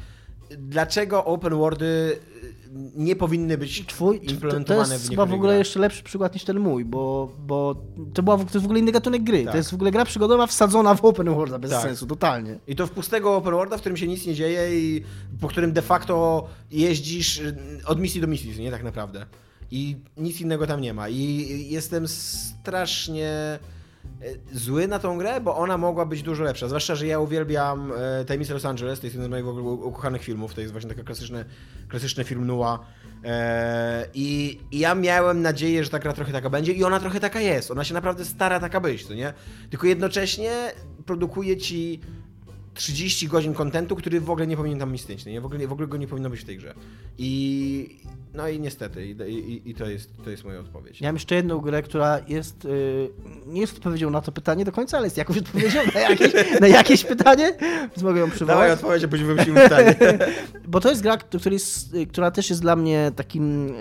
dlaczego 0.59 1.25
open 1.25 1.55
worldy 1.55 2.19
e, 2.43 2.57
nie 2.97 3.17
powinny 3.17 3.59
być 3.59 3.87
Twój, 3.87 4.21
to, 4.21 4.27
to 4.27 4.33
implementowane 4.33 4.95
jest 4.95 5.07
w 5.07 5.11
chyba 5.11 5.27
w 5.27 5.33
ogóle 5.33 5.49
grach. 5.53 5.59
jeszcze 5.59 5.81
lepszy 5.81 6.03
przykład 6.03 6.35
niż 6.35 6.45
ten 6.45 6.61
mój, 6.61 6.85
bo, 6.85 7.33
bo 7.47 7.83
to, 8.15 8.23
była, 8.23 8.37
to 8.37 8.43
jest 8.43 8.57
w 8.57 8.65
ogóle 8.65 8.81
inny 8.81 8.93
gatunek 8.93 9.23
gry. 9.23 9.43
Tak. 9.45 9.53
To 9.53 9.57
jest 9.59 9.71
w 9.71 9.75
ogóle 9.75 9.91
gra 9.91 10.05
przygodowa 10.05 10.47
wsadzona 10.47 10.95
w 10.95 11.05
open 11.05 11.35
world, 11.35 11.57
bez 11.59 11.71
Tak. 11.71 11.83
sensu, 11.83 12.07
totalnie. 12.07 12.59
I 12.67 12.77
to 12.77 12.87
w 12.87 12.91
pustego 12.91 13.37
open 13.37 13.53
worlda, 13.53 13.77
w 13.77 13.81
którym 13.81 13.97
się 13.97 14.07
nic 14.09 14.27
nie 14.27 14.35
dzieje 14.35 14.81
i 14.81 15.03
po 15.41 15.49
którym 15.49 15.73
de 15.73 15.83
facto 15.83 16.47
jeździsz 16.71 17.39
y, 17.39 17.57
od 17.87 18.01
misji 18.01 18.21
do 18.21 18.27
misji, 18.27 18.61
nie 18.63 18.71
tak 18.71 18.85
naprawdę. 18.85 19.27
I 19.71 19.97
nic 20.17 20.41
innego 20.41 20.67
tam 20.67 20.81
nie 20.81 20.95
ma. 20.95 21.09
I 21.09 21.67
jestem 21.71 22.09
strasznie 22.09 23.59
y, 23.73 23.76
zły 24.53 24.89
na 24.89 24.99
tą 24.99 25.19
grę, 25.19 25.41
bo 25.41 25.57
ona 25.57 25.79
mogła 25.79 26.07
być 26.07 26.23
dużo 26.23 26.45
lepsza. 26.45 26.69
Zwłaszcza, 26.69 26.95
że 26.95 27.07
ja 27.07 27.21
uwielbiam 27.21 27.93
e, 27.97 28.25
Tajemnicę 28.25 28.55
Los 28.55 28.65
Angeles, 28.65 29.01
to 29.01 29.07
jest 29.07 29.17
jeden 29.17 29.29
z 29.29 29.31
moich 29.31 29.47
ukochanych 29.85 30.23
filmów, 30.23 30.55
to 30.55 30.61
jest 30.61 30.73
właśnie 30.73 30.91
taki 30.91 31.05
klasyczny, 31.05 31.45
klasyczny 31.89 32.25
film 32.25 32.47
noir. 32.47 32.79
E, 33.25 34.07
I, 34.15 34.61
I 34.71 34.79
ja 34.79 34.95
miałem 34.95 35.43
nadzieję, 35.43 35.85
że 35.85 35.91
ta 35.91 35.99
gra 35.99 36.13
trochę 36.13 36.33
taka 36.33 36.51
będzie 36.51 36.73
i 36.73 36.85
ona 36.85 37.01
trochę 37.01 37.21
taka 37.21 37.41
jest. 37.41 37.71
Ona 37.71 37.85
się 37.85 37.95
naprawdę 37.95 38.25
stara 38.25 38.61
taka 38.61 38.81
być, 38.81 39.07
to 39.07 39.15
nie? 39.15 39.33
Tylko 39.71 39.87
jednocześnie 39.87 40.73
produkuje 41.07 41.57
ci 41.57 42.01
30 42.77 43.29
godzin 43.29 43.55
kontentu, 43.55 43.97
który 43.97 44.21
w 44.21 44.31
ogóle 44.31 44.47
nie 44.47 44.57
powinien 44.57 44.79
tam 44.79 44.95
istnieć, 44.95 45.27
nie? 45.27 45.41
W 45.41 45.47
ogóle, 45.47 45.67
w 45.67 45.73
ogóle 45.73 45.89
go 45.89 45.97
nie 45.97 46.07
powinno 46.07 46.31
być 46.31 46.41
w 46.41 46.45
tej 46.45 46.57
grze. 46.57 46.75
I 47.19 48.01
no 48.37 48.49
i 48.49 48.61
niestety, 48.61 49.07
i, 49.07 49.11
i, 49.11 49.71
i 49.71 49.75
to, 49.75 49.87
jest, 49.87 50.11
to 50.25 50.31
jest 50.31 50.45
moja 50.45 50.61
odpowiedź. 50.61 51.01
Ja 51.01 51.09
mam 51.09 51.17
jeszcze 51.17 51.35
jedną 51.35 51.59
grę, 51.59 51.83
która 51.83 52.21
jest, 52.29 52.65
yy, 52.65 53.11
nie 53.47 53.61
jest 53.61 53.77
odpowiedzią 53.77 54.11
na 54.11 54.21
to 54.21 54.33
pytanie 54.33 54.65
do 54.65 54.73
końca, 54.73 54.97
ale 54.97 55.07
jest 55.07 55.17
jakąś 55.17 55.39
odpowiedzią 55.39 55.81
na 55.95 56.01
jakieś, 56.01 56.33
na 56.61 56.67
jakieś 56.67 57.05
pytanie, 57.05 57.53
więc 57.61 58.03
mogę 58.03 58.21
ją 58.21 58.31
przywołać. 58.31 58.57
Dawaj 58.57 58.73
odpowiedź, 58.73 59.05
a 59.05 59.09
później 59.09 59.27
wymyślimy 59.27 59.61
pytanie. 59.61 59.97
Bo 60.69 60.81
to 60.81 60.91
jest 60.91 61.03
gra, 61.03 61.17
która, 61.17 61.53
jest, 61.53 61.97
która 62.09 62.31
też 62.31 62.51
jest 62.51 62.63
dla 62.63 62.77
mnie 62.77 63.13
takim 63.17 63.75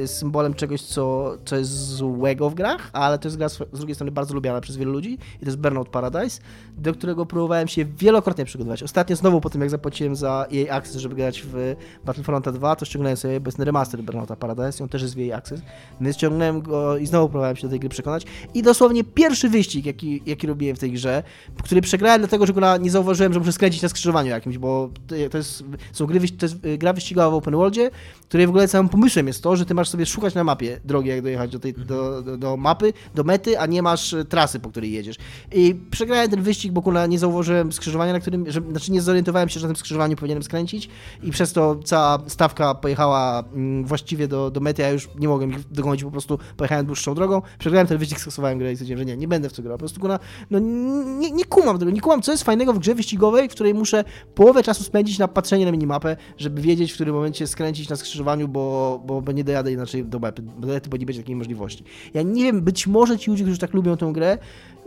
yy, 0.00 0.08
symbolem 0.08 0.54
czegoś, 0.54 0.82
co, 0.82 1.36
co 1.44 1.56
jest 1.56 1.70
złego 1.70 2.50
w 2.50 2.54
grach, 2.54 2.90
ale 2.92 3.18
to 3.18 3.28
jest 3.28 3.36
gra 3.36 3.48
z, 3.48 3.56
z 3.72 3.78
drugiej 3.78 3.94
strony 3.94 4.10
bardzo 4.10 4.34
lubiana 4.34 4.60
przez 4.60 4.76
wielu 4.76 4.92
ludzi 4.92 5.12
i 5.12 5.40
to 5.40 5.46
jest 5.46 5.58
Burnout 5.58 5.88
Paradise, 5.88 6.40
do 6.76 6.92
którego 6.92 7.26
próbowałem 7.26 7.68
się 7.68 7.84
wielokrotnie 7.84 8.37
przygotować. 8.44 8.82
Ostatnio 8.82 9.16
znowu 9.16 9.40
po 9.40 9.50
tym, 9.50 9.60
jak 9.60 9.70
zapłaciłem 9.70 10.16
za 10.16 10.46
jej 10.50 10.70
Access, 10.70 10.96
żeby 10.96 11.14
grać 11.14 11.42
w 11.52 11.76
Battlefronta 12.04 12.52
2, 12.52 12.76
to 12.76 12.84
ściągnąłem 12.84 13.16
sobie, 13.16 13.40
jest 13.46 13.58
remaster 13.58 14.02
Burnouta 14.02 14.36
Paradise, 14.36 14.84
on 14.84 14.88
też 14.88 15.02
jest 15.02 15.14
w 15.14 15.18
jej 15.18 15.32
Access, 15.32 15.60
więc 16.00 16.16
ściągnąłem 16.16 16.62
go 16.62 16.96
i 16.96 17.06
znowu 17.06 17.28
próbowałem 17.28 17.56
się 17.56 17.62
do 17.62 17.68
tej 17.68 17.80
gry 17.80 17.88
przekonać 17.88 18.24
i 18.54 18.62
dosłownie 18.62 19.04
pierwszy 19.04 19.48
wyścig, 19.48 19.86
jaki, 19.86 20.22
jaki 20.26 20.46
robiłem 20.46 20.76
w 20.76 20.78
tej 20.78 20.92
grze, 20.92 21.22
który 21.64 21.80
przegrałem 21.80 22.20
dlatego, 22.20 22.46
że 22.46 22.52
go 22.52 22.76
nie 22.76 22.90
zauważyłem, 22.90 23.32
że 23.32 23.38
muszę 23.38 23.52
skręcić 23.52 23.82
na 23.82 23.88
skrzyżowaniu 23.88 24.30
jakimś, 24.30 24.58
bo 24.58 24.90
to 25.30 25.38
jest, 25.38 25.64
są 25.92 26.06
gry, 26.06 26.20
to 26.20 26.46
jest 26.46 26.56
gra 26.78 26.92
wyścigowa 26.92 27.30
w 27.30 27.34
open 27.34 27.54
worldzie, 27.54 27.90
której 28.28 28.46
w 28.46 28.50
ogóle 28.50 28.68
całym 28.68 28.88
pomysłem 28.88 29.26
jest 29.26 29.42
to, 29.42 29.56
że 29.56 29.66
ty 29.66 29.74
masz 29.74 29.88
sobie 29.88 30.06
szukać 30.06 30.34
na 30.34 30.44
mapie 30.44 30.80
drogi, 30.84 31.08
jak 31.08 31.22
dojechać 31.22 31.50
do, 31.50 31.58
tej, 31.58 31.74
do, 31.74 32.22
do, 32.22 32.36
do 32.36 32.56
mapy, 32.56 32.92
do 33.14 33.24
mety, 33.24 33.58
a 33.58 33.66
nie 33.66 33.82
masz 33.82 34.14
trasy, 34.28 34.60
po 34.60 34.70
której 34.70 34.92
jedziesz. 34.92 35.16
I 35.52 35.74
przegrałem 35.90 36.30
ten 36.30 36.42
wyścig, 36.42 36.72
bo 36.72 36.82
kurna 36.82 37.06
nie 37.06 37.18
zauważyłem 37.18 37.72
skrzyżowania, 37.72 38.12
na 38.12 38.20
którym, 38.28 38.50
że, 38.50 38.60
znaczy 38.70 38.92
nie 38.92 39.02
zorientowałem 39.02 39.48
się, 39.48 39.60
że 39.60 39.66
na 39.66 39.74
tym 39.74 39.80
skrzyżowaniu 39.80 40.16
powinienem 40.16 40.42
skręcić 40.42 40.88
i 41.22 41.30
przez 41.30 41.52
to 41.52 41.76
cała 41.84 42.18
stawka 42.26 42.74
pojechała 42.74 43.44
mm, 43.54 43.84
właściwie 43.84 44.28
do, 44.28 44.50
do 44.50 44.60
mety, 44.60 44.82
ja 44.82 44.90
już 44.90 45.08
nie 45.18 45.28
mogłem 45.28 45.50
ich 45.50 45.68
dogonić, 45.70 46.04
po 46.04 46.10
prostu 46.10 46.38
pojechałem 46.56 46.86
dłuższą 46.86 47.14
drogą, 47.14 47.42
przegrałem 47.58 47.86
ten 47.86 47.98
wyścig, 47.98 48.20
skasowałem 48.20 48.58
grę 48.58 48.72
i 48.72 48.76
stwierdziłem, 48.76 48.98
że 48.98 49.04
nie, 49.04 49.16
nie 49.16 49.28
będę 49.28 49.48
w 49.48 49.52
co 49.52 49.62
grał. 49.62 49.74
Po 49.74 49.78
prostu 49.78 50.00
kurna, 50.00 50.18
no 50.50 50.58
nie, 50.58 51.30
nie 51.30 51.44
kumam 51.44 51.78
tego, 51.78 51.90
nie 51.90 52.00
kumam, 52.00 52.22
co 52.22 52.32
jest 52.32 52.44
fajnego 52.44 52.72
w 52.72 52.78
grze 52.78 52.94
wyścigowej, 52.94 53.48
w 53.48 53.52
której 53.52 53.74
muszę 53.74 54.04
połowę 54.34 54.62
czasu 54.62 54.84
spędzić 54.84 55.18
na 55.18 55.28
patrzenie 55.28 55.64
na 55.64 55.72
minimapę, 55.72 56.16
żeby 56.36 56.62
wiedzieć, 56.62 56.92
w 56.92 56.94
którym 56.94 57.14
momencie 57.14 57.46
skręcić 57.46 57.88
na 57.88 57.96
skrzyżowaniu, 57.96 58.48
bo, 58.48 59.00
bo, 59.06 59.22
bo 59.22 59.32
nie 59.32 59.44
dojadę 59.44 59.72
inaczej 59.72 60.04
do 60.04 60.18
mety, 60.18 60.42
bo 60.90 60.96
nie 60.96 61.06
będzie 61.06 61.22
takiej 61.22 61.36
możliwości. 61.36 61.84
Ja 62.14 62.22
nie 62.22 62.44
wiem, 62.44 62.60
być 62.60 62.86
może 62.86 63.18
ci 63.18 63.30
ludzie, 63.30 63.44
którzy 63.44 63.58
tak 63.58 63.74
lubią 63.74 63.96
tę 63.96 64.10
grę, 64.12 64.38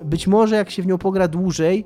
być 0.03 0.27
może 0.27 0.55
jak 0.55 0.69
się 0.69 0.83
w 0.83 0.87
nią 0.87 0.97
pogra 0.97 1.27
dłużej, 1.27 1.85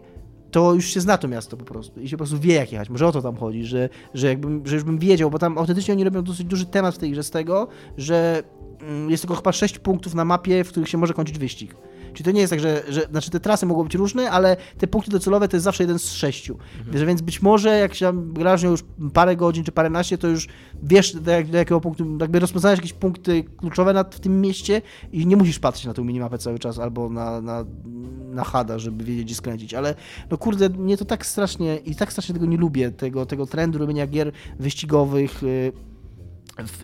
to 0.51 0.73
już 0.73 0.85
się 0.85 1.01
zna 1.01 1.17
to 1.17 1.27
miasto 1.27 1.57
po 1.57 1.65
prostu 1.65 2.01
i 2.01 2.09
się 2.09 2.17
po 2.17 2.23
prostu 2.23 2.39
wie 2.39 2.53
jak 2.53 2.71
jechać. 2.71 2.89
Może 2.89 3.07
o 3.07 3.11
to 3.11 3.21
tam 3.21 3.35
chodzi, 3.35 3.65
że, 3.65 3.89
że, 4.13 4.27
jakbym, 4.27 4.67
że 4.67 4.75
już 4.75 4.83
bym 4.83 4.99
wiedział, 4.99 5.31
bo 5.31 5.39
tam 5.39 5.57
autentycznie 5.57 5.93
oni 5.93 6.03
robią 6.03 6.23
dosyć 6.23 6.45
duży 6.45 6.65
temat 6.65 6.95
w 6.95 6.97
tej 6.97 7.11
grze 7.11 7.23
z 7.23 7.31
tego, 7.31 7.67
że 7.97 8.43
mm, 8.81 9.09
jest 9.09 9.23
tylko 9.23 9.35
chyba 9.35 9.51
6 9.51 9.79
punktów 9.79 10.13
na 10.13 10.25
mapie, 10.25 10.63
w 10.63 10.69
których 10.69 10.89
się 10.89 10.97
może 10.97 11.13
kończyć 11.13 11.39
wyścig. 11.39 11.75
Czyli 12.15 12.25
to 12.25 12.31
nie 12.31 12.41
jest 12.41 12.51
tak, 12.51 12.59
że, 12.59 12.83
że 12.89 13.01
znaczy 13.01 13.31
te 13.31 13.39
trasy 13.39 13.65
mogą 13.65 13.83
być 13.83 13.95
różne, 13.95 14.31
ale 14.31 14.57
te 14.77 14.87
punkty 14.87 15.11
docelowe 15.11 15.47
to 15.47 15.55
jest 15.55 15.63
zawsze 15.63 15.83
jeden 15.83 15.99
z 15.99 16.11
sześciu. 16.11 16.57
Mhm. 16.87 17.07
Więc 17.07 17.21
być 17.21 17.41
może 17.41 17.77
jak 17.79 17.93
się 17.93 18.33
grasz 18.33 18.63
już 18.63 18.83
parę 19.13 19.35
godzin 19.35 19.63
czy 19.63 19.71
paręnaście, 19.71 20.17
to 20.17 20.27
już 20.27 20.47
wiesz 20.83 21.15
do, 21.15 21.31
jak, 21.31 21.47
do 21.47 21.57
jakiego 21.57 21.81
punktu, 21.81 22.17
jakby 22.21 22.39
rozpoznajesz 22.39 22.79
jakieś 22.79 22.93
punkty 22.93 23.43
kluczowe 23.43 23.93
na, 23.93 24.03
w 24.03 24.19
tym 24.19 24.41
mieście 24.41 24.81
i 25.11 25.27
nie 25.27 25.37
musisz 25.37 25.59
patrzeć 25.59 25.85
na 25.85 25.93
tą 25.93 26.03
minimapę 26.03 26.37
cały 26.37 26.59
czas 26.59 26.79
albo 26.79 27.09
na, 27.09 27.41
na, 27.41 27.65
na 28.31 28.43
hada, 28.43 28.79
żeby 28.79 29.03
wiedzieć 29.03 29.25
gdzie 29.25 29.35
skręcić. 29.35 29.73
Ale 29.73 29.95
no 30.31 30.37
kurde, 30.37 30.69
mnie 30.69 30.97
to 30.97 31.05
tak 31.05 31.25
strasznie 31.25 31.77
i 31.77 31.95
tak 31.95 32.11
strasznie 32.11 32.33
tego 32.33 32.45
nie 32.45 32.57
lubię, 32.57 32.91
tego, 32.91 33.25
tego 33.25 33.45
trendu 33.45 33.79
robienia 33.79 34.07
gier 34.07 34.31
wyścigowych. 34.59 35.41
Yy, 35.43 35.94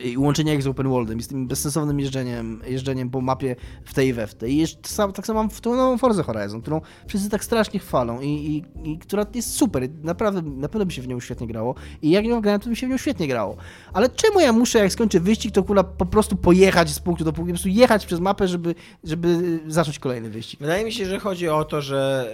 i 0.03 0.17
łączenia 0.17 0.53
ich 0.53 0.63
z 0.63 0.67
open 0.67 0.89
worldem 0.89 1.19
i 1.19 1.23
z 1.23 1.27
tym 1.27 1.47
bezsensownym 1.47 1.99
jeżdżeniem, 1.99 2.61
jeżdżeniem 2.67 3.09
po 3.09 3.21
mapie 3.21 3.55
w 3.85 3.93
tej 3.93 4.07
i 4.07 4.13
we 4.13 4.27
w 4.27 4.35
tej. 4.35 4.61
I 4.61 4.65
tak 5.13 5.25
samo 5.25 5.39
mam 5.39 5.49
w 5.49 5.61
tą 5.61 5.75
nową 5.75 5.97
Forza 5.97 6.23
Horizon, 6.23 6.61
którą 6.61 6.81
wszyscy 7.07 7.29
tak 7.29 7.43
strasznie 7.43 7.79
chwalą 7.79 8.21
i, 8.21 8.27
i, 8.27 8.63
i 8.91 8.97
która 8.97 9.25
jest 9.35 9.55
super. 9.55 9.89
Naprawdę, 10.03 10.41
na 10.41 10.69
pewno 10.69 10.85
by 10.85 10.91
się 10.91 11.01
w 11.01 11.07
nią 11.07 11.19
świetnie 11.19 11.47
grało. 11.47 11.75
I 12.01 12.09
jak 12.09 12.25
ją 12.25 12.41
grałem, 12.41 12.61
to 12.61 12.69
by 12.69 12.75
się 12.75 12.87
w 12.87 12.89
nią 12.89 12.97
świetnie 12.97 13.27
grało. 13.27 13.57
Ale 13.93 14.09
czemu 14.09 14.39
ja 14.39 14.53
muszę, 14.53 14.79
jak 14.79 14.91
skończę 14.91 15.19
wyścig, 15.19 15.53
to 15.53 15.63
kula 15.63 15.83
po 15.83 16.05
prostu 16.05 16.35
pojechać 16.35 16.89
z 16.89 16.99
punktu 16.99 17.23
do 17.25 17.33
punktu, 17.33 17.51
po 17.51 17.53
prostu 17.53 17.69
jechać 17.69 18.05
przez 18.05 18.19
mapę, 18.19 18.47
żeby, 18.47 18.75
żeby 19.03 19.59
zacząć 19.67 19.99
kolejny 19.99 20.29
wyścig? 20.29 20.59
Wydaje 20.59 20.85
mi 20.85 20.93
się, 20.93 21.05
że 21.05 21.19
chodzi 21.19 21.49
o 21.49 21.65
to, 21.65 21.81
że 21.81 22.31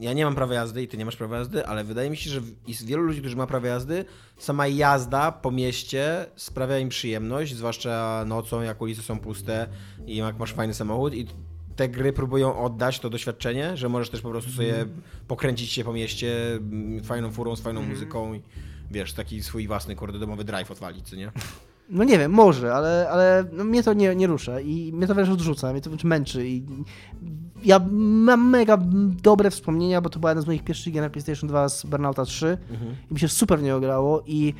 ja 0.00 0.12
nie 0.12 0.24
mam 0.24 0.34
prawa 0.34 0.54
jazdy 0.54 0.82
i 0.82 0.88
ty 0.88 0.96
nie 0.96 1.04
masz 1.04 1.16
prawa 1.16 1.36
jazdy, 1.36 1.66
ale 1.66 1.84
wydaje 1.84 2.10
mi 2.10 2.16
się, 2.16 2.30
że 2.30 2.40
jest 2.68 2.86
wielu 2.86 3.02
ludzi, 3.02 3.20
którzy 3.20 3.36
ma 3.36 3.46
prawo 3.46 3.66
jazdy, 3.66 4.04
sama 4.38 4.66
jazda 4.66 5.32
po 5.32 5.50
mieście 5.50 6.26
sprawia 6.36 6.78
im 6.78 6.88
przyjemność, 6.88 7.56
zwłaszcza 7.56 8.24
nocą, 8.26 8.62
jak 8.62 8.82
ulice 8.82 9.02
są 9.02 9.18
puste 9.18 9.66
i 10.06 10.16
jak 10.16 10.38
masz 10.38 10.52
fajny 10.52 10.74
samochód 10.74 11.14
i 11.14 11.26
te 11.76 11.88
gry 11.88 12.12
próbują 12.12 12.58
oddać 12.58 13.00
to 13.00 13.10
doświadczenie, 13.10 13.76
że 13.76 13.88
możesz 13.88 14.10
też 14.10 14.20
po 14.20 14.30
prostu 14.30 14.50
sobie 14.50 14.80
mhm. 14.80 15.02
pokręcić 15.28 15.72
się 15.72 15.84
po 15.84 15.92
mieście 15.92 16.54
mm, 16.54 17.04
fajną 17.04 17.30
furą, 17.30 17.56
z 17.56 17.60
fajną 17.60 17.80
mhm. 17.80 17.98
muzyką 17.98 18.34
i 18.34 18.42
wiesz, 18.90 19.12
taki 19.12 19.42
swój 19.42 19.66
własny, 19.66 19.96
kurde, 19.96 20.18
domowy 20.18 20.44
drive 20.44 20.70
odwalić, 20.70 21.12
nie? 21.12 21.32
No 21.90 22.04
nie 22.04 22.18
wiem, 22.18 22.32
może, 22.32 22.74
ale, 22.74 23.08
ale 23.10 23.44
no 23.52 23.64
mnie 23.64 23.82
to 23.82 23.92
nie, 23.92 24.16
nie 24.16 24.26
rusza 24.26 24.60
i 24.60 24.92
mnie 24.92 25.06
to 25.06 25.14
wręcz 25.14 25.28
odrzuca, 25.28 25.72
mnie 25.72 25.80
to 25.80 25.90
wręcz 25.90 26.04
męczy 26.04 26.48
i 26.48 26.62
ja 27.64 27.80
mam 27.90 28.50
mega 28.50 28.78
dobre 29.22 29.50
wspomnienia, 29.50 30.00
bo 30.00 30.10
to 30.10 30.18
była 30.18 30.30
jedna 30.30 30.42
z 30.42 30.46
moich 30.46 30.64
pierwszych 30.64 30.92
gier 30.92 31.02
na 31.02 31.10
PlayStation 31.10 31.48
2 31.48 31.68
z 31.68 31.86
Burnouta 31.86 32.24
3 32.24 32.58
mhm. 32.70 32.96
i 33.10 33.14
mi 33.14 33.20
się 33.20 33.28
super 33.28 33.58
w 33.58 33.62
nie 33.62 33.76
ograło 33.76 34.22
i, 34.26 34.54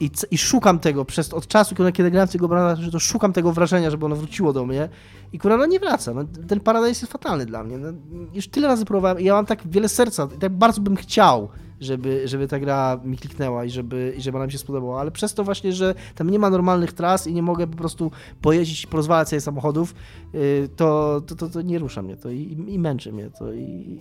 i, 0.00 0.10
i 0.30 0.38
szukam 0.38 0.78
tego 0.78 1.04
przez 1.04 1.34
od 1.34 1.46
czasu, 1.46 1.74
kiedy, 1.74 1.92
kiedy 1.92 2.10
grałem 2.10 2.28
w 2.28 2.32
tego 2.32 2.48
Burnouta 2.48 2.76
3, 2.76 2.90
to 2.90 2.98
szukam 2.98 3.32
tego 3.32 3.52
wrażenia, 3.52 3.90
żeby 3.90 4.06
ono 4.06 4.16
wróciło 4.16 4.52
do 4.52 4.66
mnie 4.66 4.88
i 5.32 5.38
kurwa, 5.38 5.56
no 5.56 5.66
nie 5.66 5.80
wraca. 5.80 6.14
No, 6.14 6.24
ten 6.48 6.60
Paradise 6.60 7.00
jest 7.00 7.12
fatalny 7.12 7.46
dla 7.46 7.64
mnie. 7.64 7.78
No, 7.78 7.88
już 8.34 8.48
tyle 8.48 8.68
razy 8.68 8.84
próbowałem 8.84 9.20
i 9.20 9.24
ja 9.24 9.34
mam 9.34 9.46
tak 9.46 9.68
wiele 9.68 9.88
serca 9.88 10.28
i 10.36 10.38
tak 10.38 10.52
bardzo 10.52 10.80
bym 10.80 10.96
chciał 10.96 11.48
żeby, 11.80 12.28
żeby 12.28 12.48
ta 12.48 12.58
gra 12.58 13.00
mi 13.04 13.18
kliknęła 13.18 13.64
i 13.64 13.70
żeby, 13.70 14.14
i 14.16 14.22
żeby 14.22 14.36
ona 14.36 14.46
mi 14.46 14.52
się 14.52 14.58
spodobała, 14.58 15.00
ale 15.00 15.10
przez 15.10 15.34
to 15.34 15.44
właśnie, 15.44 15.72
że 15.72 15.94
tam 16.14 16.30
nie 16.30 16.38
ma 16.38 16.50
normalnych 16.50 16.92
tras 16.92 17.26
i 17.26 17.34
nie 17.34 17.42
mogę 17.42 17.66
po 17.66 17.76
prostu 17.76 18.10
pojeździć 18.40 18.84
i 18.84 18.86
porozwalać 18.86 19.28
sobie 19.28 19.40
samochodów, 19.40 19.94
y, 20.34 20.68
to, 20.76 21.20
to, 21.26 21.34
to, 21.34 21.48
to 21.48 21.62
nie 21.62 21.78
rusza 21.78 22.02
mnie 22.02 22.16
to 22.16 22.30
i, 22.30 22.64
i 22.68 22.78
męczy 22.78 23.12
mnie 23.12 23.30
to 23.30 23.52
i, 23.52 24.00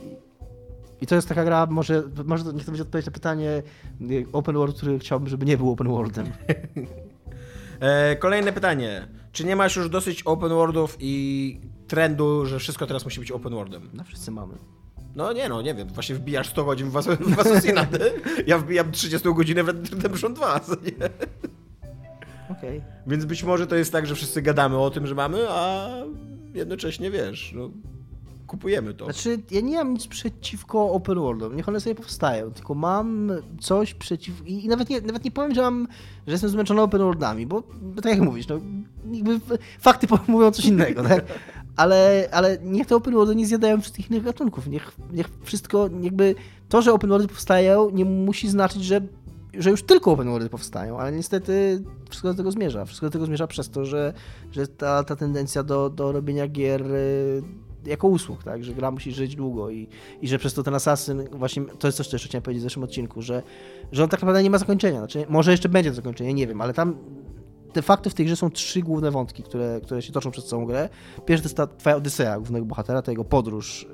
i 1.01 1.07
to 1.07 1.15
jest 1.15 1.27
taka 1.27 1.43
gra, 1.43 1.65
może, 1.65 2.03
może 2.25 2.53
niech 2.53 2.65
to 2.65 2.71
będzie 2.71 2.83
odpowiedź 2.83 3.05
na 3.05 3.11
pytanie 3.11 3.63
y, 4.01 4.25
open 4.31 4.55
world, 4.55 4.77
który 4.77 4.99
chciałbym, 4.99 5.29
żeby 5.29 5.45
nie 5.45 5.57
był 5.57 5.71
open 5.71 5.87
worldem. 5.87 6.25
e, 7.79 8.15
kolejne 8.15 8.53
pytanie. 8.53 9.07
Czy 9.31 9.45
nie 9.45 9.55
masz 9.55 9.75
już 9.75 9.89
dosyć 9.89 10.23
open 10.23 10.49
worldów 10.49 10.97
i 10.99 11.61
trendu, 11.87 12.45
że 12.45 12.59
wszystko 12.59 12.87
teraz 12.87 13.05
musi 13.05 13.19
być 13.19 13.31
open 13.31 13.53
worldem? 13.53 13.89
No 13.93 14.03
wszyscy 14.03 14.31
mamy. 14.31 14.78
No 15.15 15.33
nie 15.33 15.49
no, 15.49 15.61
nie 15.61 15.73
wiem, 15.73 15.87
właśnie 15.87 16.15
wbijasz 16.15 16.49
100 16.49 16.65
godzin 16.65 16.89
w, 16.89 16.91
was 16.91 17.07
w 17.07 18.47
ja 18.47 18.57
wbijam 18.57 18.91
30 18.91 19.33
godzinę 19.33 19.63
w 19.63 19.67
Redemption 19.67 20.33
2, 20.33 20.59
co 20.59 20.71
nie? 20.71 21.09
Okej. 22.49 22.77
Okay. 22.77 22.81
Więc 23.07 23.25
być 23.25 23.43
może 23.43 23.67
to 23.67 23.75
jest 23.75 23.91
tak, 23.91 24.07
że 24.07 24.15
wszyscy 24.15 24.41
gadamy 24.41 24.77
o 24.77 24.89
tym, 24.89 25.07
że 25.07 25.15
mamy, 25.15 25.49
a 25.49 25.89
jednocześnie 26.53 27.11
wiesz, 27.11 27.53
no, 27.55 27.69
kupujemy 28.49 28.93
to. 28.93 29.05
Znaczy, 29.05 29.39
ja 29.51 29.61
nie 29.61 29.77
mam 29.77 29.93
nic 29.93 30.07
przeciwko 30.07 30.91
open 30.91 31.19
worldom, 31.19 31.55
niech 31.55 31.69
one 31.69 31.79
sobie 31.79 31.95
powstają, 31.95 32.51
tylko 32.51 32.75
mam 32.75 33.31
coś 33.59 33.93
przeciw... 33.93 34.47
I, 34.47 34.67
nawet, 34.67 34.89
nie, 34.89 35.01
nawet 35.01 35.23
nie 35.23 35.31
powiem, 35.31 35.55
że 35.55 35.61
mam, 35.61 35.87
że 36.27 36.31
jestem 36.31 36.49
zmęczony 36.49 36.81
open 36.81 37.01
worldami, 37.01 37.45
bo, 37.45 37.63
bo 37.81 38.01
tak 38.01 38.11
jak 38.11 38.21
mówisz, 38.21 38.47
no, 38.47 38.59
jakby 39.11 39.39
fakty 39.79 40.07
mówią 40.27 40.51
coś 40.51 40.65
innego, 40.65 41.03
tak? 41.03 41.25
Ale, 41.79 42.29
ale 42.31 42.57
niech 42.63 42.87
te 42.87 42.95
open 42.95 43.13
worldy 43.13 43.35
nie 43.35 43.47
zjadają 43.47 43.81
wszystkich 43.81 44.11
innych 44.11 44.23
gatunków. 44.23 44.67
Niech, 44.67 44.91
niech 45.11 45.27
wszystko, 45.43 45.89
jakby 46.01 46.35
to, 46.69 46.81
że 46.81 46.93
open 46.93 47.09
worldy 47.09 47.27
powstają, 47.27 47.89
nie 47.89 48.05
musi 48.05 48.49
znaczyć, 48.49 48.83
że, 48.83 49.01
że 49.53 49.69
już 49.69 49.83
tylko 49.83 50.11
open 50.11 50.27
worldy 50.29 50.49
powstają, 50.49 50.99
ale 50.99 51.11
niestety 51.11 51.83
wszystko 52.09 52.27
do 52.27 52.33
tego 52.33 52.51
zmierza. 52.51 52.85
Wszystko 52.85 53.05
do 53.07 53.11
tego 53.11 53.25
zmierza 53.25 53.47
przez 53.47 53.69
to, 53.69 53.85
że, 53.85 54.13
że 54.51 54.67
ta, 54.67 55.03
ta 55.03 55.15
tendencja 55.15 55.63
do, 55.63 55.89
do 55.89 56.11
robienia 56.11 56.47
gier 56.47 56.91
y, 56.91 57.41
jako 57.85 58.07
usług, 58.07 58.43
tak, 58.43 58.63
że 58.63 58.73
gra 58.73 58.91
musi 58.91 59.11
żyć 59.11 59.35
długo 59.35 59.69
i, 59.69 59.87
i 60.21 60.27
że 60.27 60.39
przez 60.39 60.53
to 60.53 60.63
ten 60.63 60.75
Assassin, 60.75 61.23
właśnie 61.31 61.65
to 61.65 61.87
jest 61.87 61.97
coś, 61.97 62.07
co 62.07 62.15
jeszcze 62.15 62.29
chciałem 62.29 62.43
powiedzieć 62.43 62.61
w 62.61 62.63
zeszłym 62.63 62.83
odcinku, 62.83 63.21
że, 63.21 63.43
że 63.91 64.03
on 64.03 64.09
tak 64.09 64.21
naprawdę 64.21 64.43
nie 64.43 64.49
ma 64.49 64.57
zakończenia, 64.57 64.97
znaczy 64.97 65.25
może 65.29 65.51
jeszcze 65.51 65.69
będzie 65.69 65.93
zakończenie, 65.93 66.33
nie 66.33 66.47
wiem, 66.47 66.61
ale 66.61 66.73
tam 66.73 66.95
de 67.73 67.81
facto 67.81 68.09
w 68.09 68.13
tej 68.13 68.25
grze 68.25 68.35
są 68.35 68.49
trzy 68.49 68.81
główne 68.81 69.11
wątki, 69.11 69.43
które, 69.43 69.81
które 69.83 70.01
się 70.01 70.13
toczą 70.13 70.31
przez 70.31 70.45
całą 70.45 70.65
grę. 70.65 70.89
Pierwszy 71.25 71.43
to 71.43 71.47
jest 71.47 71.57
ta 71.57 71.67
twoja 71.67 71.95
Odyseja 71.95 72.37
głównego 72.37 72.65
bohatera, 72.65 73.01
ta 73.01 73.11
jego 73.11 73.25
podróż, 73.25 73.87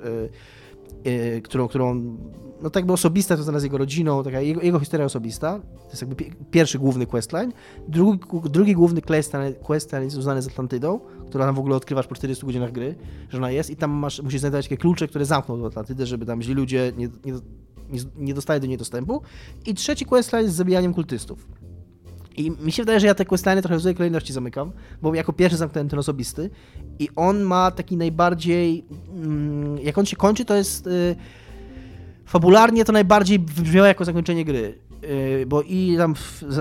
yy, 1.04 1.12
yy, 1.12 1.42
którą, 1.42 1.68
którą 1.68 2.16
no 2.62 2.70
tak 2.70 2.80
jakby 2.80 2.92
osobista, 2.92 3.36
to 3.36 3.60
z 3.60 3.62
jego 3.62 3.78
rodziną, 3.78 4.22
taka 4.22 4.40
jego, 4.40 4.62
jego 4.62 4.80
historia 4.80 5.06
osobista. 5.06 5.58
To 5.58 5.88
jest 5.88 6.02
jakby 6.02 6.16
pierwszy 6.50 6.78
główny 6.78 7.06
questline. 7.06 7.52
Drugi, 7.88 8.20
drugi 8.44 8.74
główny 8.74 9.02
questline, 9.02 9.54
questline 9.54 10.02
jest 10.02 10.14
związany 10.14 10.42
z 10.42 10.46
Atlantydą, 10.46 11.00
która 11.28 11.46
tam 11.46 11.54
w 11.54 11.58
ogóle 11.58 11.76
odkrywasz 11.76 12.06
po 12.06 12.14
40 12.14 12.46
godzinach 12.46 12.72
gry, 12.72 12.94
że 13.28 13.38
ona 13.38 13.50
jest 13.50 13.70
i 13.70 13.76
tam 13.76 13.90
masz, 13.90 14.22
musisz 14.22 14.40
znajdować 14.40 14.64
takie 14.64 14.76
klucze, 14.76 15.08
które 15.08 15.24
zamkną 15.24 15.60
do 15.60 15.66
Atlantydę, 15.66 16.06
żeby 16.06 16.26
tam 16.26 16.42
źli 16.42 16.54
ludzie 16.54 16.92
nie, 16.96 17.08
nie 17.24 17.32
nie, 18.16 18.34
dostaję 18.34 18.60
do 18.60 18.66
niej 18.66 18.78
dostępu. 18.78 19.22
I 19.66 19.74
trzeci 19.74 20.04
questline 20.04 20.42
jest 20.42 20.54
z 20.54 20.58
zabijaniem 20.58 20.94
kultystów. 20.94 21.46
I 22.36 22.50
mi 22.50 22.72
się 22.72 22.82
wydaje, 22.82 23.00
że 23.00 23.06
ja 23.06 23.14
te 23.14 23.24
questline 23.24 23.62
trochę 23.62 23.76
w 23.76 23.80
złej 23.80 23.94
kolejności 23.94 24.32
zamykam, 24.32 24.72
bo 25.02 25.14
jako 25.14 25.32
pierwszy 25.32 25.56
zamknąłem 25.56 25.88
ten 25.88 25.98
osobisty 25.98 26.50
i 26.98 27.08
on 27.16 27.42
ma 27.42 27.70
taki 27.70 27.96
najbardziej, 27.96 28.84
mm, 29.14 29.78
jak 29.78 29.98
on 29.98 30.06
się 30.06 30.16
kończy, 30.16 30.44
to 30.44 30.54
jest 30.54 30.86
y, 30.86 31.16
fabularnie 32.26 32.84
to 32.84 32.92
najbardziej 32.92 33.38
wybrzmiało 33.38 33.86
jako 33.86 34.04
zakończenie 34.04 34.44
gry. 34.44 34.78
Y, 35.04 35.46
Bo 35.46 35.62
i 35.62 35.96
tam 35.98 36.14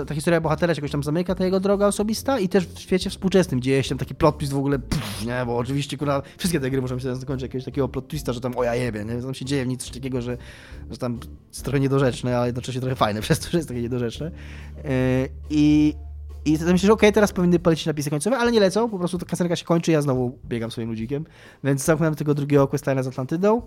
ta 0.08 0.16
historia 0.16 0.42
bohatera 0.42 0.76
się 0.76 0.80
jakoś 0.80 0.92
tam 0.92 1.04
zamyka, 1.04 1.36
ta 1.36 1.46
jego 1.46 1.60
droga 1.60 1.88
osobista 1.88 2.40
i 2.40 2.50
też 2.50 2.68
w 2.68 2.80
świecie 2.80 3.10
współczesnym 3.10 3.62
dzieje 3.62 3.84
się 3.84 3.90
tam 3.90 3.98
taki 3.98 4.16
plot 4.16 4.38
twist 4.38 4.54
w 4.54 4.58
ogóle, 4.58 4.80
pff, 4.80 5.26
nie, 5.26 5.44
bo 5.46 5.58
oczywiście 5.58 5.98
kurwa, 5.98 6.22
wszystkie 6.38 6.60
te 6.60 6.72
gry 6.72 6.82
muszą 6.82 7.00
się 7.00 7.16
zakończyć 7.16 7.42
jakiegoś 7.42 7.66
takiego 7.66 7.88
plot 7.88 8.08
twista, 8.08 8.34
że 8.34 8.42
tam 8.42 8.58
o 8.58 8.64
ja 8.64 8.76
jebie, 8.76 9.06
nie, 9.06 9.22
tam 9.22 9.34
się 9.34 9.46
dzieje 9.46 9.66
nic 9.66 9.92
takiego, 9.92 10.22
że, 10.22 10.38
że 10.92 10.98
tam 10.98 11.20
jest 11.48 11.64
trochę 11.64 11.80
niedorzeczne, 11.80 12.38
ale 12.38 12.46
jednocześnie 12.46 12.82
trochę 12.82 12.96
fajne 12.96 13.22
przez 13.26 13.40
to, 13.40 13.50
że 13.52 13.58
jest 13.58 13.68
takie 13.68 13.82
niedorzeczne. 13.82 14.28
Y, 14.86 15.30
I 15.50 15.94
i 16.46 16.60
to 16.60 16.66
myślę, 16.66 16.88
że 16.88 16.94
okej, 16.94 17.14
teraz 17.14 17.34
powinny 17.34 17.60
polecieć 17.60 17.86
napisy 17.86 18.10
końcowe, 18.10 18.38
ale 18.38 18.52
nie 18.52 18.60
lecą, 18.60 18.90
po 18.90 19.00
prostu 19.00 19.18
ta 19.18 19.26
kasenka 19.26 19.56
się 19.56 19.66
kończy, 19.66 19.92
ja 19.92 20.02
znowu 20.02 20.40
biegam 20.46 20.72
swoim 20.72 20.90
ludzikiem, 20.90 21.26
więc 21.64 21.84
zamknąłem 21.84 22.16
tego 22.16 22.34
drugiego 22.34 22.66
questline'a 22.66 23.04
z 23.04 23.08
Atlantydą 23.08 23.62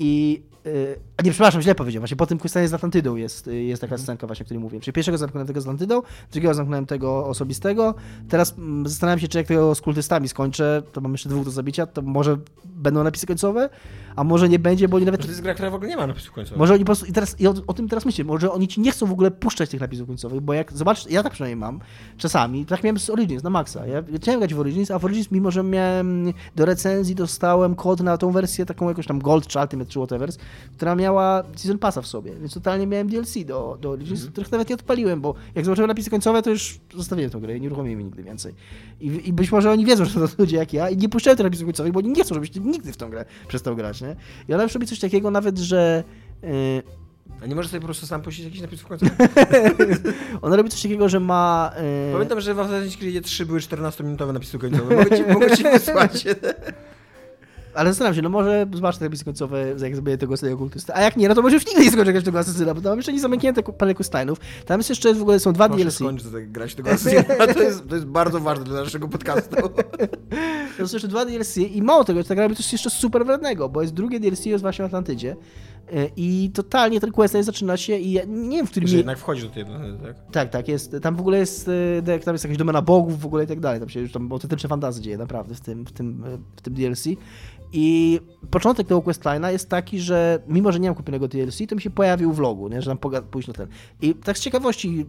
i... 0.00 0.42
Yy, 0.64 1.00
a 1.16 1.22
nie, 1.22 1.30
przepraszam, 1.30 1.62
źle 1.62 1.74
powiedziałem, 1.74 2.00
właśnie 2.00 2.16
po 2.16 2.26
tym 2.26 2.38
questline'ie 2.38 2.68
z 2.68 2.74
Atlantydą 2.74 3.16
jest, 3.16 3.48
y, 3.48 3.62
jest 3.62 3.80
taka 3.80 3.98
scenka 3.98 4.26
właśnie, 4.26 4.44
o 4.44 4.46
której 4.46 4.62
mówiłem. 4.62 4.80
Czyli 4.80 4.92
pierwszego 4.92 5.18
zamknąłem 5.18 5.46
tego 5.46 5.60
z 5.60 5.64
Atlantydą, 5.64 6.02
drugiego 6.32 6.54
zamknąłem 6.54 6.86
tego 6.86 7.26
osobistego, 7.26 7.94
teraz 8.28 8.54
mm, 8.58 8.88
zastanawiam 8.88 9.18
się, 9.18 9.28
czy 9.28 9.38
jak 9.38 9.46
tego 9.46 9.74
z 9.74 9.80
kultystami 9.80 10.28
skończę, 10.28 10.82
to 10.92 11.00
mam 11.00 11.12
jeszcze 11.12 11.28
dwóch 11.28 11.44
do 11.44 11.50
zabicia, 11.50 11.86
to 11.86 12.02
może 12.02 12.36
będą 12.64 13.04
napisy 13.04 13.26
końcowe, 13.26 13.68
a 14.16 14.24
może 14.24 14.48
nie 14.48 14.58
będzie, 14.58 14.88
bo 14.88 14.96
oni 14.96 15.06
nawet 15.06 15.22
To 15.22 15.28
jest 15.28 15.40
gra, 15.40 15.54
która 15.54 15.70
w 15.70 15.74
ogóle 15.74 15.90
nie 15.90 15.96
ma 15.96 16.06
napisów 16.06 16.32
końcowych. 16.32 16.58
może 16.58 16.74
oni 16.74 16.84
po 16.84 16.86
prostu, 16.86 17.06
i 17.06 17.12
teraz, 17.12 17.40
i 17.40 17.46
o, 17.46 17.54
o 17.66 17.74
tym 17.74 17.88
teraz 17.88 18.04
myślę, 18.04 18.24
może 18.24 18.52
oni 18.52 18.68
ci 18.68 18.80
nie 18.80 18.92
chcą 18.92 19.06
w 19.06 19.12
ogóle 19.12 19.30
puszczać 19.30 19.70
tych 19.70 19.80
napisów 19.80 20.06
końcowych, 20.06 20.40
bo 20.40 20.52
jak, 20.54 20.72
zobacz, 20.72 21.10
ja 21.10 21.22
tak 21.22 21.32
przynajmniej 21.32 21.56
mam, 21.56 21.80
czasami, 22.18 22.66
tak 22.66 22.84
miałem 22.84 22.98
z 22.98 23.10
Origins, 23.10 23.42
na 23.42 23.50
maksa, 23.50 23.86
ja 23.86 24.02
chciałem 24.16 24.40
grać 24.40 24.54
w 24.54 24.60
Origins, 24.60 24.90
a 24.90 24.98
w 24.98 25.04
Origins, 25.04 25.30
mimo 25.30 25.50
że 25.50 25.62
miałem 25.62 26.32
do 26.56 26.64
recenzji, 26.64 27.14
dostałem 27.14 27.74
kod 27.74 28.00
na 28.00 28.18
tą 28.18 28.30
wersję, 28.30 28.66
taką 28.66 28.88
jakąś 28.88 29.06
tam 29.06 29.18
Gold 29.18 29.46
czy 29.46 29.58
Ultimate 29.58 29.90
czy 29.90 29.98
whatever, 29.98 30.30
która 30.76 30.94
miała 30.94 31.42
Season 31.56 31.78
Passa 31.78 32.02
w 32.02 32.06
sobie, 32.06 32.32
więc 32.40 32.54
totalnie 32.54 32.86
miałem 32.86 33.08
DLC 33.08 33.34
do, 33.44 33.78
do 33.80 33.90
Origins, 33.90 34.26
których 34.26 34.52
nawet 34.52 34.68
nie 34.68 34.74
odpaliłem, 34.74 35.20
bo 35.20 35.34
jak 35.54 35.64
zobaczyłem 35.64 35.88
napisy 35.88 36.10
końcowe, 36.10 36.42
to 36.42 36.50
już 36.50 36.80
zostawiłem 36.94 37.30
tę 37.30 37.40
grę 37.40 37.56
i 37.56 37.60
nie 37.60 37.66
uruchomiłem 37.66 38.00
jej 38.00 38.04
nigdy 38.04 38.22
więcej. 38.22 38.54
I, 39.00 39.28
I 39.28 39.32
być 39.32 39.52
może 39.52 39.70
oni 39.70 39.84
wiedzą, 39.84 40.04
że 40.04 40.28
to 40.28 40.28
ludzie 40.38 40.56
jak 40.56 40.72
ja 40.72 40.90
i 40.90 40.96
nie 40.96 41.08
puszczają 41.08 41.36
tych 41.36 41.44
napisów 41.44 41.66
końcowych, 41.66 41.92
bo 41.92 41.98
oni 41.98 42.08
nie 42.08 42.24
chcą, 42.24 42.34
żebyś 42.34 42.54
nigdy 42.54 42.92
w 42.92 42.96
tą 42.96 43.10
grę 43.10 43.24
przestał 43.48 43.76
grać, 43.76 43.99
nie? 44.00 44.16
I 44.48 44.54
ona 44.54 44.62
już 44.62 44.74
robi 44.74 44.86
coś 44.86 44.98
takiego 45.00 45.30
nawet, 45.30 45.58
że... 45.58 46.04
Yy, 46.42 46.82
A 47.42 47.46
nie 47.46 47.54
możesz 47.54 47.70
sobie 47.70 47.80
po 47.80 47.86
prostu 47.86 48.06
sam 48.06 48.22
puścić 48.22 48.44
jakiś 48.44 48.60
napisów 48.60 48.86
końcowych? 48.88 49.16
Ona 50.42 50.56
robi 50.56 50.70
coś 50.70 50.82
takiego, 50.82 51.08
że 51.08 51.20
ma. 51.20 51.72
e, 51.76 52.12
Pamiętam, 52.12 52.40
że 52.40 52.54
w 52.54 52.58
Assassin's 52.58 52.98
Creed 52.98 53.24
3 53.24 53.46
były 53.46 53.58
14-minutowe 53.60 54.32
napisy 54.32 54.58
końcowe. 54.58 54.96
Mogę 54.96 55.16
ci, 55.16 55.22
mogę 55.32 55.56
ci 55.56 55.62
wysłać. 55.78 56.24
Ale 57.74 57.90
zastanawiam 57.90 58.14
się, 58.14 58.22
no 58.22 58.28
może 58.28 58.66
zobaczę 58.74 58.98
te 58.98 59.04
napisy 59.04 59.24
końcowe, 59.24 59.74
jak 59.82 59.94
zrobię 59.94 60.18
tego 60.18 60.36
tego 60.36 60.56
kultysta. 60.56 60.94
A 60.94 61.00
jak 61.00 61.16
nie, 61.16 61.28
no 61.28 61.34
to 61.34 61.42
może 61.42 61.54
już 61.54 61.66
nigdy 61.66 61.84
nie 61.84 61.90
skończę 61.90 62.12
grać 62.12 62.24
tego 62.24 62.38
asesyna, 62.38 62.74
bo 62.74 62.80
tam 62.80 62.96
jeszcze 62.96 63.12
nie 63.12 63.20
zamknięte 63.20 63.62
parę 63.62 63.94
questline'ów. 63.94 64.36
Tam 64.66 64.80
jest 64.80 64.90
jeszcze 64.90 65.14
w 65.14 65.22
ogóle 65.22 65.40
są 65.40 65.52
dwa 65.52 65.68
Proszę 65.68 65.84
DLC. 65.84 65.94
skończyć 65.94 66.32
tak 66.32 66.52
grać 66.52 66.74
tego 66.74 66.90
Assassina. 66.90 67.22
To 67.54 67.62
jest, 67.62 67.88
to 67.88 67.94
jest 67.94 68.06
bardzo 68.06 68.40
ważne 68.40 68.64
dla 68.64 68.80
naszego 68.80 69.08
podcastu. 69.08 69.56
To 70.78 70.88
są 70.88 70.96
jeszcze 70.96 71.08
dwa 71.08 71.24
DLC 71.24 71.56
i 71.56 71.82
mało 71.82 72.04
tego, 72.04 72.24
ta 72.24 72.34
gra 72.34 72.44
robi 72.44 72.56
coś 72.56 72.72
jeszcze 72.72 72.90
super 72.90 73.26
wrednego, 73.26 73.68
bo 73.68 73.82
jest 73.82 73.94
drugie 73.94 74.20
DLC 74.20 74.46
jest 74.46 74.62
właśnie 74.62 74.82
w 74.82 74.86
Atlantydzie. 74.86 75.36
E, 75.92 76.10
I 76.16 76.50
totalnie 76.54 77.00
ten 77.00 77.12
questline 77.12 77.44
zaczyna 77.44 77.76
się 77.76 77.96
i 77.96 78.12
ja 78.12 78.22
nie 78.28 78.56
wiem, 78.56 78.66
w 78.66 78.70
którym... 78.70 78.88
Że 78.88 78.96
jednak 78.96 79.18
wchodzi 79.18 79.42
do 79.42 79.48
tej 79.48 79.64
tak? 79.64 80.16
Tak, 80.32 80.50
tak, 80.50 80.68
jest. 80.68 80.96
Tam 81.02 81.16
w 81.16 81.20
ogóle 81.20 81.38
jest, 81.38 81.70
e, 82.06 82.18
tam 82.18 82.34
jest 82.34 82.44
jakaś 82.44 82.56
domena 82.58 82.82
bogów 82.82 83.20
w 83.20 83.26
ogóle 83.26 83.44
i 83.44 83.46
tak 83.46 83.60
dalej. 83.60 83.80
Tam 83.80 83.88
się 83.88 84.00
już 84.00 84.12
tam 84.12 84.32
autentyczne 84.32 84.68
fantazy 84.68 85.02
dzieje 85.02 85.18
naprawdę 85.18 85.54
w 85.54 85.60
tym, 85.60 85.84
w 85.84 85.92
tym, 85.92 86.24
e, 86.24 86.38
w 86.56 86.60
tym 86.60 86.74
DLC. 86.74 87.04
I 87.72 88.20
początek 88.50 88.86
tego 88.86 89.00
questline'a 89.00 89.52
jest 89.52 89.68
taki, 89.68 90.00
że 90.00 90.42
mimo, 90.48 90.72
że 90.72 90.80
nie 90.80 90.88
mam 90.88 90.96
kupionego 90.96 91.28
DLC, 91.28 91.58
to 91.68 91.74
mi 91.74 91.82
się 91.82 91.90
pojawił 91.90 92.32
w 92.32 92.36
vlogu, 92.36 92.68
nie? 92.68 92.82
że 92.82 92.96
tam 92.96 93.22
pójść 93.22 93.48
na 93.48 93.54
ten. 93.54 93.68
I 94.02 94.14
tak 94.14 94.38
z 94.38 94.40
ciekawości 94.40 95.06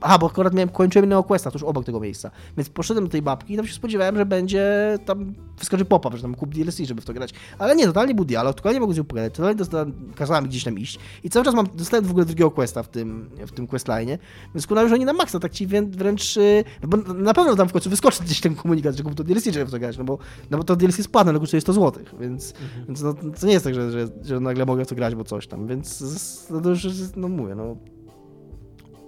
Aha, 0.00 0.18
bo 0.18 0.26
akurat 0.26 0.54
miałem, 0.54 0.68
kończyłem 0.68 1.04
innego 1.04 1.22
questa 1.22 1.50
tuż 1.50 1.62
obok 1.62 1.84
tego 1.84 2.00
miejsca. 2.00 2.30
Więc 2.56 2.68
poszedłem 2.68 3.04
do 3.04 3.10
tej 3.10 3.22
babki 3.22 3.54
i 3.54 3.56
tam 3.56 3.66
się 3.66 3.74
spodziewałem, 3.74 4.16
że 4.16 4.26
będzie 4.26 4.98
tam 5.04 5.34
wyskoczy 5.58 5.84
pop-up, 5.84 6.16
że 6.16 6.22
tam 6.22 6.34
kup 6.34 6.54
DLC, 6.54 6.78
żeby 6.78 7.00
w 7.00 7.04
to 7.04 7.12
grać. 7.12 7.30
Ale 7.58 7.76
nie, 7.76 7.86
totalnie 7.86 8.14
był 8.14 8.24
dialog, 8.24 8.56
totalnie 8.56 8.80
mogłem 8.80 8.94
z 8.94 8.98
nią 8.98 9.04
pogadać, 9.04 9.34
totalnie 9.34 9.54
dostałem, 9.56 10.12
kazała 10.14 10.40
mi 10.40 10.48
gdzieś 10.48 10.64
tam 10.64 10.78
iść. 10.78 10.98
I 11.24 11.30
cały 11.30 11.44
czas 11.44 11.54
mam, 11.54 11.66
dostałem 11.74 12.04
w 12.04 12.10
ogóle 12.10 12.24
drugiego 12.26 12.50
questa 12.50 12.82
w 12.82 12.88
tym, 12.88 13.30
w 13.46 13.52
tym 13.52 13.66
questline, 13.66 14.18
więc 14.54 14.66
kurwa 14.66 14.82
już 14.82 14.92
oni 14.92 15.04
na 15.04 15.12
maksa, 15.12 15.40
tak 15.40 15.52
ci 15.52 15.68
wrę- 15.68 15.90
wręcz, 15.90 16.38
no 16.82 16.88
bo 16.88 16.96
na 17.14 17.34
pewno 17.34 17.56
tam 17.56 17.68
w 17.68 17.72
końcu 17.72 17.90
wyskoczy 17.90 18.22
gdzieś 18.24 18.40
ten 18.40 18.54
komunikat, 18.54 18.96
że 18.96 19.02
kup 19.02 19.14
to 19.14 19.24
DLC, 19.24 19.44
żeby 19.44 19.64
w 19.66 19.70
to 19.70 19.78
grać, 19.78 19.98
no 19.98 20.04
bo, 20.04 20.18
no 20.50 20.58
bo 20.58 20.64
to 20.64 20.76
DLC 20.76 20.98
jest 20.98 21.10
płatne, 21.10 21.32
no 21.32 21.40
kosztuje 21.40 21.60
100 21.60 21.72
zł, 21.72 22.04
więc, 22.20 22.54
więc 22.86 23.02
no, 23.02 23.14
to 23.40 23.46
nie 23.46 23.52
jest 23.52 23.64
tak, 23.64 23.74
że, 23.74 23.90
że, 23.90 24.08
że 24.22 24.40
nagle 24.40 24.66
mogę 24.66 24.84
w 24.84 24.88
to 24.88 24.94
grać, 24.94 25.14
bo 25.14 25.24
coś 25.24 25.46
tam, 25.46 25.66
więc 25.66 26.04
no 26.50 26.60
to 26.60 26.70
już, 26.70 26.86
no 27.16 27.28
mówię, 27.28 27.54
no 27.54 27.76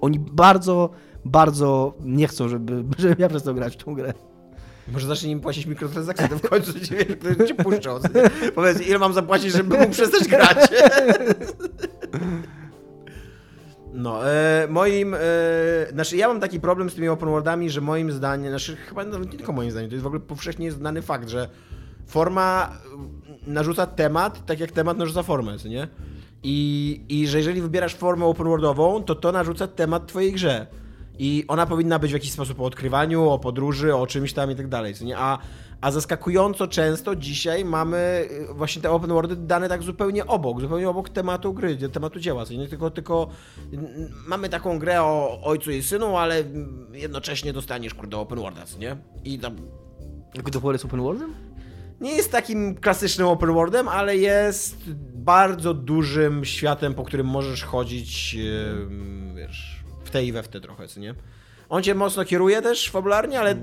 oni 0.01 0.18
bardzo, 0.18 0.90
bardzo 1.24 1.94
nie 2.01 2.28
chcą, 2.28 2.48
żeby, 2.48 2.84
żebym 2.98 3.16
ja 3.18 3.28
przestał 3.28 3.55
grać 3.55 3.74
w 3.74 3.84
tą 3.84 3.94
grę. 3.94 4.14
Może 4.92 5.07
zacznij 5.07 5.32
im 5.32 5.40
płacić 5.40 5.66
mikrotransakcje, 5.66 6.28
to 6.28 6.38
w 6.38 6.48
końcu 6.48 6.80
ci, 6.80 6.94
wiesz, 6.94 7.34
ktoś 7.34 7.48
ci 7.48 7.55
puszczą. 7.55 7.98
Powiedz, 8.55 8.86
ile 8.86 8.98
mam 8.98 9.12
zapłacić, 9.12 9.53
żeby 9.53 9.78
mógł 9.78 9.92
przestać 9.92 10.28
grać? 10.28 10.59
No, 13.92 14.30
e, 14.30 14.66
moim, 14.70 15.14
e, 15.14 15.18
znaczy 15.92 16.16
ja 16.16 16.28
mam 16.28 16.40
taki 16.40 16.61
problem 16.61 16.90
z 16.90 16.94
tymi 16.94 17.09
open 17.09 17.28
worldami, 17.28 17.70
że 17.70 17.80
moim 17.80 18.12
zdaniem, 18.12 18.51
znaczy 18.51 18.76
chyba 18.76 19.05
nie 19.05 19.26
tylko 19.26 19.53
moim 19.53 19.70
zdaniem, 19.70 19.90
to 19.90 19.94
jest 19.94 20.03
w 20.03 20.07
ogóle 20.07 20.20
powszechnie 20.20 20.72
znany 20.72 21.03
fakt, 21.03 21.28
że 21.28 21.48
forma 22.07 22.72
narzuca 23.46 23.86
temat, 23.86 24.46
tak 24.46 24.61
jak 24.61 24.72
temat 24.72 24.98
narzuca 24.98 25.22
formę, 25.22 25.57
nie? 25.64 25.88
I, 26.43 27.01
I 27.09 27.26
że 27.26 27.38
jeżeli 27.38 27.62
wybierasz 27.62 27.95
formę 27.95 28.24
open 28.24 28.47
worldową, 28.47 29.03
to 29.03 29.14
to 29.14 29.32
narzuca 29.32 29.66
temat 29.66 30.07
twojej 30.07 30.32
grze. 30.32 30.66
I 31.18 31.45
ona 31.49 31.66
powinna 31.66 31.99
być 31.99 32.11
w 32.11 32.14
jakiś 32.14 32.32
sposób 32.32 32.61
o 32.61 32.64
odkrywaniu, 32.64 33.28
o 33.28 33.38
podróży, 33.38 33.95
o 33.95 34.07
czymś 34.07 34.32
tam 34.32 34.51
i 34.51 34.57
tak 34.57 34.68
dalej, 34.68 34.95
nie? 35.01 35.18
A, 35.18 35.38
a 35.80 35.91
zaskakująco 35.91 36.66
często 36.66 37.16
dzisiaj 37.16 37.64
mamy 37.64 38.28
y, 38.51 38.55
właśnie 38.55 38.82
te 38.82 38.91
open 38.91 39.11
worldy 39.11 39.36
dane 39.36 39.68
tak 39.68 39.82
zupełnie 39.82 40.26
obok, 40.26 40.61
zupełnie 40.61 40.88
obok 40.88 41.09
tematu 41.09 41.53
gry, 41.53 41.76
tematu 41.76 42.20
dzieła, 42.20 42.47
co 42.47 42.53
nie? 42.55 42.68
Tylko, 42.68 42.91
tylko 42.91 43.28
mamy 44.26 44.49
taką 44.49 44.78
grę 44.78 45.03
o 45.03 45.41
ojcu 45.43 45.70
i 45.70 45.82
synu, 45.82 46.16
ale 46.16 46.45
jednocześnie 46.93 47.53
dostaniesz, 47.53 47.95
kurde, 47.95 48.16
open 48.16 48.38
worlda, 48.38 48.66
co 48.66 48.78
nie? 48.78 48.97
I 49.24 49.38
tam 49.38 49.57
Jak 50.34 50.51
to 50.51 50.72
jest 50.72 50.84
open 50.84 51.01
worldem? 51.01 51.34
Nie 52.01 52.12
jest 52.12 52.32
takim 52.32 52.74
klasycznym 52.74 53.26
open 53.26 53.53
worldem, 53.53 53.88
ale 53.88 54.16
jest 54.16 54.90
bardzo 55.14 55.74
dużym 55.74 56.44
światem, 56.44 56.94
po 56.94 57.05
którym 57.05 57.26
możesz 57.26 57.64
chodzić, 57.64 58.36
wiesz, 59.34 59.84
w 60.05 60.11
te 60.11 60.24
i 60.24 60.32
we 60.32 60.42
w 60.42 60.48
te 60.48 60.61
trochę, 60.61 60.88
co 60.88 61.01
nie? 61.01 61.14
On 61.68 61.82
cię 61.82 61.94
mocno 61.94 62.24
kieruje 62.24 62.62
też 62.62 62.90
fabularnie, 62.90 63.40
ale 63.40 63.57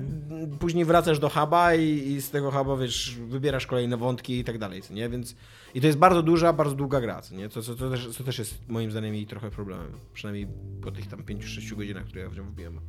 później 0.59 0.85
wracasz 0.85 1.19
do 1.19 1.29
huba 1.29 1.75
i, 1.75 1.83
i 1.83 2.21
z 2.21 2.29
tego 2.29 2.51
huba, 2.51 2.77
wiesz, 2.77 3.15
wybierasz 3.15 3.67
kolejne 3.67 3.97
wątki 3.97 4.39
i 4.39 4.43
tak 4.43 4.57
dalej, 4.57 4.81
co 4.81 4.93
nie? 4.93 5.09
Więc 5.09 5.35
i 5.73 5.81
to 5.81 5.87
jest 5.87 5.99
bardzo 5.99 6.23
duża, 6.23 6.53
bardzo 6.53 6.75
długa 6.75 7.01
gra, 7.01 7.21
co 7.21 7.35
nie? 7.35 7.49
Co, 7.49 7.61
co, 7.61 7.75
co, 7.75 7.89
też, 7.89 8.07
co 8.07 8.23
też 8.23 8.39
jest 8.39 8.69
moim 8.69 8.91
zdaniem 8.91 9.15
jej 9.15 9.25
trochę 9.25 9.51
problemem. 9.51 9.91
Przynajmniej 10.13 10.47
po 10.81 10.91
tych 10.91 11.07
tam 11.07 11.23
5-6 11.23 11.75
godzinach, 11.75 12.05
które 12.05 12.21
ja 12.21 12.29
w 12.29 12.37
nią 12.37 12.43
wbiłem. 12.43 12.79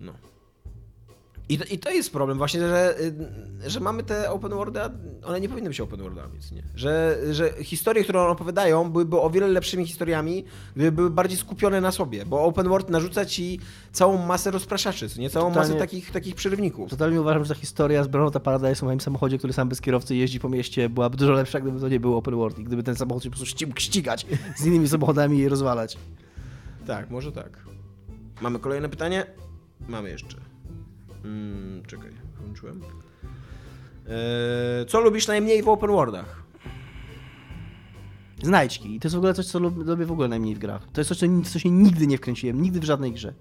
No. 0.00 0.12
I 1.52 1.58
to, 1.58 1.64
I 1.64 1.78
to 1.78 1.90
jest 1.90 2.12
problem 2.12 2.38
właśnie, 2.38 2.60
że, 2.60 3.00
y, 3.00 3.70
że 3.70 3.80
mamy 3.80 4.02
te 4.02 4.30
open 4.30 4.50
worldy, 4.50 4.80
a 4.82 4.90
one 5.24 5.40
nie 5.40 5.48
powinny 5.48 5.68
być 5.70 5.80
open 5.80 6.02
worldami, 6.02 6.38
nie? 6.52 6.62
Że, 6.74 7.18
że 7.30 7.52
historie, 7.64 8.02
które 8.04 8.20
one 8.20 8.30
opowiadają, 8.30 8.90
byłyby 8.90 9.20
o 9.20 9.30
wiele 9.30 9.48
lepszymi 9.48 9.86
historiami, 9.86 10.44
gdyby 10.76 10.92
były 10.92 11.10
bardziej 11.10 11.38
skupione 11.38 11.80
na 11.80 11.92
sobie, 11.92 12.26
bo 12.26 12.44
open 12.44 12.68
world 12.68 12.90
narzuca 12.90 13.24
ci 13.24 13.60
całą 13.92 14.26
masę 14.26 14.50
rozpraszaczy, 14.50 15.08
nie? 15.18 15.30
Całą 15.30 15.48
Totalnie. 15.48 15.68
masę 15.68 15.80
takich, 15.80 16.10
takich 16.10 16.34
przerywników. 16.34 16.90
Totalnie 16.90 17.20
uważam, 17.20 17.44
że 17.44 17.54
ta 17.54 17.60
historia 17.60 18.04
z 18.04 18.08
Brunota 18.08 18.40
Paradise 18.40 18.82
o 18.82 18.86
moim 18.86 19.00
samochodzie, 19.00 19.38
który 19.38 19.52
sam 19.52 19.68
bez 19.68 19.80
kierowcy 19.80 20.16
jeździ 20.16 20.40
po 20.40 20.48
mieście, 20.48 20.88
byłaby 20.88 21.16
dużo 21.16 21.32
lepsza, 21.32 21.60
gdyby 21.60 21.80
to 21.80 21.88
nie 21.88 22.00
był 22.00 22.16
open 22.16 22.36
world 22.36 22.58
i 22.58 22.64
gdyby 22.64 22.82
ten 22.82 22.96
samochód 22.96 23.24
się 23.24 23.30
po 23.30 23.36
prostu 23.36 23.56
ścigać 23.76 24.26
z 24.56 24.66
innymi 24.66 24.88
samochodami 24.88 25.38
i 25.38 25.40
je 25.40 25.48
rozwalać. 25.48 25.98
Tak, 26.86 27.10
może 27.10 27.32
tak. 27.32 27.64
Mamy 28.40 28.58
kolejne 28.58 28.88
pytanie? 28.88 29.26
Mamy 29.88 30.10
jeszcze. 30.10 30.51
Mm, 31.24 31.82
czekaj, 31.86 32.10
włączyłem. 32.40 32.80
Eee, 34.08 34.86
co 34.86 35.00
lubisz 35.00 35.26
najmniej 35.28 35.62
w 35.62 35.68
open 35.68 35.90
worldach? 35.90 36.42
Znajdźki. 38.42 38.94
I 38.96 39.00
to 39.00 39.06
jest 39.08 39.14
w 39.14 39.18
ogóle 39.18 39.34
coś, 39.34 39.46
co 39.46 39.58
lub- 39.58 39.86
lubię 39.86 40.06
w 40.06 40.12
ogóle 40.12 40.28
najmniej 40.28 40.54
w 40.54 40.58
grach. 40.58 40.82
To 40.92 41.00
jest 41.00 41.08
coś, 41.08 41.18
co, 41.18 41.26
co 41.44 41.58
się 41.58 41.70
nigdy 41.70 42.06
nie 42.06 42.18
wkręciłem, 42.18 42.62
nigdy 42.62 42.80
w 42.80 42.84
żadnej 42.84 43.12
grze. 43.12 43.34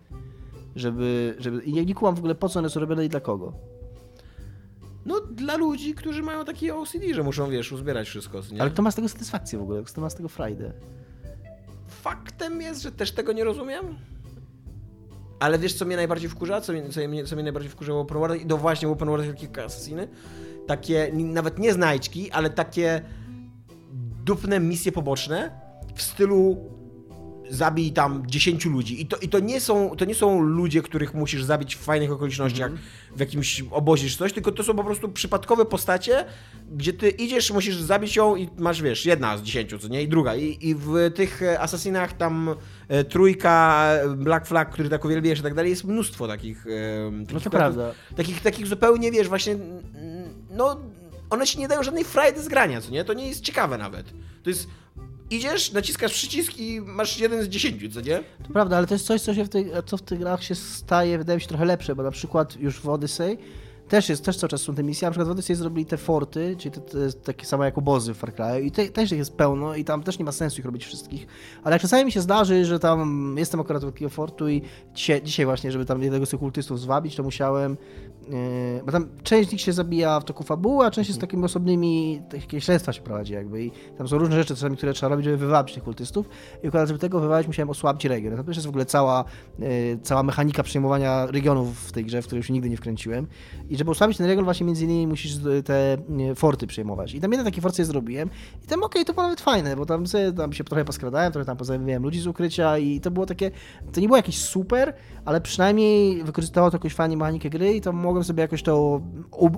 Żeby, 0.75 1.35
żeby... 1.39 1.61
I 1.63 1.73
nie, 1.73 1.85
nie 1.85 1.95
kumam 1.95 2.15
w 2.15 2.19
ogóle 2.19 2.35
po 2.35 2.49
co 2.49 2.59
one 2.59 2.69
są 2.69 2.79
robione 2.79 3.05
i 3.05 3.09
dla 3.09 3.19
kogo. 3.19 3.53
No, 5.05 5.19
dla 5.19 5.55
ludzi, 5.57 5.93
którzy 5.95 6.23
mają 6.23 6.45
taki 6.45 6.71
OCD, 6.71 7.13
że 7.13 7.23
muszą, 7.23 7.49
wiesz, 7.49 7.71
uzbierać 7.71 8.07
wszystko, 8.07 8.41
nie? 8.51 8.61
Ale 8.61 8.71
kto 8.71 8.81
ma 8.81 8.91
z 8.91 8.95
tego 8.95 9.09
satysfakcję 9.09 9.59
w 9.59 9.61
ogóle? 9.61 9.83
Kto 9.83 10.01
ma 10.01 10.09
z 10.09 10.15
tego 10.15 10.29
frajdę? 10.29 10.73
Faktem 11.87 12.61
jest, 12.61 12.81
że 12.81 12.91
też 12.91 13.11
tego 13.11 13.33
nie 13.33 13.43
rozumiem. 13.43 13.85
Ale 15.41 15.59
wiesz, 15.59 15.73
co 15.73 15.85
mnie 15.85 15.95
najbardziej 15.95 16.29
wkurza? 16.29 16.61
Co 16.61 16.73
co 16.89 17.07
mnie, 17.07 17.25
co 17.25 17.35
mnie 17.35 17.43
najbardziej 17.43 17.71
wkurzało 17.71 18.05
Open? 18.05 18.41
I 18.41 18.45
to 18.45 18.57
właśnie 18.57 18.87
Open 18.87 19.07
World 19.07 19.25
takie 19.25 19.63
asasyny. 19.65 20.07
Takie, 20.67 21.11
nawet 21.13 21.59
nie 21.59 21.73
znajdźki, 21.73 22.31
ale 22.31 22.49
takie 22.49 23.01
dupne 24.25 24.59
misje 24.59 24.91
poboczne 24.91 25.51
w 25.95 26.01
stylu 26.01 26.57
zabij 27.51 27.91
tam 27.91 28.23
10 28.27 28.65
ludzi. 28.65 29.01
I 29.01 29.05
to, 29.05 29.17
i 29.17 29.29
to, 29.29 29.39
nie, 29.39 29.61
są, 29.61 29.95
to 29.97 30.05
nie 30.05 30.15
są 30.15 30.41
ludzie, 30.41 30.81
których 30.81 31.13
musisz 31.13 31.43
zabić 31.43 31.75
w 31.75 31.79
fajnych 31.79 32.11
okolicznościach, 32.11 32.71
w 33.15 33.19
jakimś 33.19 33.63
obozie 33.71 34.09
czy 34.09 34.17
coś, 34.17 34.33
tylko 34.33 34.51
to 34.51 34.63
są 34.63 34.75
po 34.75 34.83
prostu 34.83 35.09
przypadkowe 35.09 35.65
postacie, 35.65 36.25
gdzie 36.71 36.93
ty 36.93 37.09
idziesz, 37.09 37.51
musisz 37.51 37.75
zabić 37.75 38.15
ją 38.15 38.35
i 38.35 38.49
masz, 38.57 38.81
wiesz, 38.81 39.05
jedna 39.05 39.37
z 39.37 39.43
10, 39.43 39.81
co 39.81 39.87
nie? 39.87 40.03
I 40.03 40.07
druga. 40.07 40.35
I, 40.35 40.57
i 40.69 40.75
w 40.75 41.11
tych 41.15 41.41
Assassinach 41.59 42.13
tam 42.13 42.55
e, 42.87 43.03
trójka, 43.03 43.83
e, 43.87 44.09
Black 44.15 44.45
Flag, 44.45 44.69
który 44.69 44.89
tak 44.89 45.05
uwielbiasz 45.05 45.39
i 45.39 45.43
tak 45.43 45.53
dalej, 45.53 45.69
jest 45.69 45.83
mnóstwo 45.83 46.27
takich... 46.27 46.65
E, 46.67 47.11
takich 47.11 47.33
No 47.33 47.39
to 47.39 47.49
prawda. 47.49 47.93
Takich, 48.15 48.41
takich 48.41 48.67
zupełnie, 48.67 49.11
wiesz, 49.11 49.27
właśnie, 49.27 49.53
mm, 49.53 49.81
no, 50.51 50.77
one 51.29 51.45
ci 51.45 51.59
nie 51.59 51.67
dają 51.67 51.83
żadnej 51.83 52.03
frajdy 52.03 52.41
z 52.41 52.47
grania, 52.47 52.81
co 52.81 52.91
nie? 52.91 53.03
To 53.03 53.13
nie 53.13 53.27
jest 53.27 53.41
ciekawe 53.41 53.77
nawet. 53.77 54.13
To 54.43 54.49
jest, 54.49 54.67
idziesz, 55.31 55.71
naciskasz 55.71 56.13
przycisk 56.13 56.57
i 56.57 56.81
masz 56.81 57.19
jeden 57.19 57.43
z 57.43 57.47
dziesięciu, 57.47 57.89
co 57.89 58.01
nie? 58.01 58.17
To 58.17 58.53
prawda, 58.53 58.77
ale 58.77 58.87
to 58.87 58.95
jest 58.95 59.05
coś, 59.05 59.21
co, 59.21 59.33
się 59.33 59.45
w 59.45 59.49
tej, 59.49 59.71
co 59.85 59.97
w 59.97 60.01
tych 60.01 60.19
grach 60.19 60.43
się 60.43 60.55
staje, 60.55 61.17
wydaje 61.17 61.37
mi 61.37 61.41
się 61.41 61.47
trochę 61.47 61.65
lepsze, 61.65 61.95
bo 61.95 62.03
na 62.03 62.11
przykład 62.11 62.55
już 62.59 62.79
w 62.79 62.89
Odyssey 62.89 63.37
też 63.91 64.09
jest, 64.09 64.25
też 64.25 64.37
cały 64.37 64.49
czas 64.49 64.61
są 64.61 64.75
te 64.75 64.83
misje, 64.83 65.05
na 65.05 65.11
przykład 65.11 65.27
w 65.27 65.31
Odyssey 65.31 65.55
zrobili 65.55 65.85
te 65.85 65.97
forty, 65.97 66.55
czyli 66.59 66.71
te, 66.71 66.81
te 66.81 67.13
takie 67.13 67.45
same 67.45 67.65
jak 67.65 67.77
obozy 67.77 68.13
w 68.13 68.17
Far 68.17 68.33
Cry 68.35 68.61
i 68.61 68.71
te, 68.71 68.89
też 68.89 69.11
ich 69.11 69.17
jest 69.17 69.33
pełno 69.33 69.75
i 69.75 69.83
tam 69.83 70.03
też 70.03 70.19
nie 70.19 70.25
ma 70.25 70.31
sensu 70.31 70.59
ich 70.59 70.65
robić 70.65 70.85
wszystkich, 70.85 71.27
ale 71.63 71.75
jak 71.75 71.81
czasami 71.81 72.05
mi 72.05 72.11
się 72.11 72.21
zdarzy, 72.21 72.65
że 72.65 72.79
tam 72.79 73.35
jestem 73.37 73.59
akurat 73.59 73.83
w 73.83 73.91
takiego 73.91 74.09
fortu 74.09 74.49
i 74.49 74.61
dzisiaj, 74.93 75.21
dzisiaj 75.23 75.45
właśnie, 75.45 75.71
żeby 75.71 75.85
tam 75.85 76.03
jednego 76.03 76.25
z 76.25 76.29
tych 76.29 76.39
kultystów 76.39 76.79
zwabić, 76.79 77.15
to 77.15 77.23
musiałem, 77.23 77.77
bo 78.85 78.91
tam 78.91 79.07
część 79.23 79.49
z 79.49 79.51
nich 79.51 79.61
się 79.61 79.73
zabija 79.73 80.19
w 80.19 80.25
toku 80.25 80.43
fabuły, 80.43 80.85
a 80.85 80.91
część 80.91 81.09
jest 81.09 81.21
takimi 81.21 81.43
osobnymi, 81.43 82.21
takie 82.29 82.61
śledztwa 82.61 82.93
się 82.93 83.01
prowadzi 83.01 83.33
jakby 83.33 83.63
i 83.63 83.71
tam 83.97 84.07
są 84.07 84.17
różne 84.17 84.35
rzeczy 84.35 84.55
czasami, 84.55 84.77
które 84.77 84.93
trzeba 84.93 85.09
robić, 85.09 85.25
żeby 85.25 85.37
wywabić 85.37 85.75
tych 85.75 85.83
kultystów 85.83 86.29
i 86.63 86.67
akurat 86.67 86.87
żeby 86.87 86.99
tego 86.99 87.19
wywabić 87.19 87.47
musiałem 87.47 87.69
osłabić 87.69 88.05
region. 88.05 88.37
To 88.37 88.43
też 88.43 88.57
jest 88.57 88.65
w 88.65 88.69
ogóle 88.69 88.85
cała, 88.85 89.25
yy, 89.59 89.67
cała 90.03 90.23
mechanika 90.23 90.63
przejmowania 90.63 91.25
regionów 91.25 91.87
w 91.87 91.91
tej 91.91 92.05
grze, 92.05 92.21
w 92.21 92.25
której 92.25 92.39
już 92.39 92.49
nigdy 92.49 92.69
nie 92.69 92.77
wkręciłem 92.77 93.27
i 93.69 93.77
żeby 93.77 93.91
osłabić 93.91 94.17
ten 94.17 94.27
region 94.27 94.45
właśnie 94.45 94.65
między 94.65 94.83
innymi 94.83 95.07
musisz 95.07 95.37
te 95.65 95.97
yy, 96.17 96.35
forty 96.35 96.67
przejmować. 96.67 97.13
I 97.13 97.19
tam 97.19 97.31
jeden 97.31 97.45
taki 97.45 97.61
fort 97.61 97.75
sobie 97.75 97.85
zrobiłem 97.85 98.29
i 98.63 98.67
tam 98.67 98.83
okej, 98.83 99.05
to 99.05 99.13
było 99.13 99.23
nawet 99.23 99.41
fajne, 99.41 99.75
bo 99.75 99.85
tam, 99.85 100.07
sobie, 100.07 100.31
tam 100.31 100.53
się 100.53 100.63
trochę 100.63 100.85
poskradałem, 100.85 101.31
trochę 101.31 101.45
tam 101.45 101.57
pozamieniałem 101.57 102.03
ludzi 102.03 102.19
z 102.19 102.27
ukrycia 102.27 102.77
i 102.77 102.99
to 102.99 103.11
było 103.11 103.25
takie, 103.25 103.51
to 103.93 104.01
nie 104.01 104.07
było 104.07 104.17
jakieś 104.17 104.37
super, 104.37 104.93
ale 105.25 105.41
przynajmniej 105.41 106.23
wykorzystało 106.23 106.71
to 106.71 106.75
jakąś 106.75 106.93
fajnie 106.93 107.17
mechanikę 107.17 107.49
gry 107.49 107.73
i 107.73 107.81
to 107.81 107.93
mogłem 108.11 108.23
sobie 108.23 108.41
jakoś 108.41 108.63
to 108.63 109.01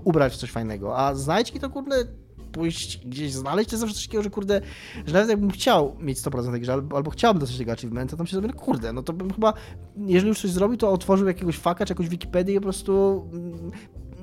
ubrać 0.04 0.34
w 0.34 0.38
coś 0.38 0.52
fajnego. 0.52 0.98
A 0.98 1.16
znajdźki 1.16 1.60
to 1.60 1.70
kurde 1.70 2.06
pójść 2.52 3.08
gdzieś 3.08 3.32
znaleźć, 3.32 3.70
to 3.70 3.78
zawsze 3.78 3.96
coś 3.96 4.06
takiego, 4.06 4.24
że 4.24 4.30
kurde, 4.30 4.62
że 5.06 5.14
nawet 5.14 5.30
jakbym 5.30 5.52
chciał 5.52 5.96
mieć 6.00 6.20
100% 6.20 6.52
tej 6.52 6.62
grze, 6.62 6.74
albo, 6.74 6.96
albo 6.98 7.12
chciałbym 7.12 7.40
dostać 7.40 7.58
tego 7.58 7.72
achievementa, 7.72 8.12
to 8.12 8.18
tam 8.18 8.28
się 8.28 8.36
sobie, 8.36 8.48
no 8.48 8.54
kurde, 8.54 8.94
no 8.94 9.04
to 9.04 9.14
bym 9.14 9.34
chyba, 9.34 9.54
jeżeli 9.98 10.30
już 10.30 10.42
coś 10.42 10.52
zrobił, 10.52 10.78
to 10.78 10.92
otworzył 10.92 11.28
jakiegoś 11.28 11.58
faka, 11.58 11.86
czy 11.86 11.92
jakąś 11.92 12.10
Wikipedię 12.10 12.56
i 12.56 12.58
po 12.58 12.64
prostu 12.64 13.24
mm, 13.34 13.72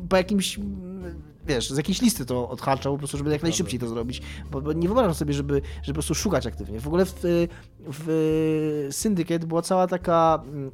po 0.09 0.17
jakimś 0.17 0.59
mm, 0.59 1.23
wiesz, 1.47 1.71
z 1.71 1.77
jakiejś 1.77 2.03
listy 2.03 2.27
to 2.27 2.49
odhaczał 2.49 2.93
po 2.93 2.99
prostu, 2.99 3.19
żeby 3.19 3.31
jak 3.31 3.43
najszybciej 3.43 3.81
to 3.81 3.89
zrobić, 3.89 4.23
bo, 4.51 4.61
bo 4.61 4.73
nie 4.73 4.89
wyobrażam 4.89 5.15
sobie, 5.15 5.35
żeby, 5.35 5.55
żeby 5.55 5.87
po 5.87 5.93
prostu 5.93 6.15
szukać 6.15 6.47
aktywnie. 6.47 6.81
W 6.81 6.87
ogóle 6.87 7.05
w, 7.05 7.15
w 7.81 8.89
Syndicate 8.91 9.47
była 9.47 9.63
cała 9.63 9.87
taka 9.87 10.43
mm, 10.45 10.71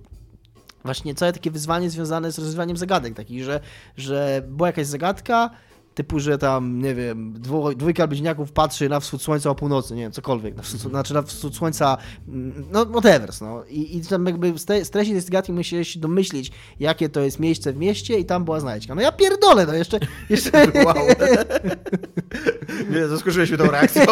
właśnie 0.86 1.14
całe 1.14 1.32
takie 1.32 1.50
wyzwanie 1.50 1.90
związane 1.90 2.32
z 2.32 2.38
rozwiązywaniem 2.38 2.76
zagadek 2.76 3.14
takich, 3.14 3.44
że, 3.44 3.60
że 3.96 4.42
była 4.48 4.68
jakaś 4.68 4.86
zagadka, 4.86 5.50
typu, 5.96 6.20
że 6.20 6.38
tam, 6.38 6.82
nie 6.82 6.94
wiem, 6.94 7.32
dwo, 7.32 7.74
dwójka 7.74 8.06
bliźniaków 8.06 8.52
patrzy 8.52 8.88
na 8.88 9.00
wschód 9.00 9.22
słońca 9.22 9.50
o 9.50 9.54
północy, 9.54 9.94
nie 9.94 10.02
wiem, 10.02 10.12
cokolwiek, 10.12 10.56
na 10.56 10.62
wschód, 10.62 10.80
znaczy 10.80 11.14
na 11.14 11.22
wschód 11.22 11.56
słońca, 11.56 11.98
mm, 12.28 12.66
no 12.72 12.86
whatever, 12.86 13.30
no. 13.40 13.64
I, 13.64 13.96
i 13.96 14.00
tam 14.00 14.26
jakby 14.26 14.58
z, 14.58 14.90
treści 14.90 15.12
tej 15.12 15.20
zagadki 15.20 15.52
musiałeś 15.52 15.88
się 15.88 16.00
domyślić, 16.00 16.52
jakie 16.80 17.08
to 17.08 17.20
jest 17.20 17.40
miejsce 17.40 17.72
w 17.72 17.76
mieście 17.76 18.18
i 18.18 18.24
tam 18.24 18.44
była 18.44 18.60
znajdźka. 18.60 18.94
No 18.94 19.02
ja 19.02 19.12
pierdolę, 19.12 19.66
no 19.66 19.74
jeszcze... 19.74 20.00
jeszcze 20.30 20.66
Wow. 20.84 20.94
Nie, 22.90 23.08
zaskoczyłeś 23.08 23.50
mnie 23.50 23.58
tą 23.58 23.70
reakcją. 23.70 24.02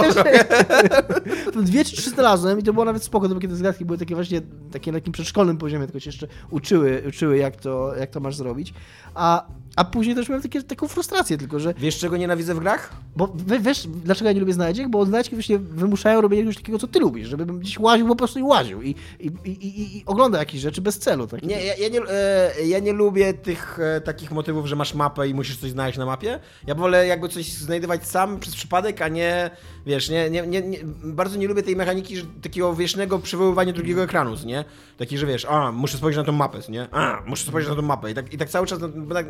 dwie 1.62 1.84
czy 1.84 1.96
trzy 1.96 2.10
znalazłem 2.10 2.58
i 2.58 2.62
to 2.62 2.72
było 2.72 2.84
nawet 2.84 3.04
spoko, 3.04 3.28
kiedy 3.28 3.48
te 3.48 3.56
zagadki 3.56 3.84
były 3.84 3.98
takie 3.98 4.14
właśnie 4.14 4.40
takie 4.72 4.92
na 4.92 4.98
takim 4.98 5.12
przedszkolnym 5.12 5.58
poziomie, 5.58 5.86
tylko 5.86 6.00
się 6.00 6.08
jeszcze 6.08 6.26
uczyły, 6.50 7.02
uczyły 7.08 7.36
jak, 7.36 7.56
to, 7.56 7.94
jak 7.98 8.10
to 8.10 8.20
masz 8.20 8.36
zrobić. 8.36 8.74
A, 9.14 9.46
a 9.76 9.84
później 9.84 10.16
też 10.16 10.28
miałem 10.28 10.42
takie, 10.42 10.62
taką 10.62 10.88
frustrację 10.88 11.38
tylko, 11.38 11.60
że 11.60 11.74
Wiesz, 11.78 11.98
czego 11.98 12.16
nienawidzę 12.16 12.54
w 12.54 12.58
grach? 12.60 12.90
bo 13.16 13.32
wiesz, 13.60 13.86
dlaczego 13.86 14.28
ja 14.28 14.32
nie 14.32 14.40
lubię 14.40 14.52
znajdziek? 14.52 14.88
Bo 14.88 15.06
znajdzieki 15.06 15.36
właśnie 15.36 15.58
wymuszają 15.58 16.20
robienie 16.20 16.42
czegoś 16.42 16.56
takiego, 16.56 16.78
co 16.78 16.86
ty 16.86 16.98
lubisz, 16.98 17.28
żebym 17.28 17.58
gdzieś 17.58 17.78
łaził 17.78 18.06
po 18.06 18.16
prostu 18.16 18.38
i 18.38 18.42
łaził 18.42 18.82
i, 18.82 18.94
i, 19.20 19.30
i, 19.44 19.96
i, 19.98 20.02
oglądał 20.06 20.38
jakieś 20.38 20.60
rzeczy 20.60 20.80
bez 20.80 20.98
celu. 20.98 21.26
Tak? 21.26 21.42
Nie, 21.42 21.64
ja, 21.64 21.74
ja, 21.76 21.88
nie, 21.88 22.00
e, 22.00 22.66
ja 22.66 22.78
nie 22.78 22.92
lubię 22.92 23.34
tych 23.34 23.78
e, 23.80 24.00
takich 24.00 24.30
motywów, 24.32 24.66
że 24.66 24.76
masz 24.76 24.94
mapę 24.94 25.28
i 25.28 25.34
musisz 25.34 25.56
coś 25.56 25.70
znaleźć 25.70 25.98
na 25.98 26.06
mapie. 26.06 26.40
Ja 26.66 26.74
wolę 26.74 27.06
jakby 27.06 27.28
coś 27.28 27.52
znajdywać 27.52 28.06
sam 28.06 28.40
przez 28.40 28.54
przypadek, 28.54 29.02
a 29.02 29.08
nie, 29.08 29.50
wiesz, 29.86 30.08
nie, 30.10 30.30
nie, 30.30 30.46
nie, 30.46 30.62
nie 30.62 30.78
bardzo 31.04 31.38
nie 31.38 31.48
lubię 31.48 31.62
tej 31.62 31.76
mechaniki, 31.76 32.16
że, 32.16 32.22
takiego 32.42 32.74
wiecznego 32.74 33.18
przywoływania 33.18 33.72
drugiego 33.72 34.02
ekranu, 34.02 34.34
nie? 34.46 34.64
Taki, 34.98 35.18
że 35.18 35.26
wiesz, 35.26 35.44
a, 35.44 35.72
muszę 35.72 35.98
spojrzeć 35.98 36.18
na 36.18 36.24
tą 36.24 36.32
mapę, 36.32 36.58
nie? 36.68 36.88
A, 36.92 37.22
muszę 37.26 37.46
spojrzeć 37.46 37.70
na 37.70 37.76
tą 37.76 37.82
mapę. 37.82 38.10
I 38.10 38.14
tak, 38.14 38.32
i 38.32 38.38
tak 38.38 38.48
cały 38.48 38.66
czas 38.66 38.80
na, 38.80 38.88
na, 38.88 39.20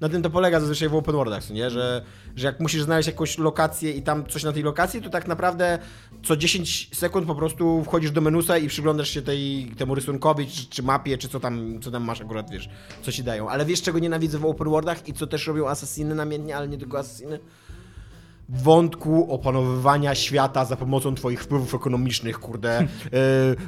na 0.00 0.08
tym 0.08 0.22
to 0.22 0.30
polega 0.30 0.60
zazwyczaj 0.60 0.88
w 0.88 0.94
open 0.94 1.14
worldach, 1.14 1.50
nie? 1.50 1.70
Że, 1.70 2.02
że 2.36 2.46
jak 2.46 2.60
musisz 2.60 2.82
znaleźć 2.82 3.06
jakąś 3.06 3.38
lokację 3.38 3.92
i 3.92 4.02
tam 4.02 4.26
coś 4.26 4.42
na 4.42 4.52
tej 4.52 4.62
lokacji, 4.62 5.02
to 5.02 5.10
tak 5.10 5.28
naprawdę 5.28 5.78
co 6.22 6.36
10 6.36 6.96
sekund 6.96 7.26
po 7.26 7.34
prostu 7.34 7.84
wchodzisz 7.84 8.10
do 8.10 8.20
menusa 8.20 8.58
i 8.58 8.68
przyglądasz 8.68 9.08
się 9.08 9.22
tej, 9.22 9.72
temu 9.78 9.94
rysunkowi, 9.94 10.46
czy, 10.46 10.66
czy 10.66 10.82
mapie, 10.82 11.18
czy 11.18 11.28
co 11.28 11.40
tam, 11.40 11.80
co 11.82 11.90
tam 11.90 12.04
masz 12.04 12.20
akurat, 12.20 12.50
wiesz, 12.50 12.68
co 13.02 13.12
ci 13.12 13.24
dają. 13.24 13.48
Ale 13.48 13.64
wiesz, 13.64 13.82
czego 13.82 13.98
nienawidzę 13.98 14.38
w 14.38 14.44
open 14.44 14.68
worldach 14.68 15.08
i 15.08 15.12
co 15.12 15.26
też 15.26 15.46
robią 15.46 15.68
asasyny 15.68 16.14
namiennie, 16.14 16.56
ale 16.56 16.68
nie 16.68 16.78
tylko 16.78 16.98
asasyny? 16.98 17.38
Wątku 18.48 19.32
opanowywania 19.32 20.14
świata 20.14 20.64
za 20.64 20.76
pomocą 20.76 21.14
twoich 21.14 21.42
wpływów 21.42 21.74
ekonomicznych, 21.74 22.38
kurde, 22.38 22.78
e, 22.80 22.86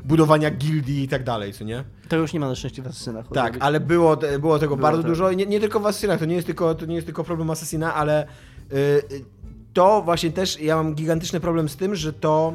budowania 0.05 0.51
gildii 0.51 1.03
i 1.03 1.09
tak 1.09 1.25
dalej, 1.25 1.53
co 1.53 1.65
nie? 1.65 1.85
To 2.09 2.17
już 2.17 2.33
nie 2.33 2.41
ma 2.41 2.49
na 2.49 2.55
szczęście 2.55 2.83
w 2.83 2.87
Asasynach. 2.87 3.27
Tak, 3.35 3.57
ale 3.61 3.81
było, 3.81 4.17
było 4.17 4.59
tego 4.59 4.77
Było 4.77 4.83
bardzo 4.89 5.03
tak. 5.03 5.11
dużo 5.11 5.31
i 5.31 5.37
nie, 5.37 5.47
nie 5.47 5.61
tylko 5.61 5.81
w 5.81 5.87
Asasynach, 5.87 6.19
to 6.19 6.25
nie 6.25 6.35
jest 6.35 6.47
tylko, 6.47 6.75
to 6.75 6.87
nie 6.87 6.95
jest 6.95 7.07
tylko 7.07 7.25
problem 7.25 7.51
Assassina, 7.51 7.95
ale 7.95 8.27
y, 8.73 8.77
y, 8.77 9.25
to 9.73 10.03
właśnie 10.03 10.31
też, 10.31 10.61
ja 10.61 10.77
mam 10.77 10.95
gigantyczny 10.95 11.41
problem 11.41 11.69
z 11.69 11.77
tym, 11.77 11.95
że 11.97 12.13
to 12.13 12.55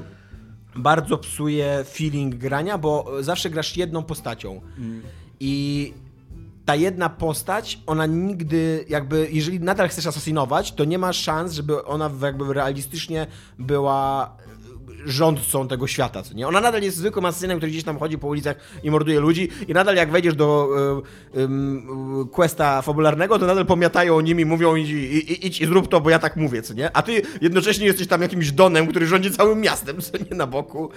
bardzo 0.76 1.18
psuje 1.18 1.84
feeling 1.84 2.36
grania, 2.36 2.78
bo 2.78 3.12
zawsze 3.20 3.50
grasz 3.50 3.78
jedną 3.78 4.04
postacią 4.04 4.62
i 5.40 5.94
ta 6.66 6.76
jedna 6.76 7.10
postać, 7.10 7.80
ona 7.88 8.06
nigdy 8.06 8.86
jakby, 8.90 9.28
jeżeli 9.32 9.60
nadal 9.60 9.90
chcesz 9.90 10.08
asasinować, 10.08 10.72
to 10.72 10.86
nie 10.86 10.98
ma 10.98 11.14
szans, 11.14 11.54
żeby 11.54 11.86
ona 11.86 12.12
jakby 12.22 12.54
realistycznie 12.54 13.28
była 13.60 14.38
rządcą 15.06 15.68
tego 15.68 15.88
świata, 15.88 16.24
co 16.24 16.34
nie? 16.34 16.48
Ona 16.48 16.62
nadal 16.62 16.82
jest 16.82 16.98
zwykłym 16.98 17.26
asasynem, 17.26 17.58
który 17.58 17.72
gdzieś 17.72 17.84
tam 17.84 18.00
chodzi 18.00 18.18
po 18.18 18.28
ulicach 18.28 18.56
i 18.84 18.92
morduje 18.92 19.20
ludzi 19.20 19.50
i 19.68 19.74
nadal 19.74 19.96
jak 19.96 20.12
wejdziesz 20.12 20.36
do 20.36 20.70
y, 21.36 21.40
y, 21.40 21.44
y, 21.44 22.26
questa 22.32 22.82
fabularnego, 22.82 23.40
to 23.40 23.46
nadal 23.46 23.66
pomiatają 23.66 24.22
nimi, 24.22 24.46
mówią 24.46 24.76
idź, 24.76 24.90
idź 25.44 25.62
i 25.62 25.66
zrób 25.66 25.88
to, 25.88 26.02
bo 26.02 26.10
ja 26.10 26.20
tak 26.20 26.36
mówię, 26.36 26.62
co 26.62 26.74
nie? 26.74 26.98
A 26.98 27.02
ty 27.02 27.22
jednocześnie 27.42 27.86
jesteś 27.86 28.08
tam 28.08 28.22
jakimś 28.22 28.52
donem, 28.52 28.88
który 28.88 29.08
rządzi 29.08 29.32
całym 29.32 29.62
miastem, 29.62 30.02
co 30.02 30.18
nie? 30.18 30.38
Na 30.38 30.48
boku. 30.48 30.90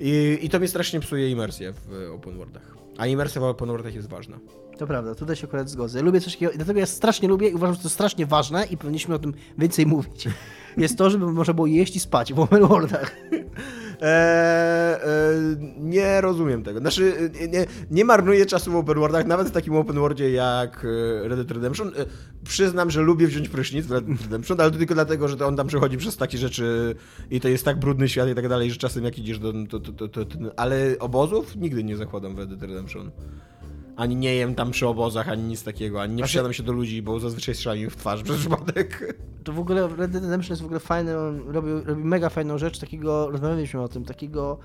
I, 0.00 0.38
i 0.42 0.48
to 0.48 0.58
mnie 0.58 0.68
strasznie 0.68 1.00
psuje 1.00 1.30
imersję 1.30 1.72
w 1.72 1.92
y, 1.92 2.12
open 2.12 2.36
worldach. 2.36 2.76
A 2.98 3.06
imersja 3.06 3.40
w 3.40 3.44
open 3.44 3.68
worldach 3.68 3.94
jest 3.94 4.08
ważna. 4.08 4.38
To 4.78 4.86
prawda, 4.86 5.14
tutaj 5.14 5.36
się 5.36 5.46
akurat 5.46 5.68
zgodzę. 5.70 6.02
Lubię 6.02 6.20
coś 6.20 6.32
takiego, 6.32 6.52
dlatego 6.56 6.80
ja 6.80 6.86
strasznie 6.86 7.28
lubię 7.28 7.48
i 7.48 7.54
uważam, 7.54 7.74
że 7.74 7.80
to 7.80 7.86
jest 7.86 7.94
strasznie 7.94 8.26
ważne 8.26 8.66
i 8.70 8.76
powinniśmy 8.76 9.14
o 9.14 9.18
tym 9.18 9.34
więcej 9.58 9.86
mówić. 9.86 10.28
Jest 10.76 10.98
to, 10.98 11.10
żeby 11.10 11.32
można 11.32 11.54
było 11.54 11.66
jeść 11.66 11.96
i 11.96 12.00
spać 12.00 12.32
w 12.34 12.40
open 12.40 12.66
worldach. 12.66 13.16
Eee, 14.02 14.94
e, 14.94 15.00
nie 15.78 16.20
rozumiem 16.20 16.62
tego. 16.62 16.80
Znaczy, 16.80 17.30
e, 17.40 17.48
nie, 17.48 17.66
nie 17.90 18.04
marnuję 18.04 18.46
czasu 18.46 18.72
w 18.72 18.76
open 18.76 18.98
worldach, 18.98 19.26
nawet 19.26 19.48
w 19.48 19.50
takim 19.50 19.74
open 19.74 19.96
worldzie 19.96 20.30
jak 20.30 20.84
e, 20.84 21.28
Red 21.28 21.38
Dead 21.38 21.50
Redemption. 21.50 21.88
E, 21.88 22.06
Przyznam, 22.44 22.90
że 22.90 23.00
lubię 23.00 23.26
wziąć 23.26 23.48
prysznic 23.48 23.86
w 23.86 23.90
Red 23.90 24.04
Dead 24.04 24.22
Redemption, 24.22 24.60
ale 24.60 24.70
to 24.70 24.78
tylko 24.78 24.94
dlatego, 24.94 25.28
że 25.28 25.36
to 25.36 25.46
on 25.46 25.56
tam 25.56 25.66
przechodzi 25.66 25.96
przez 25.96 26.16
takie 26.16 26.38
rzeczy 26.38 26.94
i 27.30 27.40
to 27.40 27.48
jest 27.48 27.64
tak 27.64 27.78
brudny 27.78 28.08
świat 28.08 28.28
i 28.28 28.34
tak 28.34 28.48
dalej, 28.48 28.70
że 28.70 28.76
czasem 28.76 29.04
jak 29.04 29.18
idziesz 29.18 29.38
do... 29.38 29.52
To, 29.70 29.80
to, 29.80 30.08
to, 30.08 30.20
ale 30.56 30.96
obozów 30.98 31.56
nigdy 31.56 31.84
nie 31.84 31.96
zakładam 31.96 32.34
w 32.34 32.38
Red 32.38 32.48
Dead 32.48 32.62
Redemption. 32.62 33.10
Ani 34.00 34.16
nie 34.16 34.34
jem 34.34 34.54
tam 34.54 34.70
przy 34.70 34.86
obozach, 34.86 35.28
ani 35.28 35.42
nic 35.42 35.64
takiego, 35.64 36.02
ani 36.02 36.12
nie 36.12 36.18
Znaczy- 36.18 36.28
przysiadam 36.28 36.52
się 36.52 36.62
do 36.62 36.72
ludzi, 36.72 37.02
bo 37.02 37.20
zazwyczaj 37.20 37.54
strzelają 37.54 37.82
mi 37.84 37.90
w 37.90 37.96
twarz 37.96 38.22
przez 38.22 38.36
przypadek. 38.38 39.14
To 39.44 39.52
w 39.52 39.58
ogóle 39.58 39.88
Red 39.88 40.10
Dead 40.10 40.22
Redemption 40.24 40.52
jest 40.52 40.62
w 40.62 40.64
ogóle 40.64 40.80
fajny, 40.80 41.18
on 41.18 41.42
robi, 41.48 41.68
robi 41.84 42.04
mega 42.04 42.28
fajną 42.28 42.58
rzecz, 42.58 42.78
takiego, 42.78 43.30
rozmawialiśmy 43.30 43.80
o 43.82 43.88
tym, 43.88 44.04
takiego 44.04 44.58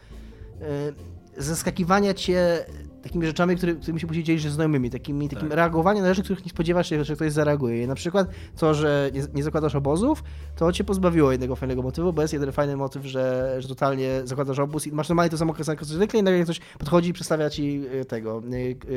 e, 0.61 0.93
zaskakiwania 1.37 2.13
cię 2.13 2.65
takimi 3.05 3.25
rzeczami, 3.25 3.55
które, 3.55 3.75
którymi 3.75 3.99
się 3.99 4.07
później 4.07 4.23
dzielisz 4.23 4.43
ze 4.43 4.49
znajomymi, 4.49 4.89
takimi, 4.89 5.29
takim 5.29 5.47
Tak. 5.49 5.57
reagowaniem 5.57 6.03
na 6.03 6.13
rzeczy, 6.13 6.23
których 6.23 6.45
nie 6.45 6.51
spodziewasz 6.51 6.89
się, 6.89 7.03
że 7.03 7.15
ktoś 7.15 7.31
zareaguje. 7.31 7.83
I 7.83 7.87
na 7.87 7.95
przykład 7.95 8.27
to, 8.57 8.73
że 8.73 9.09
nie, 9.13 9.23
nie 9.33 9.43
zakładasz 9.43 9.75
obozów, 9.75 10.23
to 10.55 10.71
cię 10.71 10.83
pozbawiło 10.83 11.31
jednego 11.31 11.55
fajnego 11.55 11.81
motywu, 11.81 12.13
bo 12.13 12.21
jest 12.21 12.33
jeden 12.33 12.51
fajny 12.51 12.77
motyw, 12.77 13.05
że, 13.05 13.55
że 13.59 13.67
totalnie 13.67 14.21
zakładasz 14.23 14.59
obóz 14.59 14.87
i 14.87 14.91
masz 14.91 15.09
normalnie 15.09 15.29
to 15.29 15.37
samo 15.37 15.53
kasankę 15.53 15.85
co 15.85 15.93
zwykle 15.93 16.19
i 16.19 16.23
nagle 16.23 16.43
ktoś 16.43 16.59
podchodzi 16.79 17.09
i 17.09 17.13
przedstawia 17.13 17.49
ci 17.49 17.81
e, 18.01 18.05
tego, 18.05 18.41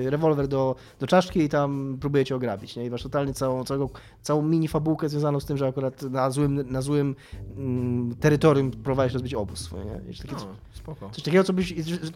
e, 0.07 0.11
rewolwer 0.11 0.49
do, 0.49 0.77
do 1.01 1.07
czaszki 1.07 1.41
i 1.41 1.49
tam 1.49 1.97
próbuje 2.01 2.25
cię 2.25 2.37
ograbić, 2.37 2.77
nie? 2.77 2.85
I 2.85 2.91
masz 2.91 3.03
totalnie 3.03 3.35
całą, 3.35 3.65
całą, 3.65 3.89
całą 4.23 4.43
mini 4.43 4.69
fabułkę 4.69 5.09
związaną 5.09 5.41
z 5.41 5.45
tym, 5.45 5.57
że 5.57 5.67
akurat 5.67 6.03
na 6.03 6.31
złym, 6.31 6.73
na 6.73 6.83
złym 6.83 7.17
mm, 7.57 8.15
terytorium 8.17 8.71
próbowałeś 8.71 9.13
rozbić 9.13 9.35
obóz 9.35 9.59
swój, 9.61 9.81
nie? 9.81 10.15
Takie, 10.15 10.35
No, 10.35 10.47
spoko. 10.73 11.11
Coś 11.13 11.25
takiego, 11.25 11.45
co, 11.45 11.53
byś, 11.53 11.75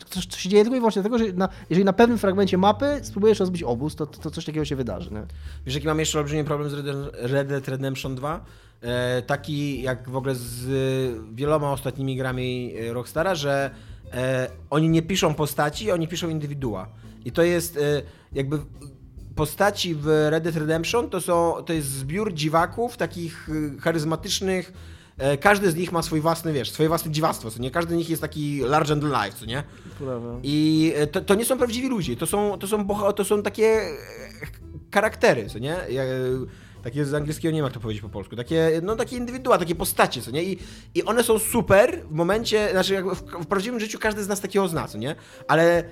coś, 0.09 0.27
co 0.27 0.39
się 0.39 0.49
dzieje 0.49 0.63
tylko 0.63 0.77
i 0.77 0.81
wyłącznie 0.81 1.03
dlatego, 1.03 1.19
że 1.19 1.33
na, 1.33 1.49
jeżeli 1.71 1.82
na 1.85 1.93
pewnym 1.93 2.19
fragmencie 2.19 2.59
mapy 2.59 3.01
spróbujesz 3.03 3.41
rozbić 3.41 3.63
obóz, 3.63 3.97
to, 3.97 4.07
to 4.07 4.31
coś 4.31 4.45
takiego 4.45 4.65
się 4.65 4.77
wydarzy. 4.77 5.11
Nie? 5.11 5.23
Wiesz, 5.67 5.75
jaki 5.75 5.87
mam 5.87 5.99
jeszcze 5.99 6.19
olbrzymi 6.19 6.45
problem 6.45 6.71
z 6.71 6.75
Red 7.15 7.49
Dead 7.49 7.69
Redemption 7.69 8.15
2? 8.15 8.45
E, 8.81 9.23
taki 9.23 9.83
jak 9.83 10.09
w 10.09 10.17
ogóle 10.17 10.35
z 10.35 10.65
e, 10.65 11.35
wieloma 11.35 11.73
ostatnimi 11.73 12.17
grami 12.17 12.75
e, 12.81 12.93
Rockstara, 12.93 13.35
że 13.35 13.71
e, 14.13 14.51
oni 14.71 14.89
nie 14.89 15.03
piszą 15.03 15.35
postaci, 15.35 15.91
oni 15.91 16.09
piszą 16.09 16.29
indywidua. 16.29 16.89
I 17.25 17.33
to 17.33 17.43
jest 17.43 17.77
e, 17.77 18.03
jakby 18.33 18.59
postaci 19.35 19.95
w 19.95 20.07
Red 20.31 20.45
Dead 20.45 20.57
Redemption 20.57 21.11
to, 21.11 21.21
są, 21.21 21.55
to 21.67 21.73
jest 21.73 21.89
zbiór 21.89 22.35
dziwaków, 22.35 22.97
takich 22.97 23.49
e, 23.77 23.81
charyzmatycznych. 23.81 24.73
E, 25.19 25.37
każdy 25.37 25.71
z 25.71 25.77
nich 25.77 25.93
ma 25.93 26.03
swój 26.03 26.21
własny, 26.21 26.53
wiesz, 26.53 26.71
swoje 26.71 26.89
własne 26.89 27.11
dziwactwo, 27.11 27.51
co 27.51 27.63
nie? 27.63 27.71
Każdy 27.71 27.95
z 27.95 27.97
nich 27.97 28.11
jest 28.11 28.23
taki 28.23 28.61
large 28.61 28.89
than 29.01 29.11
life, 29.25 29.39
co 29.39 29.47
nie? 29.47 29.63
Prawda. 29.99 30.29
I 30.43 30.93
e, 30.97 31.07
to, 31.07 31.21
to 31.21 31.35
nie 31.35 31.45
są 31.45 31.59
prawdziwi 31.59 31.89
ludzie, 31.89 32.17
to 32.17 32.27
są, 32.27 32.59
to 32.59 32.67
są, 32.67 32.85
boha- 32.85 33.13
to 33.13 33.25
są 33.25 33.43
takie 33.43 33.67
e, 33.67 33.89
charaktery, 34.95 35.47
co 35.49 35.59
nie? 35.59 35.77
Takie 36.83 37.05
z 37.05 37.15
angielskiego 37.15 37.53
nie 37.53 37.59
wiem 37.59 37.65
jak 37.65 37.75
to 37.75 37.81
powiedzieć 37.81 38.03
po 38.03 38.09
polsku. 38.09 38.37
Takie, 38.37 38.81
no 38.83 38.97
takie 38.97 39.17
indywidua, 39.17 39.59
takie 39.59 39.75
postacie, 39.75 40.23
co 40.23 40.31
nie? 40.31 40.45
I, 40.45 40.59
I 40.95 41.05
one 41.05 41.23
są 41.23 41.39
super 41.39 42.03
w 42.11 42.13
momencie, 42.15 42.69
znaczy 42.73 42.95
jakby 42.95 43.15
w, 43.15 43.21
w 43.23 43.47
prawdziwym 43.47 43.81
życiu 43.81 43.99
każdy 43.99 44.25
z 44.25 44.29
nas 44.29 44.41
takiego 44.41 44.69
zna, 44.69 44.89
co 44.89 44.99
nie? 44.99 45.17
Ale 45.49 45.85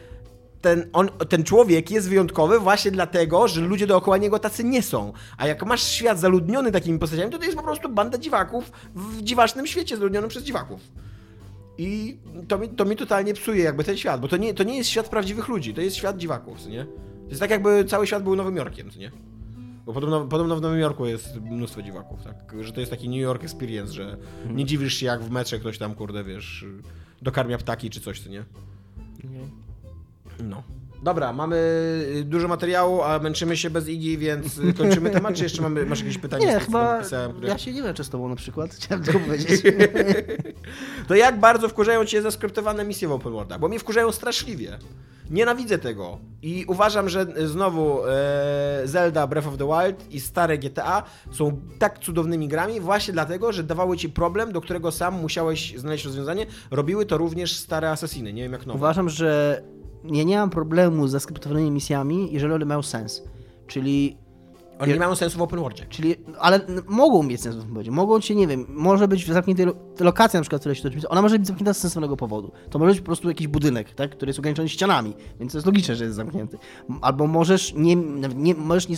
ten, 0.61 0.89
on, 0.93 1.09
ten 1.29 1.45
człowiek 1.45 1.91
jest 1.91 2.09
wyjątkowy 2.09 2.59
właśnie 2.59 2.91
dlatego, 2.91 3.49
że 3.49 3.61
ludzie 3.61 3.87
dookoła 3.87 4.17
niego 4.17 4.39
tacy 4.39 4.65
nie 4.65 4.83
są. 4.83 5.13
A 5.37 5.47
jak 5.47 5.67
masz 5.67 5.83
świat 5.83 6.21
zaludniony 6.21 6.73
takimi 6.73 6.99
postaciami, 6.99 7.31
to 7.31 7.39
to 7.39 7.45
jest 7.45 7.57
po 7.57 7.63
prostu 7.63 7.89
banda 7.89 8.19
dziwaków 8.19 8.73
w 8.95 9.23
dziwacznym 9.23 9.67
świecie 9.67 9.97
zaludnionym 9.97 10.31
przez 10.31 10.43
dziwaków. 10.43 10.81
I 11.79 12.19
to 12.49 12.59
mi, 12.59 12.69
to 12.69 12.85
mi 12.85 12.97
totalnie 12.97 13.35
psuje 13.35 13.65
jakby 13.65 13.85
ten 13.85 13.97
świat, 13.97 14.21
bo 14.21 14.29
to 14.29 14.37
nie, 14.37 14.55
to 14.55 14.63
nie 14.63 14.77
jest 14.77 14.91
świat 14.91 15.09
prawdziwych 15.09 15.49
ludzi, 15.49 15.75
to 15.75 15.81
jest 15.81 15.97
świat 15.97 16.17
dziwaków, 16.17 16.61
co 16.61 16.69
nie? 16.69 16.85
To 16.85 17.29
jest 17.29 17.41
tak 17.41 17.51
jakby 17.51 17.85
cały 17.85 18.07
świat 18.07 18.23
był 18.23 18.37
Nowym 18.37 18.57
Jorkiem, 18.57 18.91
co 18.91 18.99
nie? 18.99 19.11
Bo 19.87 19.93
podobno, 19.93 20.25
podobno 20.25 20.57
w 20.57 20.61
Nowym 20.61 20.79
Jorku 20.79 21.07
jest 21.07 21.41
mnóstwo 21.41 21.83
dziwaków, 21.83 22.23
tak? 22.23 22.55
Że 22.61 22.73
to 22.73 22.81
jest 22.81 22.91
taki 22.91 23.09
New 23.09 23.19
York 23.19 23.45
experience, 23.45 23.93
że 23.93 24.17
nie 24.51 24.65
dziwisz 24.65 24.95
się 24.95 25.07
jak 25.07 25.23
w 25.23 25.31
metrze 25.31 25.59
ktoś 25.59 25.79
tam, 25.79 25.95
kurde, 25.95 26.25
wiesz, 26.25 26.65
dokarmia 27.23 27.59
ptaki 27.59 27.91
czy 27.91 28.01
coś, 28.01 28.21
co 28.21 28.31
nie? 28.31 28.45
No. 30.43 30.63
Dobra, 31.03 31.33
mamy 31.33 31.57
y, 32.17 32.25
dużo 32.25 32.49
materiału, 32.49 33.03
a 33.03 33.19
męczymy 33.19 33.57
się 33.57 33.71
bez 33.71 33.89
Igi, 33.89 34.19
więc 34.19 34.59
y, 34.59 34.73
kończymy 34.75 35.11
temat, 35.21 35.35
czy 35.35 35.43
jeszcze 35.43 35.63
mamy, 35.63 35.87
masz 35.87 36.01
jakieś 36.01 36.19
pytanie? 36.19 36.47
Nie, 36.47 36.61
chyba 36.61 36.97
napisałem, 36.97 37.33
które- 37.33 37.49
ja 37.49 37.59
się 37.59 37.73
nie 37.73 37.83
męczę 37.83 38.05
z 38.05 38.11
tobą 38.11 38.29
na 38.29 38.37
przykład, 38.37 38.75
chciałem 38.75 39.05
tylko 39.05 39.21
powiedzieć. 39.21 39.63
To 41.09 41.15
jak 41.15 41.41
bardzo 41.41 41.69
wkurzają 41.69 42.05
cię 42.05 42.23
zaskryptowane 42.23 42.85
misje 42.85 43.09
w 43.09 43.13
open 43.13 43.33
worldach? 43.33 43.61
Bo 43.61 43.69
mnie 43.69 43.79
wkurzają 43.79 44.13
straszliwie. 44.13 44.79
Nienawidzę 45.31 45.79
tego. 45.79 46.19
I 46.43 46.65
uważam, 46.69 47.09
że 47.09 47.27
znowu 47.47 48.07
e, 48.07 48.11
Zelda 48.85 49.27
Breath 49.27 49.49
of 49.49 49.57
the 49.57 49.67
Wild 49.67 50.13
i 50.13 50.21
stare 50.21 50.59
GTA 50.59 51.03
są 51.33 51.61
tak 51.79 51.99
cudownymi 51.99 52.49
grami 52.49 52.81
właśnie 52.81 53.13
dlatego, 53.13 53.53
że 53.53 53.63
dawały 53.63 53.97
ci 53.97 54.09
problem, 54.09 54.53
do 54.53 54.61
którego 54.61 54.93
sam 54.93 55.15
musiałeś 55.15 55.75
znaleźć 55.77 56.05
rozwiązanie. 56.05 56.47
Robiły 56.71 57.07
to 57.07 57.19
również 57.19 57.57
stare 57.57 57.91
Assassiny, 57.91 58.33
nie 58.33 58.43
wiem 58.43 58.53
jak 58.53 58.67
nowe. 58.67 58.79
Uważam, 58.79 59.09
że 59.09 59.63
ja 60.05 60.25
nie 60.25 60.37
mam 60.37 60.51
problemu 60.51 61.09
z 61.09 61.11
zaskryptowanymi 61.11 61.71
misjami, 61.71 62.29
jeżeli 62.33 62.53
one 62.55 62.65
mają 62.65 62.83
sens. 62.83 63.23
Czyli 63.67 64.17
One 64.79 64.93
nie 64.93 64.99
mają 64.99 65.15
sensu 65.15 65.39
w 65.39 65.43
open 65.43 65.61
worldzie. 65.61 65.87
Czyli, 65.89 66.15
ale 66.39 66.61
mogą 66.89 67.23
mieć 67.23 67.41
sens 67.41 67.57
w 67.57 67.61
tym 67.63 67.73
powiedzieć. 67.73 67.95
Mogą 67.95 68.21
cię, 68.21 68.35
nie 68.35 68.47
wiem, 68.47 68.67
może 68.69 69.09
być 69.09 69.27
zamknięta 69.33 69.63
lo- 69.65 69.75
lokacja 70.05 70.41
na 70.41 70.43
przykład, 70.43 70.63
która 70.63 70.75
się 70.75 70.83
toczy, 70.83 71.09
ona 71.09 71.23
może 71.23 71.39
być 71.39 71.47
zamknięta 71.47 71.75
z 71.75 71.79
sensownego 71.79 72.17
powodu. 72.17 72.53
To 72.71 72.79
może 72.79 72.91
być 72.91 73.01
po 73.01 73.07
prostu 73.07 73.29
jakiś 73.29 73.47
budynek, 73.49 73.95
tak, 73.95 74.11
który 74.11 74.31
jest 74.31 74.39
ograniczony 74.39 74.69
ścianami, 74.69 75.15
więc 75.41 75.53
to 75.53 75.59
jest 75.59 75.67
logiczne, 75.67 75.97
że 75.97 76.05
jest 76.05 76.17
zamknięty. 76.17 76.59
Albo 77.01 77.27
możesz 77.27 77.75
nie, 77.75 77.97
nie, 78.37 78.55
możesz 78.55 78.89
nie, 78.89 78.97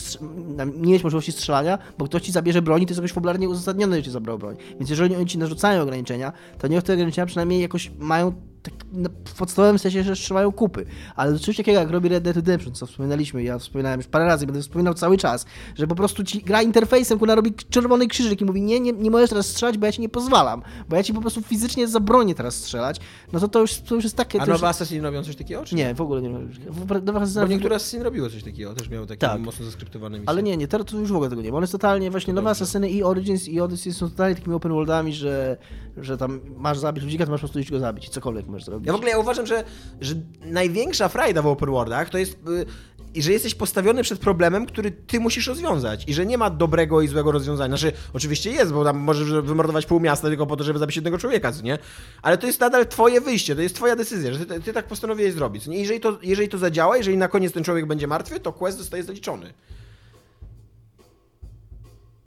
nie 0.76 0.92
mieć 0.92 1.04
możliwości 1.04 1.32
strzelania, 1.32 1.78
bo 1.98 2.04
ktoś 2.04 2.22
ci 2.22 2.32
zabierze 2.32 2.62
broń 2.62 2.82
i 2.82 2.86
to 2.86 2.90
jest 2.90 2.98
jakoś 2.98 3.12
popularnie 3.12 3.48
uzasadnione, 3.48 3.96
że 3.96 4.02
ci 4.02 4.10
zabrał 4.10 4.38
broń. 4.38 4.56
Więc 4.78 4.90
jeżeli 4.90 5.16
oni 5.16 5.26
ci 5.26 5.38
narzucają 5.38 5.82
ograniczenia, 5.82 6.32
to 6.58 6.68
niech 6.68 6.82
te 6.82 6.92
ograniczenia 6.92 7.26
przynajmniej 7.26 7.60
jakoś 7.62 7.90
mają 7.98 8.32
tak 8.62 8.74
na- 8.92 9.08
w 9.24 9.34
podstawowym 9.34 9.78
sensie, 9.78 10.02
że 10.02 10.14
trzymają 10.14 10.52
kupy. 10.52 10.86
Ale 11.16 11.38
coś 11.38 11.56
takiego 11.56 11.80
jak 11.80 11.90
robi 11.90 12.08
Red 12.08 12.24
Dead 12.24 12.36
Redemption, 12.36 12.74
co 12.74 12.86
wspominaliśmy, 12.86 13.42
ja 13.42 13.58
wspominałem 13.58 14.00
już 14.00 14.06
parę 14.06 14.24
razy, 14.24 14.46
będę 14.46 14.62
wspominał 14.62 14.94
cały 14.94 15.18
czas, 15.18 15.46
że 15.74 15.86
po 15.86 15.94
prostu 15.94 16.24
ci 16.24 16.42
gra 16.42 16.62
interfejsem, 16.62 17.18
która 17.18 17.34
robi 17.34 17.54
czerwony 17.70 18.06
krzyżyk 18.06 18.40
i 18.40 18.44
mówi 18.44 18.62
nie, 18.62 18.80
nie, 18.80 18.92
nie 18.92 19.10
możesz 19.10 19.30
teraz 19.30 19.46
strzelać, 19.46 19.78
bo 19.78 19.86
ja 19.86 19.92
ci 19.92 20.00
nie 20.00 20.08
pozwalam, 20.08 20.62
bo 20.92 20.96
ja 20.96 21.02
ci 21.02 21.14
po 21.14 21.20
prostu 21.20 21.42
fizycznie 21.42 21.88
zabronię 21.88 22.34
teraz 22.34 22.54
strzelać, 22.54 23.00
no 23.32 23.40
to 23.40 23.48
to 23.48 23.60
już, 23.60 23.78
to 23.78 23.94
już 23.94 24.04
jest 24.04 24.16
takie... 24.16 24.40
A 24.40 24.44
to 24.44 24.50
już... 24.50 24.60
nowe 24.60 24.68
Assassiny 24.68 25.02
robią 25.02 25.24
coś 25.24 25.36
takiego? 25.36 25.64
Czy 25.64 25.74
Nie, 25.74 25.94
w 25.94 26.00
ogóle 26.00 26.22
nie. 26.22 26.30
W- 26.30 26.86
w- 26.86 27.04
nowe 27.04 27.26
Bo 27.34 27.46
niektóre 27.46 27.76
Assassiny 27.76 28.04
robiły 28.04 28.30
coś 28.30 28.42
takiego, 28.42 28.74
też 28.74 28.88
miały 28.88 29.06
takie 29.06 29.18
Tak. 29.18 29.40
mocno 29.40 29.64
zaskryptowane 29.64 30.18
misje. 30.18 30.28
Ale 30.30 30.42
nie, 30.42 30.56
nie, 30.56 30.68
teraz 30.68 30.86
to 30.86 30.96
już 30.98 31.12
w 31.12 31.14
ogóle 31.14 31.30
tego 31.30 31.42
nie 31.42 31.50
ma. 31.52 31.56
One 31.58 31.66
są 31.66 31.72
totalnie 31.72 32.10
właśnie 32.10 32.32
nowe. 32.32 32.50
Assassiny 32.50 32.90
i 32.90 33.02
Origins 33.02 33.48
i 33.48 33.60
Odyssey 33.60 33.92
są 33.92 34.10
totalnie 34.10 34.34
takimi 34.36 34.54
open 34.54 34.72
worldami, 34.72 35.12
że, 35.12 35.56
że 35.96 36.18
tam 36.18 36.40
masz 36.56 36.78
zabić 36.78 37.04
ludzika, 37.04 37.24
to 37.24 37.30
masz 37.30 37.40
po 37.40 37.46
prostu 37.46 37.58
iść 37.60 37.70
go 37.70 37.78
zabić, 37.78 38.08
cokolwiek 38.08 38.46
możesz 38.46 38.64
zrobić. 38.64 38.86
Ja 38.86 38.92
w 38.92 38.96
ogóle 38.96 39.10
ja 39.10 39.18
uważam, 39.18 39.46
że, 39.46 39.64
że 40.00 40.14
największa 40.44 41.08
frajda 41.08 41.42
w 41.42 41.46
open 41.46 41.70
worldach 41.70 42.10
to 42.10 42.18
jest, 42.18 42.32
y, 42.48 42.66
i 43.14 43.22
że 43.22 43.32
jesteś 43.32 43.54
postawiony 43.54 44.02
przed 44.02 44.18
problemem, 44.18 44.66
który 44.66 44.90
ty 44.90 45.20
musisz 45.20 45.46
rozwiązać 45.46 46.04
i 46.08 46.14
że 46.14 46.26
nie 46.26 46.38
ma 46.38 46.50
dobrego 46.50 47.00
i 47.00 47.08
złego 47.08 47.32
rozwiązania. 47.32 47.76
Znaczy, 47.76 47.96
oczywiście 48.12 48.50
jest, 48.50 48.72
bo 48.72 48.84
tam 48.84 48.98
możesz 48.98 49.30
wymordować 49.30 49.86
pół 49.86 50.00
miasta 50.00 50.28
tylko 50.28 50.46
po 50.46 50.56
to, 50.56 50.64
żeby 50.64 50.78
zabić 50.78 50.96
jednego 50.96 51.18
człowieka, 51.18 51.52
co 51.52 51.62
nie? 51.62 51.78
Ale 52.22 52.38
to 52.38 52.46
jest 52.46 52.60
nadal 52.60 52.86
twoje 52.86 53.20
wyjście, 53.20 53.56
to 53.56 53.62
jest 53.62 53.74
twoja 53.76 53.96
decyzja, 53.96 54.32
że 54.32 54.46
ty, 54.46 54.60
ty 54.60 54.72
tak 54.72 54.86
postanowiłeś 54.86 55.34
zrobić. 55.34 55.66
Nie? 55.66 55.78
Jeżeli, 55.78 56.00
to, 56.00 56.18
jeżeli 56.22 56.48
to 56.48 56.58
zadziała, 56.58 56.96
jeżeli 56.96 57.16
na 57.16 57.28
koniec 57.28 57.52
ten 57.52 57.64
człowiek 57.64 57.86
będzie 57.86 58.06
martwy, 58.06 58.40
to 58.40 58.52
quest 58.52 58.78
zostaje 58.78 59.02
zaliczony. 59.02 59.52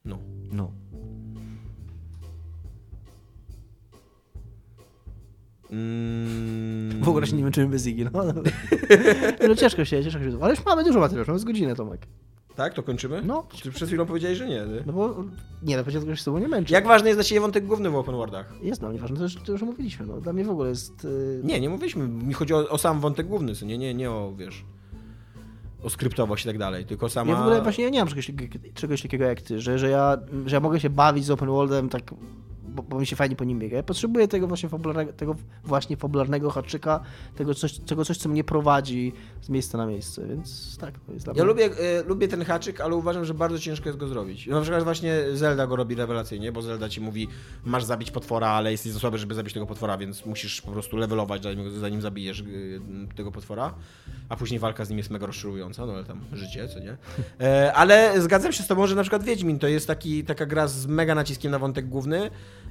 No. 0.04 0.18
No. 0.52 0.70
Mm. 5.76 7.02
W 7.02 7.08
ogóle 7.08 7.26
się 7.26 7.36
nie 7.36 7.44
męczymy 7.44 7.68
bez 7.68 7.86
Igi, 7.86 8.04
no. 8.04 8.10
no 9.48 9.54
ciężko 9.54 9.84
się, 9.84 10.04
ciężko 10.04 10.20
się. 10.22 10.38
Ale 10.40 10.54
już 10.54 10.64
mamy 10.64 10.84
dużo 10.84 11.00
materiału, 11.00 11.26
mamy 11.26 11.38
z 11.38 11.44
godzinę, 11.44 11.74
Tomek. 11.74 12.06
Tak, 12.56 12.74
to 12.74 12.82
kończymy? 12.82 13.22
No. 13.24 13.46
Czy 13.54 13.72
przed 13.72 13.88
chwilą 13.88 14.06
powiedziałeś, 14.06 14.38
że 14.38 14.48
nie? 14.48 14.54
nie? 14.54 14.82
No 14.86 14.92
bo, 14.92 15.24
nie, 15.62 15.76
no 15.76 15.82
powiedział, 15.82 16.02
że 16.06 16.16
się 16.16 16.22
z 16.22 16.24
tobą 16.24 16.38
nie 16.38 16.48
męczy. 16.48 16.72
Jak 16.72 16.86
ważny 16.86 17.08
jest 17.08 17.16
dla 17.16 17.24
Ciebie 17.24 17.40
wątek 17.40 17.66
główny 17.66 17.90
w 17.90 17.96
open 17.96 18.14
worldach? 18.14 18.52
Jest 18.62 18.80
dla 18.80 18.88
mnie 18.88 18.98
ważne, 18.98 19.16
to 19.16 19.22
już, 19.22 19.34
to 19.34 19.52
już 19.52 19.62
mówiliśmy, 19.62 20.06
no. 20.06 20.20
Dla 20.20 20.32
mnie 20.32 20.44
w 20.44 20.50
ogóle 20.50 20.68
jest... 20.68 21.04
Yy... 21.04 21.40
Nie, 21.44 21.60
nie 21.60 21.68
mówiliśmy. 21.68 22.08
Mi 22.08 22.34
chodzi 22.34 22.54
o, 22.54 22.68
o 22.68 22.78
sam 22.78 23.00
wątek 23.00 23.26
główny, 23.26 23.54
co 23.54 23.66
nie, 23.66 23.78
nie, 23.78 23.94
nie 23.94 24.10
o, 24.10 24.32
wiesz, 24.36 24.64
o 25.82 25.90
skryptowość 25.90 26.44
i 26.44 26.48
tak 26.48 26.58
dalej, 26.58 26.84
tylko 26.84 27.08
sama... 27.08 27.32
Ja 27.32 27.38
w 27.38 27.40
ogóle 27.40 27.62
właśnie 27.62 27.84
ja 27.84 27.90
nie 27.90 27.98
mam 27.98 28.08
czegoś, 28.08 28.26
takiego- 28.26 28.58
czegoś 28.74 29.02
takiego 29.02 29.24
jak 29.24 29.40
ty, 29.40 29.60
że, 29.60 29.78
że, 29.78 29.90
ja, 29.90 30.18
że 30.46 30.56
ja 30.56 30.60
mogę 30.60 30.80
się 30.80 30.90
bawić 30.90 31.24
z 31.24 31.30
open 31.30 31.48
worldem 31.48 31.88
tak, 31.88 32.02
bo, 32.76 32.82
bo 32.82 33.00
mi 33.00 33.06
się 33.06 33.16
fajnie 33.16 33.36
po 33.36 33.44
nim 33.44 33.58
biega. 33.58 33.76
Ja 33.76 33.82
potrzebuję 33.82 34.28
tego 34.28 34.46
właśnie 34.46 34.68
fabularnego, 34.68 35.12
tego 35.12 35.36
właśnie 35.64 35.96
fabularnego 35.96 36.50
haczyka, 36.50 37.00
tego 37.36 37.54
coś, 37.54 37.78
tego 37.78 38.04
coś, 38.04 38.18
co 38.18 38.28
mnie 38.28 38.44
prowadzi 38.44 39.12
z 39.40 39.48
miejsca 39.48 39.78
na 39.78 39.86
miejsce, 39.86 40.26
więc 40.26 40.78
tak, 40.78 40.98
to 41.06 41.12
jest 41.12 41.24
dla 41.24 41.34
Ja 41.36 41.44
lubię, 41.44 41.64
e, 41.64 42.02
lubię 42.02 42.28
ten 42.28 42.44
haczyk, 42.44 42.80
ale 42.80 42.94
uważam, 42.94 43.24
że 43.24 43.34
bardzo 43.34 43.58
ciężko 43.58 43.88
jest 43.88 43.98
go 43.98 44.08
zrobić. 44.08 44.46
Na 44.46 44.60
przykład 44.60 44.84
właśnie 44.84 45.14
Zelda 45.32 45.66
go 45.66 45.76
robi 45.76 45.94
rewelacyjnie, 45.94 46.52
bo 46.52 46.62
Zelda 46.62 46.88
ci 46.88 47.00
mówi, 47.00 47.28
masz 47.64 47.84
zabić 47.84 48.10
potwora, 48.10 48.48
ale 48.48 48.72
jesteś 48.72 48.92
za 48.92 48.98
słaby, 48.98 49.18
żeby 49.18 49.34
zabić 49.34 49.54
tego 49.54 49.66
potwora, 49.66 49.98
więc 49.98 50.26
musisz 50.26 50.62
po 50.62 50.72
prostu 50.72 50.96
levelować, 50.96 51.42
zanim, 51.42 51.80
zanim 51.80 52.00
zabijesz 52.00 52.40
y, 52.40 52.80
tego 53.16 53.32
potwora. 53.32 53.74
A 54.28 54.36
później 54.36 54.60
walka 54.60 54.84
z 54.84 54.88
nim 54.88 54.98
jest 54.98 55.10
mega 55.10 55.26
rozczarująca, 55.26 55.86
no 55.86 55.92
ale 55.92 56.04
tam 56.04 56.20
życie, 56.32 56.68
co 56.68 56.78
nie? 56.78 56.96
E, 57.40 57.72
ale 57.72 58.20
zgadzam 58.20 58.52
się 58.52 58.62
z 58.62 58.66
tobą, 58.66 58.86
że 58.86 58.94
na 58.94 59.02
przykład 59.02 59.24
Wiedźmin 59.24 59.58
to 59.58 59.68
jest 59.68 59.86
taki, 59.86 60.24
taka 60.24 60.46
gra 60.46 60.68
z 60.68 60.86
mega 60.86 61.14
naciskiem 61.14 61.50
na 61.50 61.58
wątek 61.58 61.88
główny 61.88 62.30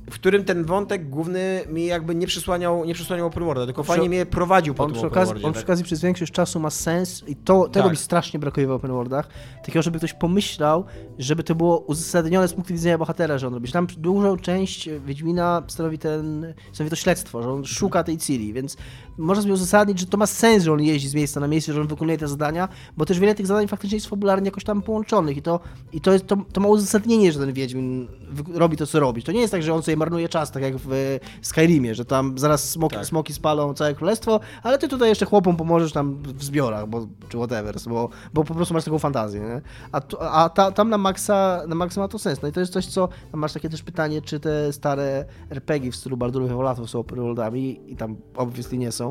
w 0.09 0.13
którym 0.13 0.43
ten 0.43 0.65
wątek 0.65 1.09
główny 1.09 1.61
mi 1.69 1.85
jakby 1.85 2.15
nie 2.15 2.27
przysłaniał, 2.27 2.85
nie 2.85 2.93
przysłaniał 2.93 3.27
open 3.27 3.43
worlda, 3.43 3.65
tylko 3.65 3.83
fajnie 3.83 4.09
mnie 4.09 4.25
prowadził 4.25 4.73
po 4.73 4.83
On 4.83 4.89
tym 4.89 4.97
przy, 4.97 5.07
open 5.07 5.19
okazji, 5.23 5.35
on 5.35 5.41
tak? 5.41 5.53
przy 5.53 5.63
okazji 5.63 5.85
przez 5.85 6.01
większość 6.01 6.31
czasu 6.31 6.59
ma 6.59 6.69
sens 6.69 7.23
i 7.27 7.35
to, 7.35 7.67
tego 7.67 7.83
Tak. 7.83 7.91
mi 7.91 7.97
strasznie 7.97 8.39
brakuje 8.39 8.67
w 8.67 8.71
open 8.71 8.91
worldach. 8.91 9.29
Takiego, 9.65 9.81
żeby 9.81 9.97
ktoś 9.97 10.13
pomyślał, 10.13 10.85
żeby 11.19 11.43
to 11.43 11.55
było 11.55 11.79
uzasadnione 11.79 12.47
z 12.47 12.53
punktu 12.53 12.73
widzenia 12.73 12.97
bohatera, 12.97 13.37
że 13.37 13.47
on 13.47 13.53
robi. 13.53 13.71
Tam 13.71 13.87
dużą 13.97 14.37
część 14.37 14.89
Wiedźmina 15.05 15.63
stanowi, 15.67 15.97
ten, 15.97 16.53
stanowi 16.73 16.89
to 16.89 16.95
śledztwo, 16.95 17.43
że 17.43 17.49
on 17.49 17.65
szuka 17.65 18.03
tej 18.03 18.17
Ciri, 18.17 18.53
więc 18.53 18.77
można 19.17 19.41
sobie 19.41 19.53
uzasadnić, 19.53 19.99
że 19.99 20.05
to 20.05 20.17
ma 20.17 20.25
sens, 20.27 20.63
że 20.63 20.73
on 20.73 20.81
jeździ 20.81 21.09
z 21.09 21.15
miejsca 21.15 21.39
na 21.39 21.47
miejsce, 21.47 21.73
że 21.73 21.81
on 21.81 21.87
wykonuje 21.87 22.17
te 22.17 22.27
zadania, 22.27 22.69
bo 22.97 23.05
też 23.05 23.19
wiele 23.19 23.35
tych 23.35 23.47
zadań 23.47 23.67
faktycznie 23.67 23.95
jest 23.95 24.07
fabularnie 24.07 24.45
jakoś 24.45 24.63
tam 24.63 24.81
połączonych 24.81 25.37
i 25.37 25.41
to, 25.41 25.59
i 25.93 26.01
to, 26.01 26.13
jest, 26.13 26.27
to, 26.27 26.37
to 26.53 26.61
ma 26.61 26.67
uzasadnienie, 26.67 27.31
że 27.31 27.39
ten 27.39 27.53
Wiedźmin 27.53 28.07
robi 28.53 28.77
to, 28.77 28.87
co 28.87 28.99
robi. 28.99 29.23
To 29.23 29.31
nie 29.31 29.39
jest 29.39 29.51
tak, 29.51 29.63
że 29.63 29.73
on 29.73 29.83
sobie 29.83 29.97
marnuje 29.97 30.29
czas, 30.29 30.51
tak 30.51 30.63
jak 30.63 30.73
w 30.77 31.19
Skyrimie, 31.41 31.95
że 31.95 32.05
tam 32.05 32.37
zaraz 32.37 32.69
smoki, 32.69 32.95
Tak. 32.95 33.05
smoki 33.05 33.33
spalą 33.33 33.73
całe 33.73 33.95
królestwo, 33.95 34.39
ale 34.63 34.77
ty 34.77 34.87
tutaj 34.87 35.09
jeszcze 35.09 35.25
chłopom 35.25 35.57
pomożesz 35.57 35.91
tam 35.91 36.17
w 36.23 36.43
zbiorach, 36.43 36.87
bo, 36.87 37.07
czy 37.29 37.37
whatever, 37.37 37.75
bo, 37.89 38.09
bo 38.33 38.43
po 38.43 38.55
prostu 38.55 38.73
masz 38.73 38.83
taką 38.83 38.99
fantazję, 38.99 39.41
nie? 39.41 39.61
A, 39.91 40.01
tu, 40.01 40.17
a 40.19 40.49
ta, 40.49 40.71
tam 40.71 40.89
na 40.89 40.97
maksa, 40.97 41.61
na 41.67 41.75
maksa 41.75 42.01
ma 42.01 42.07
to 42.07 42.19
sens. 42.19 42.41
No 42.41 42.47
i 42.47 42.51
to 42.51 42.59
jest 42.59 42.73
coś, 42.73 42.85
co, 42.85 43.09
masz 43.33 43.53
takie 43.53 43.69
też 43.69 43.83
pytanie, 43.83 44.21
czy 44.21 44.39
te 44.39 44.73
stare 44.73 45.25
RPG 45.49 45.91
w 45.91 45.95
stylu 45.95 46.17
Baldurów 46.17 46.51
Evolatów 46.51 46.89
są 46.89 46.99
open 46.99 47.19
worldami 47.19 47.91
i 47.91 47.95
tam 47.95 48.15
obviously 48.35 48.77
nie 48.77 48.91
są, 48.91 49.04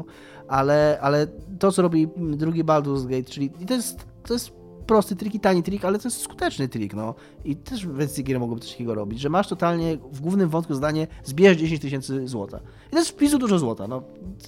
ale, 0.49 0.99
ale 1.01 1.27
to, 1.59 1.73
co 1.73 1.83
robi 1.83 2.09
drugi 2.17 2.65
Baldur's 2.65 3.07
Gate, 3.07 3.31
czyli 3.31 3.51
to 3.51 3.75
jest, 3.75 4.07
to 4.27 4.33
jest 4.33 4.53
prosty 4.87 5.17
trik 5.17 5.35
i 5.35 5.41
tani 5.41 5.63
trik, 5.63 5.85
ale 5.85 5.99
to 5.99 6.09
jest 6.09 6.21
skuteczny 6.21 6.69
trik, 6.69 6.95
no. 6.95 7.15
I 7.45 7.57
też 7.57 7.87
wersje 7.87 8.25
gier 8.25 8.41
mogłyby 8.41 8.63
coś 8.63 8.73
takiego 8.73 8.95
robić, 8.95 9.21
że 9.21 9.29
masz 9.29 9.49
totalnie 9.49 9.99
w 10.13 10.21
głównym 10.21 10.49
wątku 10.49 10.75
zdanie 10.75 11.07
zbierz 11.25 11.57
10 11.57 11.81
tysięcy 11.81 12.29
złota. 12.29 12.61
I 12.89 12.91
to 12.91 12.99
jest 12.99 13.11
w 13.11 13.17
pisu 13.17 13.39
dużo 13.39 13.59
złota, 13.59 13.89
no, 13.89 14.03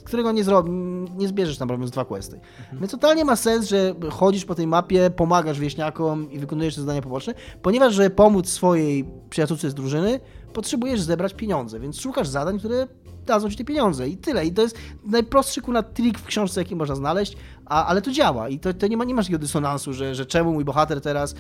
którego 0.05 0.33
nie, 0.33 0.45
zro... 0.45 0.65
nie 1.17 1.29
zbierzesz 1.29 1.59
tam 1.59 1.71
robiąc 1.71 1.91
dwa 1.91 2.05
questy. 2.05 2.41
Więc 2.73 2.91
totalnie 2.91 3.25
ma 3.25 3.37
sens, 3.37 3.69
że 3.69 3.95
chodzisz 4.11 4.45
po 4.45 4.55
tej 4.55 4.67
mapie, 4.67 5.11
pomagasz 5.11 5.61
wieśniakom 5.61 6.33
i 6.33 6.39
wykonujesz 6.39 6.75
te 6.75 6.81
zadania 6.81 7.03
poboczne, 7.03 7.35
ponieważ, 7.63 7.95
żeby 7.95 8.11
pomóc 8.11 8.49
swojej 8.49 9.05
przyjaciółce 9.31 9.71
z 9.71 9.75
drużyny, 9.75 10.21
potrzebujesz 10.53 11.01
zebrać 11.01 11.35
pieniądze, 11.35 11.81
więc 11.81 12.01
szukasz 12.01 12.29
zadań, 12.29 12.59
które 12.59 12.87
dadzą 13.27 13.51
ci 13.51 13.57
te 13.57 13.65
pieniądze 13.65 14.09
i 14.09 14.17
tyle. 14.17 14.47
I 14.47 14.53
to 14.53 14.63
jest 14.63 14.79
najprostszy 15.05 15.61
kuna 15.61 15.83
trik 15.83 16.19
w 16.19 16.25
książce, 16.25 16.61
jaki 16.61 16.77
można 16.77 16.95
znaleźć, 16.95 17.37
a, 17.67 17.87
ale 17.87 18.03
to 18.03 18.11
działa 18.11 18.49
i 18.49 18.59
to, 18.59 18.75
to 18.75 18.87
nie, 18.87 18.97
ma, 18.97 19.05
nie 19.05 19.15
masz 19.15 19.25
takiego 19.25 19.39
dysonansu, 19.39 19.93
że, 19.93 20.15
że 20.15 20.27
czemu 20.27 20.53
mój 20.53 20.65
bohater 20.65 21.01
teraz 21.01 21.35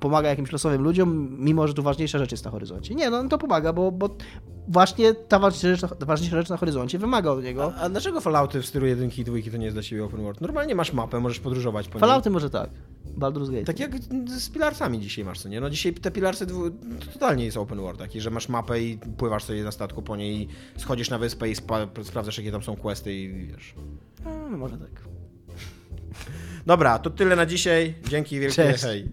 pomaga 0.00 0.28
jakimś 0.28 0.52
losowym 0.52 0.82
ludziom, 0.82 1.36
mimo 1.38 1.68
że 1.68 1.74
tu 1.74 1.82
ważniejsza 1.82 2.18
rzecz 2.18 2.30
jest 2.32 2.44
na 2.44 2.50
horyzoncie. 2.50 2.94
Nie, 2.94 3.10
no 3.10 3.28
to 3.28 3.38
pomaga, 3.38 3.72
bo, 3.72 3.92
bo 3.92 4.16
właśnie 4.68 5.14
ta 5.14 5.38
ważniejsza 5.38 5.88
ta 5.88 6.06
ważniejsza 6.06 6.36
rzecz 6.36 6.48
na 6.48 6.56
horyzoncie 6.56 6.98
wymaga 6.98 7.30
od 7.30 7.44
niego. 7.44 7.72
A 7.74 7.88
dlaczego 7.88 8.20
Fallouty 8.20 8.62
w 8.62 8.66
stylu 8.66 8.86
1 8.86 9.10
i 9.18 9.24
2 9.24 9.36
to 9.50 9.56
nie 9.56 9.64
jest 9.64 9.76
dla 9.76 9.82
ciebie 9.82 10.04
open 10.04 10.22
world? 10.22 10.40
Normalnie 10.40 10.74
masz 10.74 10.92
mapę, 10.92 11.20
możesz 11.20 11.40
podróżować 11.40 11.88
po 11.88 11.94
niej. 11.94 12.00
Fallouty 12.00 12.30
może 12.30 12.50
tak. 12.50 12.70
Baldur's 13.18 13.50
Gate. 13.50 13.64
Tak 13.64 13.80
jak 13.80 13.90
z 14.26 14.50
pilarsami 14.50 15.00
dzisiaj 15.00 15.24
masz, 15.24 15.40
co 15.40 15.48
nie? 15.48 15.60
No 15.60 15.70
dzisiaj 15.70 15.94
te 15.94 16.10
pilarsy 16.10 16.46
dwu... 16.46 16.70
to 16.70 17.12
totalnie 17.12 17.44
jest 17.44 17.56
open 17.56 17.78
world 17.78 17.98
taki, 17.98 18.20
że 18.20 18.30
masz 18.30 18.48
mapę 18.48 18.82
i 18.82 18.98
pływasz 18.98 19.44
sobie 19.44 19.64
na 19.64 19.72
statku 19.72 20.02
po 20.02 20.16
niej 20.16 20.48
schodzisz 20.76 21.10
na 21.10 21.18
wyspę 21.18 21.50
i 21.50 21.54
spa... 21.54 21.86
sprawdzasz 22.02 22.38
jakie 22.38 22.52
tam 22.52 22.62
są 22.62 22.76
questy 22.76 23.14
i 23.14 23.46
wiesz. 23.46 23.74
No, 24.24 24.56
może 24.56 24.78
tak. 24.78 25.19
Dobra, 26.66 26.98
to 26.98 27.10
tyle 27.10 27.36
na 27.36 27.46
dzisiaj. 27.46 27.94
Dzięki 28.08 28.40
wielkie, 28.40 28.54
Cześć. 28.56 28.82
hej. 28.84 29.08